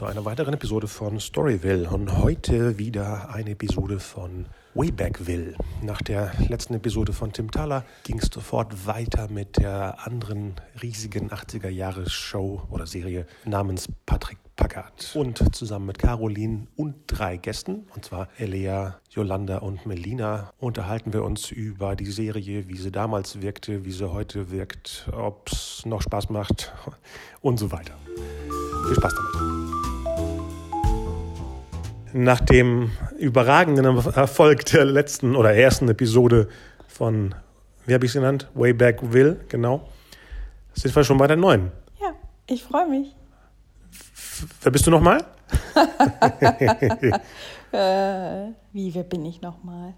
zu 0.00 0.06
einer 0.06 0.24
weiteren 0.24 0.54
Episode 0.54 0.88
von 0.88 1.20
Storyville 1.20 1.86
und 1.90 2.16
heute 2.16 2.78
wieder 2.78 3.34
eine 3.34 3.50
Episode 3.50 4.00
von 4.00 4.46
Waybackville. 4.72 5.54
Nach 5.82 6.00
der 6.00 6.32
letzten 6.48 6.72
Episode 6.72 7.12
von 7.12 7.34
Tim 7.34 7.50
Thaler 7.50 7.84
ging 8.04 8.18
es 8.18 8.30
sofort 8.32 8.86
weiter 8.86 9.28
mit 9.30 9.58
der 9.58 10.06
anderen 10.06 10.54
riesigen 10.80 11.30
80er 11.30 11.68
Jahre 11.68 12.08
Show 12.08 12.62
oder 12.70 12.86
Serie 12.86 13.26
namens 13.44 13.88
Patrick 14.06 14.38
Packard. 14.56 15.12
Und 15.12 15.54
zusammen 15.54 15.84
mit 15.84 15.98
Caroline 15.98 16.66
und 16.76 16.94
drei 17.06 17.36
Gästen, 17.36 17.86
und 17.94 18.06
zwar 18.06 18.28
Elea, 18.38 19.00
Yolanda 19.10 19.58
und 19.58 19.84
Melina, 19.84 20.50
unterhalten 20.58 21.12
wir 21.12 21.24
uns 21.24 21.50
über 21.50 21.94
die 21.94 22.10
Serie, 22.10 22.68
wie 22.68 22.78
sie 22.78 22.90
damals 22.90 23.42
wirkte, 23.42 23.84
wie 23.84 23.92
sie 23.92 24.10
heute 24.10 24.50
wirkt, 24.50 25.10
ob 25.12 25.50
es 25.52 25.84
noch 25.84 26.00
Spaß 26.00 26.30
macht 26.30 26.72
und 27.42 27.58
so 27.58 27.70
weiter. 27.70 27.92
Viel 28.86 28.94
Spaß 28.96 29.14
damit. 29.14 29.69
Nach 32.12 32.40
dem 32.40 32.90
überragenden 33.18 33.84
Erfolg 33.84 34.64
der 34.66 34.84
letzten 34.84 35.36
oder 35.36 35.54
ersten 35.54 35.88
Episode 35.88 36.48
von, 36.88 37.34
wie 37.86 37.94
habe 37.94 38.04
ich 38.04 38.10
es 38.10 38.14
genannt? 38.14 38.48
Way 38.54 38.72
Back 38.72 39.12
Will, 39.12 39.40
genau, 39.48 39.88
sind 40.74 40.94
wir 40.94 41.04
schon 41.04 41.18
bei 41.18 41.26
der 41.26 41.36
neuen. 41.36 41.70
Ja, 42.00 42.14
ich 42.46 42.64
freue 42.64 42.88
mich. 42.88 43.14
Wer 44.62 44.72
bist 44.72 44.86
du 44.86 44.90
nochmal? 44.90 45.24
äh, 47.72 48.52
wie, 48.72 48.94
wer 48.94 49.04
bin 49.04 49.24
ich 49.24 49.40
nochmal? 49.40 49.94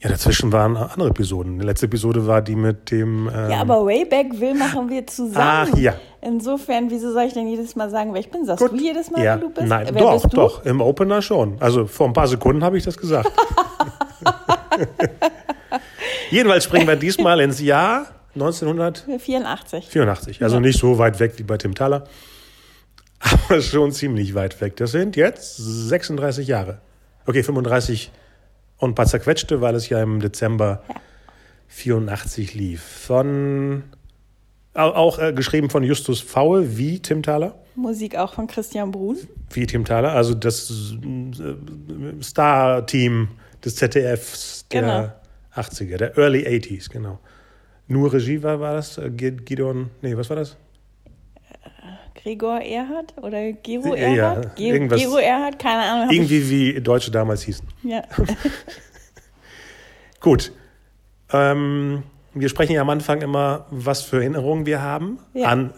Ja, 0.00 0.10
dazwischen 0.10 0.52
waren 0.52 0.76
andere 0.76 1.08
Episoden. 1.08 1.58
Die 1.58 1.66
letzte 1.66 1.86
Episode 1.86 2.24
war 2.28 2.40
die 2.40 2.54
mit 2.54 2.92
dem. 2.92 3.28
Ähm 3.34 3.50
ja, 3.50 3.60
aber 3.60 3.84
Wayback 3.84 4.38
Will 4.38 4.54
machen 4.54 4.88
wir 4.88 5.04
zusammen. 5.08 5.70
Ach 5.72 5.76
ja. 5.76 5.94
Insofern, 6.20 6.88
wieso 6.88 7.12
soll 7.12 7.24
ich 7.24 7.32
denn 7.32 7.48
jedes 7.48 7.74
Mal 7.74 7.90
sagen, 7.90 8.12
wer 8.12 8.20
ich 8.20 8.30
bin? 8.30 8.44
Sagst 8.44 8.62
Gut. 8.64 8.78
du 8.78 8.82
jedes 8.82 9.10
Mal, 9.10 9.24
ja. 9.24 9.34
wer 9.34 9.38
du 9.38 9.50
bist? 9.50 9.66
Nein, 9.66 9.88
wer 9.90 10.00
doch, 10.00 10.22
bist 10.22 10.36
doch. 10.36 10.64
Im 10.64 10.80
Opener 10.80 11.20
schon. 11.20 11.56
Also 11.60 11.86
vor 11.86 12.06
ein 12.06 12.12
paar 12.12 12.28
Sekunden 12.28 12.62
habe 12.62 12.78
ich 12.78 12.84
das 12.84 12.96
gesagt. 12.96 13.28
Jedenfalls 16.30 16.64
springen 16.64 16.86
wir 16.86 16.94
diesmal 16.94 17.40
ins 17.40 17.60
Jahr 17.60 18.06
1984. 18.34 19.88
84. 19.88 20.42
Also 20.42 20.56
ja. 20.56 20.60
nicht 20.60 20.78
so 20.78 20.98
weit 20.98 21.18
weg 21.18 21.34
wie 21.38 21.42
bei 21.42 21.56
Tim 21.56 21.74
Thaler, 21.74 22.04
aber 23.18 23.60
schon 23.60 23.90
ziemlich 23.90 24.36
weit 24.36 24.60
weg. 24.60 24.76
Das 24.76 24.92
sind 24.92 25.16
jetzt 25.16 25.56
36 25.56 26.46
Jahre. 26.46 26.78
Okay, 27.26 27.42
35 27.42 28.12
und 28.78 28.90
ein 28.90 28.94
paar 28.94 29.06
zerquetschte, 29.06 29.60
weil 29.60 29.74
es 29.74 29.88
ja 29.88 30.02
im 30.02 30.20
Dezember 30.20 30.82
ja. 30.88 30.94
84 31.68 32.54
lief. 32.54 32.82
Von 32.82 33.84
auch 34.74 35.18
äh, 35.18 35.32
geschrieben 35.32 35.70
von 35.70 35.82
Justus 35.82 36.20
Faul, 36.20 36.76
wie 36.76 37.00
Tim 37.00 37.22
Thaler. 37.22 37.54
Musik 37.74 38.16
auch 38.16 38.34
von 38.34 38.46
Christian 38.46 38.92
Brun. 38.92 39.16
Wie 39.50 39.66
Tim 39.66 39.84
Thaler, 39.84 40.12
also 40.12 40.34
das 40.34 40.94
äh, 41.02 42.22
Star-Team 42.22 43.28
des 43.64 43.76
ZDFs 43.76 44.66
der 44.70 44.80
genau. 44.80 45.12
80er, 45.54 45.96
der 45.96 46.18
Early 46.18 46.46
80s, 46.46 46.90
genau. 46.90 47.18
Nur 47.88 48.12
Regie 48.12 48.42
war, 48.42 48.60
war 48.60 48.74
das? 48.74 48.98
Äh, 48.98 49.10
Gideon, 49.10 49.90
nee, 50.02 50.16
was 50.16 50.28
war 50.30 50.36
das? 50.36 50.56
Gregor 52.22 52.60
Erhard 52.60 53.14
oder 53.16 53.52
Gero 53.52 53.94
Erhard? 53.94 54.58
Ja, 54.58 54.66
irgendwas, 54.66 55.00
Gero 55.00 55.18
Erhard, 55.18 55.58
keine 55.58 55.82
Ahnung. 55.82 56.14
Irgendwie 56.14 56.50
wie 56.50 56.80
Deutsche 56.80 57.10
damals 57.10 57.42
hießen. 57.42 57.66
Ja. 57.84 58.02
Gut. 60.20 60.52
Ähm, 61.32 62.02
wir 62.34 62.48
sprechen 62.48 62.72
ja 62.72 62.82
am 62.82 62.90
Anfang 62.90 63.22
immer, 63.22 63.66
was 63.70 64.02
für 64.02 64.16
Erinnerungen 64.16 64.66
wir 64.66 64.82
haben. 64.82 65.18
Ja. 65.34 65.48
An, 65.48 65.72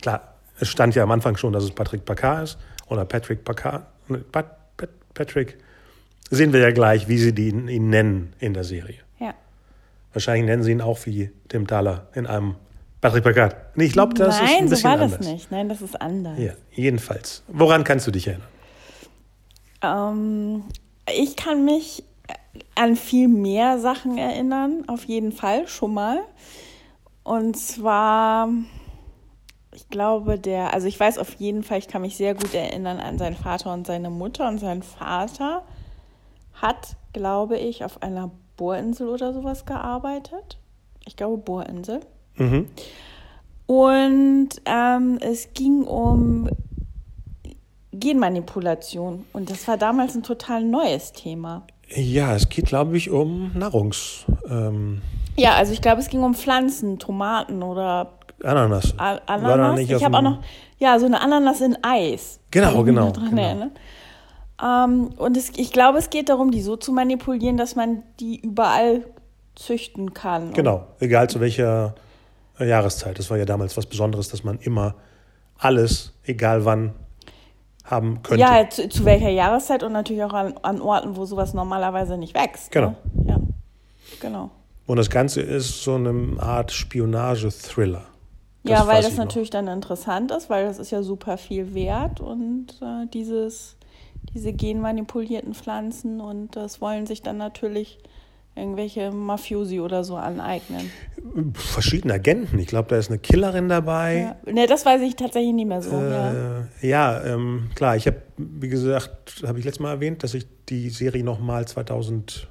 klar, 0.00 0.34
es 0.58 0.68
stand 0.68 0.94
ja 0.94 1.02
am 1.02 1.10
Anfang 1.10 1.36
schon, 1.36 1.52
dass 1.52 1.64
es 1.64 1.70
Patrick 1.70 2.04
Packard 2.04 2.44
ist 2.44 2.58
oder 2.88 3.04
Patrick 3.04 3.44
Packard. 3.44 3.86
Pat, 4.32 4.76
Pat, 4.76 4.88
Patrick. 5.14 5.58
Sehen 6.30 6.52
wir 6.52 6.60
ja 6.60 6.70
gleich, 6.70 7.08
wie 7.08 7.18
sie 7.18 7.30
ihn, 7.30 7.68
ihn 7.68 7.90
nennen 7.90 8.32
in 8.38 8.54
der 8.54 8.64
Serie. 8.64 8.98
Ja. 9.18 9.34
Wahrscheinlich 10.12 10.46
nennen 10.46 10.62
sie 10.62 10.72
ihn 10.72 10.80
auch 10.80 10.98
wie 11.06 11.30
Tim 11.48 11.66
Thaler 11.66 12.08
in 12.14 12.26
einem 12.26 12.56
Patrick 13.00 13.24
Packard. 13.24 13.56
Nee, 13.76 13.84
ich 13.84 13.92
glaube, 13.92 14.14
das 14.14 14.36
Nein, 14.38 14.44
ist 14.44 14.52
ein 14.52 14.64
bisschen 14.64 14.76
so 14.76 14.84
war 14.84 14.92
anders. 14.92 15.18
das 15.18 15.26
nicht. 15.26 15.50
Nein, 15.50 15.68
das 15.68 15.80
ist 15.80 16.00
anders. 16.00 16.38
Ja, 16.38 16.52
jedenfalls. 16.72 17.42
Woran 17.48 17.84
kannst 17.84 18.06
du 18.06 18.10
dich 18.10 18.26
erinnern? 18.26 18.48
Ähm, 19.82 20.64
ich 21.14 21.36
kann 21.36 21.64
mich 21.64 22.04
an 22.74 22.96
viel 22.96 23.28
mehr 23.28 23.78
Sachen 23.78 24.18
erinnern, 24.18 24.84
auf 24.86 25.04
jeden 25.04 25.32
Fall 25.32 25.66
schon 25.68 25.94
mal. 25.94 26.18
Und 27.22 27.56
zwar, 27.56 28.48
ich 29.72 29.88
glaube, 29.88 30.38
der, 30.38 30.74
also 30.74 30.86
ich 30.86 30.98
weiß 30.98 31.18
auf 31.18 31.34
jeden 31.34 31.62
Fall, 31.62 31.78
ich 31.78 31.88
kann 31.88 32.02
mich 32.02 32.16
sehr 32.16 32.34
gut 32.34 32.54
erinnern 32.54 32.98
an 32.98 33.18
seinen 33.18 33.36
Vater 33.36 33.72
und 33.72 33.86
seine 33.86 34.10
Mutter. 34.10 34.48
Und 34.48 34.58
sein 34.58 34.82
Vater 34.82 35.62
hat, 36.54 36.96
glaube 37.12 37.56
ich, 37.56 37.84
auf 37.84 38.02
einer 38.02 38.30
Bohrinsel 38.56 39.08
oder 39.08 39.32
sowas 39.32 39.64
gearbeitet. 39.64 40.58
Ich 41.06 41.16
glaube, 41.16 41.38
Bohrinsel. 41.38 42.00
Mhm. 42.40 42.66
Und 43.66 44.48
ähm, 44.64 45.18
es 45.20 45.54
ging 45.54 45.84
um 45.84 46.48
Genmanipulation. 47.92 49.24
Und 49.32 49.50
das 49.50 49.68
war 49.68 49.76
damals 49.76 50.14
ein 50.16 50.22
total 50.22 50.64
neues 50.64 51.12
Thema. 51.12 51.62
Ja, 51.94 52.34
es 52.34 52.48
geht, 52.48 52.66
glaube 52.66 52.96
ich, 52.96 53.10
um 53.10 53.52
Nahrungs. 53.54 54.24
Ähm 54.48 55.02
ja, 55.36 55.54
also 55.54 55.72
ich 55.72 55.80
glaube, 55.80 56.00
es 56.00 56.08
ging 56.08 56.22
um 56.22 56.34
Pflanzen, 56.34 56.98
Tomaten 56.98 57.62
oder 57.62 58.12
Ananas. 58.42 58.94
A 58.96 59.16
Ananas. 59.26 59.80
ich 59.80 60.04
habe 60.04 60.16
auch 60.16 60.22
noch, 60.22 60.38
ja, 60.78 60.98
so 60.98 61.06
eine 61.06 61.20
Ananas 61.20 61.60
in 61.60 61.76
Eis. 61.82 62.40
Genau, 62.50 62.82
genau. 62.84 63.12
Genau. 63.12 63.70
Ähm, 64.62 65.10
und 65.16 65.36
es, 65.36 65.50
ich 65.56 65.72
glaube, 65.72 65.98
es 65.98 66.10
geht 66.10 66.28
darum, 66.28 66.50
die 66.50 66.62
so 66.62 66.76
zu 66.76 66.92
manipulieren, 66.92 67.56
dass 67.56 67.76
man 67.76 68.02
die 68.18 68.40
überall 68.40 69.04
züchten 69.54 70.14
kann. 70.14 70.52
Genau, 70.52 70.86
egal 71.00 71.28
zu 71.28 71.40
welcher 71.40 71.94
Jahreszeit. 72.66 73.18
Das 73.18 73.30
war 73.30 73.38
ja 73.38 73.44
damals 73.44 73.76
was 73.76 73.86
Besonderes, 73.86 74.28
dass 74.28 74.44
man 74.44 74.58
immer 74.58 74.94
alles, 75.58 76.12
egal 76.24 76.64
wann, 76.64 76.94
haben 77.84 78.22
könnte. 78.22 78.40
Ja, 78.40 78.68
zu, 78.68 78.88
zu 78.88 79.04
welcher 79.04 79.30
Jahreszeit 79.30 79.82
und 79.82 79.92
natürlich 79.92 80.22
auch 80.22 80.32
an, 80.32 80.54
an, 80.62 80.80
Orten, 80.80 81.16
wo 81.16 81.24
sowas 81.26 81.54
normalerweise 81.54 82.16
nicht 82.16 82.34
wächst. 82.34 82.70
Genau. 82.70 82.94
Ne? 83.14 83.24
Ja, 83.26 83.40
genau. 84.20 84.50
Und 84.86 84.96
das 84.96 85.10
Ganze 85.10 85.40
ist 85.40 85.82
so 85.82 85.94
eine 85.94 86.36
Art 86.40 86.72
Spionage-Thriller. 86.72 88.02
Ja, 88.62 88.86
weil 88.86 89.02
das 89.02 89.16
natürlich 89.16 89.50
dann 89.50 89.68
interessant 89.68 90.30
ist, 90.32 90.50
weil 90.50 90.66
das 90.66 90.78
ist 90.78 90.90
ja 90.90 91.02
super 91.02 91.38
viel 91.38 91.74
wert 91.74 92.20
und 92.20 92.66
äh, 92.82 93.06
dieses, 93.06 93.76
diese 94.34 94.52
genmanipulierten 94.52 95.54
Pflanzen 95.54 96.20
und 96.20 96.56
das 96.56 96.80
wollen 96.80 97.06
sich 97.06 97.22
dann 97.22 97.38
natürlich 97.38 97.98
irgendwelche 98.56 99.10
Mafiosi 99.10 99.80
oder 99.80 100.04
so 100.04 100.16
aneignen. 100.16 100.90
Verschiedene 101.54 102.14
Agenten. 102.14 102.58
Ich 102.58 102.66
glaube, 102.66 102.88
da 102.88 102.96
ist 102.96 103.08
eine 103.08 103.18
Killerin 103.18 103.68
dabei. 103.68 104.36
Ja. 104.46 104.52
Ne, 104.52 104.66
das 104.66 104.84
weiß 104.84 105.00
ich 105.02 105.16
tatsächlich 105.16 105.54
nicht 105.54 105.68
mehr 105.68 105.82
so. 105.82 105.96
Äh, 105.96 105.98
ja, 106.02 106.66
ja 106.82 107.24
ähm, 107.24 107.70
klar. 107.74 107.96
Ich 107.96 108.06
habe, 108.06 108.22
wie 108.36 108.68
gesagt, 108.68 109.42
habe 109.46 109.58
ich 109.58 109.64
letztes 109.64 109.80
Mal 109.80 109.92
erwähnt, 109.92 110.22
dass 110.22 110.34
ich 110.34 110.46
die 110.68 110.90
Serie 110.90 111.24
nochmal 111.24 111.66
2012 111.66 112.48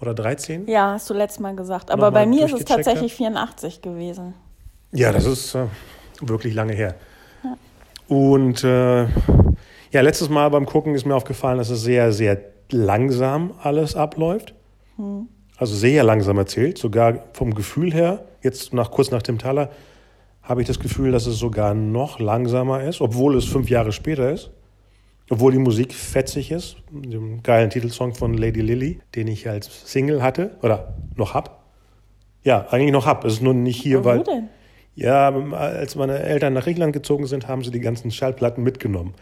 oder 0.00 0.14
13. 0.14 0.66
Ja, 0.66 0.92
hast 0.92 1.08
du 1.10 1.14
letztes 1.14 1.40
Mal 1.40 1.54
gesagt. 1.54 1.90
Aber 1.90 2.10
bei 2.10 2.26
mir 2.26 2.46
ist 2.46 2.54
es 2.54 2.64
tatsächlich 2.64 3.12
hab. 3.12 3.18
84 3.18 3.82
gewesen. 3.82 4.34
Ja, 4.92 5.12
das 5.12 5.26
ist 5.26 5.54
äh, 5.54 5.66
wirklich 6.20 6.54
lange 6.54 6.72
her. 6.72 6.94
Ja. 7.44 7.56
Und 8.08 8.64
äh, 8.64 9.04
ja, 9.90 10.00
letztes 10.00 10.28
Mal 10.28 10.48
beim 10.48 10.66
Gucken 10.66 10.94
ist 10.94 11.06
mir 11.06 11.14
aufgefallen, 11.14 11.58
dass 11.58 11.70
es 11.70 11.82
sehr, 11.82 12.12
sehr 12.12 12.55
langsam 12.70 13.52
alles 13.62 13.96
abläuft. 13.96 14.54
Hm. 14.96 15.28
Also 15.56 15.74
sehr 15.74 16.04
langsam 16.04 16.36
erzählt, 16.38 16.78
sogar 16.78 17.24
vom 17.32 17.54
Gefühl 17.54 17.92
her. 17.92 18.26
Jetzt 18.42 18.72
nach, 18.74 18.90
kurz 18.90 19.10
nach 19.10 19.22
dem 19.22 19.38
Thaler 19.38 19.70
habe 20.42 20.60
ich 20.60 20.66
das 20.66 20.78
Gefühl, 20.78 21.12
dass 21.12 21.26
es 21.26 21.38
sogar 21.38 21.74
noch 21.74 22.20
langsamer 22.20 22.82
ist, 22.82 23.00
obwohl 23.00 23.36
es 23.36 23.46
fünf 23.46 23.68
Jahre 23.68 23.92
später 23.92 24.30
ist. 24.30 24.50
Obwohl 25.28 25.50
die 25.50 25.58
Musik 25.58 25.92
fetzig 25.92 26.52
ist, 26.52 26.76
dem 26.92 27.42
geilen 27.42 27.70
Titelsong 27.70 28.14
von 28.14 28.34
Lady 28.34 28.60
Lily, 28.60 29.00
den 29.16 29.26
ich 29.26 29.48
als 29.48 29.90
Single 29.90 30.22
hatte 30.22 30.56
oder 30.62 30.94
noch 31.16 31.34
hab. 31.34 31.64
Ja, 32.44 32.68
eigentlich 32.70 32.92
noch 32.92 33.06
hab. 33.06 33.24
Es 33.24 33.34
ist 33.34 33.42
nur 33.42 33.54
nicht 33.54 33.82
hier, 33.82 33.98
Aber 33.98 34.10
weil. 34.10 34.18
Wo 34.20 34.22
denn? 34.22 34.48
Ja, 34.94 35.28
als 35.28 35.94
meine 35.96 36.20
Eltern 36.20 36.54
nach 36.54 36.64
Griechenland 36.64 36.94
gezogen 36.94 37.26
sind, 37.26 37.48
haben 37.48 37.62
sie 37.62 37.70
die 37.70 37.80
ganzen 37.80 38.10
Schallplatten 38.10 38.62
mitgenommen. 38.62 39.14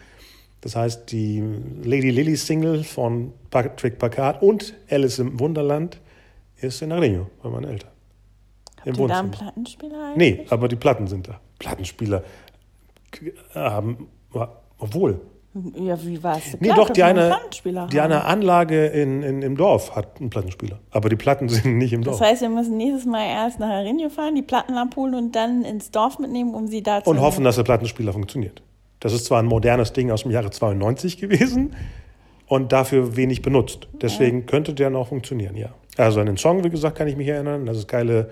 Das 0.61 0.75
heißt, 0.75 1.11
die 1.11 1.43
Lady 1.83 2.09
Lily 2.09 2.35
Single 2.35 2.83
von 2.83 3.33
Patrick 3.51 3.99
Packard 3.99 4.41
und 4.41 4.73
Alice 4.89 5.19
im 5.19 5.39
Wunderland 5.39 5.99
ist 6.57 6.81
in 6.81 6.91
Arreño 6.91 7.27
bei 7.43 7.49
meinen 7.49 7.65
Eltern. 7.65 7.91
Habt 8.77 8.87
Im 8.87 9.03
ihr 9.03 9.07
da 9.07 9.19
einen 9.19 9.31
Plattenspieler 9.31 10.03
eigentlich? 10.11 10.39
Nee, 10.39 10.45
aber 10.49 10.67
die 10.67 10.75
Platten 10.75 11.07
sind 11.07 11.27
da. 11.27 11.39
Plattenspieler 11.59 12.23
haben, 13.53 14.07
obwohl, 14.79 15.21
Ja, 15.75 16.03
wie 16.03 16.21
war 16.21 16.37
es? 16.37 16.59
Nee, 16.59 16.73
doch, 16.75 16.89
die 16.89 17.01
eine, 17.01 17.33
die 17.91 18.01
eine 18.01 18.25
Anlage 18.25 18.87
in, 18.87 19.23
in, 19.23 19.41
im 19.41 19.55
Dorf 19.55 19.95
hat 19.95 20.19
einen 20.19 20.29
Plattenspieler. 20.29 20.79
Aber 20.91 21.07
die 21.07 21.15
Platten 21.15 21.47
sind 21.49 21.77
nicht 21.77 21.93
im 21.93 22.03
Dorf. 22.03 22.19
Das 22.19 22.27
heißt, 22.27 22.41
wir 22.41 22.49
müssen 22.49 22.75
nächstes 22.75 23.05
Mal 23.05 23.25
erst 23.25 23.59
nach 23.59 23.69
Arenio 23.69 24.09
fahren, 24.09 24.35
die 24.35 24.41
Platten 24.41 24.73
abholen 24.73 25.15
und 25.15 25.35
dann 25.35 25.63
ins 25.63 25.91
Dorf 25.91 26.19
mitnehmen, 26.19 26.53
um 26.53 26.67
sie 26.67 26.83
da 26.83 27.03
zu. 27.03 27.09
Und 27.09 27.21
hoffen, 27.21 27.45
dass 27.45 27.55
der 27.55 27.63
Plattenspieler 27.63 28.11
funktioniert. 28.11 28.61
Das 29.05 29.13
ist 29.13 29.25
zwar 29.25 29.37
ein 29.37 29.45
modernes 29.45 29.93
Ding 29.93 30.09
aus 30.09 30.23
dem 30.23 30.31
Jahre 30.31 30.49
92 30.49 31.19
gewesen 31.19 31.75
und 32.47 32.71
dafür 32.71 33.15
wenig 33.15 33.43
benutzt. 33.43 33.87
Deswegen 34.01 34.47
könnte 34.47 34.73
der 34.73 34.89
noch 34.89 35.09
funktionieren, 35.09 35.55
ja. 35.55 35.69
Also 35.95 36.21
an 36.21 36.25
den 36.25 36.37
Song, 36.37 36.63
wie 36.63 36.71
gesagt, 36.71 36.97
kann 36.97 37.07
ich 37.07 37.15
mich 37.15 37.27
erinnern. 37.27 37.67
Das 37.67 37.77
ist 37.77 37.87
geile 37.87 38.31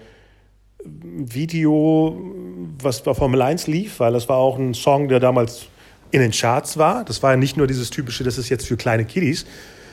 Video, 0.83 2.19
was 2.81 3.03
bei 3.03 3.13
Formel 3.13 3.43
1 3.43 3.67
lief, 3.67 3.99
weil 3.99 4.13
das 4.13 4.27
war 4.27 4.37
auch 4.37 4.57
ein 4.57 4.73
Song, 4.73 5.09
der 5.09 5.19
damals 5.19 5.67
in 6.09 6.21
den 6.21 6.31
Charts 6.31 6.75
war. 6.75 7.05
Das 7.05 7.21
war 7.21 7.33
ja 7.33 7.37
nicht 7.37 7.55
nur 7.55 7.67
dieses 7.67 7.91
typische, 7.91 8.23
das 8.23 8.39
ist 8.39 8.49
jetzt 8.49 8.65
für 8.65 8.75
kleine 8.75 9.05
Kiddies, 9.05 9.45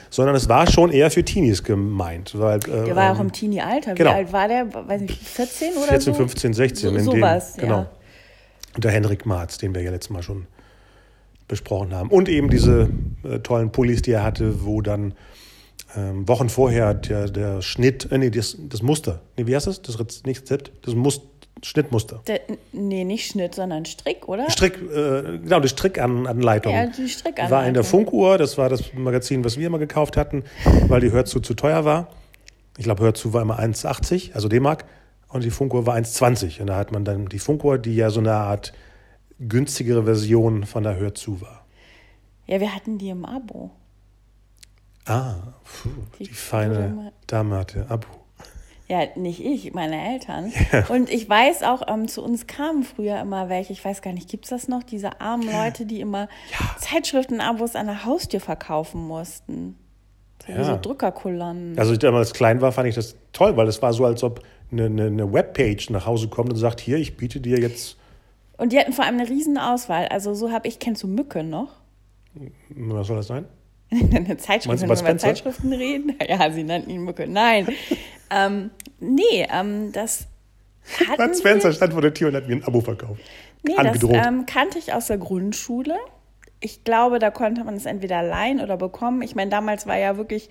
sondern 0.08 0.34
es 0.34 0.48
war 0.48 0.66
schon 0.66 0.90
eher 0.90 1.10
für 1.10 1.22
Teenies 1.22 1.62
gemeint. 1.62 2.32
Weil, 2.38 2.58
äh, 2.60 2.86
der 2.86 2.96
war 2.96 3.14
auch 3.14 3.20
im 3.20 3.32
Teenie-Alter. 3.32 3.92
Wie 3.92 3.96
genau. 3.96 4.12
alt 4.12 4.32
war 4.32 4.48
der? 4.48 4.66
Weiß 4.72 5.02
nicht, 5.02 5.22
14 5.22 5.74
oder 5.74 5.88
14, 5.88 6.14
so? 6.14 6.18
15, 6.20 6.54
16. 6.54 6.88
So, 6.88 6.96
in 6.96 7.04
sowas, 7.04 7.52
dem, 7.56 7.60
genau. 7.64 7.78
ja. 7.80 7.90
Und 8.74 8.84
der 8.84 8.92
Henrik 8.92 9.26
Marz, 9.26 9.58
den 9.58 9.74
wir 9.74 9.82
ja 9.82 9.90
letztes 9.90 10.08
Mal 10.08 10.22
schon 10.22 10.46
besprochen 11.50 11.94
haben. 11.94 12.08
Und 12.08 12.29
eben 12.29 12.49
diese 12.49 12.88
äh, 13.25 13.41
tollen 13.41 13.70
Pullis, 13.73 14.00
die 14.02 14.12
er 14.12 14.23
hatte, 14.23 14.64
wo 14.64 14.81
dann 14.81 15.14
ähm, 15.97 16.26
Wochen 16.29 16.49
vorher 16.49 16.94
der, 16.94 17.29
der 17.29 17.61
Schnitt, 17.61 18.11
äh, 18.11 18.19
nee, 18.19 18.31
das, 18.31 18.56
das 18.58 18.82
Muster, 18.82 19.20
nee, 19.37 19.47
wie 19.47 19.55
heißt 19.55 19.67
das? 19.67 19.82
Das 19.82 19.99
nicht 20.25 20.43
Rezept, 20.43 20.73
das 20.82 20.94
Must, 20.94 21.23
Schnittmuster. 21.62 22.23
Der, 22.26 22.41
nee, 22.73 23.05
nicht 23.05 23.26
Schnitt, 23.26 23.55
sondern 23.55 23.85
Strick, 23.85 24.29
oder? 24.29 24.49
Strick, 24.49 24.76
äh, 24.76 25.38
genau, 25.38 25.61
die 25.61 25.69
Strickanleitung. 25.69 26.73
Ja, 26.73 26.87
die 26.87 27.08
Strickanleitung. 27.08 27.58
War 27.58 27.67
in 27.67 27.75
der 27.75 27.85
Funkuhr, 27.85 28.38
das 28.38 28.56
war 28.56 28.69
das 28.69 28.94
Magazin, 28.94 29.44
was 29.44 29.58
wir 29.58 29.67
immer 29.67 29.79
gekauft 29.79 30.17
hatten, 30.17 30.44
weil 30.88 31.00
die 31.00 31.11
Hörzu 31.11 31.41
zu 31.41 31.55
teuer 31.55 31.85
war. 31.85 32.08
Ich 32.79 32.85
glaube, 32.85 33.02
Hörzu 33.02 33.35
war 33.35 33.43
immer 33.43 33.58
1,80, 33.58 34.32
also 34.32 34.49
D-Mark, 34.49 34.85
und 35.29 35.44
die 35.44 35.50
Funkuhr 35.50 35.85
war 35.85 35.97
1,20. 35.97 36.61
Und 36.61 36.69
da 36.69 36.76
hat 36.76 36.93
man 36.93 37.05
dann 37.05 37.26
die 37.26 37.38
Funkuhr, 37.38 37.76
die 37.76 37.94
ja 37.94 38.11
so 38.11 38.20
eine 38.20 38.32
Art 38.32 38.73
günstigere 39.40 40.04
Version 40.04 40.64
von 40.64 40.82
der 40.82 40.96
Hörzu 40.96 41.40
war. 41.40 41.64
Ja, 42.46 42.60
wir 42.60 42.75
hatten 42.75 42.98
die 42.98 43.08
im 43.08 43.25
Abo. 43.25 43.70
Ah, 45.06 45.34
puh, 45.64 45.88
die, 46.19 46.25
die 46.25 46.31
feine 46.31 47.12
Dame 47.26 47.56
hatte 47.56 47.87
Abo. 47.88 48.08
Ja, 48.90 49.06
nicht 49.14 49.38
ich, 49.38 49.72
meine 49.72 50.14
Eltern. 50.14 50.52
Ja. 50.72 50.87
Und 50.88 51.08
ich 51.10 51.28
weiß 51.28 51.62
auch, 51.62 51.82
ähm, 51.87 52.08
zu 52.08 52.25
uns 52.25 52.48
kamen 52.48 52.82
früher 52.82 53.20
immer 53.20 53.48
welche, 53.48 53.72
ich 53.72 53.84
weiß 53.84 54.02
gar 54.02 54.12
nicht, 54.12 54.28
gibt 54.28 54.46
es 54.46 54.50
das 54.50 54.66
noch, 54.66 54.82
diese 54.82 55.20
armen 55.20 55.50
Leute, 55.50 55.87
die 55.87 56.00
immer 56.00 56.28
ja. 56.50 56.76
Zeitschriftenabos 56.78 57.76
an 57.76 57.87
der 57.87 58.04
Haustür 58.04 58.40
verkaufen 58.40 59.06
mussten. 59.06 59.76
So, 60.44 60.52
ja. 60.52 60.64
so 60.64 60.76
Drückerkolonnen. 60.76 61.78
Also 61.78 61.92
ich 61.92 62.00
damals 62.00 62.32
klein 62.32 62.60
war, 62.60 62.72
fand 62.72 62.88
ich 62.88 62.96
das 62.96 63.14
toll, 63.32 63.56
weil 63.56 63.69
es 63.69 63.81
war 63.81 63.92
so, 63.92 64.04
als 64.04 64.25
ob 64.25 64.42
eine, 64.72 64.87
eine, 64.87 65.06
eine 65.06 65.32
Webpage 65.32 65.90
nach 65.90 66.06
Hause 66.06 66.26
kommt 66.26 66.50
und 66.50 66.56
sagt, 66.56 66.81
hier, 66.81 66.96
ich 66.96 67.16
biete 67.16 67.40
dir 67.40 67.60
jetzt. 67.60 67.96
Und 68.60 68.72
die 68.72 68.78
hatten 68.78 68.92
vor 68.92 69.06
allem 69.06 69.18
eine 69.18 69.26
riesen 69.26 69.56
Auswahl. 69.56 70.08
Also 70.08 70.34
so 70.34 70.52
habe 70.52 70.68
ich, 70.68 70.78
kennst 70.78 71.02
du 71.02 71.08
Mücke 71.08 71.42
noch? 71.42 71.80
Was 72.68 73.06
soll 73.06 73.16
das 73.16 73.26
sein? 73.26 73.46
eine 73.90 74.36
Zeitschrift, 74.36 74.82
wenn 74.82 74.88
wir 74.88 75.00
über 75.00 75.16
Zeitschriften 75.16 75.72
reden. 75.72 76.14
Ja, 76.28 76.50
sie 76.50 76.62
nannten 76.62 76.90
ihn 76.90 77.02
Mucke. 77.02 77.26
Nein. 77.26 77.68
ähm, 78.30 78.70
nee, 79.00 79.48
ähm, 79.50 79.92
das 79.92 80.26
Bud 81.16 81.36
Spencer 81.36 81.72
stand 81.72 81.94
vor 81.94 82.02
der 82.02 82.12
Tür 82.12 82.28
und 82.28 82.36
hat 82.36 82.48
mir 82.48 82.56
ein 82.56 82.64
Abo 82.64 82.82
verkauft. 82.82 83.22
Nee, 83.62 83.76
Angedroht. 83.76 84.14
das 84.14 84.26
ähm, 84.26 84.44
kannte 84.44 84.78
ich 84.78 84.92
aus 84.92 85.06
der 85.06 85.16
Grundschule. 85.16 85.96
Ich 86.60 86.84
glaube, 86.84 87.18
da 87.18 87.30
konnte 87.30 87.64
man 87.64 87.74
es 87.74 87.86
entweder 87.86 88.22
leihen 88.22 88.60
oder 88.60 88.76
bekommen. 88.76 89.22
Ich 89.22 89.34
meine, 89.34 89.50
damals 89.50 89.86
war 89.86 89.96
ja 89.96 90.18
wirklich 90.18 90.50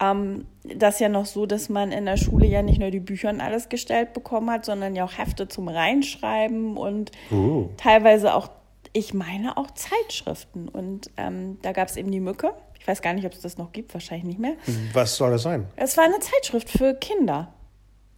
ähm, 0.00 0.46
das 0.62 1.00
ja 1.00 1.08
noch 1.08 1.26
so, 1.26 1.46
dass 1.46 1.68
man 1.68 1.92
in 1.92 2.06
der 2.06 2.16
Schule 2.16 2.46
ja 2.46 2.62
nicht 2.62 2.80
nur 2.80 2.90
die 2.90 3.00
Bücher 3.00 3.30
und 3.30 3.40
alles 3.40 3.68
gestellt 3.68 4.12
bekommen 4.12 4.50
hat, 4.50 4.64
sondern 4.64 4.94
ja 4.94 5.04
auch 5.04 5.16
Hefte 5.18 5.48
zum 5.48 5.68
Reinschreiben 5.68 6.76
und 6.76 7.10
uh. 7.30 7.68
teilweise 7.76 8.34
auch 8.34 8.50
ich 8.92 9.14
meine 9.14 9.56
auch 9.56 9.70
Zeitschriften. 9.72 10.68
Und 10.68 11.10
ähm, 11.16 11.58
da 11.62 11.72
gab 11.72 11.88
es 11.88 11.96
eben 11.96 12.10
die 12.10 12.20
Mücke. 12.20 12.52
Ich 12.78 12.86
weiß 12.86 13.02
gar 13.02 13.12
nicht, 13.12 13.26
ob 13.26 13.32
es 13.32 13.40
das 13.40 13.58
noch 13.58 13.72
gibt, 13.72 13.92
wahrscheinlich 13.94 14.26
nicht 14.26 14.38
mehr. 14.38 14.54
Was 14.92 15.16
soll 15.16 15.30
das 15.30 15.42
sein? 15.42 15.66
Es 15.76 15.96
war 15.96 16.04
eine 16.04 16.18
Zeitschrift 16.20 16.70
für 16.70 16.94
Kinder. 16.94 17.52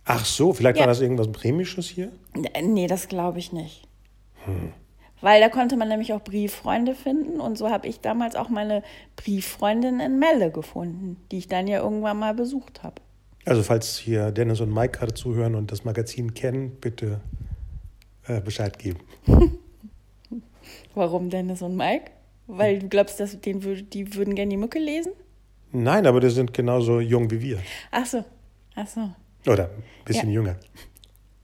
Ach 0.05 0.25
so, 0.25 0.53
vielleicht 0.53 0.77
ja. 0.77 0.83
war 0.83 0.89
das 0.89 1.01
irgendwas 1.01 1.31
Prämisches 1.31 1.89
hier? 1.89 2.11
Nee, 2.63 2.87
das 2.87 3.09
glaube 3.09 3.39
ich 3.39 3.53
nicht. 3.53 3.83
Hm. 4.45 4.73
Weil 5.21 5.41
da 5.41 5.49
konnte 5.49 5.77
man 5.77 5.89
nämlich 5.89 6.13
auch 6.13 6.23
Brieffreunde 6.23 6.95
finden 6.95 7.41
und 7.41 7.59
so 7.59 7.71
habe 7.71 7.87
ich 7.87 8.01
damals 8.01 8.37
auch 8.37 8.49
meine 8.49 8.83
Brieffreundin 9.17 10.01
in 10.01 10.19
Melle 10.19 10.51
gefunden, 10.51 11.17
die 11.31 11.39
ich 11.39 11.49
dann 11.49 11.67
ja 11.67 11.83
irgendwann 11.83 12.19
mal 12.19 12.35
besucht 12.35 12.83
habe. 12.83 12.97
Also 13.45 13.63
falls 13.63 13.99
hier 13.99 14.31
Dennis 14.33 14.61
und 14.61 14.73
Mike 14.73 14.99
gerade 14.99 15.15
zuhören 15.15 15.55
und 15.55 15.73
das 15.73 15.85
Magazin 15.85 16.35
kennen, 16.35 16.77
bitte 16.81 17.21
äh, 18.27 18.41
Bescheid 18.41 18.79
geben. 18.79 19.01
Warum 20.95 21.31
Dennis 21.31 21.63
und 21.63 21.77
Mike? 21.77 22.11
Weil 22.47 22.81
du 22.81 22.89
glaubst, 22.89 23.21
dass 23.21 23.41
den, 23.41 23.61
die 23.91 24.15
würden 24.15 24.35
gerne 24.35 24.51
die 24.51 24.57
Mücke 24.57 24.79
lesen? 24.79 25.13
Nein, 25.73 26.07
aber 26.07 26.21
die 26.21 26.31
sind 26.31 26.53
genauso 26.53 27.01
jung 27.01 27.31
wie 27.31 27.41
wir. 27.41 27.59
Ach 27.93 28.05
so, 28.05 28.25
ach 28.75 28.87
so. 28.87 29.11
Oder 29.47 29.67
ein 29.67 30.05
bisschen 30.05 30.29
ja. 30.29 30.35
jünger. 30.35 30.57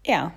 Ja. 0.05 0.33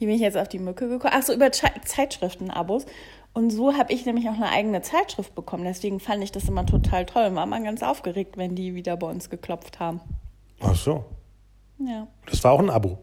Wie 0.00 0.06
bin 0.06 0.14
ich 0.14 0.22
jetzt 0.22 0.38
auf 0.38 0.48
die 0.48 0.58
Mücke 0.58 0.88
gekommen? 0.88 1.12
Ach 1.14 1.22
so, 1.22 1.34
über 1.34 1.52
Zeitschriften-Abos. 1.52 2.86
Und 3.34 3.50
so 3.50 3.76
habe 3.76 3.92
ich 3.92 4.06
nämlich 4.06 4.28
auch 4.30 4.34
eine 4.34 4.48
eigene 4.48 4.80
Zeitschrift 4.80 5.34
bekommen. 5.34 5.64
Deswegen 5.64 6.00
fand 6.00 6.24
ich 6.24 6.32
das 6.32 6.48
immer 6.48 6.64
total 6.64 7.04
toll 7.04 7.26
und 7.26 7.34
war 7.36 7.44
mal 7.44 7.62
ganz 7.62 7.82
aufgeregt, 7.82 8.38
wenn 8.38 8.56
die 8.56 8.74
wieder 8.74 8.96
bei 8.96 9.06
uns 9.06 9.28
geklopft 9.28 9.78
haben. 9.78 10.00
Ach 10.60 10.74
so. 10.74 11.04
Ja. 11.78 12.06
Das 12.24 12.42
war 12.42 12.52
auch 12.52 12.60
ein 12.60 12.70
Abo. 12.70 12.98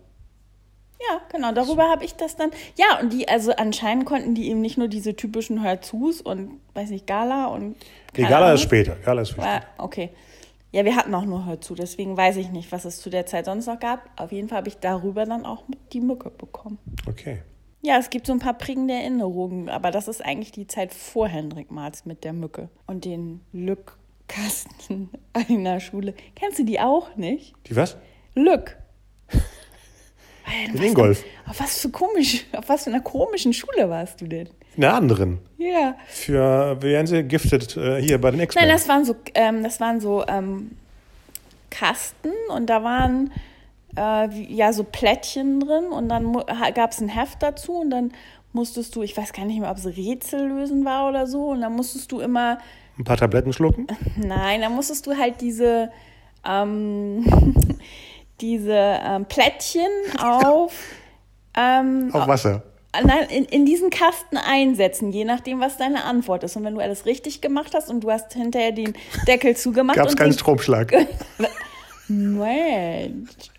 Ja, 0.99 1.21
genau, 1.31 1.51
darüber 1.51 1.87
habe 1.87 2.03
ich 2.03 2.15
das 2.15 2.35
dann. 2.35 2.49
Ja, 2.75 2.99
und 2.99 3.13
die, 3.13 3.29
also 3.29 3.51
anscheinend 3.55 4.07
konnten 4.07 4.33
die 4.33 4.49
eben 4.49 4.61
nicht 4.61 4.79
nur 4.79 4.87
diese 4.87 5.15
typischen 5.15 5.63
Hörzus 5.63 6.19
und, 6.19 6.59
weiß 6.73 6.89
nicht, 6.89 7.05
Gala 7.05 7.45
und. 7.45 7.75
Die 8.15 8.23
Gala 8.23 8.53
ist 8.53 8.61
später. 8.61 8.95
Gala 8.95 9.21
ist 9.21 9.29
später. 9.29 9.61
Okay. 9.77 10.09
Ja, 10.77 10.85
wir 10.85 10.95
hatten 10.95 11.15
auch 11.15 11.25
nur 11.25 11.43
Hörzu, 11.47 11.73
deswegen 11.73 12.15
weiß 12.15 12.37
ich 12.37 12.51
nicht, 12.51 12.71
was 12.71 12.85
es 12.85 12.99
zu 12.99 13.09
der 13.09 13.25
Zeit 13.25 13.45
sonst 13.45 13.65
noch 13.65 13.79
gab. 13.79 14.11
Auf 14.15 14.31
jeden 14.31 14.47
Fall 14.47 14.59
habe 14.59 14.67
ich 14.67 14.77
darüber 14.77 15.25
dann 15.25 15.43
auch 15.43 15.63
die 15.91 16.01
Mücke 16.01 16.29
bekommen. 16.29 16.77
Okay. 17.07 17.41
Ja, 17.81 17.97
es 17.97 18.11
gibt 18.11 18.27
so 18.27 18.33
ein 18.33 18.37
paar 18.37 18.53
prägende 18.53 18.93
Erinnerungen, 18.93 19.69
aber 19.69 19.89
das 19.89 20.07
ist 20.07 20.23
eigentlich 20.23 20.51
die 20.51 20.67
Zeit 20.67 20.93
vor 20.93 21.29
Hendrik 21.29 21.71
Marz 21.71 22.05
mit 22.05 22.23
der 22.23 22.33
Mücke 22.33 22.69
und 22.85 23.05
den 23.05 23.41
Lückkasten 23.53 25.09
in 25.47 25.63
der 25.63 25.79
Schule. 25.79 26.13
Kennst 26.35 26.59
du 26.59 26.63
die 26.63 26.79
auch 26.79 27.15
nicht? 27.15 27.55
Die 27.67 27.75
was? 27.75 27.97
Lück. 28.35 28.77
In 30.67 30.79
Ingolf. 30.79 31.25
Auf 31.47 31.59
was 31.59 31.81
für 31.81 31.89
komisch, 31.89 32.45
auf 32.55 32.69
was 32.69 32.83
für 32.83 32.91
einer 32.91 33.01
komischen 33.01 33.51
Schule 33.51 33.89
warst 33.89 34.21
du 34.21 34.27
denn? 34.27 34.47
In 34.77 34.85
einer 34.85 34.93
anderen. 34.93 35.39
Ja. 35.57 35.95
Für, 36.07 36.77
wie 36.81 36.87
werden 36.87 37.07
sie 37.07 37.23
giftet 37.23 37.75
äh, 37.75 38.01
hier 38.01 38.21
bei 38.21 38.31
den 38.31 38.39
x 38.39 38.55
Nein, 38.55 38.69
das 38.69 38.87
waren 38.87 39.03
so, 39.03 39.15
ähm, 39.33 39.63
das 39.63 39.79
waren 39.79 39.99
so 39.99 40.23
ähm, 40.27 40.71
Kasten 41.69 42.31
und 42.55 42.69
da 42.69 42.83
waren 42.83 43.31
äh, 43.97 44.29
ja 44.43 44.71
so 44.71 44.83
Plättchen 44.83 45.59
drin 45.59 45.85
und 45.85 46.09
dann 46.09 46.31
gab 46.73 46.91
es 46.91 47.01
ein 47.01 47.09
Heft 47.09 47.41
dazu 47.41 47.73
und 47.79 47.89
dann 47.89 48.11
musstest 48.53 48.95
du, 48.95 49.01
ich 49.01 49.17
weiß 49.17 49.33
gar 49.33 49.45
nicht 49.45 49.59
mehr, 49.59 49.71
ob 49.71 49.77
es 49.77 49.85
Rätsel 49.85 50.47
lösen 50.47 50.85
war 50.85 51.09
oder 51.09 51.27
so 51.27 51.47
und 51.49 51.61
dann 51.61 51.73
musstest 51.73 52.11
du 52.11 52.19
immer 52.19 52.59
ein 52.97 53.03
paar 53.03 53.17
Tabletten 53.17 53.53
schlucken? 53.53 53.87
Nein, 54.15 54.61
dann 54.61 54.73
musstest 54.73 55.05
du 55.07 55.17
halt 55.17 55.41
diese 55.41 55.91
ähm, 56.45 57.25
diese 58.41 58.73
ähm, 58.73 59.25
Plättchen 59.25 59.89
auf, 60.23 60.73
ähm, 61.55 62.09
auf 62.13 62.27
Wasser. 62.27 62.63
Nein, 62.93 63.27
in, 63.29 63.45
in 63.45 63.65
diesen 63.65 63.89
Kasten 63.89 64.37
einsetzen, 64.37 65.11
je 65.11 65.25
nachdem, 65.25 65.59
was 65.59 65.77
deine 65.77 66.03
Antwort 66.05 66.43
ist. 66.43 66.55
Und 66.55 66.63
wenn 66.63 66.75
du 66.75 66.81
alles 66.81 67.05
richtig 67.05 67.41
gemacht 67.41 67.73
hast 67.73 67.89
und 67.89 68.01
du 68.01 68.11
hast 68.11 68.33
hinterher 68.33 68.71
den 68.71 68.93
Deckel 69.27 69.55
zugemacht. 69.55 69.97
Gab 69.97 70.07
es 70.07 70.15
keinen 70.15 70.33
Stromschlag. 70.33 70.91
Mensch. 72.07 73.51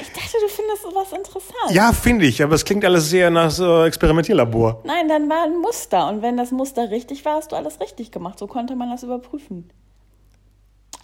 Ich 0.00 0.12
dachte, 0.12 0.36
du 0.40 0.48
findest 0.48 0.82
sowas 0.82 1.12
interessant. 1.12 1.70
Ja, 1.70 1.92
finde 1.92 2.26
ich, 2.26 2.42
aber 2.42 2.54
es 2.54 2.64
klingt 2.64 2.84
alles 2.84 3.10
sehr 3.10 3.30
nach 3.30 3.50
so 3.50 3.84
Experimentierlabor. 3.84 4.82
Nein, 4.84 5.08
dann 5.08 5.28
war 5.28 5.44
ein 5.44 5.58
Muster. 5.58 6.08
Und 6.08 6.22
wenn 6.22 6.36
das 6.36 6.52
Muster 6.52 6.90
richtig 6.90 7.24
war, 7.24 7.36
hast 7.36 7.52
du 7.52 7.56
alles 7.56 7.80
richtig 7.80 8.12
gemacht. 8.12 8.38
So 8.38 8.46
konnte 8.46 8.76
man 8.76 8.90
das 8.90 9.02
überprüfen. 9.02 9.70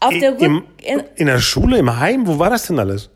Auf 0.01 0.11
der 0.11 0.39
Im, 0.39 0.65
in, 0.83 1.03
in 1.17 1.27
der 1.27 1.41
Schule, 1.41 1.79
im 1.79 1.99
Heim? 1.99 2.27
Wo 2.27 2.39
war 2.39 2.51
das 2.51 2.67
denn 2.67 2.79
alles? 2.79 3.11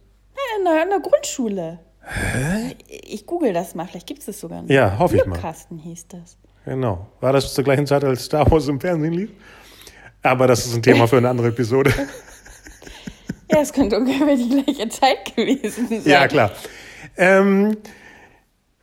In 0.58 0.64
der, 0.64 0.82
in 0.84 0.90
der 0.90 1.00
Grundschule. 1.00 1.80
Hä? 2.06 2.76
Ich 2.88 3.26
google 3.26 3.52
das 3.52 3.74
mal, 3.74 3.86
vielleicht 3.86 4.06
gibt 4.06 4.20
es 4.20 4.26
das 4.26 4.40
sogar 4.40 4.62
noch. 4.62 4.68
Ja, 4.70 4.98
hoffe 4.98 5.16
ich 5.16 5.26
mal. 5.26 5.38
Kasten 5.38 5.78
hieß 5.78 6.08
das. 6.08 6.36
Genau. 6.64 7.06
War 7.20 7.32
das 7.32 7.52
zur 7.54 7.64
gleichen 7.64 7.86
Zeit, 7.86 8.04
als 8.04 8.24
Star 8.24 8.50
Wars 8.50 8.68
im 8.68 8.80
Fernsehen 8.80 9.12
lief? 9.12 9.30
Aber 10.22 10.46
das 10.46 10.66
ist 10.66 10.74
ein 10.74 10.82
Thema 10.82 11.06
für 11.06 11.16
eine 11.18 11.28
andere 11.28 11.48
Episode. 11.48 11.92
ja, 13.50 13.60
es 13.60 13.72
könnte 13.72 13.96
ungefähr 13.98 14.36
die 14.36 14.48
gleiche 14.48 14.88
Zeit 14.88 15.36
gewesen 15.36 15.88
sein. 15.88 16.02
Ja, 16.04 16.26
klar. 16.28 16.50
Ähm, 17.16 17.76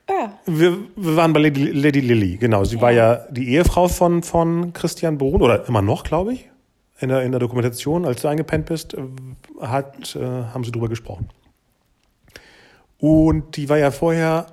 Ja. 0.09 0.37
Wir, 0.45 0.77
wir 0.95 1.15
waren 1.15 1.31
bei 1.33 1.39
Lady, 1.41 1.65
Lady 1.71 2.01
Lily, 2.01 2.37
genau. 2.37 2.63
Sie 2.65 2.75
Ja. 2.75 2.81
war 2.81 2.91
ja 2.91 3.15
die 3.31 3.49
Ehefrau 3.53 3.87
von, 3.87 4.21
von 4.23 4.73
Christian 4.73 5.17
Brun, 5.17 5.41
oder 5.41 5.67
immer 5.67 5.81
noch, 5.81 6.03
glaube 6.03 6.33
ich. 6.33 6.49
In 6.99 7.09
der, 7.09 7.23
in 7.23 7.31
der 7.31 7.39
Dokumentation, 7.39 8.05
als 8.05 8.21
du 8.21 8.27
eingepennt 8.27 8.65
bist, 8.67 8.93
äh, 8.93 9.01
hat, 9.61 10.15
äh, 10.15 10.19
haben 10.21 10.63
sie 10.63 10.71
drüber 10.71 10.87
gesprochen. 10.89 11.29
Und 13.05 13.57
die 13.57 13.67
war 13.67 13.77
ja 13.77 13.91
vorher, 13.91 14.45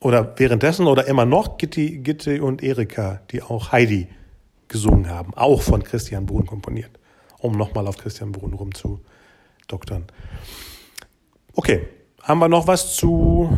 oder 0.00 0.34
währenddessen, 0.36 0.88
oder 0.88 1.06
immer 1.06 1.24
noch, 1.26 1.58
Gitti, 1.58 1.98
Gitte 1.98 2.42
und 2.42 2.60
Erika, 2.60 3.20
die 3.30 3.40
auch 3.40 3.70
Heidi 3.70 4.08
gesungen 4.66 5.08
haben, 5.08 5.32
auch 5.34 5.62
von 5.62 5.84
Christian 5.84 6.26
Brun 6.26 6.44
komponiert, 6.44 6.90
um 7.38 7.56
nochmal 7.56 7.86
auf 7.86 7.96
Christian 7.96 8.32
Brun 8.32 8.52
rumzudoktern. 8.52 10.06
Okay, 11.54 11.86
haben 12.20 12.40
wir 12.40 12.48
noch 12.48 12.66
was 12.66 12.96
zu 12.96 13.56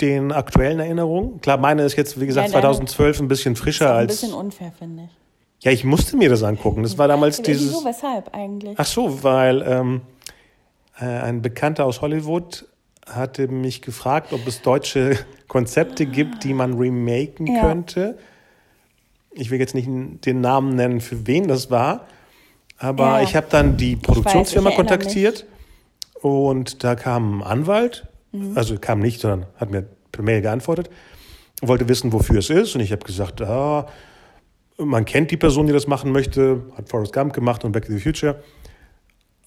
den 0.00 0.30
aktuellen 0.30 0.78
Erinnerungen? 0.78 1.40
Klar, 1.40 1.56
meine 1.58 1.82
ist 1.82 1.96
jetzt, 1.96 2.20
wie 2.20 2.26
gesagt, 2.26 2.50
Ja, 2.52 2.60
deine- 2.60 2.72
2012 2.74 3.18
ein 3.18 3.26
bisschen 3.26 3.56
frischer 3.56 3.86
Ist 3.86 3.90
auch 3.90 3.94
ein 3.94 3.98
als. 3.98 4.20
bisschen 4.20 4.32
unfair, 4.34 4.70
finde 4.78 5.02
ich. 5.06 5.64
Ja, 5.64 5.72
ich 5.72 5.82
musste 5.82 6.16
mir 6.16 6.28
das 6.28 6.44
angucken. 6.44 6.84
Das 6.84 6.98
war 6.98 7.08
damals 7.08 7.42
dieses. 7.42 7.70
Wieso, 7.72 7.84
weshalb 7.84 8.32
eigentlich? 8.32 8.76
Ach 8.78 8.86
so, 8.86 9.24
weil 9.24 9.62
ähm, 9.62 10.02
äh, 11.00 11.04
ein 11.04 11.42
Bekannter 11.42 11.84
aus 11.84 12.00
Hollywood 12.00 12.64
hatte 13.14 13.48
mich 13.48 13.82
gefragt, 13.82 14.32
ob 14.32 14.46
es 14.46 14.62
deutsche 14.62 15.16
Konzepte 15.48 16.06
gibt, 16.06 16.44
die 16.44 16.54
man 16.54 16.74
remaken 16.78 17.46
Ja. 17.46 17.60
könnte. 17.62 18.18
Ich 19.32 19.50
will 19.50 19.58
jetzt 19.60 19.74
nicht 19.74 19.88
den 20.26 20.40
Namen 20.40 20.74
nennen, 20.74 21.00
für 21.00 21.26
wen 21.26 21.48
das 21.48 21.70
war, 21.70 22.06
aber 22.78 23.18
Ja. 23.18 23.22
ich 23.22 23.36
habe 23.36 23.46
dann 23.50 23.76
die 23.76 23.96
Produktionsfirma 23.96 24.70
erinnere 24.70 24.88
kontaktiert 24.96 25.46
und 26.20 26.82
da 26.84 26.94
kam 26.94 27.40
ein 27.42 27.46
Anwalt, 27.46 28.06
also 28.54 28.78
kam 28.78 29.00
nicht, 29.00 29.20
sondern 29.20 29.46
hat 29.56 29.70
mir 29.70 29.86
per 30.12 30.22
Mail 30.22 30.40
geantwortet, 30.42 30.90
wollte 31.62 31.88
wissen, 31.88 32.12
wofür 32.12 32.38
es 32.40 32.50
ist 32.50 32.74
und 32.74 32.80
ich 32.80 32.92
habe 32.92 33.04
gesagt, 33.04 33.40
ah, 33.42 33.86
man 34.76 35.04
kennt 35.04 35.30
die 35.30 35.36
Person, 35.36 35.66
die 35.66 35.72
das 35.72 35.86
machen 35.86 36.12
möchte, 36.12 36.62
hat 36.76 36.88
Forrest 36.88 37.12
Gump 37.12 37.32
gemacht 37.32 37.64
und 37.64 37.72
Back 37.72 37.86
to 37.86 37.92
the 37.92 37.98
Future. 38.00 38.42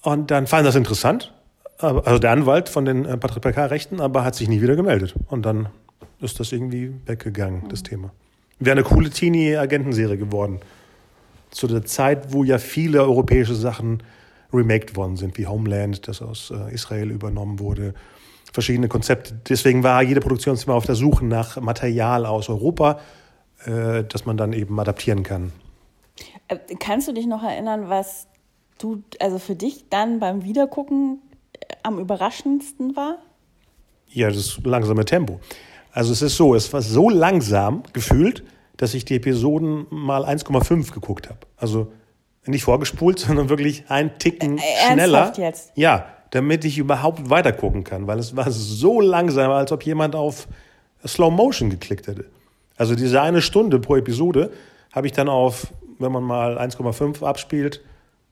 Und 0.02 0.30
dann 0.30 0.46
fand 0.46 0.66
das 0.66 0.74
interessant, 0.74 1.32
also 1.82 2.18
der 2.18 2.30
Anwalt 2.30 2.68
von 2.68 2.84
den 2.84 3.04
äh, 3.04 3.16
Patrick 3.16 3.42
Becker-Rechten, 3.42 4.00
aber 4.00 4.24
hat 4.24 4.34
sich 4.34 4.48
nie 4.48 4.62
wieder 4.62 4.76
gemeldet. 4.76 5.14
Und 5.28 5.44
dann 5.44 5.68
ist 6.20 6.40
das 6.40 6.52
irgendwie 6.52 6.92
weggegangen, 7.06 7.68
das 7.68 7.82
Thema. 7.82 8.12
Wäre 8.58 8.76
eine 8.76 8.84
coole 8.84 9.10
Teenie-Agentenserie 9.10 10.16
geworden. 10.16 10.60
Zu 11.50 11.66
der 11.66 11.84
Zeit, 11.84 12.32
wo 12.32 12.44
ja 12.44 12.58
viele 12.58 13.02
europäische 13.02 13.54
Sachen 13.54 14.02
remaked 14.52 14.96
worden 14.96 15.16
sind, 15.16 15.36
wie 15.38 15.46
Homeland, 15.46 16.06
das 16.08 16.22
aus 16.22 16.50
äh, 16.50 16.72
Israel 16.72 17.10
übernommen 17.10 17.58
wurde, 17.58 17.94
verschiedene 18.52 18.88
Konzepte. 18.88 19.34
Deswegen 19.48 19.82
war 19.82 20.02
jede 20.02 20.20
Produktionsfirma 20.20 20.76
auf 20.76 20.86
der 20.86 20.94
Suche 20.94 21.24
nach 21.24 21.60
Material 21.60 22.26
aus 22.26 22.48
Europa, 22.48 23.00
äh, 23.64 24.04
das 24.04 24.26
man 24.26 24.36
dann 24.36 24.52
eben 24.52 24.78
adaptieren 24.78 25.22
kann. 25.22 25.52
Äh, 26.48 26.58
Kannst 26.78 27.08
du 27.08 27.12
dich 27.12 27.26
noch 27.26 27.42
erinnern, 27.42 27.88
was 27.88 28.28
du, 28.78 29.02
also 29.20 29.38
für 29.38 29.56
dich 29.56 29.88
dann 29.88 30.20
beim 30.20 30.44
Wiedergucken 30.44 31.18
am 31.82 31.98
überraschendsten 31.98 32.96
war? 32.96 33.18
Ja, 34.08 34.28
das 34.30 34.58
langsame 34.64 35.04
Tempo. 35.04 35.40
Also 35.92 36.12
es 36.12 36.22
ist 36.22 36.36
so, 36.36 36.54
es 36.54 36.72
war 36.72 36.82
so 36.82 37.08
langsam 37.10 37.82
gefühlt, 37.92 38.44
dass 38.76 38.94
ich 38.94 39.04
die 39.04 39.16
Episoden 39.16 39.86
mal 39.90 40.24
1,5 40.24 40.92
geguckt 40.92 41.28
habe. 41.28 41.40
Also 41.56 41.92
nicht 42.46 42.64
vorgespult, 42.64 43.18
sondern 43.20 43.48
wirklich 43.48 43.84
ein 43.88 44.18
Ticken 44.18 44.58
Äh, 44.58 44.92
schneller. 44.92 45.32
jetzt? 45.36 45.72
Ja, 45.76 46.06
damit 46.30 46.64
ich 46.64 46.78
überhaupt 46.78 47.28
weiter 47.28 47.52
gucken 47.52 47.84
kann, 47.84 48.06
weil 48.06 48.18
es 48.18 48.34
war 48.36 48.50
so 48.50 49.00
langsam, 49.00 49.50
als 49.50 49.70
ob 49.70 49.84
jemand 49.84 50.14
auf 50.16 50.48
Slow 51.06 51.30
Motion 51.30 51.68
geklickt 51.68 52.06
hätte. 52.06 52.24
Also 52.76 52.94
diese 52.94 53.20
eine 53.20 53.42
Stunde 53.42 53.78
pro 53.78 53.96
Episode 53.96 54.50
habe 54.92 55.06
ich 55.06 55.12
dann 55.12 55.28
auf, 55.28 55.66
wenn 55.98 56.10
man 56.10 56.22
mal 56.22 56.58
1,5 56.58 57.22
abspielt, 57.22 57.82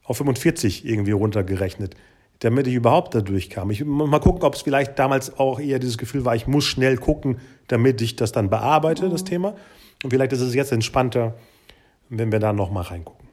auf 0.05 0.17
45 0.17 0.87
irgendwie 0.87 1.13
runtergerechnet, 1.13 1.95
damit 2.41 2.67
ich 2.67 2.75
überhaupt 2.75 3.15
da 3.15 3.21
durchkam. 3.21 3.71
Ich 3.71 3.85
mal 3.85 4.19
gucken, 4.19 4.43
ob 4.43 4.55
es 4.55 4.63
vielleicht 4.63 4.99
damals 4.99 5.39
auch 5.39 5.61
eher 5.61 5.79
dieses 5.79 5.99
Gefühl 5.99 6.25
war, 6.25 6.35
ich 6.35 6.47
muss 6.47 6.65
schnell 6.65 6.97
gucken, 6.97 7.39
damit 7.69 8.01
ich 8.01 8.17
das 8.17 8.33
dann 8.33 8.51
bearbeite, 8.51 9.09
das 9.09 9.25
Thema. 9.25 9.55
Und 10.03 10.11
vielleicht 10.11 10.33
ist 10.33 10.41
es 10.41 10.55
jetzt 10.55 10.73
entspannter, 10.73 11.35
wenn 12.09 12.33
wir 12.33 12.39
da 12.39 12.53
noch 12.53 12.71
mal 12.71 12.83
reingucken. 12.83 13.29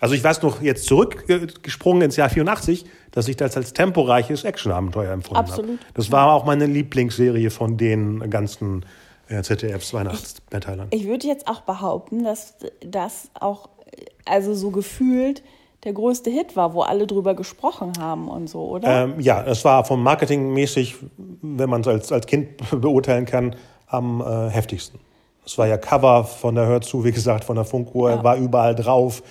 Also 0.00 0.14
ich 0.14 0.22
weiß 0.22 0.42
noch 0.42 0.62
jetzt 0.62 0.86
zurückgesprungen 0.86 2.02
ins 2.02 2.16
Jahr 2.16 2.30
84, 2.30 2.84
dass 3.10 3.26
ich 3.26 3.36
das 3.36 3.56
als 3.56 3.72
temporeiches 3.72 4.44
Actionabenteuer 4.44 5.12
empfunden 5.12 5.40
Absolut. 5.40 5.80
habe. 5.80 5.92
Das 5.94 6.12
war 6.12 6.32
auch 6.32 6.44
meine 6.44 6.66
Lieblingsserie 6.66 7.50
von 7.50 7.76
den 7.76 8.30
ganzen 8.30 8.84
äh, 9.28 9.42
ZDFs 9.42 9.92
Weihnachtsmehrteilern. 9.94 10.88
Ich 10.90 11.06
würde 11.06 11.26
jetzt 11.26 11.48
auch 11.48 11.62
behaupten, 11.62 12.24
dass 12.24 12.56
das 12.80 13.30
auch, 13.34 13.70
äh, 13.90 14.04
also 14.24 14.54
so 14.54 14.70
gefühlt, 14.70 15.42
der 15.88 15.94
größte 15.94 16.28
Hit 16.28 16.54
war, 16.54 16.74
wo 16.74 16.82
alle 16.82 17.06
drüber 17.06 17.32
gesprochen 17.32 17.92
haben 17.98 18.28
und 18.28 18.46
so, 18.50 18.60
oder? 18.60 19.04
Ähm, 19.04 19.20
ja, 19.20 19.42
es 19.42 19.64
war 19.64 19.84
vom 19.84 20.02
Marketing 20.02 20.52
mäßig, 20.52 20.96
wenn 21.40 21.70
man 21.70 21.80
es 21.80 21.88
als, 21.88 22.12
als 22.12 22.26
Kind 22.26 22.48
beurteilen 22.70 23.24
kann, 23.24 23.56
am 23.86 24.20
äh, 24.20 24.50
heftigsten. 24.50 25.00
Es 25.46 25.56
war 25.56 25.66
ja 25.66 25.78
Cover 25.78 26.24
von 26.24 26.54
der 26.56 26.66
Hör 26.66 26.82
zu, 26.82 27.04
wie 27.04 27.12
gesagt, 27.12 27.44
von 27.44 27.56
der 27.56 27.64
Funkuhr. 27.64 28.10
Er 28.10 28.22
war 28.22 28.36
überall 28.36 28.74
drauf. 28.74 29.22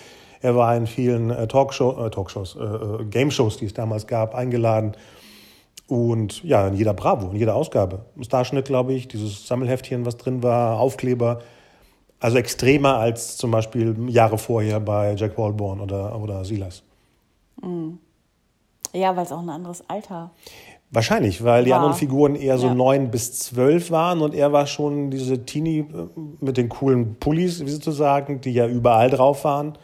Er 0.41 0.55
war 0.55 0.75
in 0.75 0.87
vielen 0.87 1.29
äh, 1.29 1.47
Talkshow, 1.47 2.07
äh, 2.07 2.09
Talkshows, 2.09 2.55
äh, 2.55 2.63
äh, 2.63 3.05
Game-Shows, 3.05 3.57
die 3.57 3.65
es 3.65 3.73
damals 3.75 4.07
gab, 4.07 4.33
eingeladen. 4.33 4.93
Und 5.87 6.43
ja, 6.43 6.67
in 6.67 6.73
jeder 6.73 6.95
Bravo, 6.95 7.29
in 7.29 7.35
jeder 7.35 7.53
Ausgabe. 7.53 7.99
Starschnitt, 8.19 8.65
glaube 8.65 8.93
ich, 8.93 9.07
dieses 9.07 9.45
Sammelheftchen, 9.45 10.07
was 10.07 10.17
drin 10.17 10.41
war, 10.41 10.79
Aufkleber. 10.79 11.39
Also 12.19 12.37
extremer 12.37 12.97
als 12.97 13.37
zum 13.37 13.51
Beispiel 13.51 13.95
Jahre 14.09 14.37
vorher 14.37 14.79
bei 14.79 15.13
Jack 15.15 15.37
Wallborn 15.37 15.79
oder, 15.79 16.19
oder 16.19 16.43
Silas. 16.45 16.83
ja, 18.93 19.15
weil 19.15 19.23
es 19.23 19.31
auch 19.31 19.41
ein 19.41 19.49
anderes 19.49 19.87
Alter. 19.89 20.31
Wahrscheinlich, 20.89 21.43
weil 21.43 21.65
die 21.65 21.71
War. 21.71 21.77
anderen 21.77 21.95
Figuren 21.95 22.35
eher 22.35 22.57
so 22.57 22.67
Ja. 22.67 22.73
neun 22.73 23.11
bis 23.11 23.37
zwölf 23.39 23.91
waren 23.91 24.21
und 24.21 24.33
er 24.33 24.53
war 24.53 24.65
schon 24.67 25.11
diese 25.11 25.45
Teenie 25.45 25.79
äh, 25.79 25.85
mit 26.39 26.55
den 26.57 26.69
coolen 26.69 27.15
Pullis, 27.19 27.65
wie 27.65 27.69
sozusagen, 27.69 28.39
die 28.41 28.51
ja 28.53 28.67
überall 28.67 29.09
drauf 29.09 29.43
waren. 29.43 29.77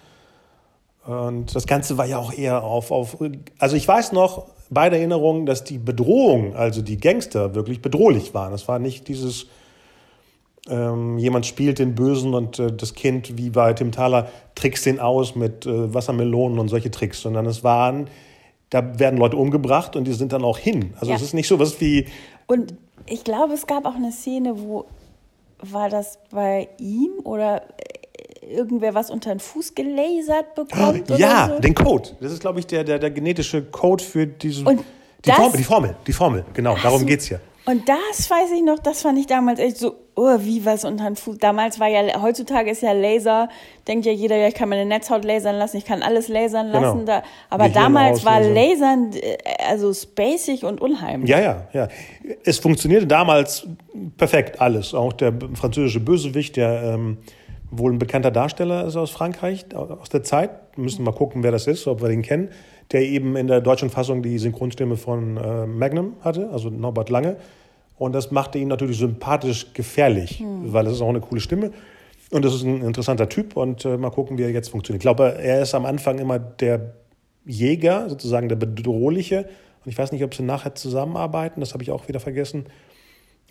Und 1.06 1.54
das 1.54 1.68
Ganze 1.68 1.98
war 1.98 2.06
ja 2.06 2.18
auch 2.18 2.32
eher 2.32 2.63
auf, 2.63 2.92
auf 2.92 3.18
also 3.60 3.75
ich 3.75 3.86
weiß 3.86 4.13
noch 4.13 4.46
bei 4.70 4.90
der 4.90 5.00
Erinnerung, 5.00 5.46
dass 5.46 5.66
die 5.66 5.78
Bedrohung, 5.78 6.56
also 6.56 6.82
die 6.82 6.98
Gangster, 6.98 7.54
wirklich 7.54 7.82
bedrohlich 7.82 8.34
waren. 8.34 8.54
Es 8.54 8.70
war 8.70 8.80
nicht 8.80 9.10
dieses, 9.10 9.48
ähm, 10.70 11.17
jemand 11.17 11.46
spielt 11.46 11.79
den 11.79 11.96
Bösen 11.96 12.34
und 12.34 12.60
äh, 12.60 12.72
das 12.72 12.93
Kind, 12.93 13.38
wie 13.38 13.50
bei 13.50 13.74
Tim 13.74 13.91
Thaler, 13.91 14.29
trickst 14.55 14.86
den 14.86 15.00
aus 15.00 15.36
mit 15.36 15.65
äh, 15.65 15.93
Wassermelonen 15.93 16.60
und 16.60 16.70
solche 16.70 16.89
Tricks, 16.89 17.22
sondern 17.22 17.46
es 17.46 17.63
waren, 17.63 18.08
da 18.70 18.98
werden 19.00 19.20
Leute 19.20 19.36
umgebracht 19.38 19.96
und 19.96 20.05
die 20.05 20.13
sind 20.13 20.32
dann 20.32 20.43
auch 20.43 20.58
hin. 20.58 20.93
Also 21.00 21.12
Ja. 21.12 21.17
es 21.17 21.22
ist 21.22 21.34
nicht 21.34 21.48
so 21.48 21.60
was 21.60 21.82
wie, 21.82 22.08
Und 22.48 22.75
ich 23.05 23.24
glaube, 23.24 23.53
es 23.53 23.67
gab 23.67 23.86
auch 23.86 23.96
eine 23.96 24.12
Szene, 24.12 24.53
wo 24.58 24.86
war 25.60 25.89
das 25.89 26.20
bei 26.32 26.70
ihm 26.77 27.12
oder 27.24 27.63
äh, 28.41 28.55
irgendwer 28.55 28.93
was 28.93 29.10
unter 29.10 29.32
den 29.32 29.39
Fuß 29.39 29.75
gelasert 29.75 30.55
bekommt 30.55 31.10
ja, 31.17 31.46
oder 31.46 31.55
so? 31.55 31.62
den 31.62 31.75
Code. 31.75 32.10
Das 32.22 32.32
ist, 32.32 32.39
glaube 32.39 32.60
ich, 32.60 32.67
der, 32.67 32.84
der, 32.84 33.00
der 33.00 33.12
genetische 33.12 33.63
Code 33.63 34.03
für 34.03 34.27
diesen, 34.27 34.65
die, 35.25 35.32
Formel, 35.32 35.58
die 35.58 35.63
Formel, 35.63 35.96
die 36.08 36.13
Formel, 36.13 36.46
genau, 36.53 36.75
darum 36.82 37.01
so. 37.01 37.05
geht's 37.05 37.29
ja. 37.29 37.39
Und 37.65 37.88
das 37.88 38.29
weiß 38.29 38.51
ich 38.51 38.63
noch, 38.63 38.79
das 38.79 39.01
fand 39.03 39.17
ich 39.17 39.25
damals 39.25 39.60
echt 39.60 39.77
so, 39.77 39.96
oh, 40.15 40.38
wie 40.39 40.65
was 40.65 40.84
unter 40.84 41.05
den 41.05 41.15
Fuß. 41.15 41.38
Damals 41.38 41.79
war 41.79 41.88
ja, 41.88 42.22
heutzutage 42.22 42.72
ist 42.72 42.82
ja 42.82 42.91
Laser, 42.91 43.48
denkt 43.88 44.05
ja 44.05 44.12
jeder, 44.12 44.36
ja, 44.36 44.50
ich 44.50 44.53
kann 44.53 44.67
meine 44.67 44.86
Netzhaut 44.86 45.24
lasern 45.24 45.55
lassen, 45.55 45.77
ich 45.77 45.86
kann 45.86 46.03
alles 46.03 46.27
lasern 46.27 46.67
Genau. 46.67 46.82
lassen. 46.82 47.05
Da, 47.05 47.24
aber 47.50 47.70
Gehirn 47.70 47.84
damals 47.84 48.25
war. 48.25 48.41
Lasern 48.41 49.12
äh, 49.13 49.38
also 49.70 49.93
spacig 49.93 50.65
und 50.65 50.82
unheimlich. 50.82 51.29
Ja, 51.29 51.39
ja, 51.39 51.67
ja. 51.72 51.88
Es 52.43 52.60
funktionierte 52.60 53.08
damals 53.08 53.65
perfekt 54.17 54.60
alles. 54.60 54.93
Auch 54.93 55.13
der 55.13 55.34
französische 55.53 56.01
Bösewicht, 56.01 56.58
der 56.58 56.84
ähm, 56.84 57.17
wohl 57.72 57.93
ein 57.93 58.00
bekannter 58.00 58.32
Darsteller 58.32 58.86
ist 58.86 58.98
aus 58.98 59.10
Frankreich, 59.12 59.65
aus 59.74 60.10
der 60.10 60.24
Zeit. 60.24 60.51
Wir 60.75 60.84
müssen 60.84 61.03
mal 61.03 61.13
gucken, 61.13 61.43
wer 61.43 61.51
das 61.51 61.67
ist, 61.67 61.88
ob 61.88 62.01
wir 62.01 62.10
den 62.10 62.22
kennen. 62.22 62.50
Der 62.93 63.01
eben 63.01 63.35
in 63.35 63.47
der 63.47 63.59
deutschen 63.59 63.89
Fassung 63.89 64.23
die 64.23 64.38
Synchronstimme 64.38 64.95
von 64.95 65.38
äh, 65.38 65.65
Magnum 65.65 66.13
hatte, 66.21 66.50
also 66.51 66.69
Norbert 66.69 67.09
Lange. 67.09 67.38
Und 67.97 68.13
das 68.13 68.31
machte 68.31 68.57
ihn 68.59 68.67
natürlich 68.67 68.97
sympathisch 68.97 69.73
gefährlich, 69.73 70.43
weil 70.63 70.85
das 70.85 70.93
ist 70.93 71.01
auch 71.01 71.09
eine 71.09 71.21
coole 71.21 71.41
Stimme. 71.41 71.71
Und 72.31 72.43
das 72.43 72.55
ist 72.55 72.63
ein 72.63 72.81
interessanter 72.81 73.29
Typ 73.29 73.55
und 73.55 73.85
äh, 73.85 73.95
mal 73.97 74.09
gucken, 74.09 74.38
wie 74.38 74.43
er 74.43 74.50
jetzt 74.50 74.69
funktioniert. 74.69 75.01
Ich 75.01 75.03
glaube, 75.03 75.35
er 75.38 75.62
ist 75.62 75.75
am 75.75 75.85
Anfang 75.85 76.17
immer 76.17 76.39
der 76.39 76.93
Jäger, 77.45 78.09
sozusagen 78.09 78.50
der 78.50 78.55
Bedrohliche. 78.55 79.47
Und 79.85 79.91
ich 79.91 79.97
weiß 79.97 80.12
nicht, 80.12 80.23
ob 80.23 80.33
sie 80.33 80.43
nachher 80.43 80.73
zusammenarbeiten, 80.73 81.59
das 81.59 81.73
habe 81.73 81.83
ich 81.83 81.91
auch 81.91 82.07
wieder 82.07 82.19
vergessen. 82.19 82.65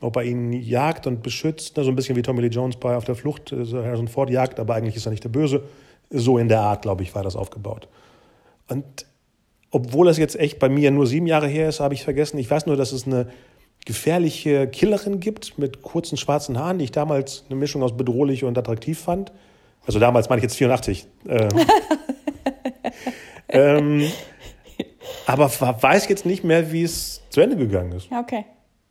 Ob 0.00 0.16
er 0.16 0.24
ihn 0.24 0.52
jagt 0.52 1.06
und 1.06 1.22
beschützt, 1.22 1.76
ne, 1.76 1.84
so 1.84 1.90
ein 1.90 1.96
bisschen 1.96 2.16
wie 2.16 2.22
Tommy 2.22 2.40
Lee 2.40 2.48
Jones 2.48 2.76
bei 2.76 2.96
Auf 2.96 3.04
der 3.04 3.14
Flucht, 3.14 3.52
äh, 3.52 3.64
so 3.64 3.84
Harrison 3.84 4.08
Ford 4.08 4.30
jagt, 4.30 4.58
aber 4.58 4.74
eigentlich 4.74 4.96
ist 4.96 5.06
er 5.06 5.10
nicht 5.10 5.22
der 5.22 5.28
Böse. 5.28 5.62
So 6.10 6.38
in 6.38 6.48
der 6.48 6.60
Art, 6.60 6.82
glaube 6.82 7.04
ich, 7.04 7.14
war 7.14 7.22
das 7.22 7.36
aufgebaut. 7.36 7.86
Und 8.68 9.06
obwohl 9.72 10.06
das 10.06 10.18
jetzt 10.18 10.38
echt 10.38 10.58
bei 10.58 10.68
mir 10.68 10.90
nur 10.90 11.06
sieben 11.06 11.26
Jahre 11.26 11.48
her 11.48 11.68
ist, 11.68 11.80
habe 11.80 11.94
ich 11.94 12.04
vergessen. 12.04 12.38
Ich 12.38 12.48
weiß 12.48 12.66
nur, 12.66 12.76
dass 12.76 12.92
es 12.92 13.06
eine 13.06 13.26
gefährliche 13.84 14.68
Killerin 14.68 15.18
gibt 15.18 15.58
mit 15.58 15.82
kurzen 15.82 16.16
schwarzen 16.16 16.58
Haaren, 16.58 16.78
die 16.78 16.84
ich 16.84 16.92
damals 16.92 17.44
eine 17.48 17.58
Mischung 17.58 17.82
aus 17.82 17.96
bedrohlich 17.96 18.44
und 18.44 18.56
attraktiv 18.56 19.00
fand. 19.00 19.32
Also 19.84 19.98
damals 19.98 20.28
meine 20.28 20.38
ich 20.38 20.44
jetzt 20.44 20.56
84. 20.56 21.06
Äh, 21.26 21.48
ähm, 23.48 24.06
aber 25.26 25.50
weiß 25.50 26.08
jetzt 26.08 26.26
nicht 26.26 26.44
mehr, 26.44 26.70
wie 26.70 26.84
es 26.84 27.22
zu 27.30 27.40
Ende 27.40 27.56
gegangen 27.56 27.92
ist. 27.92 28.08
Okay. 28.12 28.44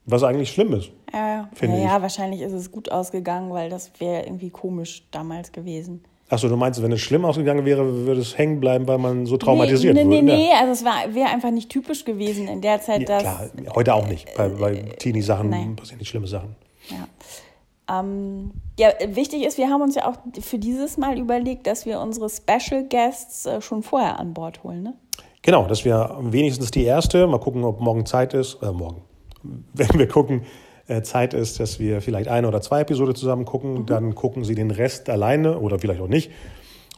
Was 0.06 0.24
eigentlich 0.24 0.52
schlimm 0.52 0.74
ist. 0.74 0.90
Ja, 1.14 1.48
ja. 1.62 1.78
ja 1.78 2.02
wahrscheinlich 2.02 2.42
ist 2.42 2.54
es 2.54 2.72
gut 2.72 2.92
ausgegangen, 2.92 3.52
weil 3.52 3.70
das 3.70 3.92
wäre 4.00 4.24
irgendwie 4.24 4.50
komisch 4.50 5.04
damals 5.12 5.52
gewesen. 5.52 6.04
Achso, 6.32 6.48
du 6.48 6.56
meinst, 6.56 6.82
wenn 6.82 6.94
es 6.94 7.02
schlimm 7.02 7.26
ausgegangen 7.26 7.66
wäre, 7.66 8.06
würde 8.06 8.22
es 8.22 8.38
hängen 8.38 8.62
bleiben, 8.62 8.88
weil 8.88 8.98
man 8.98 9.26
so 9.26 9.36
traumatisiert 9.36 9.96
nee, 9.96 10.06
nee, 10.06 10.16
wurde? 10.16 10.24
Nee, 10.24 10.48
nee, 10.48 10.54
also 10.54 10.72
es 10.72 11.14
wäre 11.14 11.30
einfach 11.30 11.52
nicht 11.52 11.70
typisch 11.70 12.06
gewesen 12.06 12.48
in 12.48 12.62
der 12.62 12.80
Zeit, 12.80 13.02
ja, 13.02 13.06
dass... 13.08 13.22
Klar, 13.22 13.50
heute 13.76 13.94
auch 13.94 14.08
nicht. 14.08 14.34
Bei, 14.38 14.48
bei 14.48 14.76
Teenie-Sachen 14.98 15.76
passieren 15.76 16.00
nicht 16.00 16.08
schlimme 16.08 16.28
Sachen. 16.28 16.56
Ja. 16.90 18.00
Ähm, 18.00 18.52
ja, 18.80 18.92
wichtig 19.08 19.44
ist, 19.44 19.58
wir 19.58 19.70
haben 19.70 19.82
uns 19.82 19.96
ja 19.96 20.08
auch 20.08 20.16
für 20.40 20.58
dieses 20.58 20.98
Mal 20.98 21.20
überlegt, 21.20 21.68
dass 21.68 21.86
wir 21.86 22.00
unsere 22.00 22.30
Special 22.30 22.88
Guests 22.88 23.46
äh, 23.46 23.60
schon 23.60 23.84
vorher 23.84 24.18
an 24.18 24.34
Bord 24.34 24.64
holen, 24.64 24.84
ne? 24.84 24.94
Genau, 25.42 25.66
dass 25.68 25.84
wir 25.84 26.18
wenigstens 26.22 26.72
die 26.72 26.86
erste, 26.86 27.28
mal 27.28 27.40
gucken, 27.40 27.66
ob 27.66 27.82
morgen 27.82 28.06
Zeit 28.06 28.34
ist, 28.34 28.58
äh, 28.64 28.72
morgen, 28.72 29.02
wenn 29.74 30.00
wir 30.00 30.08
gucken, 30.08 30.44
äh, 30.44 30.71
Zeit 31.04 31.34
ist, 31.34 31.60
dass 31.60 31.80
wir 31.80 32.02
vielleicht 32.02 32.28
eine 32.28 32.48
oder 32.48 32.62
zwei 32.62 32.82
Episoden 32.82 33.16
zusammen 33.16 33.46
gucken. 33.46 33.74
Mhm. 33.74 33.86
Dann 33.86 34.16
gucken 34.16 34.44
sie 34.44 34.56
den 34.56 34.72
Rest 34.72 35.10
alleine 35.10 35.60
oder 35.60 35.80
vielleicht 35.80 36.02
auch 36.02 36.08
nicht. 36.08 36.32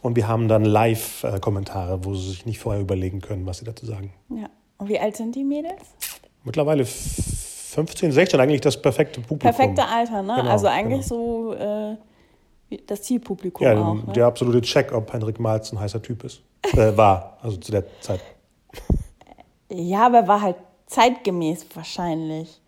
Und 0.02 0.16
wir 0.16 0.28
haben 0.28 0.48
dann 0.48 0.64
Live-Kommentare, 0.64 2.04
wo 2.04 2.14
sie 2.14 2.28
sich 2.28 2.46
nicht 2.46 2.58
vorher 2.58 2.82
überlegen 2.82 3.20
können, 3.20 3.46
was 3.46 3.58
sie 3.58 3.64
dazu 3.64 3.86
sagen. 3.86 4.12
Ja. 4.28 4.50
Und 4.76 4.88
wie 4.88 4.98
alt 4.98 5.16
sind 5.16 5.34
die 5.34 5.44
Mädels? 5.44 5.82
Mittlerweile 6.44 6.84
15, 6.84 8.12
16, 8.12 8.38
eigentlich 8.38 8.60
das 8.60 8.80
perfekte 8.80 9.20
Publikum. 9.20 9.54
Perfekte 9.54 9.86
Alter, 9.86 10.22
ne? 10.22 10.34
Genau, 10.36 10.50
also 10.50 10.66
eigentlich 10.66 11.08
genau. 11.08 11.52
so 11.52 11.54
äh, 11.54 11.96
das 12.86 13.02
Zielpublikum 13.02 13.66
ja, 13.66 13.82
auch. 13.82 13.94
Ne? 13.94 14.12
Der 14.14 14.26
absolute 14.26 14.60
Check, 14.60 14.92
ob 14.92 15.12
Henrik 15.12 15.40
Malz 15.40 15.72
ein 15.72 15.80
heißer 15.80 16.02
Typ 16.02 16.22
ist. 16.24 16.42
Äh, 16.74 16.92
war, 16.96 17.38
also 17.40 17.56
zu 17.56 17.72
der 17.72 17.84
Zeit. 18.00 18.20
Ja, 19.70 20.06
aber 20.06 20.28
war 20.28 20.42
halt 20.42 20.56
zeitgemäß 20.86 21.66
wahrscheinlich. 21.74 22.60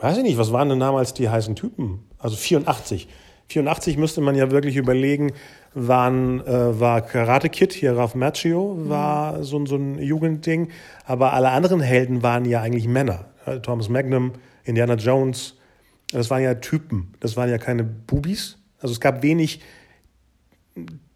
Weiß 0.00 0.16
ich 0.16 0.22
nicht, 0.22 0.38
was 0.38 0.52
waren 0.52 0.68
denn 0.68 0.80
damals 0.80 1.14
die 1.14 1.28
heißen 1.28 1.56
Typen? 1.56 2.04
Also 2.18 2.36
84. 2.36 3.08
84 3.48 3.96
müsste 3.96 4.20
man 4.20 4.36
ja 4.36 4.50
wirklich 4.50 4.76
überlegen, 4.76 5.32
waren, 5.74 6.46
äh, 6.46 6.78
war 6.78 7.00
Karate 7.00 7.48
Kid, 7.48 7.72
hier 7.72 7.96
Ralph 7.96 8.14
Macchio, 8.14 8.76
war 8.88 9.38
mhm. 9.38 9.44
so, 9.44 9.66
so 9.66 9.76
ein 9.76 9.98
Jugendding. 9.98 10.68
Aber 11.04 11.32
alle 11.32 11.50
anderen 11.50 11.80
Helden 11.80 12.22
waren 12.22 12.44
ja 12.44 12.60
eigentlich 12.60 12.86
Männer. 12.86 13.26
Thomas 13.62 13.88
Magnum, 13.88 14.32
Indiana 14.64 14.94
Jones, 14.94 15.54
das 16.12 16.28
waren 16.30 16.42
ja 16.42 16.54
Typen. 16.54 17.14
Das 17.20 17.36
waren 17.36 17.50
ja 17.50 17.58
keine 17.58 17.84
Bubis. 17.84 18.58
Also 18.80 18.92
es 18.92 19.00
gab 19.00 19.22
wenig 19.22 19.60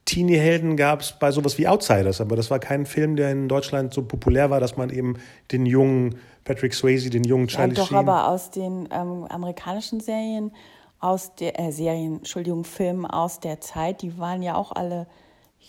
Teenie-Helden 0.04 0.76
gab 0.76 1.00
es 1.00 1.12
bei 1.12 1.30
sowas 1.30 1.58
wie 1.58 1.68
Outsiders, 1.68 2.20
aber 2.20 2.34
das 2.36 2.50
war 2.50 2.58
kein 2.58 2.86
Film, 2.86 3.16
der 3.16 3.30
in 3.30 3.48
Deutschland 3.48 3.94
so 3.94 4.02
populär 4.02 4.50
war, 4.50 4.60
dass 4.60 4.76
man 4.76 4.90
eben 4.90 5.14
den 5.52 5.64
jungen 5.64 6.16
Patrick 6.44 6.74
Swayze, 6.74 7.10
den 7.10 7.24
jungen 7.24 7.48
Charlie 7.48 7.74
ja, 7.74 7.80
doch, 7.80 7.88
Sheen... 7.88 7.98
aber 7.98 8.28
aus 8.28 8.50
den 8.50 8.88
ähm, 8.90 9.26
amerikanischen 9.28 10.00
Serien, 10.00 10.52
aus 11.00 11.34
der 11.34 11.58
äh, 11.58 11.72
Serien, 11.72 12.18
Entschuldigung, 12.18 12.64
Filmen 12.64 13.06
aus 13.06 13.40
der 13.40 13.60
Zeit, 13.60 14.02
die 14.02 14.18
waren 14.18 14.42
ja 14.42 14.54
auch 14.54 14.72
alle 14.72 15.06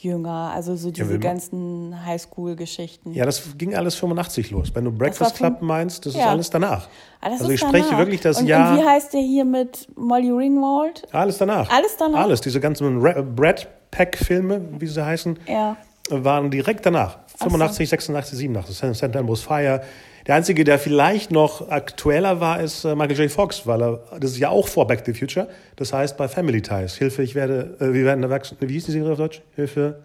jünger, 0.02 0.52
also 0.54 0.76
so 0.76 0.92
diese 0.92 1.14
ja, 1.14 1.18
ganzen 1.18 2.06
Highschool-Geschichten. 2.06 3.14
Ja, 3.14 3.26
das 3.26 3.58
ging 3.58 3.76
alles 3.76 3.96
85 3.96 4.52
los. 4.52 4.74
Wenn 4.74 4.86
du 4.86 4.92
Breakfast 4.92 5.36
Club 5.36 5.62
meinst, 5.62 6.06
das 6.06 6.16
ja. 6.16 6.22
ist 6.22 6.28
alles 6.28 6.50
danach. 6.50 6.88
Ah, 7.22 7.30
also 7.30 7.50
ich 7.50 7.60
spreche 7.60 7.86
danach. 7.86 8.00
wirklich 8.00 8.22
das 8.22 8.40
und, 8.40 8.48
Jahr. 8.48 8.72
Und 8.72 8.80
wie 8.80 8.88
heißt 8.88 9.14
der 9.14 9.22
hier 9.22 9.46
mit 9.46 9.88
Molly 9.96 10.32
Ringwald? 10.32 11.04
Alles 11.14 11.38
danach. 11.38 11.70
Alles 11.70 11.96
danach. 11.98 12.22
Alles, 12.22 12.42
diese 12.42 12.60
ganzen 12.60 13.00
Brad 13.36 13.68
Pack-Filme, 13.92 14.62
wie 14.80 14.88
sie 14.88 15.06
heißen, 15.06 15.38
ja. 15.48 15.78
waren 16.10 16.50
direkt 16.50 16.86
danach. 16.86 17.20
85, 17.38 17.88
so. 17.88 17.92
86, 17.92 18.38
87. 18.40 18.96
St. 18.96 19.04
Elmo's 19.16 19.42
Fire. 19.42 19.82
Der 20.28 20.36
einzige, 20.36 20.64
der 20.64 20.80
vielleicht 20.80 21.32
noch 21.32 21.70
aktueller 21.70 22.40
war, 22.40 22.62
ist 22.62 22.86
äh, 22.86 22.96
Michael 22.96 23.20
J. 23.20 23.32
Fox, 23.32 23.68
weil 23.68 23.82
er, 23.82 24.00
das 24.20 24.32
ist 24.32 24.38
ja 24.38 24.50
auch 24.50 24.68
vor 24.68 24.88
Back 24.88 25.04
to 25.04 25.12
the 25.12 25.20
Future. 25.20 25.50
Das 25.76 25.92
heißt 25.92 26.16
bei 26.16 26.28
Family 26.28 26.62
Ties. 26.62 26.96
Hilfe, 26.96 27.24
ich 27.24 27.36
werde, 27.36 27.76
äh, 27.80 27.94
wir 27.94 28.06
werden 28.06 28.24
erwachsen. 28.24 28.58
Wie 28.60 28.74
hieß 28.74 28.86
die 28.86 28.92
Serie 28.92 29.12
auf 29.12 29.18
Deutsch? 29.18 29.42
Hilfe, 29.56 30.04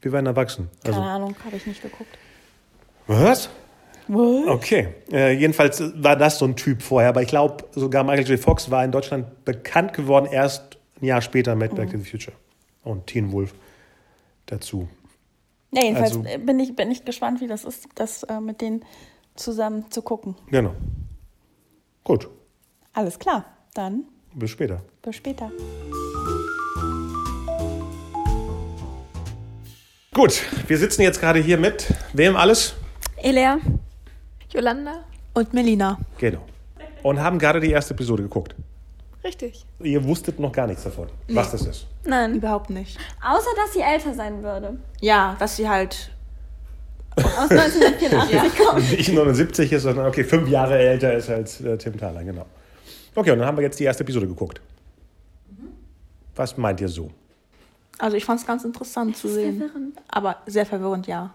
wir 0.00 0.12
werden 0.12 0.26
erwachsen. 0.26 0.68
Also, 0.84 1.00
Keine 1.00 1.12
Ahnung, 1.12 1.34
habe 1.44 1.56
ich 1.56 1.66
nicht 1.66 1.82
geguckt. 1.82 2.18
Was? 3.08 3.50
Was? 4.06 4.46
Okay. 4.46 4.88
Äh, 5.10 5.32
jedenfalls 5.32 5.82
war 5.96 6.16
das 6.16 6.38
so 6.38 6.44
ein 6.44 6.54
Typ 6.54 6.82
vorher, 6.82 7.08
aber 7.08 7.22
ich 7.22 7.28
glaube, 7.28 7.64
sogar 7.72 8.04
Michael 8.04 8.28
J. 8.28 8.38
Fox 8.38 8.70
war 8.70 8.84
in 8.84 8.92
Deutschland 8.92 9.44
bekannt 9.44 9.92
geworden 9.92 10.26
erst 10.30 10.78
ein 11.00 11.06
Jahr 11.06 11.20
später 11.20 11.56
mit 11.56 11.72
mhm. 11.72 11.76
Back 11.76 11.90
to 11.90 11.98
the 11.98 12.04
Future. 12.04 12.36
Und 12.84 13.06
Teen 13.08 13.32
Wolf 13.32 13.54
dazu. 14.46 14.88
Ja, 15.72 15.82
jedenfalls 15.82 16.16
also, 16.16 16.22
bin, 16.44 16.60
ich, 16.60 16.76
bin 16.76 16.90
ich 16.90 17.04
gespannt, 17.04 17.40
wie 17.40 17.46
das 17.46 17.64
ist, 17.64 17.88
das 17.94 18.24
äh, 18.24 18.40
mit 18.40 18.60
denen 18.60 18.84
zusammen 19.34 19.90
zu 19.90 20.02
gucken. 20.02 20.36
Genau. 20.48 20.74
Gut. 22.04 22.28
Alles 22.92 23.18
klar. 23.18 23.44
Dann. 23.74 24.04
Bis 24.34 24.50
später. 24.50 24.82
Bis 25.02 25.16
später. 25.16 25.50
Gut, 30.14 30.42
wir 30.68 30.76
sitzen 30.76 31.02
jetzt 31.02 31.20
gerade 31.20 31.38
hier 31.38 31.56
mit 31.56 31.86
wem 32.12 32.36
alles? 32.36 32.74
Elea, 33.16 33.58
Yolanda 34.50 35.04
und 35.32 35.54
Melina. 35.54 35.98
Genau. 36.18 36.44
Und 37.02 37.18
haben 37.18 37.38
gerade 37.38 37.60
die 37.60 37.70
erste 37.70 37.94
Episode 37.94 38.22
geguckt. 38.22 38.54
Richtig. 39.24 39.64
Ihr 39.80 40.04
wusstet 40.04 40.38
noch 40.38 40.52
gar 40.52 40.66
nichts 40.66 40.84
davon, 40.84 41.08
nee. 41.28 41.34
was 41.34 41.52
das 41.52 41.64
ist. 41.64 41.86
Nein, 42.04 42.34
überhaupt 42.34 42.68
nicht. 42.68 42.98
Außer, 43.24 43.50
dass 43.56 43.72
sie 43.72 43.80
älter 43.80 44.12
sein 44.12 44.42
würde. 44.42 44.78
Ja, 45.00 45.34
dass 45.38 45.56
sie 45.56 45.68
halt 45.68 46.11
aus 47.16 47.50
1984 47.50 48.32
ja. 48.32 48.64
kommt. 48.64 48.90
Nicht 48.90 49.12
79 49.12 49.72
ist, 49.72 49.82
sondern 49.82 50.06
okay, 50.06 50.24
fünf 50.24 50.48
Jahre 50.48 50.78
älter 50.78 51.14
ist 51.14 51.28
als 51.30 51.60
äh, 51.60 51.76
Tim 51.78 51.98
Thaler, 51.98 52.24
genau. 52.24 52.46
Okay, 53.14 53.30
und 53.30 53.38
dann 53.38 53.46
haben 53.46 53.56
wir 53.56 53.64
jetzt 53.64 53.78
die 53.78 53.84
erste 53.84 54.02
Episode 54.02 54.26
geguckt. 54.26 54.60
Mhm. 55.50 55.68
Was 56.34 56.56
meint 56.56 56.80
ihr 56.80 56.88
so? 56.88 57.10
Also 57.98 58.16
ich 58.16 58.24
fand 58.24 58.40
es 58.40 58.46
ganz 58.46 58.64
interessant 58.64 59.16
zu 59.16 59.28
sehen. 59.28 59.58
Verwirrend. 59.58 59.98
Aber 60.08 60.38
sehr 60.46 60.66
verwirrend, 60.66 61.06
ja. 61.06 61.34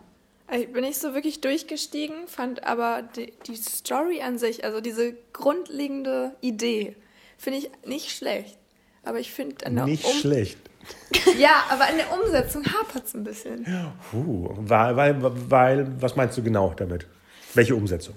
Ich 0.51 0.71
bin 0.71 0.83
nicht 0.83 0.99
so 0.99 1.13
wirklich 1.13 1.41
durchgestiegen, 1.41 2.27
fand 2.27 2.63
aber 2.63 3.03
die, 3.15 3.33
die 3.45 3.55
Story 3.55 4.21
an 4.21 4.37
sich, 4.37 4.63
also 4.63 4.79
diese 4.79 5.13
grundlegende 5.33 6.35
Idee, 6.41 6.95
finde 7.37 7.59
ich 7.59 7.71
nicht 7.85 8.11
schlecht. 8.11 8.57
Aber 9.03 9.19
ich 9.19 9.31
finde 9.31 9.69
Nicht 9.85 10.05
um 10.05 10.11
schlecht. 10.11 10.57
ja, 11.37 11.65
aber 11.69 11.89
in 11.89 11.97
der 11.97 12.11
Umsetzung 12.11 12.65
hapert 12.65 13.05
es 13.05 13.13
ein 13.13 13.23
bisschen. 13.23 13.65
Uh, 14.13 14.49
weil, 14.57 14.95
weil, 14.95 15.15
weil, 15.49 16.01
was 16.01 16.15
meinst 16.15 16.37
du 16.37 16.43
genau 16.43 16.73
damit? 16.75 17.07
Welche 17.53 17.75
Umsetzung? 17.75 18.15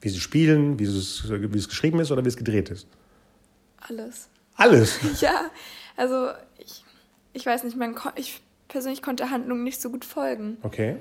Wie 0.00 0.08
sie 0.08 0.20
spielen, 0.20 0.78
wie 0.78 0.84
es, 0.84 1.24
wie 1.28 1.58
es 1.58 1.68
geschrieben 1.68 2.00
ist 2.00 2.10
oder 2.12 2.24
wie 2.24 2.28
es 2.28 2.36
gedreht 2.36 2.70
ist? 2.70 2.86
Alles. 3.88 4.28
Alles? 4.56 4.98
ja, 5.20 5.50
also 5.96 6.30
ich, 6.58 6.84
ich 7.32 7.44
weiß 7.44 7.64
nicht, 7.64 7.76
man, 7.76 7.96
ich 8.14 8.40
persönlich 8.68 9.02
konnte 9.02 9.24
der 9.24 9.30
Handlung 9.30 9.62
nicht 9.62 9.80
so 9.80 9.90
gut 9.90 10.04
folgen. 10.04 10.58
Okay. 10.62 10.96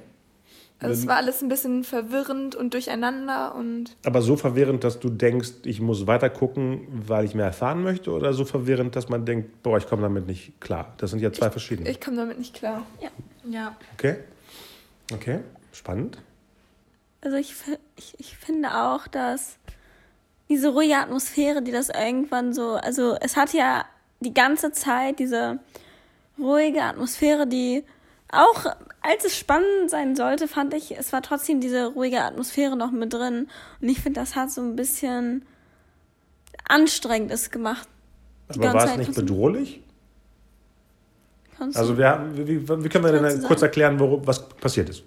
Also 0.80 0.94
es 0.94 1.08
war 1.08 1.16
alles 1.16 1.42
ein 1.42 1.48
bisschen 1.48 1.84
verwirrend 1.84 2.54
und 2.56 2.74
durcheinander 2.74 3.56
und. 3.56 3.96
Aber 4.06 4.22
so 4.22 4.36
verwirrend, 4.36 4.84
dass 4.84 5.00
du 5.00 5.10
denkst, 5.10 5.52
ich 5.64 5.80
muss 5.80 6.06
weiter 6.06 6.30
gucken, 6.30 6.88
weil 6.90 7.26
ich 7.26 7.34
mehr 7.34 7.46
erfahren 7.46 7.82
möchte, 7.82 8.12
oder 8.12 8.34
so 8.34 8.44
verwirrend, 8.44 8.96
dass 8.96 9.08
man 9.08 9.26
denkt, 9.26 9.64
boah, 9.64 9.78
ich 9.78 9.88
komme 9.88 10.02
damit 10.02 10.28
nicht 10.28 10.60
klar. 10.60 10.94
Das 10.98 11.12
sind 11.12 11.22
ja 11.22 11.32
zwei 11.32 11.48
ich, 11.48 11.52
verschiedene. 11.52 11.90
Ich 11.90 12.02
komme 12.02 12.18
damit 12.18 12.38
nicht 12.38 12.54
klar. 12.54 12.86
Ja. 13.02 13.10
ja. 13.50 13.78
Okay. 13.94 14.18
Okay. 15.14 15.40
Spannend. 15.72 16.18
Also 17.22 17.38
ich, 17.38 17.56
ich, 17.96 18.16
ich 18.20 18.38
finde 18.38 18.76
auch, 18.76 19.08
dass 19.08 19.58
diese 20.50 20.70
ruhige 20.70 20.98
Atmosphäre, 20.98 21.62
die 21.62 21.72
das 21.72 21.90
irgendwann 21.90 22.54
so, 22.54 22.74
also 22.74 23.16
es 23.20 23.36
hat 23.36 23.54
ja 23.54 23.86
die 24.20 24.34
ganze 24.34 24.72
Zeit 24.72 25.20
diese 25.20 25.60
ruhige 26.38 26.84
Atmosphäre, 26.84 27.48
die 27.48 27.84
auch 28.32 28.66
als 29.08 29.24
es 29.24 29.38
spannend 29.38 29.89
sein 29.89 30.15
sollte, 30.15 30.48
fand 30.48 30.74
ich, 30.74 30.98
es 30.98 31.13
war 31.13 31.22
trotzdem 31.22 31.62
diese 31.62 31.88
ruhige 31.88 32.22
Atmosphäre 32.22 32.76
noch 32.76 32.91
mit 32.91 33.13
drin. 33.13 33.48
Und 33.82 33.89
ich 33.89 34.02
finde, 34.02 34.20
das 34.20 34.36
hat 34.36 34.52
so 34.52 34.62
ein 34.62 34.76
bisschen 34.76 35.46
anstrengend 36.68 37.32
ist 37.32 37.52
gemacht. 37.52 37.88
Aber 38.50 38.74
war 38.74 38.86
es 38.86 38.98
nicht 38.98 39.15
bedrohlich? 39.15 39.82
also 41.74 41.98
wir 41.98 42.10
haben, 42.10 42.36
wie, 42.36 42.68
wie 42.68 42.89
können 42.89 43.06
wir 43.06 43.12
denn 43.12 43.44
kurz 43.44 43.62
erklären, 43.62 44.00
worum, 44.00 44.26
was 44.28 44.50
passiert 44.50 44.89
ist? 44.89 45.04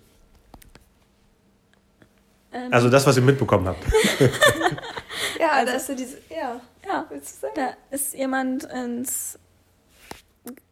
Ähm, 2.52 2.72
also 2.72 2.88
das, 2.88 3.06
was 3.06 3.16
ihr 3.16 3.22
mitbekommen 3.22 3.68
habt. 3.68 3.84
ja, 5.38 5.50
also, 5.50 5.72
da 5.72 5.76
ist 5.76 5.88
ja 5.88 5.94
diese, 5.94 6.18
ja. 6.30 6.60
Ja, 6.86 7.06
da 7.54 7.70
ist 7.90 8.14
jemand 8.14 8.64
ins 8.64 9.38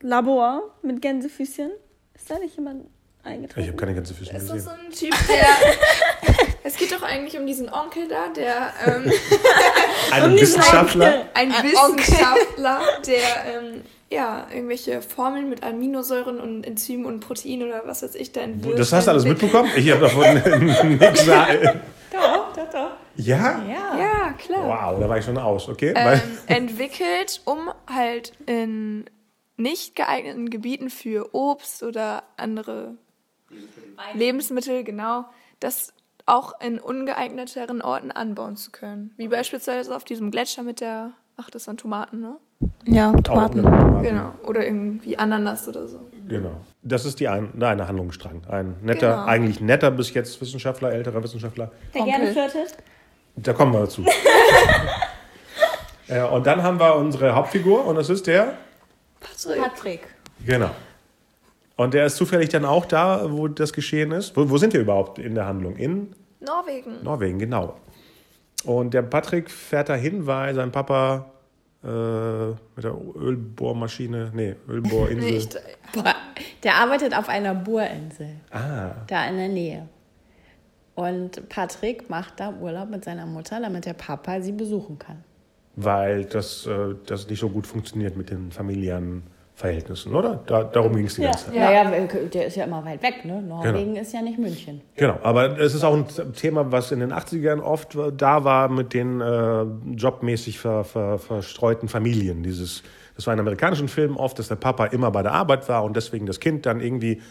Labor 0.00 0.74
mit 0.80 1.02
Gänsefüßchen. 1.02 1.72
Ist 2.14 2.30
da 2.30 2.38
nicht 2.38 2.56
jemand 2.56 2.86
eingetreten? 3.26 3.60
Ich 3.60 3.68
habe 3.68 3.76
keine 3.76 3.94
Gänsefüßchen 3.94 4.38
gesehen. 4.38 4.56
Ist 4.56 4.64
so 4.64 4.70
ein 4.70 4.90
Typ, 4.90 5.14
der... 5.28 6.36
Es 6.66 6.76
geht 6.76 6.90
doch 6.90 7.02
eigentlich 7.02 7.38
um 7.38 7.46
diesen 7.46 7.72
Onkel 7.72 8.08
da, 8.08 8.26
der 8.28 8.72
ähm, 8.84 9.12
Ein 10.10 10.34
Wissenschaftler. 10.34 11.26
ein 11.34 11.50
Wissenschaftler, 11.50 12.80
der 13.06 13.54
ähm, 13.54 13.82
ja 14.10 14.48
irgendwelche 14.52 15.00
Formeln 15.00 15.48
mit 15.48 15.62
Aminosäuren 15.62 16.40
und 16.40 16.64
Enzymen 16.64 17.06
und 17.06 17.20
Proteinen 17.20 17.68
oder 17.68 17.82
was 17.84 18.02
weiß 18.02 18.16
ich 18.16 18.32
da 18.32 18.40
entwirft. 18.40 18.80
Das 18.80 18.92
hast 18.92 19.06
du 19.06 19.12
alles 19.12 19.24
mitbekommen? 19.24 19.70
Ich 19.76 19.88
habe 19.92 20.00
davon 20.00 20.34
nichts. 20.88 21.24
Doch, 21.24 22.52
doch, 22.52 22.70
doch. 22.72 22.90
Ja? 23.14 23.62
Ja. 23.68 23.98
Ja, 23.98 24.32
klar. 24.32 24.92
Wow, 24.92 25.00
da 25.00 25.08
war 25.08 25.18
ich 25.18 25.24
schon 25.24 25.38
aus, 25.38 25.68
okay? 25.68 25.94
ähm, 25.96 26.20
entwickelt, 26.48 27.42
um 27.44 27.70
halt 27.86 28.32
in 28.46 29.04
nicht 29.56 29.94
geeigneten 29.94 30.50
Gebieten 30.50 30.90
für 30.90 31.32
Obst 31.32 31.84
oder 31.84 32.24
andere 32.36 32.94
Lebensmittel, 34.14 34.84
genau, 34.84 35.24
das 35.60 35.92
auch 36.26 36.60
in 36.60 36.80
ungeeigneteren 36.80 37.82
Orten 37.82 38.10
anbauen 38.10 38.56
zu 38.56 38.70
können. 38.72 39.12
Wie 39.16 39.28
beispielsweise 39.28 39.94
auf 39.94 40.04
diesem 40.04 40.30
Gletscher 40.30 40.64
mit 40.64 40.80
der, 40.80 41.12
ach, 41.36 41.50
das 41.50 41.66
waren 41.68 41.76
Tomaten, 41.76 42.20
ne? 42.20 42.36
Ja, 42.84 43.12
Tomaten. 43.12 43.62
Tomaten. 43.62 44.02
Genau. 44.02 44.32
Oder 44.44 44.64
irgendwie 44.64 45.16
Ananas 45.18 45.68
oder 45.68 45.86
so. 45.86 46.00
Genau. 46.26 46.52
Das 46.82 47.04
ist 47.04 47.20
die 47.20 47.28
ein, 47.28 47.62
eine 47.62 47.86
Handlungsstrang. 47.86 48.42
Ein 48.48 48.76
netter, 48.82 49.10
Genau. 49.10 49.24
eigentlich 49.24 49.60
netter 49.60 49.90
bis 49.90 50.12
jetzt 50.14 50.40
Wissenschaftler, 50.40 50.92
älterer 50.92 51.22
Wissenschaftler. 51.22 51.70
Der 51.94 52.00
Onkel. 52.02 52.16
gerne 52.18 52.32
flirtet. 52.32 52.76
Da 53.36 53.52
kommen 53.52 53.72
wir 53.74 53.80
dazu. 53.80 54.04
äh, 56.08 56.22
und 56.22 56.46
dann 56.46 56.62
haben 56.62 56.80
wir 56.80 56.96
unsere 56.96 57.34
Hauptfigur 57.34 57.84
und 57.84 57.96
das 57.96 58.08
ist 58.08 58.26
der. 58.26 58.54
Patrick. 59.60 60.00
Genau. 60.44 60.70
Und 61.76 61.94
der 61.94 62.06
ist 62.06 62.16
zufällig 62.16 62.48
dann 62.48 62.64
auch 62.64 62.86
da, 62.86 63.30
wo 63.30 63.48
das 63.48 63.72
geschehen 63.72 64.10
ist. 64.12 64.36
Wo, 64.36 64.48
wo 64.48 64.58
sind 64.58 64.72
wir 64.72 64.80
überhaupt 64.80 65.18
in 65.18 65.34
der 65.34 65.46
Handlung? 65.46 65.76
In 65.76 66.14
Norwegen. 66.40 67.02
Norwegen, 67.02 67.38
genau. 67.38 67.76
Und 68.64 68.94
der 68.94 69.02
Patrick 69.02 69.50
fährt 69.50 69.88
dahin, 69.90 70.26
weil 70.26 70.54
sein 70.54 70.72
Papa 70.72 71.26
äh, 71.84 72.48
mit 72.48 72.84
der 72.84 72.96
Ölbohrmaschine, 73.14 74.32
nee, 74.34 74.56
Ölbohrinsel. 74.68 75.30
Nee, 75.30 75.36
ich, 75.36 75.48
der 76.62 76.74
arbeitet 76.74 77.16
auf 77.16 77.28
einer 77.28 77.54
Bohrinsel, 77.54 78.40
ah, 78.50 78.90
da 79.06 79.26
in 79.28 79.36
der 79.36 79.48
Nähe. 79.48 79.88
Und 80.94 81.48
Patrick 81.48 82.10
macht 82.10 82.40
da 82.40 82.50
Urlaub 82.50 82.90
mit 82.90 83.04
seiner 83.04 83.26
Mutter, 83.26 83.60
damit 83.60 83.84
der 83.84 83.92
Papa 83.92 84.40
sie 84.40 84.52
besuchen 84.52 84.98
kann. 84.98 85.22
weil 85.76 86.24
das, 86.24 86.66
äh, 86.66 86.94
das 87.06 87.28
nicht 87.28 87.38
so 87.38 87.50
gut 87.50 87.66
funktioniert 87.66 88.16
mit 88.16 88.30
den 88.30 88.50
familiären 88.50 89.22
Verhältnissen, 89.56 90.14
oder? 90.14 90.42
Da, 90.46 90.64
darum 90.64 90.94
ging 90.94 91.06
es 91.06 91.14
die 91.14 91.22
ganze 91.22 91.46
Zeit. 91.46 91.54
Ja. 91.54 91.82
Naja, 91.82 92.06
der 92.30 92.46
ist 92.46 92.56
ja 92.56 92.64
immer 92.64 92.84
weit 92.84 93.02
weg, 93.02 93.24
ne? 93.24 93.40
Norwegen 93.40 93.96
ist 93.96 94.12
ja 94.12 94.20
nicht 94.20 94.38
München. 94.38 94.82
Genau, 94.96 95.18
aber 95.22 95.58
es 95.58 95.74
ist 95.74 95.82
auch 95.82 95.94
ein 95.94 96.04
Thema, 96.34 96.70
was 96.70 96.92
in 96.92 97.00
den 97.00 97.10
80ern 97.10 97.60
oft 97.60 97.96
da 98.18 98.44
war 98.44 98.68
mit 98.68 98.92
den 98.92 99.22
äh, 99.22 99.62
jobmäßig 99.96 100.58
ver, 100.58 100.84
ver, 100.84 101.18
verstreuten 101.18 101.88
Familien. 101.88 102.42
Dieses, 102.42 102.82
das 103.16 103.26
war 103.26 103.32
in 103.32 103.40
amerikanischen 103.40 103.88
Filmen 103.88 104.18
oft, 104.18 104.38
dass 104.38 104.48
der 104.48 104.56
Papa 104.56 104.84
immer 104.84 105.10
bei 105.10 105.22
der 105.22 105.32
Arbeit 105.32 105.66
war 105.70 105.84
und 105.84 105.96
deswegen 105.96 106.26
das 106.26 106.38
Kind 106.38 106.66
dann 106.66 106.82
irgendwie 106.82 107.22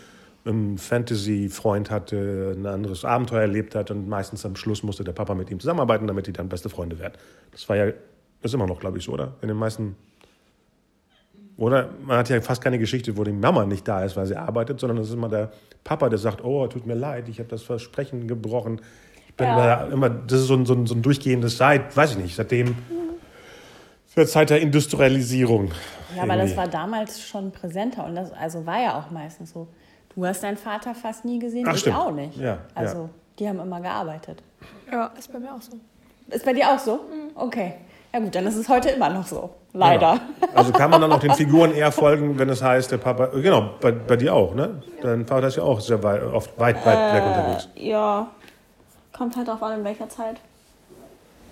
einen 0.46 0.80
Fantasy-Freund 0.80 1.92
hatte, 1.92 2.56
ein 2.58 2.66
anderes 2.66 3.06
Abenteuer 3.06 3.42
erlebt 3.42 3.76
hat 3.76 3.92
und 3.92 4.10
meistens 4.10 4.44
am 4.48 4.56
Schluss 4.56 4.82
musste 4.82 5.04
der 5.04 5.14
Papa 5.14 5.36
mit 5.36 5.52
ihm 5.52 5.60
zusammenarbeiten, 5.60 6.08
damit 6.08 6.26
die 6.26 6.34
dann 6.34 6.50
beste 6.50 6.70
Freunde 6.70 6.98
werden. 6.98 7.14
Das 7.52 7.70
war 7.70 7.76
ja, 7.76 7.94
ist 8.42 8.54
immer 8.56 8.66
noch, 8.66 8.80
glaube 8.80 8.98
ich, 8.98 9.04
so, 9.04 9.12
oder? 9.12 9.36
In 9.44 9.48
den 9.48 9.58
meisten 9.58 9.96
oder 11.58 11.90
man 12.04 12.18
hat 12.18 12.30
ja 12.30 12.42
fast 12.42 12.62
keine 12.62 12.80
Geschichte, 12.80 13.16
wo 13.16 13.24
die 13.24 13.32
Mama 13.32 13.66
nicht 13.66 13.88
da 13.88 14.04
ist, 14.04 14.18
weil 14.18 14.26
sie 14.26 14.36
arbeitet, 14.36 14.80
sondern 14.80 14.98
es 14.98 15.08
ist 15.08 15.14
immer 15.14 15.30
der 15.30 15.52
Papa, 15.84 16.10
der 16.10 16.20
sagt, 16.20 16.44
oh, 16.44 16.68
tut 16.68 16.86
mir 16.86 16.96
leid, 16.96 17.30
ich 17.30 17.40
habe 17.40 17.48
das 17.50 17.64
Versprechen 17.64 18.28
gebrochen. 18.28 18.82
Ich 19.28 19.36
bin 19.36 19.48
da 19.48 19.88
immer, 19.88 20.10
das 20.10 20.42
ist 20.42 20.48
so 20.48 20.56
ein, 20.56 20.66
so 20.66 20.74
ein, 20.74 20.86
so 20.86 20.96
ein 20.96 21.02
durchgehendes 21.02 21.58
Seit, 21.58 21.96
weiß 21.96 22.12
ich 22.12 22.18
nicht, 22.18 22.36
seitdem 22.36 22.76
zur 24.14 24.26
Zeit 24.26 24.50
der 24.50 24.62
Industrialisierung. 24.62 25.72
Ja, 26.16 26.24
aber 26.24 26.36
das 26.36 26.52
irgendwie. 26.52 26.58
war 26.58 26.68
damals 26.68 27.22
schon 27.22 27.52
präsenter 27.52 28.06
und 28.06 28.16
das 28.16 28.32
also 28.32 28.66
war 28.66 28.82
ja 28.82 29.00
auch 29.00 29.12
meistens 29.12 29.52
so. 29.52 29.68
Du 30.16 30.26
hast 30.26 30.44
deinen 30.44 30.58
Vater 30.58 30.96
fast 30.96 31.26
nie 31.26 31.40
gesehen, 31.40 31.66
Ach, 31.68 31.74
ich 31.74 31.82
stimmt. 31.82 31.98
auch 31.98 32.12
nicht. 32.12 32.38
Ja, 32.38 32.60
also 32.74 32.98
ja. 32.98 33.10
die 33.40 33.50
haben 33.50 33.60
immer 33.60 33.82
gearbeitet. 33.82 34.42
ja, 34.90 35.08
ist 35.18 35.32
bei 35.32 35.40
mir 35.40 35.54
auch 35.54 35.62
so. 35.62 35.78
Ist 36.30 36.46
bei 36.46 36.54
dir 36.54 36.70
auch 36.70 36.80
so? 36.80 37.02
Okay. 37.36 37.76
Ja 38.16 38.22
gut, 38.22 38.34
dann 38.34 38.48
ist 38.48 38.56
es 38.56 38.70
heute 38.70 38.92
immer 38.92 39.10
noch 39.10 39.28
so. 39.28 39.50
Leider. 39.74 40.22
Also 40.54 40.72
kann 40.72 40.90
man 40.90 41.02
dann 41.02 41.12
auch 41.12 41.20
den 41.20 41.34
Figuren 41.36 41.74
eher 41.74 41.92
folgen, 41.92 42.40
wenn 42.40 42.48
es 42.48 42.64
heißt, 42.64 42.90
der 42.90 42.98
Papa, 42.98 43.26
genau, 43.26 43.72
bei, 43.82 43.92
bei 43.92 44.16
dir 44.16 44.34
auch, 44.34 44.56
ne? 44.56 44.82
Dein 45.02 45.26
Vater 45.26 45.48
ist 45.48 45.58
ja 45.58 45.64
auch 45.64 45.82
sehr 45.82 46.02
weit, 46.02 46.24
oft 46.24 46.58
weit, 46.58 46.78
weit 46.86 47.14
weg 47.14 47.24
unterwegs. 47.26 47.68
Ja, 47.76 48.28
kommt 49.12 49.36
halt 49.36 49.50
drauf 49.50 49.62
an, 49.62 49.80
in 49.80 49.84
welcher 49.84 50.08
Zeit. 50.08 50.38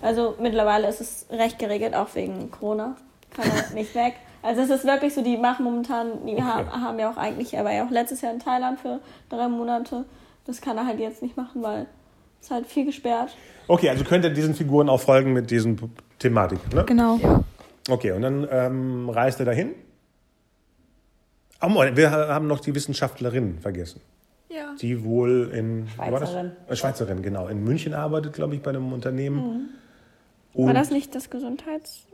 Also 0.00 0.36
mittlerweile 0.40 0.88
ist 0.88 1.02
es 1.02 1.26
recht 1.30 1.58
geregelt, 1.58 1.94
auch 1.94 2.14
wegen 2.14 2.50
Corona. 2.50 2.96
Kann 3.36 3.44
er 3.44 3.74
nicht 3.74 3.94
weg. 3.94 4.14
Also 4.40 4.62
es 4.62 4.70
ist 4.70 4.86
wirklich 4.86 5.12
so, 5.12 5.20
die 5.20 5.36
machen 5.36 5.64
momentan, 5.64 6.24
die 6.26 6.42
ha 6.42 6.64
haben 6.80 6.98
ja 6.98 7.10
auch 7.10 7.18
eigentlich, 7.18 7.52
er 7.52 7.66
war 7.66 7.72
ja 7.72 7.84
auch 7.84 7.90
letztes 7.90 8.22
Jahr 8.22 8.32
in 8.32 8.40
Thailand 8.40 8.80
für 8.80 9.00
drei 9.28 9.48
Monate. 9.48 10.06
Das 10.46 10.62
kann 10.62 10.78
er 10.78 10.86
halt 10.86 10.98
jetzt 10.98 11.20
nicht 11.20 11.36
machen, 11.36 11.62
weil 11.62 11.84
es 12.40 12.50
halt 12.50 12.66
viel 12.66 12.86
gesperrt. 12.86 13.36
Okay, 13.68 13.90
also 13.90 14.04
könnt 14.04 14.24
ihr 14.24 14.30
diesen 14.30 14.54
Figuren 14.54 14.88
auch 14.88 15.00
folgen 15.00 15.34
mit 15.34 15.50
diesen 15.50 15.76
Thematiken, 16.18 16.74
ne? 16.74 16.84
Genau. 16.84 17.18
Okay, 17.88 18.12
und 18.12 18.22
dann 18.22 18.46
ähm, 18.50 19.10
reist 19.10 19.40
er 19.40 19.46
dahin. 19.46 19.72
Oh, 21.62 21.68
Moment, 21.68 21.96
wir 21.96 22.10
haben 22.10 22.46
noch 22.46 22.60
die 22.60 22.74
Wissenschaftlerin 22.74 23.58
vergessen. 23.60 24.00
Ja. 24.48 24.74
Die 24.80 25.02
wohl 25.04 25.50
in 25.54 25.86
wo 25.96 26.12
war 26.12 26.20
das? 26.20 26.30
Schweizerin. 26.30 26.52
Äh, 26.68 26.76
Schweizerin, 26.76 27.22
genau. 27.22 27.48
In 27.48 27.64
München 27.64 27.94
arbeitet, 27.94 28.34
glaube 28.34 28.54
ich, 28.54 28.62
bei 28.62 28.70
einem 28.70 28.92
Unternehmen. 28.92 29.70
Und 30.52 30.66
War 30.66 30.74
das 30.74 30.90
nicht 30.90 31.14
das 31.14 31.30
Gesundheitsamt? 31.30 32.06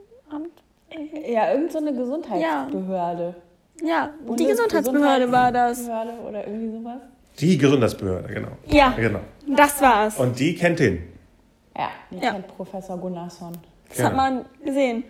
Ja, 1.29 1.53
irgendeine 1.53 1.71
so 1.71 1.79
eine 1.79 1.93
Gesundheitsbehörde. 1.95 3.35
Ja, 3.83 4.11
die 4.23 4.27
Bundes- 4.27 4.47
Gesundheitsbehörde 4.49 5.31
war 5.33 5.53
das. 5.53 5.79
Gesundheitsbehörde 5.79 6.29
oder 6.29 6.47
irgendwie 6.47 6.79
sowas. 6.79 7.01
die 7.39 7.59
Gesundheitsbehörde, 7.59 8.35
genau. 8.35 8.49
Ja, 8.67 8.91
genau. 8.97 9.21
das 9.57 9.81
war's. 9.81 10.19
Und 10.19 10.39
die 10.39 10.55
kennt 10.55 10.81
ihn. 10.81 11.03
Ja, 11.77 11.89
die 12.11 12.17
Ja. 12.17 12.33
kennt 12.33 12.49
Professor 12.49 12.99
Gunnarsson. 12.99 13.53
Das 13.91 13.97
Genau. 13.99 14.09
hat 14.09 14.17
man 14.17 14.45
gesehen. 14.65 15.05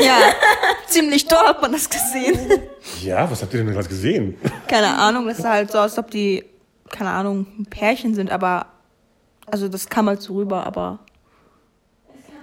Ja, 0.00 0.16
ziemlich 0.86 1.26
toll 1.26 1.38
hat 1.46 1.60
man 1.62 1.72
das 1.72 1.88
gesehen. 1.88 2.38
Ja, 3.02 3.28
was 3.30 3.42
habt 3.42 3.52
ihr 3.54 3.62
denn 3.64 3.72
gerade 3.72 3.88
gesehen? 3.88 4.36
Keine 4.68 4.88
Ahnung, 4.96 5.26
das 5.26 5.38
sah 5.38 5.50
halt 5.50 5.70
so 5.72 5.78
aus, 5.78 5.84
als 5.96 5.98
ob 5.98 6.10
die, 6.10 6.44
keine 6.90 7.10
Ahnung, 7.10 7.46
ein 7.58 7.66
Pärchen 7.66 8.14
sind, 8.14 8.30
aber, 8.30 8.66
also 9.50 9.68
das 9.68 9.88
kam 9.88 10.06
halt 10.08 10.22
so 10.22 10.34
rüber, 10.34 10.66
aber 10.66 11.00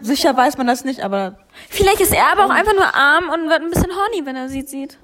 sicher 0.01 0.35
weiß 0.35 0.57
man 0.57 0.67
das 0.67 0.83
nicht, 0.83 0.99
aber 1.01 1.37
Vielleicht 1.69 2.01
ist 2.01 2.13
er 2.13 2.31
aber 2.33 2.45
auch 2.45 2.49
einfach 2.55 2.73
nur 2.73 2.93
arm 2.93 3.29
und 3.29 3.49
wird 3.49 3.61
ein 3.61 3.69
bisschen 3.71 3.89
horny, 3.91 4.25
wenn 4.25 4.35
er 4.35 4.47
sie 4.49 4.61
sieht. 4.61 4.97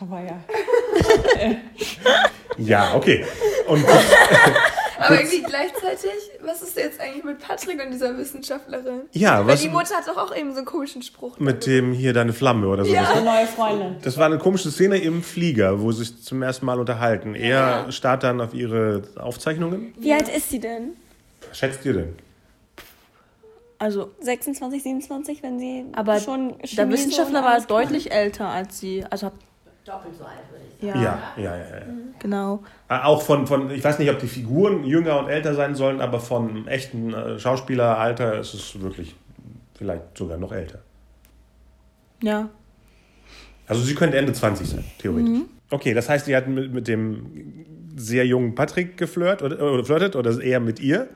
Aber 0.00 0.20
ja. 0.20 1.54
Ja, 2.58 2.94
okay. 2.94 3.24
Und 3.66 3.84
Aber 5.06 5.16
irgendwie 5.20 5.42
gleichzeitig, 5.42 6.10
was 6.44 6.62
ist 6.62 6.76
jetzt 6.76 7.00
eigentlich 7.00 7.24
mit 7.24 7.38
Patrick 7.38 7.82
und 7.84 7.90
dieser 7.92 8.16
Wissenschaftlerin? 8.16 9.02
ja, 9.12 9.40
Weil 9.40 9.54
was 9.54 9.60
die 9.62 9.68
Mutter 9.68 9.94
hat 9.96 10.06
doch 10.08 10.16
auch 10.16 10.34
eben 10.36 10.50
so 10.52 10.58
einen 10.58 10.66
komischen 10.66 11.02
Spruch. 11.02 11.38
mit 11.38 11.66
dem 11.66 11.92
hier 11.92 12.12
deine 12.12 12.32
Flamme 12.32 12.66
oder 12.68 12.84
so. 12.84 12.94
Eine 12.94 13.22
neue 13.24 13.46
Freundin. 13.46 13.96
Das 14.02 14.16
war 14.18 14.26
eine 14.26 14.38
komische 14.38 14.70
Szene 14.70 14.98
im 14.98 15.22
Flieger, 15.22 15.80
wo 15.80 15.92
sie 15.92 16.04
sich 16.04 16.22
zum 16.22 16.42
ersten 16.42 16.66
Mal 16.66 16.78
unterhalten. 16.78 17.34
Er 17.34 17.90
starrt 17.92 18.22
dann 18.22 18.40
auf 18.40 18.54
ihre 18.54 19.02
Aufzeichnungen. 19.16 19.94
Wie 19.98 20.12
alt 20.12 20.28
ist 20.28 20.50
sie 20.50 20.60
denn? 20.60 20.94
Was 21.48 21.58
schätzt 21.58 21.84
ihr 21.84 21.94
denn? 21.94 22.16
also 23.82 24.12
26, 24.20 24.80
27, 24.80 25.42
wenn 25.42 25.58
sie 25.58 25.84
Aber 25.92 26.20
schon 26.20 26.56
der 26.58 26.68
Chemie 26.68 26.92
Wissenschaftler 26.92 27.40
so 27.40 27.44
war 27.44 27.60
deutlich 27.62 28.12
älter 28.12 28.46
als 28.48 28.78
sie. 28.78 29.04
Also 29.10 29.32
Doppelt 29.84 30.14
so 30.16 30.24
alt 30.24 30.38
würde 30.50 30.64
ich 30.78 30.82
ja, 30.82 30.94
Ja, 30.94 31.32
ja, 31.36 31.56
ja. 31.56 31.56
ja. 31.56 31.82
genau. 32.18 32.62
Äh, 32.88 33.00
Auch 33.00 33.22
von, 33.22 33.46
von, 33.46 33.70
ich 33.70 33.82
weiß 33.82 33.98
nicht, 33.98 34.10
ob 34.10 34.18
die 34.20 34.28
Figuren 34.28 34.84
jünger 34.84 35.18
und 35.18 35.28
älter 35.28 35.54
sein 35.54 35.74
sollen, 35.74 36.00
aber 36.00 36.20
von 36.20 36.68
echten 36.68 37.12
äh, 37.12 37.38
Schauspieleralter 37.38 38.38
ist 38.38 38.54
es 38.54 38.80
wirklich 38.80 39.16
vielleicht 39.74 40.16
sogar 40.16 40.38
noch 40.38 40.52
älter. 40.52 40.78
Ja. 42.22 42.48
Also 43.66 43.82
sie 43.82 43.94
könnte 43.94 44.16
Ende 44.16 44.32
20 44.32 44.68
sein, 44.68 44.84
theoretisch. 44.98 45.40
Okay, 45.70 45.94
das 45.94 46.08
heißt, 46.08 46.26
sie 46.26 46.36
hat 46.36 46.46
mit, 46.46 46.72
mit 46.72 46.86
dem 46.86 47.64
sehr 47.96 48.26
jungen 48.26 48.54
Patrick 48.54 48.96
geflirt 48.96 49.42
oder, 49.42 49.60
oder 49.60 49.84
flirtet 49.84 50.16
oder 50.16 50.40
eher 50.40 50.60
mit 50.60 50.80
ihr. 50.80 51.08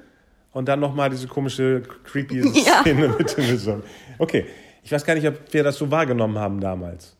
Und 0.52 0.68
dann 0.68 0.80
nochmal 0.80 1.10
diese 1.10 1.28
komische, 1.28 1.82
creepy 2.04 2.42
Szene 2.80 3.14
mit 3.18 3.36
dem 3.36 3.58
Song. 3.58 3.82
Okay, 4.18 4.46
ich 4.82 4.90
weiß 4.90 5.04
gar 5.04 5.14
nicht, 5.14 5.26
ob 5.26 5.52
wir 5.52 5.62
das 5.62 5.76
so 5.76 5.90
wahrgenommen 5.90 6.38
haben 6.38 6.60
damals. 6.60 7.15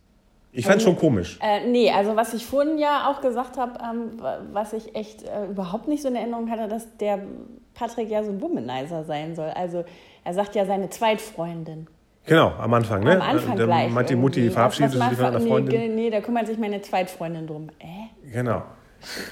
Ich 0.58 0.64
fand 0.64 0.78
es 0.78 0.84
schon 0.84 0.96
komisch. 0.96 1.38
Äh, 1.42 1.68
nee, 1.68 1.90
also 1.90 2.16
was 2.16 2.32
ich 2.32 2.46
vorhin 2.46 2.78
ja 2.78 3.10
auch 3.10 3.20
gesagt 3.20 3.58
habe, 3.58 3.72
ähm, 3.82 4.20
was 4.52 4.72
ich 4.72 4.94
echt 4.94 5.22
äh, 5.24 5.46
überhaupt 5.50 5.86
nicht 5.86 6.02
so 6.02 6.08
in 6.08 6.16
Erinnerung 6.16 6.50
hatte, 6.50 6.66
dass 6.66 6.96
der 6.96 7.18
Patrick 7.74 8.08
ja 8.10 8.24
so 8.24 8.30
ein 8.30 8.40
Womanizer 8.40 9.04
sein 9.04 9.34
soll. 9.34 9.50
Also 9.50 9.84
er 10.24 10.32
sagt 10.34 10.54
ja 10.54 10.64
seine 10.64 10.88
Zweitfreundin. 10.88 11.86
Genau, 12.24 12.52
am 12.58 12.72
Anfang, 12.74 13.04
ne? 13.04 13.16
Am 13.20 13.36
Anfang 13.36 13.56
da 13.56 13.66
gleich. 13.66 13.90
meint 13.90 14.10
die 14.10 14.16
Mutti 14.16 14.50
verabschiedet 14.50 14.92
sich 14.92 15.00
von 15.00 15.26
einer 15.26 15.38
nee, 15.38 15.48
Freundin. 15.48 15.78
ge- 15.78 15.88
Nee, 15.88 16.10
da 16.10 16.20
kümmert 16.20 16.46
sich 16.46 16.58
meine 16.58 16.80
Zweitfreundin 16.80 17.46
drum. 17.46 17.68
Äh? 17.78 18.30
Genau. 18.32 18.62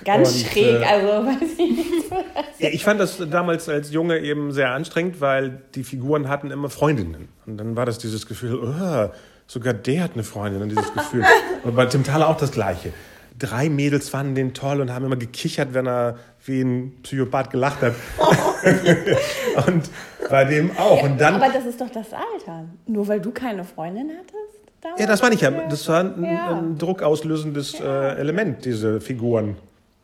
Ganz 0.04 0.28
Und, 0.34 0.46
schräg, 0.52 0.82
äh, 0.82 0.84
also 0.84 1.08
weiß 1.26 1.58
ich 1.58 1.70
nicht. 1.76 2.12
Ja, 2.58 2.68
ich 2.68 2.84
fand 2.84 3.00
das 3.00 3.18
damals 3.30 3.68
als 3.68 3.90
Junge 3.92 4.18
eben 4.18 4.52
sehr 4.52 4.70
anstrengend, 4.70 5.20
weil 5.20 5.62
die 5.74 5.82
Figuren 5.82 6.28
hatten 6.28 6.50
immer 6.52 6.68
Freundinnen. 6.68 7.28
Und 7.46 7.56
dann 7.56 7.74
war 7.76 7.86
das 7.86 7.98
dieses 7.98 8.26
Gefühl, 8.26 8.54
oh, 8.62 9.10
sogar 9.46 9.74
der 9.74 10.02
hat 10.04 10.12
eine 10.14 10.22
Freundin, 10.24 10.62
und 10.62 10.68
dieses 10.70 10.92
Gefühl. 10.92 11.24
Und 11.64 11.74
bei 11.76 11.86
Tim 11.86 12.04
Thaler 12.04 12.28
auch 12.28 12.36
das 12.36 12.50
Gleiche. 12.52 12.92
Drei 13.38 13.68
Mädels 13.68 14.08
fanden 14.10 14.34
den 14.36 14.54
toll 14.54 14.80
und 14.80 14.92
haben 14.92 15.04
immer 15.04 15.16
gekichert, 15.16 15.74
wenn 15.74 15.86
er 15.88 16.18
wie 16.44 16.60
ein 16.60 16.92
Psychopath 17.02 17.50
gelacht 17.50 17.80
hat. 17.82 17.94
und 19.66 19.90
bei 20.30 20.44
dem 20.44 20.70
auch. 20.76 21.02
Und 21.02 21.20
dann, 21.20 21.34
Aber 21.42 21.52
das 21.52 21.64
ist 21.66 21.80
doch 21.80 21.90
das 21.90 22.08
Alter. 22.12 22.64
Nur 22.86 23.08
weil 23.08 23.20
du 23.20 23.30
keine 23.32 23.64
Freundin 23.64 24.10
hattest? 24.10 24.34
damals? 24.80 25.00
ja, 25.00 25.06
das 25.06 25.22
meine 25.22 25.34
ich 25.34 25.40
ja. 25.40 25.50
Das 25.50 25.88
war 25.88 26.00
ein, 26.00 26.22
Ja. 26.24 26.58
ein 26.58 26.78
druckauslösendes 26.78 27.80
äh, 27.80 27.84
Element, 28.18 28.64
diese 28.64 29.00
Figuren 29.00 29.56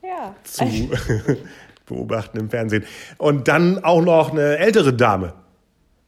Ja. 0.03 0.35
zu 0.43 0.65
beobachten 1.87 2.39
im 2.39 2.51
Fernsehen. 2.51 2.85
Und 3.19 3.49
dann 3.49 3.85
auch 3.85 4.03
noch 4.03 4.33
eine 4.33 4.59
ältere 4.59 4.93
Dame 4.93 5.35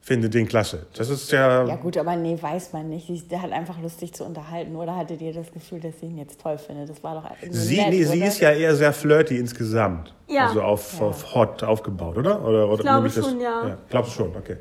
findet 0.04 0.34
den 0.34 0.48
klasse. 0.48 0.84
Das 0.96 1.08
ist 1.08 1.30
ja, 1.30 1.64
Ja 1.64 1.76
gut, 1.76 1.96
aber 1.96 2.16
nee, 2.16 2.36
weiß 2.40 2.72
man 2.72 2.88
nicht. 2.88 3.06
Sie- 3.06 3.22
Der 3.28 3.40
hat 3.40 3.52
einfach 3.52 3.80
lustig 3.80 4.12
zu 4.12 4.24
unterhalten. 4.24 4.74
Oder 4.74 4.96
hattet 4.96 5.20
ihr 5.22 5.32
das 5.32 5.52
Gefühl, 5.52 5.78
dass 5.80 6.00
sie 6.00 6.06
ihn 6.06 6.18
jetzt 6.18 6.40
toll 6.40 6.58
findet? 6.58 6.90
Das 6.90 7.02
war 7.04 7.14
doch 7.14 7.30
sie, 7.50 7.76
nett, 7.76 7.90
nee, 7.90 8.02
sie 8.02 8.18
oder? 8.18 8.26
ist 8.26 8.40
ja 8.40 8.50
eher 8.50 8.74
sehr 8.74 8.92
flirty 8.92 9.38
insgesamt. 9.38 10.12
Ja. 10.28 10.48
Also 10.48 10.60
auf, 10.62 11.00
auf 11.00 11.34
hot 11.34 11.62
aufgebaut, 11.62 12.16
oder? 12.18 12.44
oder, 12.44 12.68
oder 12.68 12.82
glaube 12.82 12.96
nehme 12.96 13.08
ich 13.08 13.14
das- 13.14 13.24
schon, 13.28 13.40
ja. 13.40 13.68
ja. 13.68 13.78
Glaubst 13.88 14.12
du 14.12 14.16
schon, 14.24 14.34
okay. 14.36 14.56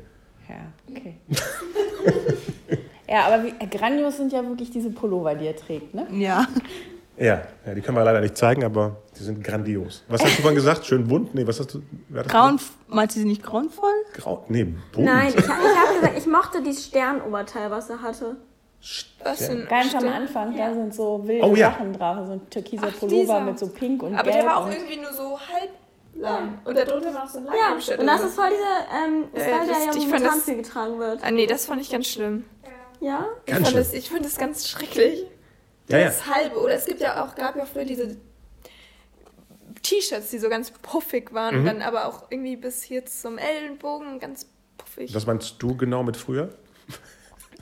Ja, 0.48 0.56
okay. 0.96 1.16
ja, 3.08 3.26
aber 3.26 3.44
wie, 3.44 3.52
grandios 3.68 4.16
sind 4.16 4.32
ja 4.32 4.42
wirklich 4.46 4.70
diese 4.70 4.90
Pullover, 4.90 5.34
die 5.34 5.46
er 5.46 5.56
trägt, 5.56 5.94
ne? 5.94 6.06
Ja. 6.12 6.46
Ja, 7.16 7.42
ja, 7.66 7.74
die 7.74 7.80
können 7.82 7.96
wir 7.98 8.04
leider 8.04 8.20
nicht 8.20 8.36
zeigen, 8.36 8.64
aber 8.64 8.96
die 9.18 9.22
sind 9.24 9.44
grandios. 9.44 10.02
Was 10.08 10.22
hast 10.22 10.38
du 10.38 10.42
vorhin 10.42 10.56
gesagt? 10.56 10.86
Schön 10.86 11.06
bunt? 11.06 11.34
Nee, 11.34 11.46
was 11.46 11.60
hast 11.60 11.74
du? 11.74 11.82
das 12.08 12.26
Grauen, 12.28 12.58
meint 12.88 13.12
sie 13.12 13.24
nicht 13.24 13.42
grauenvoll? 13.42 13.90
gesagt? 14.08 14.22
Grau, 14.24 14.44
nee, 14.48 14.64
bunt. 14.64 15.04
Nein, 15.06 15.28
ich, 15.28 15.36
hab- 15.48 15.60
ich 15.60 15.76
habe 15.76 15.94
gesagt, 16.00 16.18
ich 16.18 16.26
mochte 16.26 16.62
dieses 16.62 16.86
Sternoberteil, 16.86 17.70
was 17.70 17.90
er 17.90 18.00
hatte. 18.02 18.36
Was 19.22 19.46
für 19.46 19.52
ein 19.52 19.66
Ganz 19.68 19.94
am 19.94 20.00
Stimmt. 20.00 20.14
Anfang, 20.14 20.56
da 20.56 20.74
sind 20.74 20.92
so 20.94 21.20
wilde 21.24 21.46
Oh 21.46 21.54
ja. 21.54 21.70
Sachen 21.70 21.92
drauf. 21.92 22.26
So 22.26 22.32
ein 22.32 22.50
türkiser 22.50 22.88
Ach, 22.88 22.98
Pullover 22.98 23.20
dieser. 23.20 23.40
mit 23.40 23.58
so 23.58 23.68
pink 23.68 24.02
und 24.02 24.14
Aber 24.14 24.24
gelb. 24.24 24.36
der 24.38 24.46
war 24.46 24.56
auch 24.56 24.66
und 24.66 24.72
irgendwie 24.72 24.96
nur 24.96 25.12
so 25.12 25.38
halb 25.38 25.70
lang. 26.16 26.58
Und 26.64 26.76
darunter 26.76 27.14
war 27.14 27.22
auch 27.24 27.28
so 27.28 27.38
ein 27.38 27.46
Ja, 27.46 27.68
Leinenschnitt 27.68 27.98
und 28.00 28.06
das 28.08 28.18
oder 28.20 28.28
ist 28.28 28.34
voll 28.34 28.50
dieser 28.50 29.06
ähm, 29.06 29.24
Ja, 29.34 29.40
Style, 29.40 29.66
der 29.66 29.66
das- 29.68 29.68
ja 29.68 29.84
ich 29.84 29.86
fand 29.98 30.04
momentan 30.06 30.22
das- 30.36 30.42
viel 30.44 30.56
getragen 30.56 30.98
wird. 30.98 31.18
Ah 31.22 31.30
nee, 31.30 31.46
das 31.46 31.66
fand 31.66 31.80
ich 31.80 31.90
ganz 31.90 32.06
schlimm. 32.08 32.44
Ja? 33.00 33.26
Ich 33.46 33.52
Ganz 33.52 33.58
fand, 33.62 33.68
schlimm. 33.68 33.82
das, 33.84 33.92
ich 33.94 34.10
fand 34.10 34.24
das 34.24 34.36
ganz 34.36 34.68
schrecklich. 34.68 35.26
Ja, 35.88 35.98
ja. 35.98 36.04
Das 36.06 36.26
halbe. 36.26 36.58
Oder 36.60 36.74
es 36.74 36.84
gibt 36.86 37.00
ja 37.00 37.22
auch, 37.24 37.34
gab 37.36 37.54
ja 37.56 37.64
früher 37.64 37.84
diese 37.84 38.16
T-Shirts, 39.82 40.30
die 40.30 40.38
so 40.38 40.48
ganz 40.48 40.70
puffig 40.70 41.32
waren. 41.32 41.54
Mhm. 41.54 41.60
Und 41.60 41.66
dann 41.66 41.82
aber 41.82 42.06
auch 42.06 42.30
irgendwie 42.30 42.56
bis 42.56 42.82
hier 42.82 43.04
zum 43.06 43.38
Ellenbogen 43.38 44.20
ganz 44.20 44.46
puffig. 44.78 45.14
Was 45.14 45.26
meinst 45.26 45.56
du 45.58 45.76
genau 45.76 46.02
mit 46.02 46.16
früher? 46.16 46.50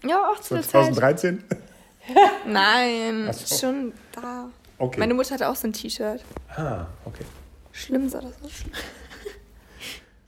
ja, 0.06 0.30
auch 0.30 0.40
zu 0.40 0.54
der 0.54 0.62
Zeit. 0.62 0.94
2013? 0.94 1.44
Nein, 2.46 3.30
so. 3.32 3.56
schon 3.56 3.92
da. 4.12 4.50
Okay. 4.78 4.98
Meine 4.98 5.14
Mutter 5.14 5.34
hatte 5.34 5.48
auch 5.48 5.56
so 5.56 5.68
ein 5.68 5.72
T-Shirt. 5.72 6.24
ah, 6.56 6.86
okay. 7.04 7.24
Schlimm 7.72 8.08
sah 8.08 8.20
das 8.20 8.32
aus. 8.42 8.64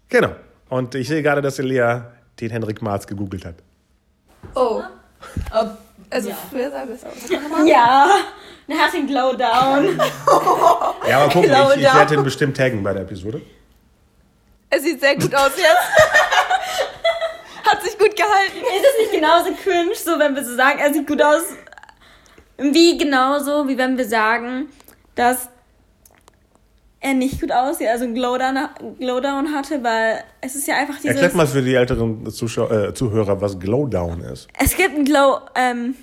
Genau. 0.09 0.37
Und 0.69 0.95
ich 0.95 1.09
sehe 1.09 1.23
gerade, 1.23 1.41
dass 1.41 1.57
Lea 1.57 2.03
den 2.39 2.51
Henrik 2.51 2.83
Marz 2.83 3.07
gegoogelt 3.07 3.47
hat. 3.47 3.55
Oh. 4.55 4.83
Also 6.11 6.31
früher 6.51 6.71
sah 6.71 6.85
das 6.85 7.05
aus. 7.05 7.67
Ja, 7.67 8.11
der 8.69 8.79
hat 8.79 8.93
den 8.93 9.07
Glow 9.07 9.33
Down. 9.33 10.01
Ja, 11.09 11.19
aber 11.19 11.33
gucken, 11.33 11.49
Genau, 11.51 11.71
ich, 11.71 11.77
ich 11.79 11.83
ja. 11.83 11.95
werde 11.95 12.15
ihn 12.15 12.25
bestimmt 12.25 12.57
taggen 12.57 12.83
bei 12.83 12.93
der 12.93 13.03
Episode. 13.03 13.41
Es 14.71 14.83
sieht 14.83 15.01
sehr 15.01 15.17
gut 15.17 15.35
aus 15.35 15.51
jetzt. 15.57 15.67
Hat 17.71 17.83
sich 17.83 17.99
gut 17.99 18.15
gehalten. 18.17 18.59
Ist 18.59 18.85
es 18.85 18.99
nicht 19.01 19.13
genauso 19.13 19.51
cringe, 19.63 19.95
so 19.95 20.19
wenn 20.19 20.35
wir 20.35 20.45
so 20.45 20.55
sagen, 20.55 20.79
er 20.79 20.93
sieht 20.93 21.07
gut 21.07 21.23
aus? 21.23 21.43
Wie 22.59 22.97
genauso, 22.99 23.67
wie 23.69 23.77
wenn 23.79 23.97
wir 23.99 24.07
sagen, 24.07 24.69
dass 25.15 25.49
er 27.03 27.15
nicht 27.15 27.41
gut 27.41 27.53
aussieht, 27.53 27.89
also 27.89 28.05
einen 28.05 28.15
Glowdown, 28.15 28.57
Glowdown 28.99 29.55
hatte, 29.55 29.83
weil 29.83 30.23
es 30.41 30.55
ist 30.55 30.67
ja 30.69 30.77
einfach 30.77 30.95
dieses... 30.97 31.11
Erklärt 31.11 31.35
mal 31.35 31.47
für 31.47 31.61
die 31.63 31.75
älteren 31.75 32.31
Zuschau 32.31 32.71
äh, 32.71 32.95
Zuhörer, 32.95 33.41
was 33.41 33.59
Glowdown 33.59 34.21
ist. 34.21 34.49
Es 34.59 34.77
gibt 34.77 34.97
ein 34.97 35.05
Glow, 35.05 35.39
ähm, 35.57 35.97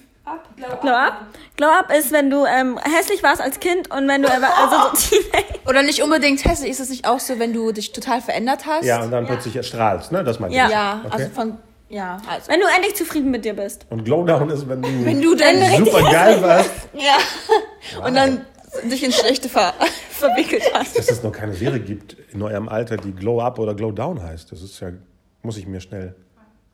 Glow 0.82 0.92
Up. 0.92 1.22
Glow 1.58 1.68
Up 1.70 1.92
ist, 1.98 2.12
wenn 2.12 2.30
du 2.30 2.46
ähm, 2.46 2.78
hässlich 2.84 3.24
warst 3.24 3.42
als 3.42 3.60
Kind 3.60 3.90
und 3.92 4.08
wenn 4.08 4.22
du 4.22 4.30
also 4.30 4.46
so. 4.94 5.16
Oder 5.70 5.82
nicht 5.84 6.04
unbedingt 6.04 6.44
hässlich. 6.46 6.70
Ist 6.72 6.80
es 6.80 6.90
nicht 6.90 7.08
auch 7.08 7.20
so, 7.20 7.40
wenn 7.40 7.54
du 7.54 7.72
dich 7.72 7.94
total 7.94 8.22
verändert 8.22 8.66
hast? 8.68 8.86
Ja, 8.86 9.02
und 9.02 9.10
dann 9.12 9.26
plötzlich 9.26 9.56
erstrahlst, 9.56 10.12
ne? 10.12 10.24
Das 10.24 10.40
meinst 10.40 10.56
Ja. 10.56 10.68
du? 10.68 10.72
Ja, 10.72 11.02
Okay. 11.06 11.14
also 11.24 11.30
von. 11.34 11.58
Ja, 11.90 12.18
also. 12.30 12.52
Wenn 12.52 12.60
du 12.60 12.68
endlich 12.76 12.96
zufrieden 12.96 13.32
mit 13.32 13.44
dir 13.46 13.56
bist. 13.56 13.88
Und 13.90 14.04
Glowdown 14.06 14.50
ist, 14.52 14.70
wenn 14.70 14.82
du, 14.82 15.06
Wenn 15.06 15.20
du 15.22 15.34
dann 15.34 15.56
super 15.84 16.04
geil 16.12 16.40
warst. 16.44 16.70
Ja. 16.94 17.18
Und 18.06 18.14
dann 18.16 18.46
dich 18.90 19.04
in 19.04 19.12
Schlechte 19.12 19.50
ver 19.50 19.74
verwickelt 20.12 20.64
hast. 20.74 20.98
Dass 20.98 21.10
es 21.12 21.24
noch 21.24 21.32
keine 21.32 21.54
Serie 21.54 21.80
gibt 21.80 22.18
in 22.34 22.42
eurem 22.42 22.68
Alter, 22.70 22.98
die 22.98 23.12
Glow 23.14 23.40
Up 23.42 23.60
oder 23.60 23.74
Glow 23.74 23.92
Down 23.92 24.22
heißt. 24.22 24.52
Das 24.52 24.62
ist 24.62 24.80
ja, 24.80 24.90
muss 25.44 25.58
ich 25.58 25.68
mir 25.68 25.80
schnell. 25.82 26.16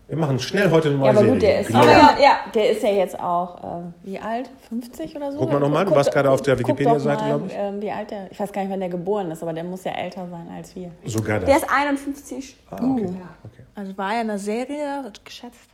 Wir 0.07 0.17
machen 0.17 0.37
schnell 0.37 0.69
heute 0.69 0.89
eine 0.89 0.97
neue 0.99 1.05
Ja, 1.07 1.11
aber 1.13 1.19
Serie. 1.21 1.33
gut, 1.33 1.41
der 1.41 1.61
ist, 1.61 1.67
Glow 1.69 1.79
ja, 1.83 2.15
ja, 2.21 2.39
der 2.53 2.69
ist 2.69 2.83
ja 2.83 2.89
jetzt 2.89 3.19
auch, 3.19 3.63
äh, 3.79 3.83
wie 4.03 4.19
alt? 4.19 4.51
50 4.69 5.15
oder 5.15 5.31
so? 5.31 5.39
Guck 5.39 5.51
mal 5.51 5.59
noch 5.59 5.69
mal, 5.69 5.83
du 5.83 5.95
warst 5.95 6.11
gerade 6.11 6.29
auf 6.29 6.43
der 6.43 6.59
Wikipedia-Seite, 6.59 7.23
doch 7.23 7.27
mal, 7.29 7.37
glaub 7.39 7.49
ich. 7.49 7.55
ähm, 7.57 7.81
wie 7.81 7.89
alt 7.91 8.11
der, 8.11 8.31
ich 8.31 8.39
weiß 8.39 8.51
gar 8.51 8.61
nicht, 8.61 8.71
wann 8.71 8.79
der 8.81 8.89
geboren 8.89 9.31
ist, 9.31 9.41
aber 9.41 9.53
der 9.53 9.63
muss 9.63 9.83
ja 9.83 9.93
älter 9.93 10.27
sein 10.29 10.47
als 10.55 10.75
wir. 10.75 10.91
Sogar 11.05 11.39
das. 11.39 11.49
Der 11.49 11.57
ist 11.57 11.67
51. 11.71 12.55
ah, 12.69 12.75
okay. 12.75 13.05
okay. 13.45 13.63
Also 13.73 13.97
war 13.97 14.13
er 14.13 14.21
in 14.21 14.27
der 14.27 14.37
Serie 14.37 15.03
wird 15.03 15.25
geschätzt. 15.25 15.69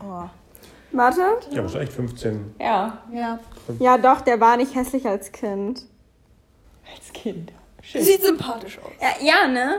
Oh. 0.00 0.22
Warte. 0.92 1.20
Ja, 1.50 1.62
das 1.62 1.74
ist 1.74 1.80
echt 1.80 1.92
15. 1.92 2.54
Ja, 2.60 2.98
Ja. 3.12 3.38
Ja, 3.78 3.98
doch, 3.98 4.20
der 4.22 4.40
war 4.40 4.56
nicht 4.56 4.74
hässlich 4.74 5.06
als 5.06 5.30
Kind. 5.30 5.82
als 6.92 7.12
Kind. 7.12 7.52
Sieht 7.82 8.22
sympathisch 8.22 8.78
aus. 8.78 8.90
Ja, 9.00 9.24
ja 9.42 9.48
ne? 9.48 9.76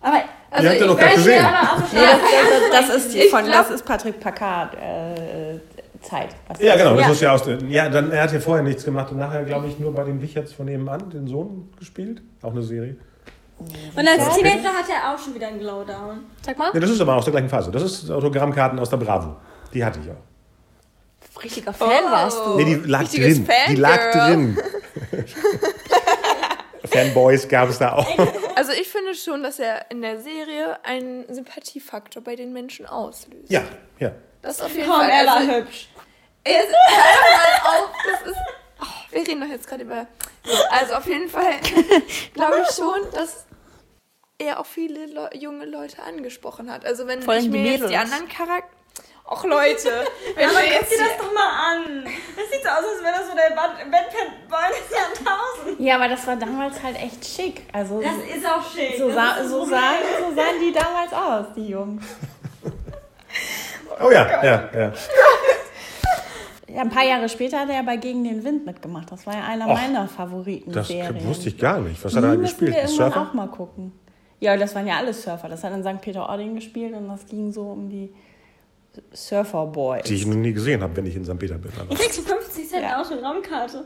Aber 0.00 0.16
Also 0.50 0.64
Ihr 0.64 0.70
habt 0.70 0.80
ja 0.80 0.86
noch 0.86 0.98
weiß 1.00 1.14
gesehen. 1.14 1.44
Nee, 1.92 1.98
das, 2.00 2.70
das, 2.70 2.86
das, 2.88 2.96
ist 2.96 3.14
die 3.14 3.22
von, 3.28 3.44
glaub- 3.44 3.54
das 3.54 3.70
ist 3.70 3.84
Patrick 3.84 4.20
Packard 4.20 4.74
äh, 4.74 5.58
Zeit. 6.02 6.30
Was 6.48 6.60
Ja, 6.60 6.76
genau, 6.76 6.96
das 6.96 7.06
Ja. 7.06 7.12
ist 7.12 7.20
ja 7.20 7.32
aus 7.32 7.42
Ja, 7.68 7.88
dann, 7.88 8.10
er 8.10 8.22
hat 8.24 8.32
ja 8.32 8.40
vorher 8.40 8.62
nichts 8.64 8.84
gemacht 8.84 9.10
und 9.12 9.18
nachher, 9.18 9.44
glaube 9.44 9.68
ich, 9.68 9.78
nur 9.78 9.94
bei 9.94 10.04
den 10.04 10.20
Wicherts 10.20 10.52
von 10.52 10.66
nebenan, 10.66 11.08
den 11.10 11.26
Sohn, 11.26 11.72
gespielt. 11.78 12.20
Auch 12.42 12.50
eine 12.50 12.62
Serie. 12.62 12.96
Und 13.58 14.08
als 14.08 14.34
Teenager 14.34 14.70
hat 14.70 14.86
er 14.88 15.14
auch 15.14 15.18
schon 15.18 15.34
wieder 15.34 15.46
einen 15.48 15.60
Glowdown. 15.60 16.20
Sag 16.44 16.58
mal. 16.58 16.70
Ja, 16.74 16.80
das 16.80 16.90
ist 16.90 17.00
aber 17.00 17.14
aus 17.16 17.24
der 17.24 17.32
gleichen 17.32 17.48
Phase. 17.48 17.70
Das 17.70 17.82
ist 17.82 18.10
Autogrammkarten 18.10 18.78
aus 18.78 18.90
der 18.90 18.96
Bravo. 18.96 19.36
Die 19.72 19.84
hatte 19.84 20.00
ich 20.02 20.10
auch. 20.10 20.31
Richtiger 21.44 21.72
Fan 21.72 22.04
warst 22.10 22.38
du. 22.38 22.56
Nee, 22.56 22.64
die 22.64 22.74
lag 22.88 23.00
richtiges 23.02 23.36
drin. 23.44 23.46
Die 23.68 23.76
lag 23.76 24.12
Fangirl. 24.12 24.54
drin. 24.54 25.26
Fanboys 26.84 27.48
gab 27.48 27.68
es 27.70 27.78
da 27.78 27.94
auch. 27.94 28.18
Also 28.56 28.72
ich 28.72 28.88
finde 28.88 29.14
schon, 29.14 29.42
dass 29.42 29.58
er 29.58 29.90
in 29.90 30.02
der 30.02 30.18
Serie 30.20 30.78
einen 30.84 31.32
Sympathiefaktor 31.32 32.22
bei 32.22 32.36
den 32.36 32.52
Menschen 32.52 32.86
auslöst. 32.86 33.50
Ja, 33.50 33.62
ja. 33.98 34.12
Das 34.42 34.60
auf 34.60 34.74
jeden 34.74 34.88
Komm, 34.88 35.00
Fall. 35.00 35.10
er 35.10 35.26
war 35.26 35.36
Also, 35.36 35.52
hübsch. 35.52 35.88
er 36.44 36.60
ist, 36.64 36.74
auf, 37.64 37.90
das 38.04 38.30
ist. 38.32 38.36
Oh, 38.80 38.84
wir 39.10 39.26
reden 39.26 39.40
doch 39.40 39.48
jetzt 39.48 39.66
gerade 39.68 39.84
über. 39.84 40.06
So, 40.44 40.52
also 40.70 40.94
auf 40.94 41.06
jeden 41.06 41.28
Fall 41.28 41.52
glaube 42.34 42.64
ich 42.68 42.74
schon, 42.74 42.98
dass 43.14 43.46
er 44.38 44.58
auch 44.58 44.66
viele 44.66 45.06
Le 45.06 45.30
junge 45.34 45.64
Leute 45.66 46.02
angesprochen 46.02 46.70
hat. 46.70 46.84
Also 46.84 47.06
wenn 47.06 47.22
Vor 47.22 47.34
ich 47.36 47.44
die 47.44 47.48
mir 47.50 47.64
jetzt 47.72 47.88
die 47.88 47.96
anderen 47.96 48.28
Charakter. 48.28 48.68
Och 49.32 49.44
Leute, 49.44 49.88
wenn 50.36 50.44
Aber 50.50 50.58
wir 50.58 50.78
guck 50.78 50.88
dir 50.90 50.98
das 50.98 51.16
doch 51.18 51.32
mal 51.32 51.50
an. 51.72 52.04
Das 52.04 52.50
sieht 52.52 52.62
so 52.62 52.68
aus, 52.68 52.84
als 52.84 53.02
wäre 53.02 53.14
das 53.16 53.26
so 53.30 53.34
der 53.34 53.54
Batman 53.56 54.70
des 54.70 54.90
Jahrtausends. 54.98 55.80
Ja, 55.82 55.94
aber 55.94 56.08
das 56.08 56.26
war 56.26 56.36
damals 56.36 56.82
halt 56.82 56.96
echt 57.02 57.24
schick. 57.24 57.62
Also 57.72 58.02
Das 58.02 58.12
ist 58.36 58.44
auch 58.46 58.62
schick. 58.62 58.98
so, 58.98 59.08
ist 59.08 59.14
so, 59.48 59.64
sahen, 59.64 59.96
so 60.20 60.34
sahen 60.34 60.60
die 60.60 60.72
damals 60.72 61.12
aus, 61.14 61.46
die 61.56 61.66
Jungs. 61.68 62.04
Oh 64.04 64.10
ja, 64.10 64.44
ja, 64.44 64.68
ja. 64.74 64.92
Ja, 66.68 66.80
ein 66.82 66.90
paar 66.90 67.04
Jahre 67.04 67.28
später 67.28 67.60
hat 67.60 67.68
er 67.68 67.76
ja 67.76 67.82
bei 67.82 67.96
Gegen 67.96 68.24
den 68.24 68.42
Wind 68.44 68.64
mitgemacht. 68.64 69.10
Das 69.12 69.26
war 69.26 69.34
ja 69.34 69.44
einer 69.44 69.66
Och, 69.68 69.74
meiner 69.74 70.08
Favoriten. 70.08 70.72
Das 70.72 70.88
Serien. 70.88 71.24
wusste 71.26 71.48
ich 71.48 71.58
gar 71.58 71.78
nicht. 71.80 72.02
Was 72.04 72.12
Die 72.12 72.18
hat 72.18 72.24
er 72.24 72.36
gespielt? 72.36 72.72
wir 72.72 72.82
irgendwann 72.82 73.12
Surfer? 73.12 73.20
auch 73.28 73.32
mal 73.34 73.48
gucken. 73.48 73.92
Ja, 74.40 74.56
das 74.56 74.74
waren 74.74 74.86
ja 74.86 74.96
alle 74.96 75.12
Surfer. 75.12 75.48
Das 75.50 75.62
hat 75.64 75.72
in 75.72 75.82
St. 75.84 76.00
Peter-Ording 76.00 76.54
gespielt 76.54 76.94
und 76.94 77.08
das 77.08 77.26
ging 77.26 77.52
so 77.52 77.62
um 77.62 77.88
die 77.90 78.14
Surfer-Boys. 79.12 80.04
Die 80.04 80.14
ich 80.14 80.26
noch 80.26 80.34
nie 80.34 80.52
gesehen 80.52 80.82
habe, 80.82 80.96
wenn 80.96 81.06
ich 81.06 81.16
in 81.16 81.24
St. 81.24 81.38
Peter 81.38 81.56
bin. 81.56 81.72
Aber 81.78 81.92
Ich 81.92 81.98
krieg 81.98 82.12
zu 82.12 82.22
50 82.22 82.68
Cent 82.68 82.82
Ja. 82.82 83.00
Autogrammkarte. 83.00 83.84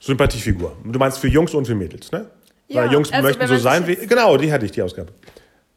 Sympathiefigur. 0.00 0.76
Du 0.84 0.98
meinst 0.98 1.18
für 1.18 1.28
Jungs 1.28 1.54
und 1.54 1.66
für 1.66 1.74
Mädels, 1.74 2.12
ne? 2.12 2.30
Ja, 2.68 2.82
Weil 2.82 2.92
Jungs 2.92 3.10
also 3.12 3.26
möchten 3.26 3.46
so 3.46 3.56
sein 3.56 3.86
wie. 3.86 3.96
Genau, 3.96 4.36
die 4.36 4.52
hatte 4.52 4.66
ich, 4.66 4.72
die 4.72 4.82
Ausgabe. 4.82 5.12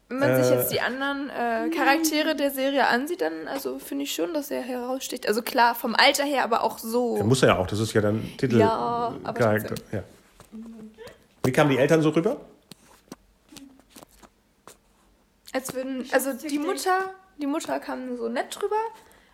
Wenn 0.08 0.18
man 0.18 0.44
sich 0.44 0.52
jetzt 0.52 0.70
die 0.70 0.80
anderen 0.80 1.30
äh, 1.30 1.70
Charaktere 1.74 2.36
der 2.36 2.50
Serie 2.50 2.86
ansieht, 2.86 3.22
dann 3.22 3.48
also 3.48 3.78
finde 3.78 4.04
ich 4.04 4.14
schon, 4.14 4.34
dass 4.34 4.50
er 4.50 4.60
heraussticht. 4.60 5.26
Also 5.26 5.40
klar, 5.40 5.74
vom 5.74 5.94
Alter 5.94 6.24
her, 6.24 6.44
aber 6.44 6.62
auch 6.64 6.78
so. 6.78 7.16
Der 7.16 7.24
muss 7.24 7.42
er 7.42 7.48
ja 7.48 7.58
auch, 7.58 7.66
das 7.66 7.80
ist 7.80 7.94
ja 7.94 8.02
dann 8.02 8.22
Titel. 8.36 8.58
Ja, 8.58 9.14
aber 9.24 9.38
Charakter. 9.40 9.74
Ja. 9.90 10.02
Wie 11.44 11.50
kamen 11.50 11.70
die 11.70 11.78
Eltern 11.78 12.02
so 12.02 12.10
rüber? 12.10 12.42
Als 15.54 15.74
würden, 15.74 16.04
also 16.12 16.32
die 16.34 16.58
Mutter, 16.58 17.10
die 17.42 17.46
Mutter 17.46 17.78
kam 17.80 18.16
so 18.16 18.28
nett 18.28 18.56
drüber, 18.58 18.76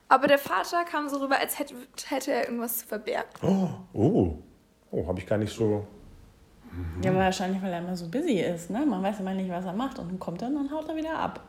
aber 0.09 0.27
der 0.27 0.39
Vater 0.39 0.85
kam 0.85 1.09
so 1.09 1.19
rüber, 1.19 1.39
als 1.39 1.59
hätte, 1.59 1.75
hätte 2.09 2.33
er 2.33 2.45
irgendwas 2.45 2.79
zu 2.79 2.87
verbergen. 2.87 3.29
Oh, 3.43 3.69
oh, 3.93 4.39
oh 4.91 5.07
habe 5.07 5.21
ich 5.21 5.27
gar 5.27 5.39
nicht 5.39 5.55
so. 5.55 5.87
Ja, 7.03 7.15
wahrscheinlich, 7.15 7.63
weil 7.63 7.73
er 7.73 7.79
immer 7.79 7.97
so 7.97 8.09
busy 8.09 8.41
ist, 8.41 8.71
ne? 8.71 8.85
Man 8.85 9.03
weiß 9.03 9.21
immer 9.21 9.35
nicht, 9.35 9.51
was 9.51 9.65
er 9.65 9.73
macht 9.73 9.99
und 9.99 10.11
dann 10.11 10.19
kommt 10.19 10.43
er 10.43 10.49
und 10.49 10.55
dann 10.55 10.71
haut 10.71 10.89
er 10.89 10.97
wieder 10.97 11.19
ab. 11.19 11.41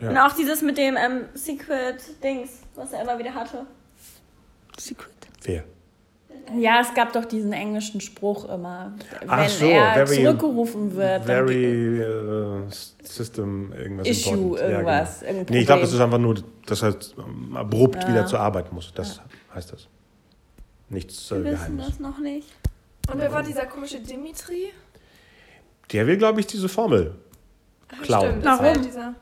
Ja. 0.00 0.08
Und 0.08 0.18
auch 0.18 0.32
dieses 0.32 0.62
mit 0.62 0.78
dem 0.78 0.96
ähm, 0.96 1.24
Secret-Dings, 1.34 2.62
was 2.74 2.92
er 2.92 3.02
immer 3.02 3.18
wieder 3.18 3.34
hatte. 3.34 3.66
Secret. 4.78 5.12
Wer? 5.42 5.64
Ja, 6.58 6.80
es 6.80 6.94
gab 6.94 7.12
doch 7.12 7.24
diesen 7.24 7.52
englischen 7.52 8.00
Spruch 8.00 8.48
immer, 8.48 8.94
wenn 9.20 9.28
Ach 9.30 9.48
so, 9.48 9.66
er 9.66 9.94
very- 10.06 10.22
zurückgerufen 10.24 10.94
wird, 10.96 11.24
Very 11.24 12.00
äh, 12.00 12.62
System, 13.02 13.72
irgendwas 13.72 14.06
Issue, 14.08 14.32
important. 14.34 14.70
irgendwas, 14.70 15.20
genau. 15.20 15.30
irgendein 15.32 15.54
Nee, 15.54 15.60
ich 15.60 15.66
glaube, 15.66 15.80
das 15.82 15.92
ist 15.92 16.00
einfach 16.00 16.18
nur, 16.18 16.36
dass 16.66 16.82
er 16.82 16.96
ähm, 17.18 17.56
abrupt 17.56 18.02
Ja. 18.02 18.08
wieder 18.08 18.26
zur 18.26 18.40
Arbeit 18.40 18.72
muss. 18.72 18.92
Das 18.94 19.20
heißt 19.54 19.72
das. 19.72 19.88
Nichts 20.88 21.30
äh, 21.30 21.36
Wir 21.36 21.44
wissen 21.52 21.54
Geheimnis. 21.76 21.86
das 21.86 22.00
noch 22.00 22.18
nicht. 22.18 22.48
Und 23.12 23.18
wer 23.20 23.32
war 23.32 23.42
dieser 23.42 23.66
komische 23.66 24.00
Dimitri? 24.00 24.72
Der 25.92 26.06
will, 26.06 26.16
glaube 26.18 26.40
ich, 26.40 26.46
diese 26.46 26.68
Formel 26.68 27.14
Ach, 27.90 28.02
klauen. 28.02 28.28
Stimmt, 28.28 28.44
das 28.46 28.58
war 28.58 28.74
Warum? 28.74 28.82
dieser. 28.82 29.14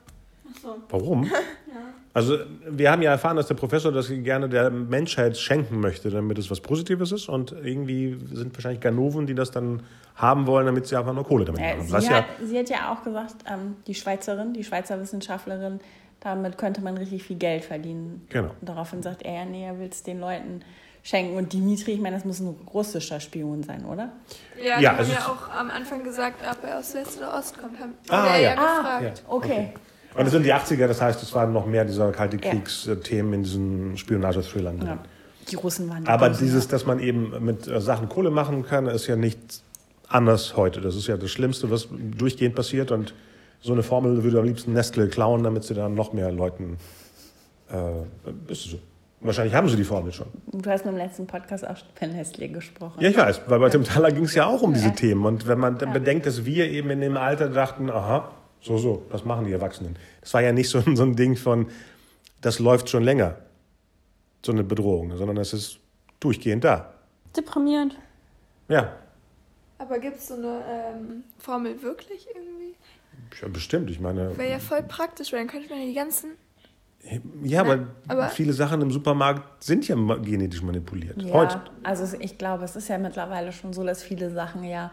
Also, 2.17 2.37
wir 2.67 2.89
haben 2.91 3.03
ja 3.03 3.11
erfahren, 3.11 3.37
dass 3.37 3.45
der 3.47 3.53
Professor 3.53 3.91
das 3.91 4.07
gerne 4.09 4.49
der 4.49 4.71
Menschheit 4.71 5.37
schenken 5.37 5.79
möchte, 5.79 6.09
damit 6.09 6.39
es 6.39 6.49
was 6.49 6.59
Positives 6.61 7.11
ist. 7.11 7.29
Und 7.29 7.51
irgendwie 7.51 8.17
sind 8.33 8.55
wahrscheinlich 8.55 8.81
Ganoven, 8.81 9.27
die 9.27 9.35
das 9.35 9.51
dann 9.51 9.83
haben 10.15 10.47
wollen, 10.47 10.65
damit 10.65 10.87
sie 10.87 10.95
einfach 10.97 11.13
nur 11.13 11.23
Kohle 11.25 11.45
damit 11.45 11.61
Ja, 11.61 11.75
machen. 11.75 11.85
sie, 11.87 11.93
Was 11.93 12.09
hat, 12.09 12.25
ja, 12.39 12.47
sie 12.47 12.57
hat 12.57 12.69
ja 12.69 12.91
auch 12.91 13.03
gesagt, 13.03 13.35
ähm, 13.47 13.75
die 13.85 13.93
Schweizerin, 13.93 14.53
die 14.53 14.63
Schweizer 14.63 14.99
Wissenschaftlerin, 14.99 15.79
damit 16.19 16.57
könnte 16.57 16.81
man 16.81 16.97
richtig 16.97 17.21
viel 17.23 17.37
Geld 17.37 17.63
verdienen. 17.63 18.25
Genau. 18.29 18.49
Und 18.59 18.67
daraufhin 18.67 19.03
sagt 19.03 19.21
er, 19.21 19.33
ja, 19.35 19.45
nee, 19.45 19.65
er 19.65 19.77
will 19.79 19.89
es 19.91 20.01
den 20.01 20.19
Leuten 20.19 20.61
schenken. 21.03 21.37
Und 21.37 21.53
Dimitri, 21.53 21.91
ich 21.91 22.01
meine, 22.01 22.15
das 22.15 22.25
muss 22.25 22.39
ein 22.39 22.47
russischer 22.73 23.19
Spion 23.19 23.61
sein, 23.61 23.85
oder? 23.85 24.09
Ja, 24.59 24.79
Ja, 24.79 24.93
die 24.93 24.97
also 24.99 25.13
haben 25.13 25.19
ja 25.19 25.27
auch 25.27 25.55
am 25.59 25.69
Anfang 25.69 26.03
gesagt, 26.03 26.37
ob 26.49 26.67
er 26.67 26.79
aus 26.79 26.95
West 26.95 27.19
oder 27.19 27.37
Ost 27.37 27.57
kommt. 27.59 27.79
Haben 27.79 27.93
Ah, 28.09 28.35
ja. 28.35 28.39
ja 28.39 28.55
gefragt. 28.55 29.23
ja. 29.23 29.31
Okay. 29.33 29.73
Und 30.17 30.25
es 30.25 30.31
sind 30.31 30.43
die 30.43 30.53
80er, 30.53 30.87
das 30.87 31.01
heißt, 31.01 31.21
es 31.21 31.33
waren 31.35 31.53
noch 31.53 31.65
mehr 31.65 31.85
dieser 31.85 32.11
kalte 32.11 32.37
Ja. 32.37 32.51
Kriegsthemen 32.51 33.33
in 33.33 33.43
diesen 33.43 33.97
Spionage-Thrillern 33.97 34.79
drin. 34.79 34.87
Ja. 34.87 34.97
Die 35.51 35.55
Russen 35.55 35.89
waren 35.89 36.03
die 36.03 36.09
Aber 36.09 36.29
Bösen, 36.29 36.45
dieses, 36.45 36.67
dass 36.67 36.85
man 36.85 36.99
eben 36.99 37.33
mit 37.45 37.67
äh, 37.67 37.79
Sachen 37.79 38.09
Kohle 38.09 38.31
machen 38.31 38.65
kann, 38.65 38.87
ist 38.87 39.07
ja 39.07 39.15
nicht 39.15 39.39
anders 40.07 40.57
heute. 40.57 40.81
Das 40.81 40.95
ist 40.95 41.07
ja 41.07 41.17
das 41.17 41.29
Schlimmste, 41.29 41.69
was 41.69 41.87
durchgehend 41.91 42.55
passiert. 42.55 42.91
Und 42.91 43.13
so 43.61 43.73
eine 43.73 43.83
Formel 43.83 44.23
würde 44.23 44.39
am 44.39 44.45
liebsten 44.45 44.73
Nestle 44.73 45.07
klauen, 45.07 45.43
damit 45.43 45.63
sie 45.63 45.73
dann 45.73 45.93
noch 45.95 46.13
mehr 46.13 46.31
Leuten. 46.31 46.77
Äh, 47.71 48.51
ist 48.51 48.63
so. 48.63 48.79
Wahrscheinlich 49.19 49.55
haben 49.55 49.67
sie 49.67 49.75
die 49.75 49.83
Formel 49.83 50.11
schon. 50.13 50.27
Ja. 50.53 50.59
Du 50.61 50.69
hast 50.69 50.85
im 50.85 50.95
letzten 50.95 51.25
Podcast 51.25 51.67
auch 51.67 51.77
von 51.95 52.11
Nestle 52.11 52.49
gesprochen. 52.49 53.01
Ja, 53.01 53.09
ich 53.09 53.17
weiß, 53.17 53.41
weil 53.47 53.59
bei 53.59 53.69
Tim 53.69 53.83
Thaler 53.83 54.11
ging 54.11 54.25
es 54.25 54.35
ja 54.35 54.45
auch 54.45 54.61
um 54.61 54.73
diese 54.73 54.93
Themen. 54.93 55.25
Und 55.25 55.47
wenn 55.47 55.59
man 55.59 55.77
dann 55.77 55.91
bedenkt, 55.91 56.25
dass 56.27 56.45
wir 56.45 56.69
eben 56.69 56.89
in 56.91 57.01
dem 57.01 57.17
Alter 57.17 57.49
dachten, 57.49 57.89
aha, 57.89 58.29
so, 58.61 58.77
so, 58.77 59.03
das 59.11 59.23
machen 59.25 59.45
die 59.45 59.51
Erwachsenen. 59.53 59.95
Das 60.21 60.33
war 60.33 60.41
ja 60.41 60.51
nicht 60.51 60.69
so, 60.69 60.79
ein- 60.79 60.95
so 60.95 61.03
ein 61.03 61.15
Ding 61.15 61.35
von, 61.35 61.67
das 62.41 62.59
läuft 62.59 62.89
schon 62.89 63.03
länger, 63.03 63.37
so 64.45 64.51
eine 64.51 64.63
Bedrohung, 64.63 65.15
sondern 65.17 65.37
es 65.37 65.53
ist 65.53 65.79
durchgehend 66.19 66.63
da. 66.63 66.93
Deprimierend. 67.35 67.97
Ja, 68.69 68.93
Aber 69.77 69.99
gibt 69.99 70.17
es 70.17 70.27
so 70.27 70.33
eine 70.35 70.61
ähm, 70.67 71.23
Formel 71.37 71.81
wirklich 71.81 72.27
irgendwie? 72.33 72.75
ja 73.41 73.47
bestimmt. 73.47 73.89
Ich 73.89 73.99
meine, 73.99 74.37
Wäre 74.37 74.51
ja 74.51 74.59
voll 74.59 74.83
praktisch, 74.83 75.31
weil 75.31 75.39
dann 75.39 75.47
könnte 75.47 75.69
man 75.69 75.79
ja 75.79 75.85
die 75.85 75.93
ganzen. 75.93 76.31
ja, 77.43 77.61
aber, 77.61 77.87
aber- 78.07 78.27
viele 78.29 78.53
Sachen 78.53 78.81
im 78.81 78.91
Supermarkt 78.91 79.63
sind 79.63 79.87
ja 79.87 79.95
genetisch 79.95 80.61
manipuliert. 80.61 81.21
Ja, 81.21 81.33
Heute 81.33 81.61
also 81.83 82.17
ich 82.19 82.37
glaube, 82.37 82.65
es 82.65 82.75
ist 82.75 82.87
ja 82.89 82.97
mittlerweile 82.97 83.51
schon 83.51 83.71
so, 83.73 83.83
dass 83.85 84.01
viele 84.03 84.29
Sachen 84.31 84.63
ja 84.63 84.91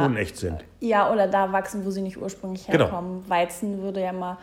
da 0.00 0.06
unecht 0.06 0.36
sind. 0.36 0.64
Ja, 0.80 1.10
oder 1.12 1.26
da 1.28 1.52
wachsen, 1.52 1.84
wo 1.84 1.90
sie 1.90 2.02
nicht 2.02 2.16
ursprünglich 2.20 2.66
Genau. 2.66 2.84
herkommen. 2.84 3.28
Weizen 3.28 3.82
würde 3.82 4.00
ja 4.02 4.12
mal 4.12 4.38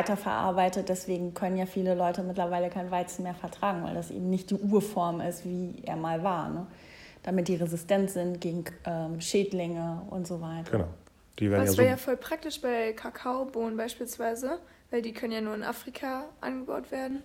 weiterverarbeitet, 0.00 0.88
deswegen 0.88 1.32
können 1.34 1.56
ja 1.56 1.66
viele 1.66 1.94
Leute 1.94 2.22
mittlerweile 2.22 2.70
kein 2.70 2.90
Weizen 2.90 3.22
mehr 3.22 3.34
vertragen, 3.34 3.82
weil 3.84 3.94
das 3.94 4.10
eben 4.10 4.28
nicht 4.30 4.50
die 4.50 4.54
Urform 4.56 5.20
ist, 5.20 5.44
wie 5.44 5.82
er 5.84 5.96
mal 5.96 6.22
war. 6.22 6.48
Ne? 6.50 6.66
Damit 7.22 7.48
die 7.48 7.54
resistent 7.56 8.10
sind 8.10 8.40
gegen 8.40 8.64
ähm, 8.84 9.20
Schädlinge 9.20 10.02
und 10.10 10.26
so 10.26 10.40
weiter. 10.40 10.70
Genau. 10.70 10.88
Die 11.38 11.50
werden 11.50 11.60
ja 11.62 11.66
Das 11.66 11.72
so. 11.76 11.78
wäre 11.78 11.90
ja 11.90 11.96
voll 11.96 12.16
praktisch 12.16 12.60
bei 12.60 12.92
Kakaobohnen 12.92 13.76
beispielsweise, 13.76 14.58
weil 14.90 15.02
die 15.02 15.12
können 15.12 15.32
ja 15.32 15.40
nur 15.40 15.54
in 15.54 15.62
Afrika 15.64 16.24
angebaut 16.40 16.90
werden. 16.90 17.22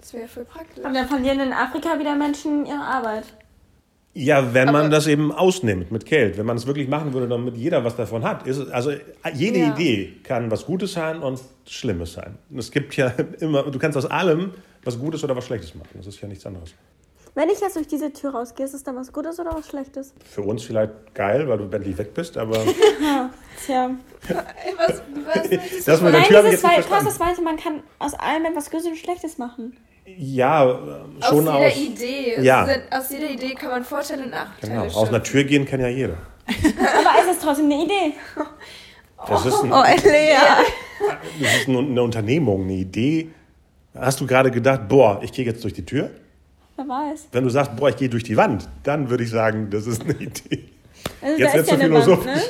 Das 0.00 0.12
wäre 0.12 0.22
ja 0.24 0.28
voll 0.28 0.44
praktisch. 0.44 0.84
Aber 0.84 0.92
dann 0.94 1.06
verlieren 1.08 1.40
in 1.40 1.52
Afrika 1.52 1.98
wieder 1.98 2.14
Menschen 2.14 2.66
ihre 2.66 2.80
Arbeit. 2.80 3.24
Ja, 4.18 4.54
wenn 4.54 4.66
man 4.66 4.76
Aber- 4.76 4.88
das 4.88 5.06
eben 5.06 5.30
ausnimmt 5.30 5.92
mit 5.92 6.06
Geld. 6.06 6.38
Wenn 6.38 6.46
man 6.46 6.56
es 6.56 6.66
wirklich 6.66 6.88
machen 6.88 7.12
würde, 7.12 7.28
damit 7.28 7.54
jeder 7.56 7.84
was 7.84 7.96
davon 7.96 8.24
hat. 8.24 8.46
Ist, 8.46 8.60
also 8.72 8.92
jede 9.34 9.58
Ja. 9.58 9.74
Idee 9.74 10.14
kann 10.24 10.50
was 10.50 10.64
Gutes 10.64 10.94
sein 10.94 11.20
und 11.20 11.38
Schlimmes 11.66 12.14
sein. 12.14 12.38
Es 12.56 12.70
gibt 12.70 12.96
ja 12.96 13.08
immer, 13.40 13.64
du 13.64 13.78
kannst 13.78 13.98
aus 13.98 14.06
allem 14.06 14.52
was 14.84 14.98
Gutes 14.98 15.22
oder 15.22 15.36
was 15.36 15.44
Schlechtes 15.44 15.74
machen. 15.74 15.90
Das 15.94 16.06
ist 16.06 16.20
ja 16.20 16.28
nichts 16.28 16.46
anderes. 16.46 16.72
Wenn 17.34 17.50
ich 17.50 17.60
jetzt 17.60 17.76
durch 17.76 17.86
diese 17.86 18.10
Tür 18.10 18.30
rausgehe, 18.30 18.64
ist 18.64 18.72
es 18.72 18.82
dann 18.82 18.96
was 18.96 19.12
Gutes 19.12 19.38
oder 19.38 19.52
was 19.54 19.68
Schlechtes? 19.68 20.14
Für 20.24 20.40
uns 20.40 20.62
vielleicht 20.64 20.92
geil, 21.12 21.46
weil 21.46 21.58
du 21.58 21.64
endlich 21.64 21.98
weg 21.98 22.14
bist, 22.14 22.38
aber 22.38 22.56
Tja. 23.66 23.90
Was, 24.78 25.02
was 25.26 25.48
du 25.50 25.58
das 25.84 26.00
mit 26.00 26.12
der 26.14 26.20
Nein, 26.20 26.28
Tür 26.28 26.44
ich 26.44 26.50
dieses 26.50 26.64
weil 26.64 26.70
krass, 26.76 26.86
verstanden. 26.86 27.04
das 27.04 27.18
meinte, 27.18 27.42
man 27.42 27.56
kann 27.58 27.82
aus 27.98 28.14
allem 28.14 28.46
etwas 28.46 28.70
Gutes 28.70 28.86
und 28.86 28.96
Schlechtes 28.96 29.36
machen. 29.36 29.76
Ja, 30.06 30.70
äh, 30.70 30.76
schon 31.28 31.48
aus 31.48 31.54
aus, 31.56 31.74
jeder 31.74 31.92
Idee. 31.94 32.40
Ja. 32.42 32.68
Aus 32.90 33.10
jeder 33.10 33.30
Idee 33.30 33.54
kann 33.54 33.70
man 33.70 33.84
Vorteile 33.84 34.22
und 34.24 34.30
Nachteile 34.30 34.72
genau, 34.82 34.84
aus 35.00 35.08
einer 35.08 35.22
Tür 35.22 35.44
gehen 35.44 35.64
kann 35.66 35.80
ja 35.80 35.88
jeder. 35.88 36.14
Aber 36.46 37.10
es 37.28 37.36
ist 37.36 37.42
trotzdem 37.42 37.64
eine 37.66 37.84
Idee. 37.84 38.12
Das 39.26 39.44
ist, 39.46 39.62
ein, 39.64 39.72
Oh, 39.72 39.82
Lea. 39.82 40.36
das 41.40 41.54
ist 41.56 41.68
eine, 41.68 42.02
Unternehmung, 42.02 42.62
eine 42.62 42.74
Idee. 42.74 43.30
Hast 43.98 44.20
du 44.20 44.26
gerade 44.26 44.50
gedacht, 44.50 44.82
boah, 44.88 45.20
ich 45.22 45.32
gehe 45.32 45.44
jetzt 45.44 45.64
durch 45.64 45.72
die 45.74 45.84
Tür? 45.84 46.10
Wer 46.76 46.86
weiß. 46.86 47.28
Wenn 47.32 47.42
du 47.44 47.50
sagst, 47.50 47.74
boah, 47.74 47.88
ich 47.88 47.96
gehe 47.96 48.08
durch 48.08 48.22
die 48.24 48.36
Wand, 48.36 48.68
dann 48.84 49.08
würde 49.10 49.24
ich 49.24 49.30
sagen, 49.30 49.70
das 49.70 49.86
ist 49.86 50.02
eine 50.02 50.12
Idee. 50.12 50.64
Also, 51.22 51.38
Jetzt 51.38 51.54
ist 51.56 51.70
ja 51.70 51.76
so 51.76 51.82
eine 51.82 51.94
Wand, 51.94 52.04
philosophisch. 52.04 52.34
ne? 52.34 52.42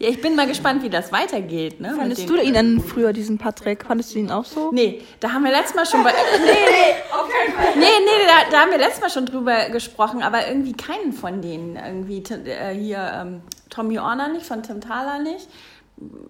Ja, 0.00 0.08
ich 0.08 0.22
bin 0.22 0.34
mal 0.34 0.46
gespannt, 0.46 0.82
wie 0.82 0.88
das 0.88 1.12
weitergeht. 1.12 1.78
Ne? 1.78 1.94
Fandest 1.94 2.26
du 2.26 2.34
ihn 2.36 2.54
denn 2.54 2.80
früher, 2.80 3.12
diesen 3.12 3.36
Patrick? 3.36 3.84
Fandest 3.84 4.14
du 4.14 4.18
ihn 4.18 4.30
auch 4.30 4.46
so? 4.46 4.70
Nee, 4.72 5.02
da 5.20 5.30
haben 5.32 5.44
wir 5.44 5.50
letztes 5.50 5.74
Mal 5.74 5.84
schon 5.84 6.02
bei. 6.02 6.10
Nee, 6.38 6.46
nee, 6.46 7.80
nee, 7.80 7.82
nee 7.82 8.26
da, 8.26 8.50
da 8.50 8.60
haben 8.62 8.70
wir 8.70 8.78
letztes 8.78 9.02
Mal 9.02 9.10
schon 9.10 9.26
drüber 9.26 9.68
gesprochen, 9.68 10.22
aber 10.22 10.48
irgendwie 10.48 10.72
keinen 10.72 11.12
von 11.12 11.42
denen. 11.42 11.76
Irgendwie 11.76 12.22
äh, 12.32 12.74
hier 12.74 13.12
ähm, 13.14 13.42
Tommy 13.68 13.98
Orner 13.98 14.28
nicht, 14.28 14.46
von 14.46 14.62
Tim 14.62 14.80
Thaler 14.80 15.18
nicht. 15.18 15.48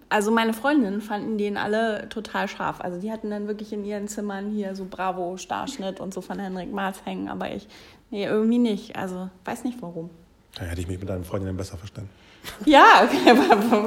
Also 0.09 0.33
meine 0.33 0.53
Freundinnen 0.53 1.01
fanden 1.01 1.39
den 1.39 1.57
alle 1.57 2.09
total 2.09 2.49
scharf. 2.49 2.81
Also 2.81 3.01
die 3.01 3.13
hatten 3.13 3.31
dann 3.31 3.47
wirklich 3.47 3.73
in 3.73 3.85
ihren 3.85 4.09
Zimmern 4.09 4.51
hier 4.51 4.75
so 4.75 4.85
Bravo, 4.91 5.37
Starschnitt 5.37 6.01
und 6.01 6.13
so 6.13 6.21
von 6.23 6.41
Henrik 6.41 6.73
Maas 6.73 6.97
hängen, 7.05 7.29
aber 7.29 7.53
ich, 7.55 7.69
nee, 8.11 8.25
irgendwie 8.25 8.59
nicht. 8.59 8.97
Also 8.97 9.31
weiß 9.45 9.63
nicht 9.63 9.81
warum. 9.81 10.11
Da 10.57 10.65
hätte 10.65 10.81
ich 10.81 10.89
mich 10.89 10.99
mit 10.99 11.09
deinen 11.09 11.23
Freundinnen 11.23 11.57
besser 11.57 11.79
verstanden. 11.79 12.11
Ja, 12.65 13.03
okay, 13.05 13.37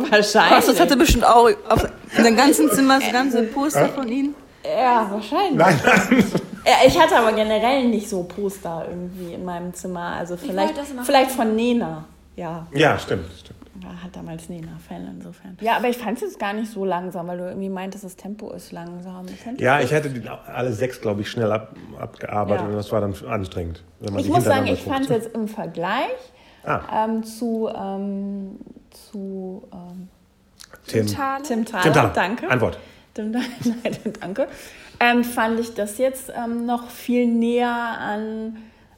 wahrscheinlich. 0.09 0.65
Das 0.65 0.79
hatte 0.79 0.95
bestimmt 0.97 1.25
auch 1.25 1.49
auf 1.69 1.87
in 2.17 2.23
dem 2.23 2.35
ganzen 2.35 2.69
Zimmer 2.71 2.99
das 2.99 3.11
ganze 3.11 3.43
Poster 3.43 3.89
von 3.89 4.07
ihm. 4.07 4.35
Ja, 4.65 5.07
wahrscheinlich. 5.09 5.55
Nein, 5.55 5.79
nein. 5.85 6.23
Ja, 6.65 6.75
ich 6.87 6.97
hatte 6.97 7.17
aber 7.17 7.33
generell 7.33 7.83
nicht 7.89 8.07
so 8.07 8.23
Poster 8.23 8.85
irgendwie 8.89 9.33
in 9.33 9.43
meinem 9.43 9.73
Zimmer. 9.73 10.15
Also 10.17 10.37
vielleicht, 10.37 10.75
vielleicht 11.03 11.31
von 11.31 11.57
Nena. 11.57 12.05
Ja, 12.37 12.65
Ja, 12.71 12.97
stimmt, 12.97 13.25
stimmt. 13.37 13.59
war 13.83 14.01
halt 14.01 14.15
damals 14.15 14.47
Nena-Fan 14.47 15.09
insofern. 15.17 15.57
Ja, 15.59 15.75
aber 15.75 15.89
ich 15.89 15.97
fand 15.97 16.15
es 16.19 16.21
jetzt 16.23 16.39
gar 16.39 16.53
nicht 16.53 16.71
so 16.71 16.85
langsam, 16.85 17.27
weil 17.27 17.37
du 17.37 17.43
irgendwie 17.49 17.67
meintest, 17.67 18.05
das 18.05 18.15
Tempo 18.15 18.49
ist 18.51 18.71
langsam. 18.71 19.25
Tempo 19.43 19.61
Ja, 19.61 19.81
ich 19.81 19.91
hätte 19.91 20.09
die 20.09 20.21
alle 20.29 20.71
sechs, 20.71 21.01
glaube 21.01 21.19
ich, 21.19 21.29
schnell 21.29 21.51
ab, 21.51 21.75
abgearbeitet 21.99 22.61
Ja. 22.63 22.69
und 22.69 22.75
das 22.77 22.89
war 22.93 23.01
dann 23.01 23.13
anstrengend. 23.27 23.83
Wenn 23.99 24.13
man 24.13 24.21
Ich 24.23 24.29
muss 24.29 24.45
sagen, 24.45 24.65
ich 24.67 24.83
fand 24.83 25.01
es 25.01 25.09
jetzt 25.09 25.35
im 25.35 25.49
Vergleich 25.49 26.07
Ah, 26.65 27.05
ähm, 27.05 27.23
zu, 27.23 27.69
ähm, 27.73 28.57
zu 28.89 29.63
ähm, 29.73 30.07
Tim. 30.87 31.07
Thaler. 31.07 31.43
Tim 31.43 31.65
Thaler. 31.65 31.83
Tim 31.83 31.93
Thaler. 31.93 32.11
Danke. 32.13 32.49
Antwort. 32.49 32.79
Tim, 33.13 33.31
nein, 33.31 33.97
danke. 34.19 34.47
Ähm, 34.99 35.23
fand 35.23 35.59
ich 35.59 35.73
das 35.73 35.97
jetzt 35.97 36.31
ähm, 36.35 36.65
noch 36.65 36.89
viel 36.89 37.27
näher 37.27 37.69
an, 37.69 38.57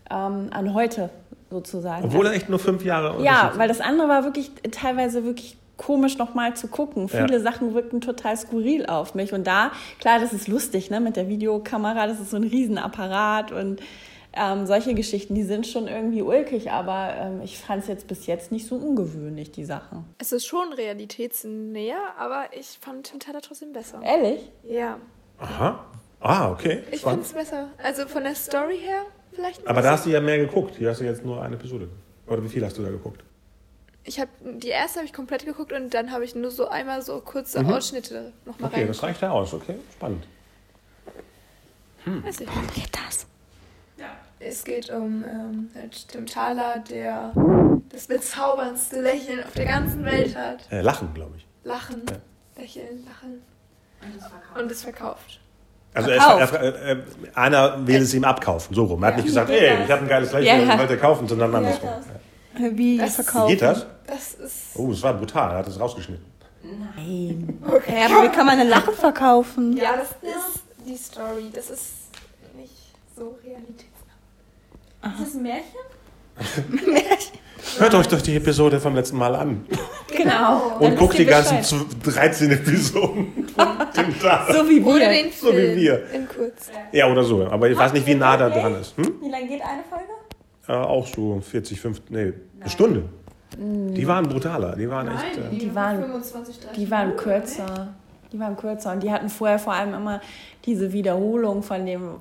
ähm, 0.09 0.49
an 0.51 0.73
heute 0.73 1.09
sozusagen. 1.49 2.05
Obwohl 2.05 2.27
er 2.27 2.33
echt 2.33 2.49
nur 2.49 2.59
fünf 2.59 2.83
Jahre 2.83 3.23
Ja, 3.23 3.53
weil 3.55 3.67
das 3.67 3.81
andere 3.81 4.07
war 4.07 4.23
wirklich 4.23 4.51
teilweise 4.71 5.23
wirklich 5.25 5.57
komisch 5.77 6.17
nochmal 6.17 6.55
zu 6.55 6.67
gucken. 6.67 7.09
Ja. 7.11 7.25
Viele 7.25 7.41
Sachen 7.41 7.73
wirkten 7.73 8.01
total 8.01 8.37
skurril 8.37 8.85
auf 8.85 9.15
mich. 9.15 9.33
Und 9.33 9.45
da, 9.45 9.71
klar, 9.99 10.19
das 10.19 10.33
ist 10.33 10.47
lustig, 10.47 10.89
ne, 10.89 10.99
mit 10.99 11.15
der 11.15 11.27
Videokamera, 11.27 12.07
das 12.07 12.19
ist 12.19 12.31
so 12.31 12.37
ein 12.37 12.43
Riesenapparat 12.43 13.51
und 13.51 13.81
Ähm, 14.37 14.65
solche 14.65 14.93
Geschichten, 14.93 15.33
die 15.33 15.43
sind 15.43 15.65
schon 15.65 15.87
irgendwie 15.87 16.21
ulkig, 16.21 16.69
aber 16.71 17.15
ähm, 17.17 17.41
ich 17.41 17.57
fand 17.57 17.83
es 17.83 17.87
jetzt 17.87 18.07
bis 18.07 18.25
jetzt 18.25 18.51
nicht 18.51 18.67
so 18.67 18.75
ungewöhnlich, 18.75 19.51
die 19.51 19.63
Sachen. 19.63 20.03
Es 20.17 20.33
ist 20.33 20.45
schon 20.45 20.73
realitätsnäher, 20.73 22.15
aber 22.17 22.47
ich 22.51 22.77
fand 22.81 23.09
Tim 23.09 23.19
Taylor 23.19 23.41
trotzdem 23.41 23.71
besser. 23.71 24.01
Ehrlich? 24.03 24.51
Ja, 24.63 24.99
Aha. 25.39 25.85
Ah, 26.19 26.51
okay. 26.51 26.83
ich 26.91 27.01
finde 27.01 27.21
es 27.21 27.33
besser. 27.33 27.69
Also 27.81 28.07
von 28.07 28.23
der 28.23 28.35
Story 28.35 28.77
her 28.77 29.03
vielleicht 29.31 29.65
Aber 29.67 29.81
da 29.81 29.91
hast 29.91 30.05
du 30.05 30.09
ja 30.09 30.19
mehr 30.19 30.37
geguckt. 30.37 30.75
Hier 30.77 30.89
hast 30.89 30.99
du 31.01 31.05
jetzt 31.05 31.23
nur 31.23 31.41
eine 31.41 31.55
Episode. 31.55 31.87
Oder 32.27 32.43
wie 32.43 32.49
viel 32.49 32.65
hast 32.65 32.77
du 32.77 32.83
da 32.83 32.89
geguckt? 32.89 33.23
Ich 34.03 34.19
habe 34.19 34.29
die 34.41 34.69
erste 34.69 34.99
habe 34.99 35.05
ich 35.07 35.13
komplett 35.13 35.45
geguckt 35.45 35.71
und 35.73 35.93
dann 35.93 36.11
habe 36.11 36.23
ich 36.25 36.35
nur 36.35 36.51
so 36.51 36.67
einmal 36.67 37.01
so 37.01 37.19
kurze 37.21 37.65
Ausschnitte 37.65 38.33
noch 38.45 38.59
mal 38.59 38.67
Mhm. 38.67 38.73
Okay, 38.73 38.87
das 38.87 39.03
reicht 39.03 39.21
ja 39.21 39.31
aus. 39.31 39.53
Okay, 39.53 39.75
spannend. 39.93 40.25
Weiß 42.05 42.39
ich 42.39 42.47
Worum 42.47 42.67
geht 42.73 42.89
das? 42.95 43.25
Es 44.47 44.63
geht 44.63 44.89
um 44.91 45.23
ähm, 45.23 45.69
halt 45.75 46.07
Tim 46.07 46.25
Thaler, 46.25 46.83
der 46.89 47.31
das 47.89 48.05
bezauberndste 48.07 49.01
Lächeln 49.01 49.43
auf 49.43 49.53
der 49.53 49.65
ganzen 49.65 50.05
Welt 50.05 50.35
hat. 50.35 50.59
Äh, 50.71 50.81
Lachen, 50.81 51.13
glaube 51.13 51.33
ich. 51.37 51.45
Lachen, 51.63 52.03
lächeln, 52.57 53.05
lachen. 53.05 53.41
Und 54.61 54.71
es 54.71 54.83
verkauft. 54.83 55.39
Also 55.95 56.09
er, 56.11 56.17
er, 56.19 56.53
er, 56.53 56.75
er, 56.75 57.03
einer 57.33 57.87
will 57.87 58.01
es 58.01 58.13
ihm 58.13 58.23
abkaufen, 58.25 58.75
so 58.75 58.83
rum. 58.85 59.01
Er 59.01 59.07
hat 59.07 59.15
nicht 59.15 59.25
gesagt, 59.25 59.49
ey, 59.49 59.83
ich 59.83 59.91
habe 59.91 60.01
ein 60.03 60.07
geiles 60.07 60.31
Lächeln, 60.33 60.67
Ja. 60.67 60.73
ich 60.73 60.79
wollte 60.79 60.97
kaufen, 60.97 61.27
sondern 61.27 61.55
andersrum. 61.55 61.89
Ja. 62.59 62.69
Wie 62.77 62.97
Das- 62.97 63.17
Wie 63.17 63.23
verkauft. 63.23 63.49
geht 63.49 63.61
das? 63.61 63.85
Das 64.05 64.33
ist. 64.35 64.75
Oh, 64.75 64.89
das 64.91 65.01
war 65.01 65.13
brutal, 65.15 65.51
er 65.51 65.57
hat 65.57 65.67
es 65.67 65.79
rausgeschnitten. 65.79 66.25
Ja, 66.63 68.05
aber 68.05 68.23
wie 68.23 68.29
kann 68.35 68.45
man 68.45 68.59
ein 68.59 68.67
Lachen 68.69 68.93
verkaufen? 68.93 69.75
Ja, 69.77 69.95
das 69.97 70.09
ist 70.21 70.63
die 70.85 70.95
Story. 70.97 71.49
Das 71.53 71.69
ist 71.69 71.91
nicht 72.55 72.71
so 73.15 73.37
realitätsnah. 73.43 73.94
Ist 75.05 75.21
das 75.27 75.33
ein 75.35 75.41
Märchen? 75.43 75.79
Hört 77.77 77.93
euch 77.95 78.07
doch 78.07 78.21
die 78.21 78.35
Episode 78.35 78.79
vom 78.79 78.95
letzten 78.95 79.17
Mal 79.17 79.35
an. 79.35 79.65
Genau. 80.15 80.77
Und 80.79 80.95
guckt 80.97 81.17
die 81.17 81.25
ganzen 81.25 81.61
zu- 81.63 81.85
13 82.03 82.51
Episoden. 82.51 83.45
So 84.51 84.69
wie 84.69 84.81
Oder 84.81 84.99
wir. 84.99 85.09
den 85.09 85.31
So 85.31 85.47
wie 85.53 85.75
wir. 85.75 86.11
in 86.13 86.27
kurz. 86.27 86.69
Ja, 86.91 87.09
oder 87.09 87.23
so. 87.23 87.45
Aber 87.47 87.69
ich 87.69 87.77
weiß 87.77 87.93
nicht, 87.93 88.05
wie 88.05 88.15
nah 88.15 88.35
da 88.35 88.49
dran 88.49 88.75
ist. 88.75 88.95
Hm? 88.97 89.13
Wie 89.21 89.29
lange 89.29 89.47
geht 89.47 89.61
eine 89.61 89.83
Folge? 89.89 90.05
Äh, 90.67 90.73
auch 90.73 91.07
so 91.07 91.39
40, 91.39 91.79
50, 91.79 92.11
nee, 92.11 92.33
eine 92.59 92.69
Stunde. 92.69 93.03
Die 93.57 94.05
waren 94.07 94.27
brutaler. 94.27 94.75
Die 94.75 94.89
waren 94.89 95.07
echt. 95.07 95.37
Äh, 95.37 95.57
Die 95.57 95.73
waren 95.73 96.01
25, 96.01 96.59
30. 96.59 96.77
Die 96.77 96.91
waren 96.91 97.15
kürzer. 97.15 97.93
Die 98.33 98.39
waren 98.39 98.57
kürzer 98.57 98.91
und 98.91 99.01
die 99.01 99.11
hatten 99.11 99.29
vorher 99.29 99.59
vor 99.59 99.73
allem 99.73 99.93
immer 99.93 100.19
diese 100.65 100.91
Wiederholung 100.91 101.63
von 101.63 101.85
dem 101.85 102.15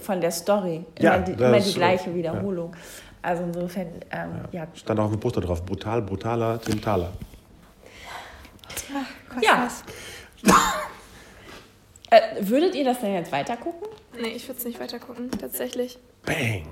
von 0.00 0.20
der 0.20 0.30
Story. 0.30 0.84
Immer, 0.98 1.04
Ja, 1.10 1.18
die, 1.18 1.32
das 1.32 1.40
immer 1.40 1.52
die 1.52 1.58
ist 1.58 1.72
so. 1.72 1.78
gleiche 1.78 2.14
Wiederholung. 2.14 2.74
Also 3.22 3.44
insofern, 3.44 3.86
ähm, 4.10 4.30
ja. 4.52 4.66
stand 4.74 4.98
auch 5.00 5.04
auf 5.04 5.10
dem 5.12 5.20
Poster 5.20 5.40
drauf. 5.40 5.64
Brutal, 5.64 6.02
brutaler 6.02 6.60
Tim 6.60 6.80
Thaler. 6.80 7.12
Ja. 9.40 9.68
äh, 12.10 12.20
würdet 12.40 12.74
ihr 12.74 12.84
das 12.84 13.00
denn 13.00 13.14
jetzt 13.14 13.32
weiter 13.32 13.56
gucken? 13.56 13.88
Nee, 14.20 14.28
ich 14.28 14.46
würde 14.48 14.58
es 14.58 14.64
nicht 14.64 14.80
weiter 14.80 14.98
gucken, 14.98 15.30
tatsächlich. 15.30 15.98
Bang. 16.26 16.66